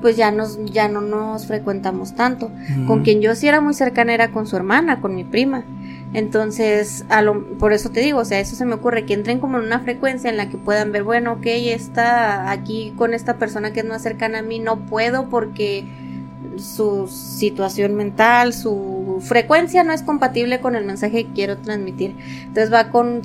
pues 0.00 0.16
ya 0.16 0.30
nos 0.30 0.58
ya 0.66 0.88
no 0.88 1.00
nos 1.00 1.46
frecuentamos 1.46 2.14
tanto. 2.14 2.50
Con 2.86 3.02
quien 3.02 3.20
yo 3.20 3.34
sí 3.34 3.48
era 3.48 3.60
muy 3.60 3.74
cercana 3.74 4.14
era 4.14 4.30
con 4.32 4.46
su 4.46 4.56
hermana, 4.56 5.00
con 5.00 5.14
mi 5.14 5.24
prima. 5.24 5.64
Entonces, 6.12 7.04
a 7.08 7.22
lo, 7.22 7.42
por 7.58 7.72
eso 7.72 7.90
te 7.90 8.00
digo, 8.00 8.20
o 8.20 8.24
sea, 8.24 8.38
eso 8.38 8.54
se 8.54 8.64
me 8.64 8.74
ocurre, 8.74 9.04
que 9.04 9.14
entren 9.14 9.40
como 9.40 9.58
en 9.58 9.64
una 9.64 9.80
frecuencia 9.80 10.30
en 10.30 10.36
la 10.36 10.48
que 10.48 10.56
puedan 10.56 10.92
ver, 10.92 11.02
bueno, 11.02 11.32
ok, 11.32 11.46
está 11.46 12.52
aquí 12.52 12.94
con 12.96 13.14
esta 13.14 13.36
persona 13.36 13.72
que 13.72 13.80
es 13.80 13.86
más 13.86 14.02
cercana 14.02 14.38
a 14.38 14.42
mí, 14.42 14.60
no 14.60 14.86
puedo 14.86 15.28
porque 15.28 15.84
su 16.56 17.08
situación 17.08 17.96
mental, 17.96 18.52
su 18.52 19.20
frecuencia 19.22 19.82
no 19.82 19.92
es 19.92 20.02
compatible 20.02 20.60
con 20.60 20.76
el 20.76 20.84
mensaje 20.84 21.24
que 21.24 21.32
quiero 21.32 21.58
transmitir. 21.58 22.16
Entonces 22.42 22.72
va 22.72 22.90
con 22.90 23.22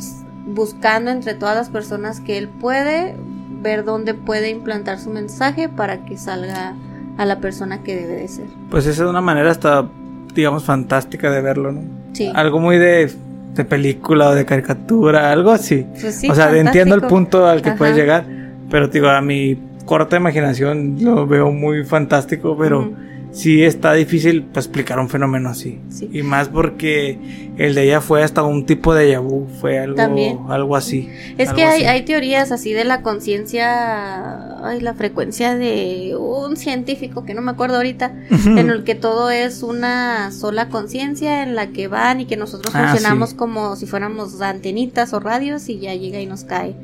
buscando 0.48 1.12
entre 1.12 1.36
todas 1.36 1.56
las 1.56 1.70
personas 1.70 2.22
que 2.22 2.38
él 2.38 2.50
puede 2.50 3.16
ver 3.62 3.84
dónde 3.84 4.14
puede 4.14 4.50
implantar 4.50 5.00
su 5.00 5.10
mensaje 5.10 5.70
para 5.70 6.06
que 6.06 6.18
salga 6.18 6.74
a 7.18 7.26
la 7.26 7.40
persona 7.40 7.84
que 7.84 7.96
debe 7.96 8.16
de 8.16 8.28
ser. 8.28 8.46
Pues 8.70 8.86
esa 8.86 9.04
es 9.04 9.10
una 9.10 9.22
manera 9.22 9.52
hasta, 9.52 9.86
digamos, 10.34 10.64
fantástica 10.64 11.30
de 11.32 11.42
verlo, 11.42 11.72
¿no? 11.72 11.82
Sí. 12.14 12.32
Algo 12.34 12.60
muy 12.60 12.78
de, 12.78 13.12
de 13.54 13.66
película 13.66 14.30
o 14.30 14.36
de 14.36 14.46
caricatura, 14.46 15.32
algo 15.32 15.52
así. 15.52 15.86
Pues 16.00 16.16
sí, 16.16 16.30
o 16.30 16.36
sea, 16.36 16.56
entiendo 16.56 16.96
el 16.96 17.02
punto 17.02 17.46
al 17.46 17.62
que 17.62 17.70
Ajá. 17.70 17.78
puedes 17.78 17.96
llegar, 17.96 18.26
pero 18.70 18.88
digo, 18.88 19.10
a 19.10 19.22
mi 19.22 19.58
corta 19.86 20.18
imaginación 20.18 20.98
lo 21.02 21.28
veo 21.28 21.52
muy 21.52 21.84
fantástico, 21.84 22.56
pero. 22.58 23.09
Sí 23.32 23.64
está 23.64 23.94
difícil 23.94 24.44
pues, 24.44 24.66
explicar 24.66 25.00
un 25.00 25.10
fenómeno 25.10 25.50
así. 25.50 25.80
Sí. 25.90 26.10
Y 26.12 26.24
más 26.24 26.50
porque 26.50 27.18
el 27.58 27.76
de 27.76 27.84
ella 27.84 28.02
fue 28.02 28.24
hasta 28.24 28.44
un 28.44 28.66
tipo 28.66 28.94
de 28.96 29.18
vu, 29.18 29.48
fue 29.62 29.80
algo, 29.80 29.96
También. 29.96 30.40
algo 30.50 30.76
así. 30.76 31.10
Es 31.38 31.50
algo 31.50 31.58
que 31.58 31.66
hay, 31.66 31.82
así. 31.82 31.86
hay 31.88 32.02
teorías 32.06 32.52
así 32.52 32.74
de 32.74 32.84
la 32.86 33.02
conciencia, 33.02 34.66
ay, 34.66 34.82
la 34.82 34.94
frecuencia 34.94 35.56
de 35.56 36.16
un 36.18 36.58
científico 36.58 37.26
que 37.26 37.34
no 37.34 37.42
me 37.42 37.52
acuerdo 37.52 37.76
ahorita, 37.78 38.14
en 38.46 38.70
el 38.70 38.84
que 38.84 38.96
todo 38.96 39.30
es 39.30 39.64
una 39.64 40.32
sola 40.32 40.70
conciencia 40.70 41.44
en 41.44 41.56
la 41.56 41.68
que 41.68 41.88
van 41.88 42.22
y 42.22 42.26
que 42.26 42.38
nosotros 42.38 42.74
Ah, 42.76 42.90
funcionamos 42.90 43.32
sí. 43.32 43.36
como 43.36 43.76
si 43.76 43.86
fuéramos 43.86 44.42
antenitas 44.42 45.14
o 45.14 45.20
radios 45.20 45.70
y 45.70 45.80
ya 45.80 45.94
llega 45.94 46.20
y 46.20 46.26
nos 46.26 46.44
cae. 46.44 46.76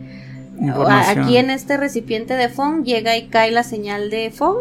Aquí 1.08 1.38
en 1.38 1.50
este 1.50 1.78
recipiente 1.78 2.34
de 2.36 2.48
Fong 2.50 2.84
llega 2.84 3.18
y 3.18 3.28
cae 3.28 3.52
la 3.52 3.64
señal 3.64 4.10
de 4.10 4.32
Fong, 4.32 4.60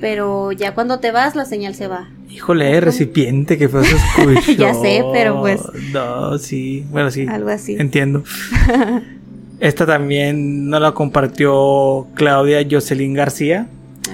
pero 0.00 0.52
ya 0.52 0.74
cuando 0.74 0.98
te 1.00 1.10
vas 1.12 1.34
la 1.36 1.44
señal 1.44 1.74
se 1.74 1.88
va. 1.88 2.08
Híjole, 2.30 2.80
recipiente 2.80 3.56
que 3.58 3.68
fue 3.68 3.82
escuchó. 3.82 4.52
Ya 4.58 4.74
sé, 4.74 5.02
pero 5.12 5.40
pues- 5.40 5.62
No, 5.92 6.38
sí, 6.38 6.84
bueno, 6.90 7.10
sí. 7.10 7.26
Algo 7.28 7.48
así. 7.48 7.74
Entiendo. 7.78 8.22
Esta 9.60 9.86
también 9.86 10.68
no 10.68 10.78
la 10.78 10.92
compartió 10.92 12.06
Claudia 12.14 12.64
Jocelyn 12.70 13.14
García. 13.14 13.66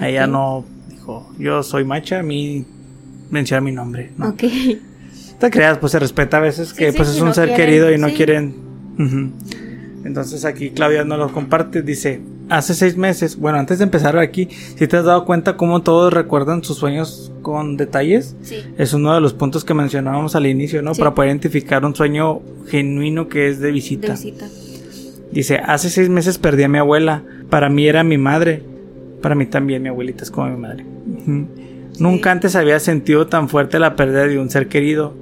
Ella 0.03 0.25
Ok. 0.25 0.31
no 0.31 0.65
dijo, 0.89 1.33
yo 1.39 1.63
soy 1.63 1.85
macha, 1.85 2.21
a 2.21 2.23
mí 2.23 2.65
menciona 3.31 3.61
mi 3.61 3.73
nombre. 3.73 4.11
¿no? 4.17 4.31
Ok. 4.31 4.45
Te 5.39 5.51
creas, 5.51 5.77
pues 5.79 5.93
se 5.93 5.99
respeta 5.99 6.39
a 6.39 6.41
veces 6.41 6.71
Sí, 6.71 6.77
que 6.77 6.93
sí, 6.93 6.97
pues 6.97 7.09
si 7.11 7.17
es 7.17 7.21
un 7.21 7.29
no 7.29 7.35
ser 7.35 7.49
quieren, 7.49 7.67
querido 7.67 7.93
y 7.93 7.99
no 7.99 8.09
sí. 8.09 8.15
quieren. 8.15 8.55
Entonces 10.05 10.45
aquí 10.45 10.71
Claudia 10.71 11.05
no 11.05 11.17
lo 11.17 11.31
comparte. 11.33 11.83
Dice, 11.83 12.21
hace 12.49 12.75
seis 12.75 12.97
meses, 12.97 13.37
bueno, 13.39 13.59
antes 13.59 13.79
de 13.79 13.85
empezar 13.85 14.19
aquí, 14.19 14.49
si 14.51 14.87
te 14.87 14.97
has 14.97 15.05
dado 15.05 15.25
cuenta 15.25 15.57
cómo 15.57 15.83
todos 15.83 16.13
recuerdan 16.13 16.63
sus 16.65 16.77
sueños 16.79 17.33
con 17.43 17.77
detalles, 17.77 18.37
Sí. 18.43 18.57
es 18.79 18.93
uno 18.95 19.15
de 19.15 19.21
los 19.21 19.33
puntos 19.35 19.65
que 19.65 19.75
mencionábamos 19.75 20.35
al 20.37 20.47
inicio, 20.47 20.83
¿no? 20.83 20.95
Sí. 20.95 20.99
Para 21.01 21.15
poder 21.15 21.31
identificar 21.31 21.85
un 21.85 21.95
sueño 21.95 22.41
genuino 22.69 23.29
que 23.29 23.49
es 23.49 23.61
de 23.61 23.71
visita. 23.73 24.09
De 24.09 24.13
visita. 24.15 24.47
Dice, 25.33 25.57
hace 25.59 25.91
seis 25.91 26.09
meses 26.09 26.39
perdí 26.39 26.63
a 26.63 26.69
mi 26.69 26.79
abuela. 26.79 27.23
Para 27.51 27.69
mí 27.69 27.87
era 27.89 28.05
mi 28.05 28.19
madre. 28.19 28.63
Para 29.21 29.35
mí 29.35 29.47
también 29.47 29.83
mi 29.83 29.89
abuelita 29.89 30.23
es 30.23 30.31
como 30.31 30.49
mi 30.49 30.57
madre. 30.61 30.85
Nunca 31.99 32.31
antes 32.31 32.57
había 32.57 32.79
sentido 32.81 33.27
tan 33.27 33.49
fuerte 33.49 33.79
la 33.79 33.97
pérdida 33.97 34.27
de 34.27 34.39
un 34.39 34.51
ser 34.51 34.69
querido. 34.69 35.15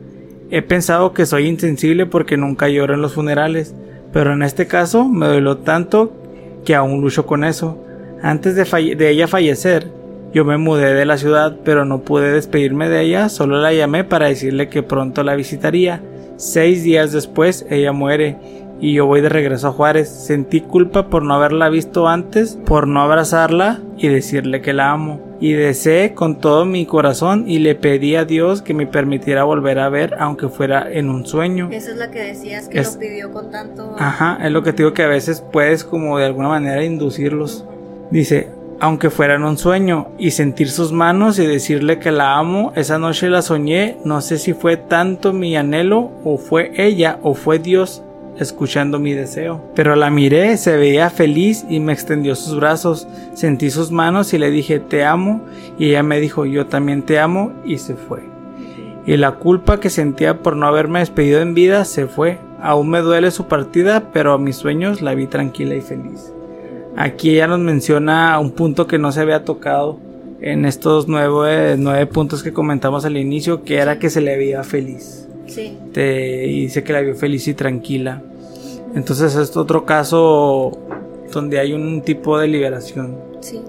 He 0.51 0.61
pensado 0.63 1.13
que 1.15 1.25
soy 1.25 1.47
insensible 1.47 2.07
porque 2.07 2.37
nunca 2.37 2.69
lloro 2.69 2.95
en 2.95 3.01
los 3.01 3.15
funerales, 3.15 3.75
pero 4.13 4.33
en 4.35 4.43
este 4.43 4.67
caso 4.67 5.09
me 5.09 5.27
dolió 5.27 5.59
tanto 5.59 6.13
que 6.65 6.75
aún 6.75 7.01
lucho 7.01 7.27
con 7.27 7.45
eso. 7.45 7.79
Antes 8.23 8.55
de, 8.55 8.95
de 8.95 9.11
ella 9.11 9.29
fallecer, 9.29 9.91
yo 10.33 10.45
me 10.45 10.57
mudé 10.57 10.95
de 10.95 11.05
la 11.05 11.19
ciudad, 11.19 11.57
pero 11.65 11.85
no 11.85 12.01
pude 12.03 12.33
despedirme 12.33 12.89
de 12.89 13.03
ella, 13.03 13.29
solo 13.29 13.61
la 13.61 13.73
llamé 13.73 14.05
para 14.05 14.29
decirle 14.29 14.69
que 14.69 14.83
pronto 14.83 15.23
la 15.23 15.35
visitaría. 15.35 16.03
Seis 16.37 16.83
días 16.83 17.13
después, 17.13 17.67
ella 17.69 17.93
muere 17.93 18.37
y 18.83 18.93
yo 18.95 19.07
voy 19.07 19.21
de 19.23 19.29
regreso 19.31 19.69
a 19.69 19.73
Juárez. 19.73 20.09
Sentí 20.11 20.61
culpa 20.61 21.07
por 21.09 21.23
no 21.23 21.33
haberla 21.35 21.71
visto 21.71 22.09
antes, 22.09 22.59
por 22.67 22.87
no 22.89 23.01
abrazarla 23.01 23.81
y 23.97 24.09
decirle 24.09 24.61
que 24.61 24.73
la 24.75 24.91
amo. 24.91 25.21
Y 25.41 25.53
deseé 25.53 26.15
con 26.15 26.39
todo 26.41 26.65
mi 26.67 26.85
corazón 26.85 27.45
y 27.49 27.61
le 27.61 27.75
pedí 27.77 28.17
a 28.17 28.25
Dios 28.25 28.61
que 28.61 28.75
me 28.75 28.87
permitiera 28.87 29.45
volver 29.45 29.79
a 29.79 29.89
ver, 29.89 30.15
aunque 30.19 30.49
fuera 30.49 30.87
en 30.93 31.09
un 31.09 31.25
sueño. 31.27 31.69
Esa 31.73 31.93
es 31.93 31.97
la 31.97 32.11
que 32.11 32.21
decías 32.21 32.69
que 32.69 32.81
Es- 32.81 32.95
lo 32.95 33.01
pidió 33.01 33.33
con 33.33 33.51
tanto. 33.51 33.95
Ajá, 33.99 34.39
es 34.45 34.51
lo 34.53 34.63
que 34.63 34.73
te 34.73 34.83
digo 34.83 34.93
que 34.95 35.03
a 35.05 35.09
veces 35.09 35.41
puedes 35.53 35.85
como 35.85 36.19
de 36.19 36.27
alguna 36.27 36.49
manera 36.49 36.85
inducirlos. 36.85 37.65
Dice, 38.11 38.51
aunque 38.81 39.11
fuera 39.11 39.37
en 39.37 39.45
un 39.45 39.59
sueño 39.59 40.09
y 40.19 40.33
sentir 40.33 40.69
sus 40.69 40.91
manos 40.93 41.39
y 41.39 41.47
decirle 41.47 42.01
que 42.01 42.11
la 42.11 42.37
amo, 42.37 42.73
esa 42.75 42.99
noche 42.99 43.29
la 43.31 43.43
soñé, 43.43 43.97
no 44.05 44.21
sé 44.21 44.39
si 44.39 44.55
fue 44.55 44.77
tanto 44.77 45.33
mi 45.33 45.57
anhelo 45.57 46.11
o 46.25 46.37
fue 46.37 46.73
ella 46.77 47.19
o 47.23 47.35
fue 47.35 47.61
Dios 47.61 48.03
escuchando 48.39 48.99
mi 48.99 49.13
deseo. 49.13 49.63
Pero 49.75 49.97
la 49.97 50.11
miré, 50.11 50.57
se 50.57 50.77
veía 50.77 51.11
feliz 51.11 51.65
y 51.69 51.81
me 51.81 51.93
extendió 51.93 52.35
sus 52.35 52.57
brazos, 52.57 53.07
sentí 53.35 53.71
sus 53.71 53.91
manos 53.91 54.33
y 54.35 54.39
le 54.39 54.51
dije 54.51 54.81
te 54.81 55.05
amo 55.05 55.43
y 55.79 55.91
ella 55.91 56.03
me 56.03 56.21
dijo 56.21 56.47
yo 56.47 56.67
también 56.67 57.03
te 57.03 57.19
amo 57.19 57.53
y 57.65 57.79
se 57.79 57.95
fue. 57.95 58.21
Y 59.07 59.17
la 59.17 59.33
culpa 59.33 59.81
que 59.81 59.91
sentía 59.91 60.43
por 60.43 60.57
no 60.57 60.67
haberme 60.67 61.01
despedido 61.01 61.41
en 61.41 61.55
vida 61.55 61.85
se 61.85 62.07
fue. 62.07 62.39
Aún 62.61 62.89
me 62.89 63.01
duele 63.01 63.33
su 63.33 63.47
partida, 63.47 64.11
pero 64.13 64.33
a 64.33 64.39
mis 64.39 64.57
sueños 64.57 65.03
la 65.03 65.15
vi 65.15 65.27
tranquila 65.27 65.75
y 65.75 65.81
feliz. 65.81 66.33
Aquí 66.97 67.31
ella 67.31 67.49
nos 67.49 67.59
menciona 67.59 68.39
un 68.39 68.53
punto 68.53 68.87
que 68.87 68.99
no 68.99 69.11
se 69.11 69.21
había 69.21 69.45
tocado 69.45 69.99
en 70.41 70.65
estos 70.65 71.09
nueve, 71.09 71.77
nueve 71.79 72.07
puntos 72.07 72.43
que 72.43 72.53
comentamos 72.53 73.05
al 73.05 73.17
inicio, 73.17 73.65
que 73.65 73.79
era 73.79 73.99
que 73.99 74.11
se 74.11 74.21
le 74.21 74.37
veía 74.37 74.63
feliz. 74.63 75.22
Sí. 75.47 75.77
Te 75.93 76.41
dice 76.41 76.83
que 76.83 76.93
la 76.93 77.01
vio 77.01 77.15
feliz 77.15 77.47
y 77.49 77.55
tranquila. 77.55 78.23
Entonces 78.95 79.35
es 79.35 79.57
otro 79.57 79.85
caso 79.85 80.79
donde 81.33 81.59
hay 81.59 81.73
un 81.73 82.03
tipo 82.03 82.39
de 82.39 82.49
liberación. 82.49 83.17
Sí. 83.41 83.61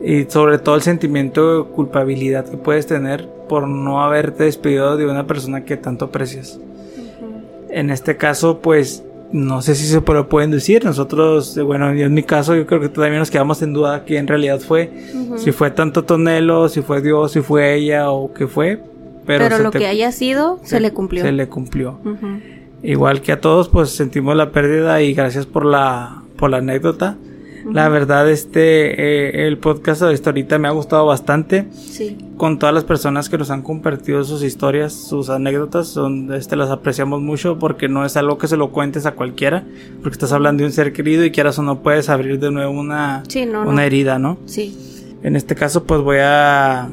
Y 0.00 0.24
sobre 0.30 0.58
todo 0.58 0.76
el 0.76 0.82
sentimiento 0.82 1.64
de 1.64 1.70
culpabilidad 1.70 2.48
que 2.48 2.56
puedes 2.56 2.86
tener 2.86 3.28
por 3.48 3.68
no 3.68 4.02
haberte 4.02 4.44
despedido 4.44 4.96
de 4.96 5.06
una 5.06 5.26
persona 5.26 5.64
que 5.64 5.76
tanto 5.76 6.06
aprecias. 6.06 6.58
En 7.68 7.90
este 7.90 8.16
caso, 8.16 8.60
pues 8.60 9.04
no 9.32 9.62
sé 9.62 9.74
si 9.74 9.86
se 9.86 10.00
lo 10.00 10.28
pueden 10.28 10.50
decir. 10.50 10.84
Nosotros, 10.84 11.56
eh, 11.56 11.62
bueno, 11.62 11.90
en 11.90 12.14
mi 12.14 12.22
caso, 12.22 12.54
yo 12.56 12.66
creo 12.66 12.80
que 12.80 12.88
todavía 12.88 13.18
nos 13.18 13.30
quedamos 13.30 13.62
en 13.62 13.72
duda 13.72 14.04
que 14.04 14.18
en 14.18 14.26
realidad 14.26 14.60
fue. 14.60 14.90
Si 15.36 15.52
fue 15.52 15.70
tanto 15.70 16.04
Tonelo, 16.04 16.68
si 16.68 16.82
fue 16.82 17.00
Dios, 17.00 17.32
si 17.32 17.40
fue 17.40 17.74
ella 17.74 18.10
o 18.10 18.32
qué 18.32 18.46
fue. 18.46 18.80
Pero, 19.38 19.58
lo 19.58 19.70
que 19.70 19.86
haya 19.86 20.12
sido, 20.12 20.60
se, 20.62 20.80
le 20.80 20.92
cumplió. 20.92 21.22
Se 21.22 21.32
le 21.32 21.48
cumplió. 21.48 22.00
Igual 22.82 23.20
que 23.20 23.32
a 23.32 23.40
todos, 23.40 23.68
pues 23.68 23.90
sentimos 23.90 24.36
la 24.36 24.52
pérdida 24.52 25.02
y 25.02 25.12
gracias 25.12 25.46
por 25.46 25.64
la, 25.64 26.22
por 26.36 26.50
la 26.50 26.58
anécdota. 26.58 27.16
La 27.70 27.88
verdad, 27.88 28.28
este, 28.30 29.42
eh, 29.42 29.46
el 29.46 29.58
podcast 29.58 30.00
de 30.02 30.20
ahorita 30.24 30.58
me 30.58 30.68
ha 30.68 30.70
gustado 30.70 31.06
bastante. 31.06 31.66
Sí. 31.72 32.16
Con 32.36 32.58
todas 32.58 32.74
las 32.74 32.84
personas 32.84 33.28
que 33.28 33.36
nos 33.36 33.50
han 33.50 33.62
compartido 33.62 34.24
sus 34.24 34.42
historias, 34.42 34.94
sus 34.94 35.28
anécdotas, 35.28 35.88
son, 35.88 36.32
este, 36.32 36.56
las 36.56 36.70
apreciamos 36.70 37.20
mucho 37.20 37.58
porque 37.58 37.88
no 37.88 38.04
es 38.04 38.16
algo 38.16 38.38
que 38.38 38.48
se 38.48 38.56
lo 38.56 38.70
cuentes 38.70 39.04
a 39.04 39.12
cualquiera, 39.12 39.64
porque 40.02 40.14
estás 40.14 40.32
hablando 40.32 40.62
de 40.62 40.68
un 40.68 40.72
ser 40.72 40.92
querido 40.92 41.24
y 41.24 41.30
quieras 41.30 41.58
o 41.58 41.62
no 41.62 41.82
puedes 41.82 42.08
abrir 42.08 42.40
de 42.40 42.50
nuevo 42.50 42.72
una, 42.72 43.22
una 43.66 43.84
herida, 43.84 44.18
¿no? 44.18 44.38
Sí. 44.46 44.76
En 45.22 45.36
este 45.36 45.54
caso, 45.54 45.84
pues 45.84 46.00
voy 46.00 46.18
a, 46.20 46.88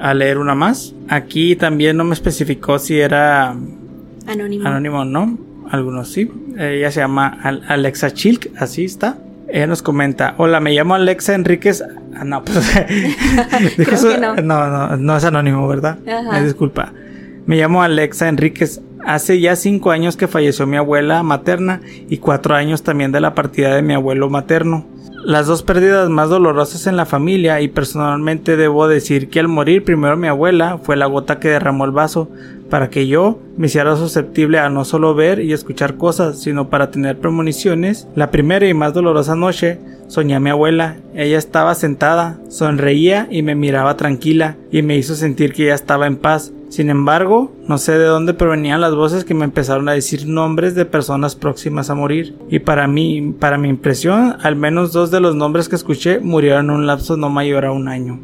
a 0.00 0.14
leer 0.14 0.38
una 0.38 0.54
más. 0.54 0.94
Aquí 1.08 1.56
también 1.56 1.96
no 1.96 2.04
me 2.04 2.14
especificó 2.14 2.78
si 2.78 2.98
era 2.98 3.54
anónimo. 4.26 4.66
Anónimo, 4.66 5.04
¿no? 5.04 5.38
Algunos 5.70 6.08
sí. 6.08 6.30
Ella 6.58 6.90
se 6.90 7.00
llama 7.00 7.38
Alexa 7.68 8.10
Chilk, 8.12 8.50
así 8.58 8.84
está. 8.84 9.18
Ella 9.48 9.66
nos 9.66 9.82
comenta, 9.82 10.34
hola, 10.38 10.60
me 10.60 10.72
llamo 10.72 10.94
Alexa 10.94 11.34
Enríquez. 11.34 11.82
Ah, 12.14 12.24
no, 12.24 12.44
pues, 12.44 12.56
no. 14.20 14.36
no. 14.36 14.96
no, 14.96 15.16
es 15.16 15.24
anónimo, 15.24 15.66
¿verdad? 15.68 15.98
Me 16.32 16.42
disculpa. 16.42 16.92
Me 17.46 17.56
llamo 17.56 17.82
Alexa 17.82 18.28
Enríquez. 18.28 18.80
Hace 19.04 19.40
ya 19.40 19.56
cinco 19.56 19.90
años 19.90 20.16
que 20.16 20.28
falleció 20.28 20.66
mi 20.66 20.76
abuela 20.76 21.22
materna 21.22 21.80
y 22.08 22.18
cuatro 22.18 22.54
años 22.54 22.82
también 22.82 23.12
de 23.12 23.20
la 23.20 23.34
partida 23.34 23.74
de 23.74 23.82
mi 23.82 23.94
abuelo 23.94 24.28
materno. 24.28 24.86
Las 25.24 25.46
dos 25.46 25.62
pérdidas 25.62 26.08
más 26.08 26.30
dolorosas 26.30 26.86
en 26.86 26.96
la 26.96 27.04
familia 27.04 27.60
y 27.60 27.68
personalmente 27.68 28.56
debo 28.56 28.88
decir 28.88 29.28
que 29.28 29.38
al 29.38 29.48
morir 29.48 29.84
primero 29.84 30.16
mi 30.16 30.28
abuela 30.28 30.78
fue 30.82 30.96
la 30.96 31.06
gota 31.06 31.38
que 31.38 31.48
derramó 31.48 31.84
el 31.84 31.90
vaso, 31.90 32.30
para 32.70 32.88
que 32.88 33.06
yo 33.06 33.38
me 33.56 33.66
hiciera 33.66 33.96
susceptible 33.96 34.58
a 34.58 34.70
no 34.70 34.84
solo 34.84 35.14
ver 35.14 35.40
y 35.40 35.52
escuchar 35.52 35.96
cosas, 35.96 36.40
sino 36.40 36.70
para 36.70 36.90
tener 36.90 37.18
premoniciones. 37.18 38.08
La 38.14 38.30
primera 38.30 38.66
y 38.66 38.72
más 38.72 38.94
dolorosa 38.94 39.34
noche 39.34 39.78
soñé 40.08 40.36
a 40.36 40.40
mi 40.40 40.50
abuela. 40.50 40.96
Ella 41.14 41.36
estaba 41.36 41.74
sentada, 41.74 42.38
sonreía 42.48 43.28
y 43.30 43.42
me 43.42 43.54
miraba 43.54 43.96
tranquila 43.96 44.56
y 44.72 44.82
me 44.82 44.96
hizo 44.96 45.14
sentir 45.16 45.52
que 45.52 45.64
ella 45.64 45.74
estaba 45.74 46.06
en 46.06 46.16
paz. 46.16 46.52
Sin 46.70 46.88
embargo, 46.88 47.52
no 47.66 47.78
sé 47.78 47.98
de 47.98 48.04
dónde 48.04 48.32
provenían 48.32 48.80
las 48.80 48.94
voces 48.94 49.24
que 49.24 49.34
me 49.34 49.44
empezaron 49.44 49.88
a 49.88 49.92
decir 49.92 50.28
nombres 50.28 50.76
de 50.76 50.84
personas 50.84 51.34
próximas 51.34 51.90
a 51.90 51.96
morir. 51.96 52.36
Y 52.48 52.60
para 52.60 52.86
mí, 52.86 53.34
para 53.40 53.58
mi 53.58 53.68
impresión, 53.68 54.36
al 54.40 54.54
menos 54.54 54.92
dos 54.92 55.10
de 55.10 55.18
los 55.18 55.34
nombres 55.34 55.68
que 55.68 55.74
escuché 55.74 56.20
murieron 56.20 56.66
en 56.66 56.76
un 56.76 56.86
lapso 56.86 57.16
no 57.16 57.28
mayor 57.28 57.64
a 57.64 57.72
un 57.72 57.88
año. 57.88 58.20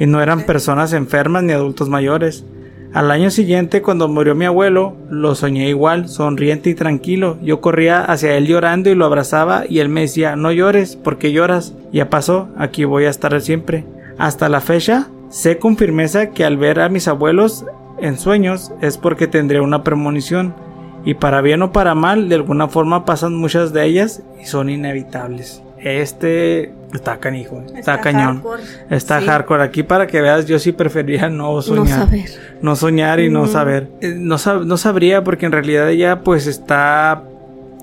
Y 0.00 0.06
no 0.06 0.20
eran 0.20 0.46
personas 0.46 0.92
enfermas 0.92 1.44
ni 1.44 1.52
adultos 1.52 1.88
mayores. 1.88 2.44
Al 2.92 3.12
año 3.12 3.30
siguiente, 3.30 3.82
cuando 3.82 4.08
murió 4.08 4.34
mi 4.34 4.46
abuelo, 4.46 4.96
lo 5.08 5.36
soñé 5.36 5.68
igual, 5.68 6.08
sonriente 6.08 6.70
y 6.70 6.74
tranquilo. 6.74 7.38
Yo 7.40 7.60
corría 7.60 8.02
hacia 8.02 8.36
él 8.36 8.48
llorando 8.48 8.90
y 8.90 8.96
lo 8.96 9.04
abrazaba 9.04 9.62
y 9.68 9.78
él 9.78 9.88
me 9.88 10.00
decía, 10.00 10.34
no 10.34 10.50
llores, 10.50 10.96
porque 10.96 11.30
lloras? 11.30 11.72
Ya 11.92 12.10
pasó, 12.10 12.48
aquí 12.58 12.84
voy 12.84 13.04
a 13.04 13.10
estar 13.10 13.40
siempre. 13.40 13.84
Hasta 14.18 14.48
la 14.48 14.60
fecha, 14.60 15.06
sé 15.30 15.58
con 15.58 15.76
firmeza 15.76 16.30
que 16.30 16.44
al 16.44 16.58
ver 16.58 16.80
a 16.80 16.90
mis 16.90 17.08
abuelos 17.08 17.64
en 17.98 18.18
sueños 18.18 18.72
es 18.82 18.98
porque 18.98 19.26
tendré 19.26 19.60
una 19.60 19.82
premonición. 19.82 20.54
Y 21.02 21.14
para 21.14 21.40
bien 21.40 21.62
o 21.62 21.72
para 21.72 21.94
mal, 21.94 22.28
de 22.28 22.34
alguna 22.34 22.68
forma 22.68 23.06
pasan 23.06 23.34
muchas 23.34 23.72
de 23.72 23.86
ellas 23.86 24.22
y 24.40 24.44
son 24.44 24.68
inevitables. 24.68 25.62
Este 25.78 26.74
está 26.92 27.18
canijo, 27.18 27.62
está, 27.74 28.00
cañón. 28.00 28.42
Está 28.90 29.22
hardcore. 29.22 29.62
Aquí 29.62 29.82
para 29.82 30.06
que 30.06 30.20
veas, 30.20 30.44
yo 30.44 30.58
sí 30.58 30.72
preferiría 30.72 31.30
no 31.30 31.62
soñar. 31.62 32.00
No 32.00 32.04
saber. 32.04 32.30
No 32.60 32.76
soñar 32.76 33.20
y 33.20 33.30
no 33.30 33.46
saber. 33.46 33.88
Eh, 34.02 34.14
no, 34.14 34.36
no 34.64 34.76
sabría 34.76 35.24
porque 35.24 35.46
en 35.46 35.52
realidad 35.52 35.88
ella 35.88 36.20
pues 36.20 36.46
está 36.46 37.22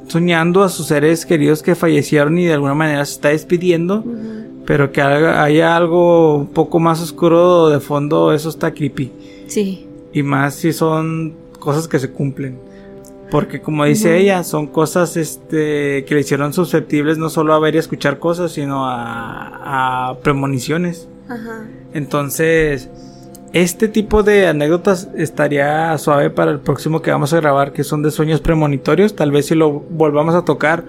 soñando 0.08 0.64
a 0.64 0.70
sus 0.70 0.88
seres 0.88 1.26
queridos 1.26 1.64
que 1.64 1.74
fallecieron 1.74 2.38
y 2.38 2.46
de 2.46 2.54
alguna 2.54 2.76
manera 2.76 3.04
se 3.04 3.14
está 3.14 3.30
despidiendo. 3.30 4.04
Pero 4.68 4.92
que 4.92 5.02
haya 5.02 5.78
algo 5.78 6.36
un 6.36 6.48
poco 6.48 6.80
más 6.80 7.02
oscuro 7.02 7.70
de 7.70 7.80
fondo, 7.80 8.34
eso 8.34 8.50
está 8.50 8.74
creepy. 8.74 9.14
Sí. 9.48 9.88
Y 10.12 10.24
más 10.24 10.56
si 10.56 10.74
son 10.74 11.34
cosas 11.58 11.88
que 11.88 11.98
se 12.00 12.12
cumplen. 12.12 12.60
Porque 13.32 13.62
como 13.62 13.86
dice 13.86 14.18
ella, 14.18 14.44
son 14.44 14.68
cosas 14.68 15.16
este, 15.16 16.04
que 16.04 16.16
le 16.16 16.20
hicieron 16.20 16.52
susceptibles 16.52 17.18
no 17.18 17.30
solo 17.30 17.54
a 17.54 17.60
ver 17.60 17.76
y 17.76 17.78
escuchar 17.78 18.20
cosas, 18.20 18.52
sino 18.52 18.84
a, 18.86 20.18
premoniciones. 20.22 21.08
Ajá. 21.30 21.66
Entonces, 21.94 22.90
este 23.54 23.88
tipo 23.88 24.22
de 24.22 24.48
anécdotas 24.48 25.08
estaría 25.16 25.98
suave 25.98 26.30
para 26.30 26.52
el 26.52 26.60
próximo 26.60 27.02
que 27.02 27.12
vamos 27.12 27.32
a 27.32 27.38
grabar, 27.38 27.72
que 27.72 27.86
son 27.86 28.04
de 28.04 28.12
sueños 28.12 28.42
premonitorios. 28.42 29.16
Tal 29.16 29.32
vez 29.32 29.46
si 29.46 29.56
lo 29.56 29.72
volvamos 29.72 30.36
a 30.36 30.44
tocar 30.44 30.84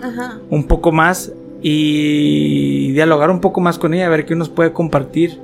un 0.50 0.64
poco 0.64 0.90
más 0.90 1.32
y 1.60 2.92
dialogar 2.92 3.30
un 3.30 3.40
poco 3.40 3.60
más 3.60 3.78
con 3.78 3.94
ella, 3.94 4.06
a 4.06 4.10
ver 4.10 4.26
qué 4.26 4.34
nos 4.34 4.48
puede 4.48 4.72
compartir. 4.72 5.40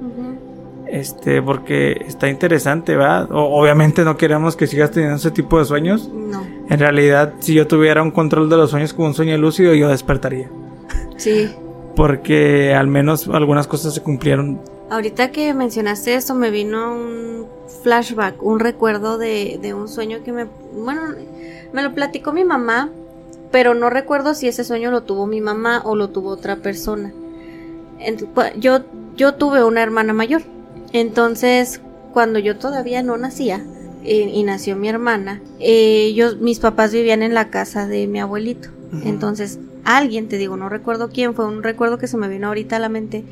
Este, 0.87 1.43
porque 1.43 2.05
está 2.07 2.29
interesante, 2.29 2.95
¿verdad? 2.95 3.27
obviamente 3.33 4.05
no 4.05 4.17
queremos 4.17 4.55
que 4.55 4.69
sigas 4.69 4.93
teniendo 4.93 5.17
ese 5.17 5.33
tipo 5.33 5.59
de 5.59 5.65
sueños. 5.65 6.09
No. 6.13 6.47
En 6.71 6.79
realidad, 6.79 7.35
si 7.41 7.55
yo 7.55 7.67
tuviera 7.67 8.01
un 8.01 8.13
control 8.13 8.49
de 8.49 8.57
los 8.57 8.71
sueños 8.71 8.95
como 8.95 9.09
un 9.09 9.15
sueño 9.15 9.37
lúcido, 9.37 9.75
yo 9.75 9.89
despertaría. 9.89 10.49
Sí. 11.17 11.51
Porque 11.97 12.75
al 12.75 12.87
menos 12.87 13.27
algunas 13.29 13.67
cosas 13.67 13.95
se 13.95 14.03
cumplieron. 14.03 14.61
Ahorita 14.89 15.33
que 15.33 15.53
mencionaste 15.53 16.15
esto, 16.15 16.35
me 16.35 16.51
vino 16.51 16.95
un 16.95 17.47
flashback, 17.83 18.41
un 18.41 18.61
recuerdo 18.61 19.19
de, 19.19 19.59
de 19.61 19.75
un 19.75 19.89
sueño 19.89 20.19
que 20.25 20.33
me. 20.33 20.47
Bueno, 20.77 21.03
me 21.73 21.83
lo 21.83 21.93
platicó 21.93 22.33
mi 22.33 22.45
mamá, 22.45 22.91
pero 23.55 23.75
no 23.75 23.89
recuerdo 23.89 24.35
si 24.35 24.49
ese 24.49 24.65
sueño 24.65 24.91
lo 24.91 25.05
tuvo 25.05 25.29
mi 25.29 25.41
mamá 25.41 25.81
o 25.85 25.95
lo 25.95 26.11
tuvo 26.11 26.31
otra 26.31 26.57
persona. 26.57 27.13
yo, 28.59 28.81
yo 29.17 29.35
tuve 29.35 29.63
una 29.63 29.81
hermana 29.81 30.13
mayor 30.13 30.43
entonces, 30.95 31.81
cuando 32.13 32.39
yo 32.39 32.57
todavía 32.57 33.03
no 33.03 33.17
nacía 33.17 33.65
eh, 34.05 34.31
y 34.33 34.45
nació 34.45 34.77
mi 34.77 34.89
hermana, 34.89 35.43
eh, 35.59 36.15
mis 36.41 36.61
papás 36.61 36.93
vivían 36.93 37.23
en 37.23 37.35
la 37.35 37.51
casa 37.51 37.89
de 37.89 38.07
mi 38.07 38.21
abuelito. 38.21 38.69
Entonces, 39.05 39.59
alguien, 39.85 40.29
te 40.29 40.39
digo, 40.39 40.57
no 40.57 40.69
recuerdo 40.69 41.11
quién, 41.11 41.35
fue 41.35 41.47
un 41.47 41.65
recuerdo 41.65 41.99
que 41.99 42.07
se 42.07 42.17
me 42.17 42.29
vino 42.29 42.47
ahorita 42.47 42.77
a 42.77 42.79
la 42.79 42.89
mente, 42.89 43.25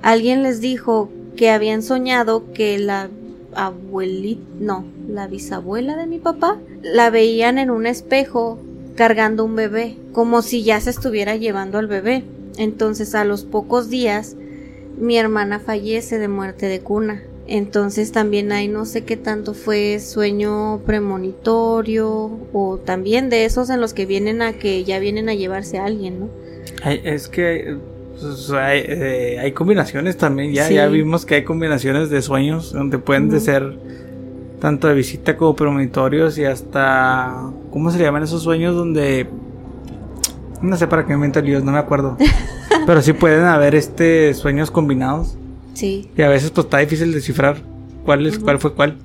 alguien 0.00 0.42
les 0.42 0.62
dijo 0.62 1.10
que 1.36 1.50
habían 1.50 1.82
soñado 1.82 2.52
que 2.54 2.78
la 2.78 3.10
abuelita, 3.54 4.42
no, 4.58 4.84
la 5.06 5.26
bisabuela 5.26 5.96
de 5.96 6.06
mi 6.06 6.18
papá, 6.18 6.56
la 6.82 7.10
veían 7.10 7.58
en 7.58 7.68
un 7.68 7.86
espejo 7.86 8.58
cargando 9.00 9.46
un 9.46 9.56
bebé, 9.56 9.96
como 10.12 10.42
si 10.42 10.62
ya 10.62 10.78
se 10.78 10.90
estuviera 10.90 11.34
llevando 11.34 11.78
al 11.78 11.86
bebé. 11.86 12.22
Entonces, 12.58 13.14
a 13.14 13.24
los 13.24 13.44
pocos 13.44 13.88
días, 13.88 14.36
mi 14.98 15.16
hermana 15.16 15.58
fallece 15.58 16.18
de 16.18 16.28
muerte 16.28 16.66
de 16.66 16.80
cuna. 16.80 17.22
Entonces 17.46 18.12
también 18.12 18.52
hay 18.52 18.68
no 18.68 18.84
sé 18.84 19.04
qué 19.04 19.16
tanto 19.16 19.54
fue 19.54 20.00
sueño 20.00 20.82
premonitorio 20.84 22.30
o 22.52 22.76
también 22.76 23.30
de 23.30 23.46
esos 23.46 23.70
en 23.70 23.80
los 23.80 23.94
que 23.94 24.04
vienen 24.04 24.42
a 24.42 24.52
que 24.52 24.84
ya 24.84 24.98
vienen 24.98 25.30
a 25.30 25.34
llevarse 25.34 25.78
a 25.78 25.86
alguien, 25.86 26.20
¿no? 26.20 26.28
es 26.84 27.26
que 27.28 27.78
pues, 28.20 28.52
eh, 28.54 29.38
hay, 29.40 29.52
combinaciones 29.52 30.18
también, 30.18 30.52
ya, 30.52 30.68
ya 30.70 30.88
vimos 30.88 31.24
que 31.24 31.36
hay 31.36 31.44
combinaciones 31.44 32.10
de 32.10 32.20
sueños 32.20 32.70
donde 32.70 32.98
pueden 32.98 33.40
ser 33.40 33.78
tanto 34.60 34.88
de 34.88 34.94
visita 34.94 35.38
como 35.38 35.56
premonitorios 35.56 36.36
y 36.38 36.44
hasta, 36.44 37.50
¿cómo 37.70 37.90
se 37.90 37.98
llaman 37.98 38.22
esos 38.22 38.42
sueños 38.42 38.74
donde... 38.74 39.28
No 40.62 40.76
sé 40.76 40.86
para 40.86 41.02
qué 41.02 41.08
me 41.08 41.14
invento 41.14 41.40
líos, 41.40 41.64
no 41.64 41.72
me 41.72 41.78
acuerdo. 41.78 42.16
Pero 42.86 43.00
sí 43.02 43.12
pueden 43.12 43.44
haber 43.44 43.74
este 43.74 44.34
sueños 44.34 44.70
combinados. 44.70 45.36
Sí. 45.74 46.10
Y 46.16 46.22
a 46.22 46.28
veces 46.28 46.50
pues 46.50 46.66
está 46.66 46.78
difícil 46.78 47.12
descifrar 47.12 47.56
cuál 48.04 48.26
es 48.26 48.38
cuál 48.38 48.58
fue 48.58 48.74
cuál. 48.74 48.96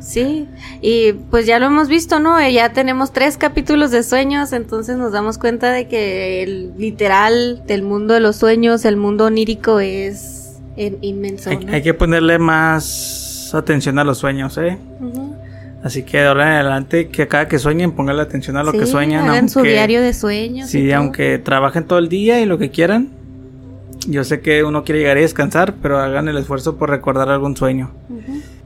Sí, 0.00 0.46
y 0.80 1.12
pues 1.12 1.46
ya 1.46 1.58
lo 1.58 1.66
hemos 1.66 1.88
visto, 1.88 2.20
¿no? 2.20 2.46
Ya 2.48 2.72
tenemos 2.72 3.12
tres 3.12 3.36
capítulos 3.36 3.90
de 3.90 4.02
sueños, 4.02 4.52
entonces 4.52 4.96
nos 4.96 5.12
damos 5.12 5.38
cuenta 5.38 5.70
de 5.70 5.88
que 5.88 6.42
el 6.42 6.72
literal 6.78 7.62
del 7.66 7.82
mundo 7.82 8.14
de 8.14 8.20
los 8.20 8.36
sueños, 8.36 8.84
el 8.84 8.96
mundo 8.96 9.26
onírico 9.26 9.80
es 9.80 10.60
inmenso. 10.76 11.50
Hay, 11.50 11.82
que 11.82 11.94
ponerle 11.94 12.38
más 12.38 13.52
atención 13.54 13.98
a 13.98 14.04
los 14.04 14.18
sueños, 14.18 14.56
¿eh? 14.58 14.78
Así 15.82 16.02
que 16.02 16.18
de 16.18 16.26
ahora 16.26 16.46
en 16.46 16.52
adelante, 16.54 17.08
que 17.08 17.28
cada 17.28 17.46
que 17.46 17.58
sueñen, 17.58 17.92
pongan 17.92 18.18
atención 18.18 18.56
a 18.56 18.64
lo 18.64 18.72
que 18.72 18.86
sueñan. 18.86 19.28
Hagan 19.28 19.48
su 19.48 19.62
diario 19.62 20.00
de 20.00 20.12
sueños. 20.12 20.68
Sí, 20.70 20.90
aunque 20.92 21.38
trabajen 21.38 21.84
todo 21.84 21.98
el 21.98 22.08
día 22.08 22.40
y 22.40 22.46
lo 22.46 22.58
que 22.58 22.70
quieran. 22.70 23.10
Yo 24.08 24.24
sé 24.24 24.40
que 24.40 24.64
uno 24.64 24.84
quiere 24.84 25.00
llegar 25.00 25.18
y 25.18 25.22
descansar, 25.22 25.74
pero 25.82 25.98
hagan 25.98 26.28
el 26.28 26.36
esfuerzo 26.36 26.76
por 26.76 26.90
recordar 26.90 27.28
algún 27.28 27.56
sueño. 27.56 27.90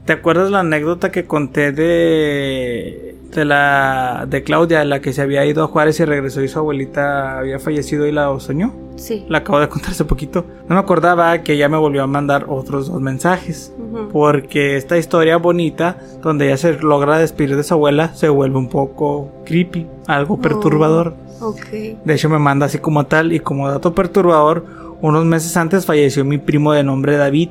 ¿Te 0.05 0.13
acuerdas 0.13 0.51
la 0.51 0.61
anécdota 0.61 1.11
que 1.11 1.25
conté 1.25 1.71
de 1.71 3.15
de 3.33 3.45
la 3.45 4.25
de 4.27 4.43
Claudia, 4.43 4.83
la 4.85 5.01
que 5.01 5.13
se 5.13 5.21
había 5.21 5.45
ido 5.45 5.63
a 5.63 5.67
Juárez 5.67 5.99
y 5.99 6.05
regresó 6.05 6.41
y 6.41 6.47
su 6.47 6.59
abuelita 6.59 7.39
había 7.39 7.59
fallecido 7.59 8.05
y 8.07 8.11
la 8.11 8.39
soñó. 8.39 8.73
Sí. 8.95 9.25
La 9.27 9.39
acabo 9.39 9.59
de 9.59 9.69
contar 9.69 9.91
hace 9.91 10.05
poquito. 10.05 10.45
No 10.67 10.75
me 10.75 10.81
acordaba 10.81 11.39
que 11.39 11.53
ella 11.53 11.69
me 11.69 11.77
volvió 11.77 12.03
a 12.03 12.07
mandar 12.07 12.45
otros 12.47 12.87
dos 12.87 13.01
mensajes. 13.01 13.73
Porque 14.11 14.77
esta 14.77 14.97
historia 14.97 15.37
bonita, 15.37 15.97
donde 16.21 16.47
ella 16.47 16.57
se 16.57 16.73
logra 16.73 17.17
despedir 17.17 17.55
de 17.55 17.63
su 17.63 17.73
abuela, 17.73 18.13
se 18.15 18.29
vuelve 18.29 18.57
un 18.57 18.69
poco 18.69 19.31
creepy, 19.45 19.87
algo 20.07 20.39
perturbador. 20.39 21.15
Ok. 21.41 21.71
De 22.03 22.13
hecho, 22.13 22.29
me 22.29 22.39
manda 22.39 22.67
así 22.67 22.77
como 22.77 23.05
tal 23.05 23.33
y 23.33 23.39
como 23.39 23.69
dato 23.69 23.93
perturbador, 23.93 24.65
unos 25.01 25.25
meses 25.25 25.57
antes 25.57 25.85
falleció 25.85 26.23
mi 26.23 26.37
primo 26.37 26.71
de 26.71 26.83
nombre 26.83 27.17
David 27.17 27.49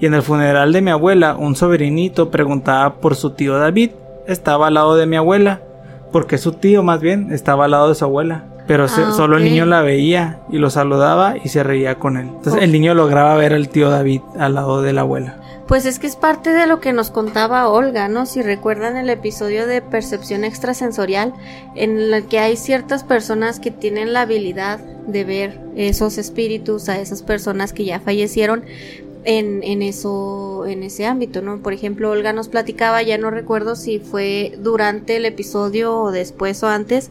y 0.00 0.06
en 0.06 0.14
el 0.14 0.22
funeral 0.22 0.72
de 0.72 0.80
mi 0.80 0.90
abuela 0.90 1.36
un 1.36 1.56
sobrinito 1.56 2.30
preguntaba 2.30 2.94
por 2.94 3.14
su 3.14 3.30
tío 3.30 3.56
David. 3.56 3.90
Estaba 4.28 4.68
al 4.68 4.74
lado 4.74 4.94
de 4.94 5.06
mi 5.06 5.16
abuela, 5.16 5.60
porque 6.12 6.38
su 6.38 6.52
tío 6.52 6.82
más 6.84 7.00
bien 7.00 7.32
estaba 7.32 7.64
al 7.64 7.72
lado 7.72 7.88
de 7.88 7.94
su 7.96 8.04
abuela. 8.04 8.44
Pero 8.68 8.86
se- 8.86 9.00
Ah, 9.02 9.12
solo 9.12 9.38
el 9.38 9.44
niño 9.44 9.64
la 9.64 9.80
veía 9.80 10.40
y 10.50 10.58
lo 10.58 10.68
saludaba 10.68 11.36
y 11.42 11.48
se 11.48 11.62
reía 11.62 11.94
con 11.94 12.18
él. 12.18 12.28
Entonces 12.28 12.62
el 12.62 12.70
niño 12.70 12.92
lograba 12.94 13.34
ver 13.36 13.54
al 13.54 13.70
tío 13.70 13.88
David 13.88 14.20
al 14.38 14.54
lado 14.54 14.82
de 14.82 14.92
la 14.92 15.00
abuela. 15.00 15.36
Pues 15.66 15.84
es 15.86 15.98
que 15.98 16.06
es 16.06 16.16
parte 16.16 16.50
de 16.52 16.66
lo 16.66 16.78
que 16.80 16.92
nos 16.94 17.10
contaba 17.10 17.68
Olga, 17.68 18.08
¿no? 18.08 18.24
Si 18.26 18.40
recuerdan 18.42 18.96
el 18.98 19.08
episodio 19.10 19.66
de 19.66 19.80
percepción 19.82 20.44
extrasensorial, 20.44 21.32
en 21.74 21.98
el 21.98 22.24
que 22.26 22.38
hay 22.38 22.56
ciertas 22.56 23.04
personas 23.04 23.58
que 23.60 23.70
tienen 23.70 24.12
la 24.14 24.22
habilidad 24.22 24.78
de 25.06 25.24
ver 25.24 25.60
esos 25.76 26.18
espíritus 26.18 26.88
a 26.90 26.98
esas 26.98 27.22
personas 27.22 27.72
que 27.72 27.84
ya 27.86 28.00
fallecieron 28.00 28.64
en, 29.24 29.62
en 29.62 29.82
eso, 29.82 30.66
en 30.66 30.82
ese 30.82 31.06
ámbito, 31.06 31.42
¿no? 31.42 31.62
Por 31.62 31.72
ejemplo, 31.72 32.10
Olga 32.10 32.32
nos 32.32 32.48
platicaba, 32.48 33.02
ya 33.02 33.18
no 33.18 33.30
recuerdo 33.30 33.76
si 33.76 33.98
fue 33.98 34.54
durante 34.58 35.16
el 35.16 35.24
episodio 35.24 35.96
o 35.96 36.10
después 36.10 36.62
o 36.62 36.68
antes, 36.68 37.10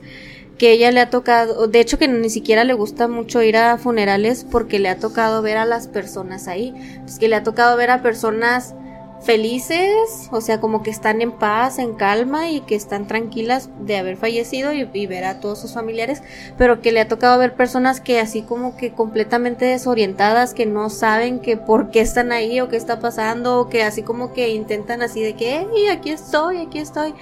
que 0.58 0.72
ella 0.72 0.92
le 0.92 1.00
ha 1.00 1.10
tocado, 1.10 1.68
de 1.68 1.80
hecho 1.80 2.00
que 2.00 2.08
ni 2.08 2.30
siquiera 2.30 2.64
le 2.64 2.74
gusta 2.74 3.08
mucho 3.08 3.44
ir 3.44 3.58
a 3.58 3.78
funerales 3.78 4.44
porque 4.50 4.80
le 4.80 4.90
ha 4.90 4.98
tocado 4.98 5.42
ver 5.42 5.58
a 5.58 5.66
las 5.66 5.88
personas 5.88 6.48
ahí, 6.48 6.74
pues 7.02 7.20
que 7.20 7.28
le 7.28 7.36
ha 7.36 7.44
tocado 7.44 7.78
ver 7.78 7.92
a 7.92 8.02
personas 8.02 8.74
felices, 9.22 10.30
o 10.32 10.42
sea, 10.42 10.60
como 10.60 10.84
que 10.84 10.90
están 10.90 11.22
en 11.22 11.32
paz, 11.32 11.80
en 11.80 11.96
calma 11.96 12.50
y 12.50 12.62
que 12.62 12.76
están 12.76 13.08
tranquilas 13.08 13.70
de 13.80 13.98
haber 13.98 14.16
fallecido 14.18 14.72
y, 14.74 15.08
ver 15.08 15.26
a 15.26 15.40
todos 15.40 15.60
sus 15.60 15.74
familiares, 15.74 16.22
pero 16.58 16.82
que 16.82 16.92
le 16.92 17.02
ha 17.02 17.08
tocado 17.08 17.38
ver 17.40 17.56
personas 17.56 18.00
que 18.00 18.20
así 18.20 18.42
como 18.42 18.78
que 18.78 18.92
completamente 18.94 19.66
desorientadas, 19.66 20.54
que 20.54 20.66
no 20.66 20.90
saben 20.90 21.40
que 21.40 21.58
por 21.58 21.92
qué 21.92 22.02
están 22.02 22.32
ahí 22.32 22.60
o 22.62 22.70
qué 22.70 22.78
está 22.78 23.00
pasando, 23.00 23.60
o 23.60 23.70
que 23.70 23.84
así 23.84 24.04
como 24.04 24.34
que 24.34 24.50
intentan 24.50 25.02
así 25.02 25.22
de 25.22 25.34
que, 25.36 25.58
"Ey, 25.58 25.88
aquí 25.92 26.12
estoy, 26.12 26.58
aquí 26.58 26.80
estoy, 26.80 27.14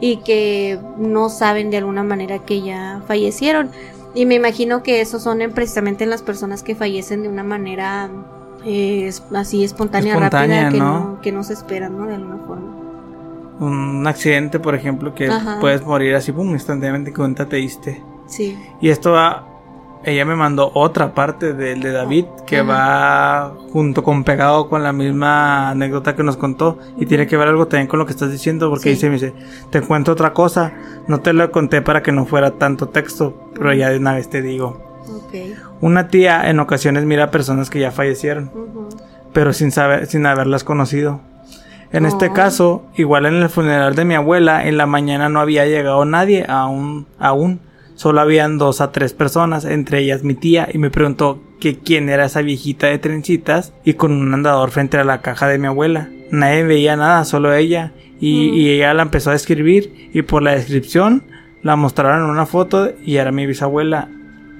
y 0.00 0.18
que 0.18 0.78
no 0.96 1.28
saben 1.28 1.70
de 1.70 1.78
alguna 1.78 2.02
manera 2.02 2.38
que 2.38 2.62
ya 2.62 3.02
fallecieron. 3.06 3.70
Y 4.14 4.26
me 4.26 4.34
imagino 4.34 4.82
que 4.82 5.00
esos 5.00 5.22
son 5.22 5.40
en- 5.42 5.52
precisamente 5.52 6.04
en 6.04 6.10
las 6.10 6.22
personas 6.22 6.62
que 6.62 6.74
fallecen 6.74 7.22
de 7.22 7.28
una 7.28 7.44
manera 7.44 8.10
eh, 8.64 9.06
es- 9.06 9.22
así 9.34 9.64
espontánea, 9.64 10.14
Espontánea, 10.14 10.64
rápida, 10.64 10.70
que 10.72 10.78
¿no? 10.78 11.18
que 11.22 11.32
no 11.32 11.42
se 11.44 11.52
esperan, 11.54 11.96
¿no? 11.96 12.06
De 12.06 12.14
alguna 12.14 12.36
forma. 12.46 12.76
Un 13.60 14.06
accidente, 14.06 14.58
por 14.58 14.74
ejemplo, 14.74 15.14
que 15.14 15.28
Ajá. 15.28 15.58
puedes 15.60 15.84
morir 15.84 16.14
así, 16.14 16.32
pum, 16.32 16.50
instantáneamente, 16.50 17.12
cuenta 17.12 17.46
te 17.46 17.56
diste. 17.56 18.02
Sí. 18.26 18.58
Y 18.80 18.88
esto 18.88 19.12
va. 19.12 19.46
Ella 20.02 20.24
me 20.24 20.34
mandó 20.34 20.70
otra 20.72 21.12
parte 21.14 21.52
del 21.52 21.82
de 21.82 21.92
David 21.92 22.24
que 22.46 22.60
Ajá. 22.60 22.68
va 22.72 23.54
junto 23.70 24.02
con 24.02 24.24
pegado 24.24 24.70
con 24.70 24.82
la 24.82 24.94
misma 24.94 25.68
anécdota 25.68 26.16
que 26.16 26.22
nos 26.22 26.38
contó 26.38 26.78
y 26.96 27.04
tiene 27.04 27.26
que 27.26 27.36
ver 27.36 27.48
algo 27.48 27.66
también 27.68 27.86
con 27.86 27.98
lo 27.98 28.06
que 28.06 28.12
estás 28.12 28.30
diciendo 28.32 28.70
porque 28.70 28.84
Sí. 28.84 28.90
dice, 28.90 29.06
me 29.08 29.14
dice, 29.16 29.34
te 29.68 29.82
cuento 29.82 30.12
otra 30.12 30.32
cosa, 30.32 30.72
no 31.06 31.20
te 31.20 31.34
lo 31.34 31.50
conté 31.52 31.82
para 31.82 32.02
que 32.02 32.12
no 32.12 32.24
fuera 32.24 32.52
tanto 32.52 32.88
texto, 32.88 33.50
pero 33.54 33.74
ya 33.74 33.90
de 33.90 33.98
una 33.98 34.14
vez 34.14 34.30
te 34.30 34.40
digo. 34.40 34.80
Una 35.80 36.08
tía 36.08 36.48
en 36.50 36.60
ocasiones 36.60 37.04
mira 37.04 37.24
a 37.24 37.30
personas 37.30 37.70
que 37.70 37.80
ya 37.80 37.90
fallecieron, 37.90 38.50
pero 39.32 39.52
sin 39.52 39.70
saber, 39.70 40.06
sin 40.06 40.26
haberlas 40.26 40.64
conocido. 40.64 41.20
En 41.92 42.06
este 42.06 42.28
Oh. 42.28 42.32
caso, 42.32 42.82
igual 42.96 43.26
en 43.26 43.34
el 43.34 43.48
funeral 43.48 43.94
de 43.96 44.04
mi 44.04 44.14
abuela, 44.14 44.66
en 44.66 44.76
la 44.76 44.86
mañana 44.86 45.28
no 45.28 45.40
había 45.40 45.66
llegado 45.66 46.04
nadie 46.04 46.44
aún, 46.48 47.06
aún. 47.18 47.60
Solo 47.96 48.20
habían 48.20 48.56
dos 48.58 48.80
a 48.80 48.92
tres 48.92 49.12
personas, 49.12 49.64
entre 49.64 49.98
ellas 49.98 50.22
mi 50.22 50.34
tía, 50.34 50.68
y 50.72 50.78
me 50.78 50.90
preguntó 50.90 51.42
que 51.58 51.78
quién 51.78 52.08
era 52.08 52.24
esa 52.24 52.40
viejita 52.42 52.86
de 52.86 52.98
trencitas 52.98 53.74
y 53.84 53.94
con 53.94 54.12
un 54.12 54.32
andador 54.32 54.70
frente 54.70 54.96
a 54.96 55.04
la 55.04 55.20
caja 55.20 55.48
de 55.48 55.58
mi 55.58 55.66
abuela. 55.66 56.08
Nadie 56.30 56.62
veía 56.62 56.96
nada, 56.96 57.24
solo 57.24 57.52
ella, 57.52 57.92
y, 58.20 58.50
Mm. 58.50 58.54
y 58.54 58.68
ella 58.70 58.94
la 58.94 59.02
empezó 59.02 59.30
a 59.30 59.34
describir, 59.34 60.10
y 60.14 60.22
por 60.22 60.42
la 60.42 60.52
descripción 60.52 61.24
la 61.62 61.76
mostraron 61.76 62.24
en 62.24 62.30
una 62.30 62.46
foto 62.46 62.90
y 63.04 63.16
era 63.16 63.32
mi 63.32 63.44
bisabuela. 63.46 64.08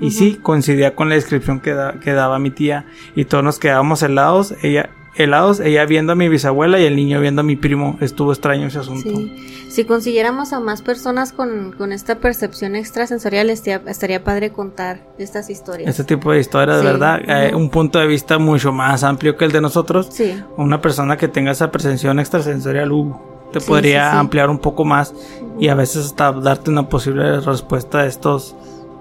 Y 0.00 0.10
sí, 0.12 0.38
coincidía 0.42 0.94
con 0.94 1.08
la 1.10 1.14
descripción 1.16 1.60
que, 1.60 1.74
da- 1.74 1.94
que 2.00 2.12
daba 2.12 2.38
mi 2.38 2.50
tía, 2.50 2.86
y 3.14 3.26
todos 3.26 3.44
nos 3.44 3.58
quedábamos 3.58 4.02
helados, 4.02 4.54
ella, 4.62 4.90
helados, 5.16 5.60
ella 5.60 5.84
viendo 5.84 6.12
a 6.12 6.16
mi 6.16 6.28
bisabuela 6.28 6.80
y 6.80 6.84
el 6.84 6.96
niño 6.96 7.20
viendo 7.20 7.40
a 7.40 7.44
mi 7.44 7.56
primo. 7.56 7.98
Estuvo 8.00 8.32
extraño 8.32 8.66
ese 8.68 8.78
asunto. 8.78 9.10
Sí. 9.10 9.66
Si 9.68 9.84
consiguiéramos 9.84 10.52
a 10.52 10.58
más 10.60 10.82
personas 10.82 11.32
con, 11.32 11.72
con 11.72 11.92
esta 11.92 12.18
percepción 12.18 12.74
extrasensorial, 12.76 13.50
estaría, 13.50 13.82
estaría 13.90 14.24
padre 14.24 14.50
contar 14.50 15.06
estas 15.18 15.48
historias. 15.50 15.88
Este 15.90 16.02
tipo 16.04 16.32
de 16.32 16.40
historias, 16.40 16.78
Sí, 16.80 16.84
¿verdad? 16.86 17.20
Eh, 17.28 17.54
un 17.54 17.68
punto 17.70 17.98
de 17.98 18.06
vista 18.06 18.38
mucho 18.38 18.72
más 18.72 19.04
amplio 19.04 19.36
que 19.36 19.44
el 19.44 19.52
de 19.52 19.60
nosotros. 19.60 20.08
Sí. 20.10 20.34
Una 20.56 20.80
persona 20.80 21.16
que 21.16 21.28
tenga 21.28 21.52
esa 21.52 21.70
percepción 21.70 22.18
extrasensorial 22.18 22.90
uh, 22.90 23.16
te 23.52 23.60
Sí, 23.60 23.68
podría 23.68 24.06
sí, 24.06 24.12
sí. 24.14 24.18
ampliar 24.18 24.48
un 24.50 24.58
poco 24.58 24.84
más 24.84 25.14
y 25.60 25.68
a 25.68 25.74
veces 25.74 26.06
hasta 26.06 26.32
darte 26.32 26.70
una 26.70 26.88
posible 26.88 27.40
respuesta 27.40 27.98
a 28.00 28.06
estos 28.06 28.56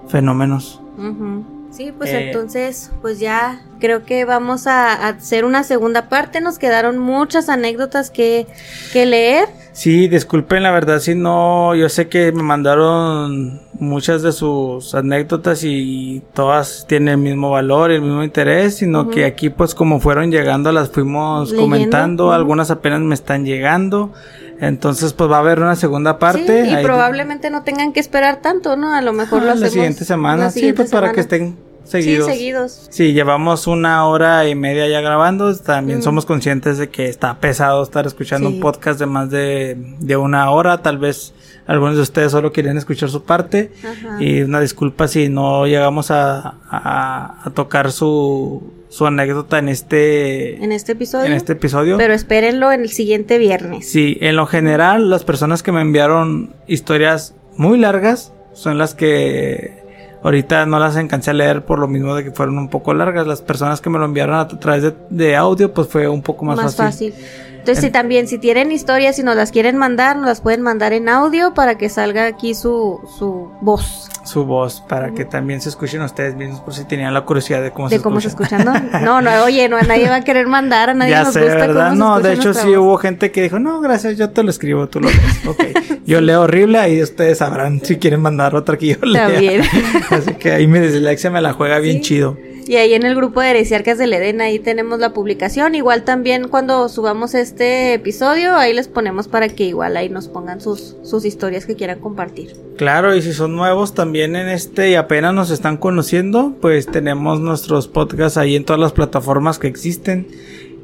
fenómenos. 0.08 0.80
Ujú. 1.00 1.44
Sí, 1.72 1.92
pues 1.96 2.10
Eh, 2.10 2.26
entonces, 2.26 2.90
pues 3.00 3.20
ya 3.20 3.60
creo 3.78 4.04
que 4.04 4.24
vamos 4.24 4.66
a, 4.66 4.92
a 4.92 5.08
hacer 5.08 5.44
una 5.44 5.62
segunda 5.62 6.08
parte. 6.08 6.40
Nos 6.40 6.58
quedaron 6.58 6.98
muchas 6.98 7.48
anécdotas 7.48 8.10
que, 8.10 8.46
que 8.92 9.06
leer. 9.06 9.48
Sí, 9.72 10.08
disculpen 10.08 10.64
la 10.64 10.72
verdad 10.72 10.98
si 10.98 11.14
no, 11.14 11.74
yo 11.76 11.88
sé 11.88 12.08
que 12.08 12.32
me 12.32 12.42
mandaron 12.42 13.60
muchas 13.78 14.20
de 14.22 14.32
sus 14.32 14.94
anécdotas 14.94 15.62
y 15.62 16.22
todas 16.34 16.86
tienen 16.88 17.08
el 17.08 17.18
mismo 17.18 17.50
valor, 17.50 17.92
el 17.92 18.02
mismo 18.02 18.22
interés, 18.24 18.76
sino 18.76 19.08
que 19.08 19.24
aquí 19.24 19.48
pues 19.48 19.74
como 19.74 20.00
fueron 20.00 20.30
llegando 20.30 20.72
las 20.72 20.90
fuimos 20.90 21.50
Leyendo, 21.52 21.62
comentando, 21.62 22.32
algunas 22.32 22.70
apenas 22.70 23.00
me 23.00 23.14
están 23.14 23.44
llegando, 23.46 24.12
entonces 24.60 25.12
pues 25.12 25.30
va 25.30 25.36
a 25.36 25.40
haber 25.40 25.60
una 25.60 25.76
segunda 25.76 26.18
parte. 26.18 26.64
sí, 26.64 26.70
y 26.70 26.74
ahí- 26.74 26.84
probablemente 26.84 27.50
no 27.50 27.62
tengan 27.62 27.92
que 27.92 28.00
esperar 28.00 28.40
tanto, 28.42 28.76
¿no? 28.76 28.92
A 28.94 29.00
lo 29.00 29.12
mejor 29.12 29.40
Ah, 29.40 29.44
lo 29.44 29.50
hacemos 29.52 29.60
la 29.62 29.70
siguiente 29.70 30.04
semana, 30.04 30.44
la 30.44 30.50
sí, 30.50 30.72
pues 30.72 30.90
para 30.90 31.12
que 31.12 31.20
estén 31.20 31.56
seguidos. 31.84 32.26
Sí, 32.26 32.32
seguidos. 32.32 32.86
Sí, 32.90 33.12
llevamos 33.12 33.66
una 33.66 34.06
hora 34.06 34.46
y 34.46 34.54
media 34.54 34.86
ya 34.86 35.00
grabando. 35.00 35.54
También 35.56 35.98
Mm. 35.98 36.02
somos 36.02 36.24
conscientes 36.26 36.78
de 36.78 36.88
que 36.88 37.08
está 37.08 37.38
pesado 37.40 37.82
estar 37.82 38.06
escuchando 38.06 38.48
Sí. 38.48 38.54
un 38.56 38.60
podcast 38.60 39.00
de 39.00 39.06
más 39.06 39.30
de, 39.30 39.76
de 39.98 40.16
una 40.16 40.50
hora. 40.50 40.82
Tal 40.82 40.98
vez 40.98 41.32
algunos 41.66 41.96
de 41.96 42.02
ustedes 42.02 42.30
solo 42.32 42.52
quieren 42.52 42.76
escuchar 42.76 43.08
su 43.10 43.24
parte. 43.24 43.72
Ajá. 43.82 44.22
Y 44.22 44.42
una 44.42 44.60
disculpa 44.60 45.08
si 45.08 45.28
no 45.28 45.66
llegamos 45.66 46.10
a, 46.12 46.54
a- 46.70 47.40
a 47.44 47.50
tocar 47.50 47.90
su, 47.90 48.62
su 48.90 49.06
anécdota 49.06 49.58
en 49.58 49.68
este, 49.68 50.62
En 50.62 50.72
este 50.72 50.92
episodio. 50.92 51.24
en 51.26 51.32
este 51.32 51.52
episodio. 51.52 51.96
Pero 51.96 52.12
espérenlo 52.12 52.72
en 52.72 52.82
el 52.82 52.90
siguiente 52.90 53.38
viernes. 53.38 53.88
Sí, 53.90 54.18
en 54.20 54.36
lo 54.36 54.46
general, 54.46 55.08
las 55.08 55.24
personas 55.24 55.62
que 55.62 55.72
me 55.72 55.80
enviaron 55.80 56.52
historias 56.66 57.34
muy 57.56 57.78
largas 57.78 58.32
son 58.52 58.78
las 58.78 58.94
que 58.96 59.80
ahorita 60.22 60.66
no 60.66 60.78
las 60.80 60.96
alcancé 60.96 61.30
a 61.30 61.34
leer 61.34 61.64
por 61.64 61.78
lo 61.78 61.86
mismo 61.86 62.14
de 62.16 62.24
que 62.24 62.32
fueron 62.32 62.58
un 62.58 62.68
poco 62.68 62.92
largas. 62.92 63.26
Las 63.26 63.42
personas 63.42 63.80
que 63.80 63.90
me 63.90 63.98
lo 63.98 64.04
enviaron 64.04 64.34
a 64.34 64.48
través 64.48 64.82
de, 64.82 64.94
de 65.08 65.36
audio, 65.36 65.72
pues 65.72 65.86
fue 65.88 66.08
un 66.08 66.20
poco 66.22 66.44
más, 66.44 66.56
más 66.56 66.74
fácil. 66.76 67.12
fácil. 67.12 67.26
Entonces, 67.70 67.84
si 67.84 67.90
también, 67.92 68.26
si 68.28 68.38
tienen 68.38 68.72
historias 68.72 69.18
y 69.18 69.22
nos 69.22 69.36
las 69.36 69.50
quieren 69.52 69.76
mandar, 69.76 70.16
nos 70.16 70.26
las 70.26 70.40
pueden 70.40 70.60
mandar 70.62 70.92
en 70.92 71.08
audio 71.08 71.54
para 71.54 71.76
que 71.78 71.88
salga 71.88 72.26
aquí 72.26 72.54
su, 72.54 73.00
su 73.18 73.50
voz 73.60 74.08
Su 74.24 74.44
voz, 74.44 74.80
para 74.88 75.12
que 75.12 75.24
también 75.24 75.60
se 75.60 75.68
escuchen 75.68 76.02
ustedes 76.02 76.34
mismos, 76.34 76.60
por 76.60 76.74
si 76.74 76.84
tenían 76.84 77.14
la 77.14 77.22
curiosidad 77.22 77.62
de 77.62 77.70
cómo 77.70 77.88
se 77.88 77.96
de 77.98 78.02
cómo 78.02 78.20
se 78.20 78.28
escucha. 78.28 78.56
escuchan. 78.58 78.90
¿no? 78.92 79.00
no, 79.20 79.22
no, 79.22 79.44
oye, 79.44 79.68
no, 79.68 79.80
nadie 79.82 80.08
va 80.08 80.16
a 80.16 80.24
querer 80.24 80.46
mandar, 80.46 80.90
a 80.90 80.94
nadie 80.94 81.12
ya 81.12 81.24
nos 81.24 81.32
sé, 81.32 81.40
gusta 81.40 81.54
¿verdad? 81.56 81.90
cómo 81.90 81.92
se 81.92 81.98
No, 81.98 82.20
de 82.20 82.32
hecho 82.34 82.54
sí 82.54 82.68
voz. 82.68 82.76
hubo 82.78 82.96
gente 82.98 83.30
que 83.32 83.42
dijo, 83.42 83.58
no, 83.58 83.80
gracias, 83.80 84.16
yo 84.18 84.30
te 84.30 84.42
lo 84.42 84.50
escribo, 84.50 84.88
tú 84.88 85.00
lo 85.00 85.08
lees. 85.08 85.20
Ok, 85.46 85.64
yo 86.06 86.20
leo 86.20 86.42
horrible, 86.42 86.78
ahí 86.78 87.02
ustedes 87.02 87.38
sabrán 87.38 87.80
si 87.84 87.96
quieren 87.96 88.20
mandar 88.20 88.54
otra 88.54 88.76
que 88.76 88.86
yo 88.88 88.96
lea. 89.02 89.28
También. 89.28 89.62
Así 90.10 90.34
que 90.34 90.52
ahí 90.52 90.66
mi 90.66 90.78
dislexia 90.80 91.30
me 91.30 91.40
la 91.40 91.52
juega 91.52 91.78
bien 91.78 91.96
Sí. 91.98 92.02
chido. 92.02 92.36
Y 92.70 92.76
ahí 92.76 92.94
en 92.94 93.04
el 93.04 93.16
grupo 93.16 93.40
de 93.40 93.50
Heresiarcas 93.50 93.98
del 93.98 94.12
Edén, 94.12 94.40
ahí 94.40 94.60
tenemos 94.60 95.00
la 95.00 95.12
publicación. 95.12 95.74
Igual 95.74 96.04
también 96.04 96.46
cuando 96.46 96.88
subamos 96.88 97.34
este 97.34 97.94
episodio, 97.94 98.54
ahí 98.54 98.72
les 98.72 98.86
ponemos 98.86 99.26
para 99.26 99.48
que 99.48 99.64
igual 99.64 99.96
ahí 99.96 100.08
nos 100.08 100.28
pongan 100.28 100.60
sus, 100.60 100.96
sus 101.02 101.24
historias 101.24 101.66
que 101.66 101.74
quieran 101.74 101.98
compartir. 101.98 102.52
Claro, 102.76 103.16
y 103.16 103.22
si 103.22 103.32
son 103.32 103.56
nuevos 103.56 103.92
también 103.92 104.36
en 104.36 104.48
este 104.48 104.88
y 104.90 104.94
apenas 104.94 105.34
nos 105.34 105.50
están 105.50 105.78
conociendo, 105.78 106.54
pues 106.60 106.86
tenemos 106.86 107.40
nuestros 107.40 107.88
podcasts 107.88 108.38
ahí 108.38 108.54
en 108.54 108.64
todas 108.64 108.78
las 108.78 108.92
plataformas 108.92 109.58
que 109.58 109.66
existen. 109.66 110.28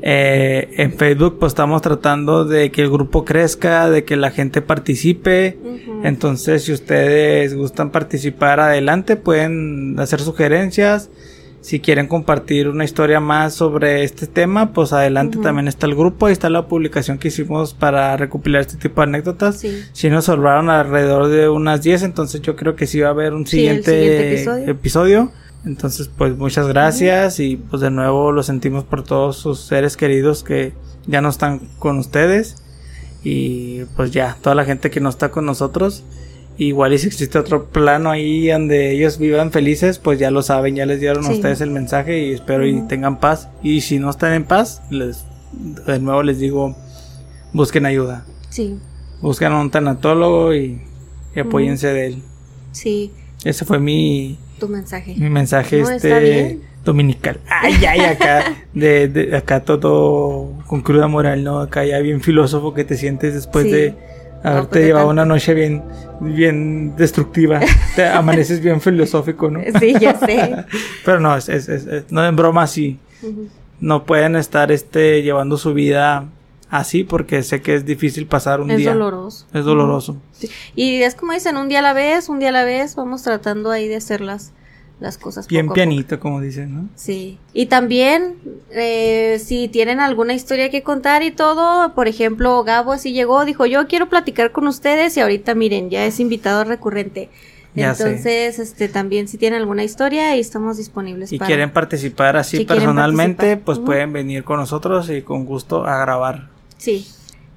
Eh, 0.03 0.69
en 0.79 0.93
Facebook 0.93 1.39
pues 1.39 1.51
estamos 1.51 1.83
tratando 1.83 2.45
de 2.45 2.73
que 2.73 2.83
el 2.83 2.91
grupo 2.91 3.25
crezca, 3.25 3.89
de 3.91 4.03
que 4.03 4.17
la 4.17 4.33
gente 4.33 4.61
participe. 4.61 5.57
Entonces 6.03 6.65
si 6.65 6.73
ustedes 6.73 7.55
gustan 7.55 7.93
participar 7.93 8.59
adelante 8.59 9.15
pueden 9.15 10.01
hacer 10.01 10.21
sugerencias. 10.21 11.11
Si 11.67 11.81
quieren 11.81 12.07
compartir 12.07 12.69
una 12.69 12.85
historia 12.85 13.19
más 13.19 13.55
sobre 13.55 14.05
este 14.05 14.29
tema, 14.29 14.73
pues 14.73 14.93
adelante 14.93 15.39
también 15.39 15.67
está 15.67 15.87
el 15.87 15.97
grupo. 15.97 16.27
Ahí 16.27 16.33
está 16.33 16.49
la 16.49 16.69
publicación 16.69 17.19
que 17.19 17.27
hicimos 17.27 17.75
para 17.75 18.17
recopilar 18.17 18.61
este 18.61 18.77
tipo 18.77 19.01
de 19.01 19.09
anécdotas. 19.09 19.59
Sí. 19.59 19.83
Si 19.93 20.09
nos 20.09 20.27
sobraron 20.27 20.71
alrededor 20.71 21.27
de 21.27 21.49
unas 21.49 21.83
10, 21.83 22.05
entonces 22.05 22.41
yo 22.41 22.55
creo 22.55 22.77
que 22.77 22.87
sí 22.87 23.01
va 23.01 23.09
a 23.09 23.11
haber 23.11 23.35
un 23.35 23.49
Sí, 23.49 23.57
siguiente 23.57 24.35
episodio. 24.35 24.71
episodio. 24.71 25.33
Entonces, 25.65 26.09
pues 26.17 26.37
muchas 26.37 26.69
gracias 26.69 27.41
y 27.41 27.57
pues 27.57 27.83
de 27.83 27.91
nuevo 27.91 28.31
lo 28.31 28.45
sentimos 28.45 28.85
por 28.85 29.03
todos 29.03 29.37
sus 29.37 29.59
seres 29.59 29.97
queridos 29.97 30.45
que 30.45 30.73
ya 31.09 31.21
no 31.21 31.31
están 31.31 31.59
con 31.81 31.99
ustedes. 31.99 32.63
Y 33.25 33.87
pues 33.97 34.13
ya, 34.13 34.37
toda 34.41 34.55
la 34.55 34.65
gente 34.65 34.89
que 34.89 35.01
no 35.01 35.09
está 35.09 35.33
con 35.33 35.45
nosotros. 35.45 36.05
Igual 36.59 36.95
y 36.95 36.99
si 36.99 37.09
existe 37.09 37.39
otro 37.39 37.67
plano 37.67 38.11
ahí 38.11 38.49
donde 38.49 38.93
ellos 38.93 39.19
vivan 39.19 39.53
felices, 39.53 39.99
pues 39.99 40.19
ya 40.19 40.31
lo 40.31 40.43
saben, 40.43 40.75
ya 40.77 40.87
les 40.87 41.01
dieron 41.01 41.25
a 41.27 41.31
ustedes 41.31 41.61
el 41.61 41.71
mensaje 41.71 42.19
y 42.19 42.33
espero 42.33 42.67
y 42.67 42.75
Ujú. 42.75 42.89
tengan 42.89 43.21
paz. 43.21 43.49
Y 43.63 43.83
si 43.83 43.99
no 43.99 44.09
están 44.11 44.33
en 44.33 44.45
paz, 44.45 44.81
les 44.91 45.25
de 45.53 45.99
nuevo 45.99 46.23
les 46.23 46.39
digo, 46.39 46.75
busquen 47.53 47.85
ayuda. 47.87 48.25
Sí, 48.49 48.79
Buscan 49.21 49.53
a 49.53 49.61
un 49.61 49.71
tanatólogo 49.71 50.55
y, 50.55 50.81
y 51.35 51.41
apóyense 51.41 51.89
de 51.89 52.07
él. 52.07 52.23
sí, 52.73 53.13
Ese 53.45 53.65
fue 53.65 53.79
mi, 53.79 54.39
tu 54.59 54.69
mensaje. 54.69 55.15
mi 55.17 55.31
mensaje 55.31 55.81
No, 55.83 55.91
este 55.91 56.61
dominical. 56.85 57.41
Ay, 57.49 57.75
ay, 57.87 58.01
acá 58.01 58.55
de, 58.75 59.09
de- 59.09 59.37
acá 59.37 59.61
todo 59.65 60.53
con 60.67 60.81
cruda 60.83 61.07
moral, 61.09 61.45
¿no? 61.45 61.61
Acá 61.61 61.85
ya 61.85 61.99
bien 62.01 62.21
filósofo 62.21 62.73
que 62.75 62.85
te 62.85 62.97
sientes 62.97 63.35
después 63.35 63.65
Sí. 63.65 63.71
de 63.73 63.95
haberte 64.53 64.69
pues, 64.71 64.81
de 64.81 64.87
llevado 64.87 65.07
tanto. 65.09 65.23
una 65.23 65.25
noche 65.35 65.55
bien 65.55 65.83
bien 66.21 66.97
destructiva. 66.97 67.61
te 67.95 68.07
amaneces 68.09 68.61
bien 68.61 68.81
filosófico, 68.81 69.51
¿no? 69.51 69.61
Sí, 69.81 69.95
ya 70.01 70.19
sé. 70.19 70.65
Pero 71.05 71.21
no, 71.21 71.37
es, 71.37 71.49
es, 71.49 71.69
es- 71.69 71.87
es- 71.87 72.11
no 72.13 72.25
en 72.27 72.37
broma 72.37 72.67
sí. 72.67 72.99
No 73.81 74.05
pueden 74.05 74.37
estar 74.37 74.73
este 74.73 75.23
llevando 75.23 75.57
su 75.59 75.75
vida 75.75 76.27
así 76.71 77.05
porque 77.05 77.43
sé 77.43 77.61
que 77.63 77.75
es 77.75 77.85
difícil 77.85 78.27
pasar 78.27 78.61
un 78.61 78.71
Es 78.71 78.79
día. 78.79 78.93
doloroso. 78.93 79.47
Es 79.53 79.65
doloroso. 79.65 80.17
Sí. 80.33 80.49
Y 80.75 81.03
es 81.03 81.15
como 81.15 81.33
dicen, 81.33 81.57
un 81.57 81.69
día 81.69 81.79
a 81.81 81.83
la 81.83 81.93
vez, 81.93 82.29
un 82.29 82.39
día 82.41 82.49
a 82.49 82.53
la 82.53 82.65
vez, 82.65 82.97
vamos 82.97 83.23
tratando 83.23 83.71
ahí 83.71 83.87
de 83.89 83.97
hacer 83.97 84.21
las, 85.01 85.19
cosas 85.19 85.47
Bien 85.47 85.67
poco 85.67 85.75
pianito, 85.75 86.19
como 86.19 86.41
dicen, 86.41 86.75
¿no? 86.75 86.89
Sí. 86.95 87.39
Y 87.53 87.67
también, 87.67 88.37
eh, 88.71 89.41
si 89.45 89.69
tienen 89.69 90.01
alguna 90.01 90.35
historia 90.35 90.71
que 90.71 90.83
contar 90.83 91.23
y 91.23 91.31
todo, 91.31 91.95
por 91.95 92.09
ejemplo, 92.09 92.63
Gabo 92.65 92.93
así 92.93 93.13
llegó, 93.13 93.45
dijo, 93.45 93.67
yo 93.67 93.87
quiero 93.89 94.09
platicar 94.09 94.53
con 94.53 94.67
ustedes 94.67 95.17
y 95.17 95.21
ahorita 95.21 95.55
miren, 95.55 95.91
ya 95.91 96.07
es 96.07 96.21
invitado 96.21 96.65
recurrente. 96.65 97.29
Ya 97.75 97.95
sé. 97.95 98.05
Entonces, 98.05 98.59
este, 98.59 98.89
también 98.89 99.29
si 99.29 99.37
tienen 99.37 99.61
alguna 99.61 99.85
historia, 99.85 100.31
ahí 100.31 100.41
estamos 100.41 100.79
disponibles 100.79 101.31
Y 101.31 101.39
para... 101.39 101.47
quieren 101.47 101.71
participar 101.71 102.39
así 102.39 102.59
Si 102.59 102.65
personalmente, 102.65 103.37
participar. 103.37 103.65
pues 103.65 103.79
pueden 103.81 104.15
venir 104.15 104.45
con 104.45 104.59
nosotros 104.59 105.11
y 105.11 105.21
con 105.21 105.45
gusto 105.45 105.85
a 105.85 105.99
grabar. 105.99 106.49
Sí. 106.79 107.07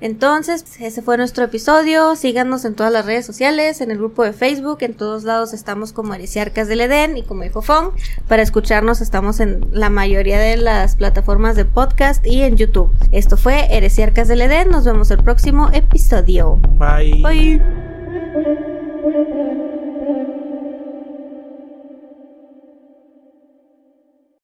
Entonces, 0.01 0.65
ese 0.79 1.01
fue 1.01 1.17
nuestro 1.17 1.43
episodio. 1.43 2.15
Síganos 2.15 2.63
en 2.65 2.75
todas 2.75 2.91
las 2.91 3.05
redes 3.05 3.25
sociales, 3.25 3.81
en 3.81 3.91
el 3.91 3.97
grupo 3.97 4.23
de 4.23 4.33
Facebook, 4.33 4.77
en 4.81 4.93
todos 4.93 5.23
lados 5.23 5.53
estamos 5.53 5.91
como 5.93 6.13
Heresiarcas 6.13 6.67
del 6.67 6.81
Edén 6.81 7.17
y 7.17 7.23
como 7.23 7.43
dijo 7.43 7.61
Fong. 7.61 7.91
Para 8.27 8.41
escucharnos 8.41 9.01
estamos 9.01 9.39
en 9.39 9.65
la 9.71 9.89
mayoría 9.89 10.39
de 10.39 10.57
las 10.57 10.95
plataformas 10.95 11.55
de 11.55 11.65
podcast 11.65 12.25
y 12.25 12.43
en 12.43 12.55
YouTube. 12.55 12.91
Esto 13.11 13.37
fue 13.37 13.75
Heresiarcas 13.75 14.27
del 14.27 14.41
Edén. 14.41 14.69
Nos 14.69 14.85
vemos 14.85 15.11
el 15.11 15.23
próximo 15.23 15.69
episodio. 15.73 16.59
Bye. 16.77 17.21
Bye. 17.21 17.61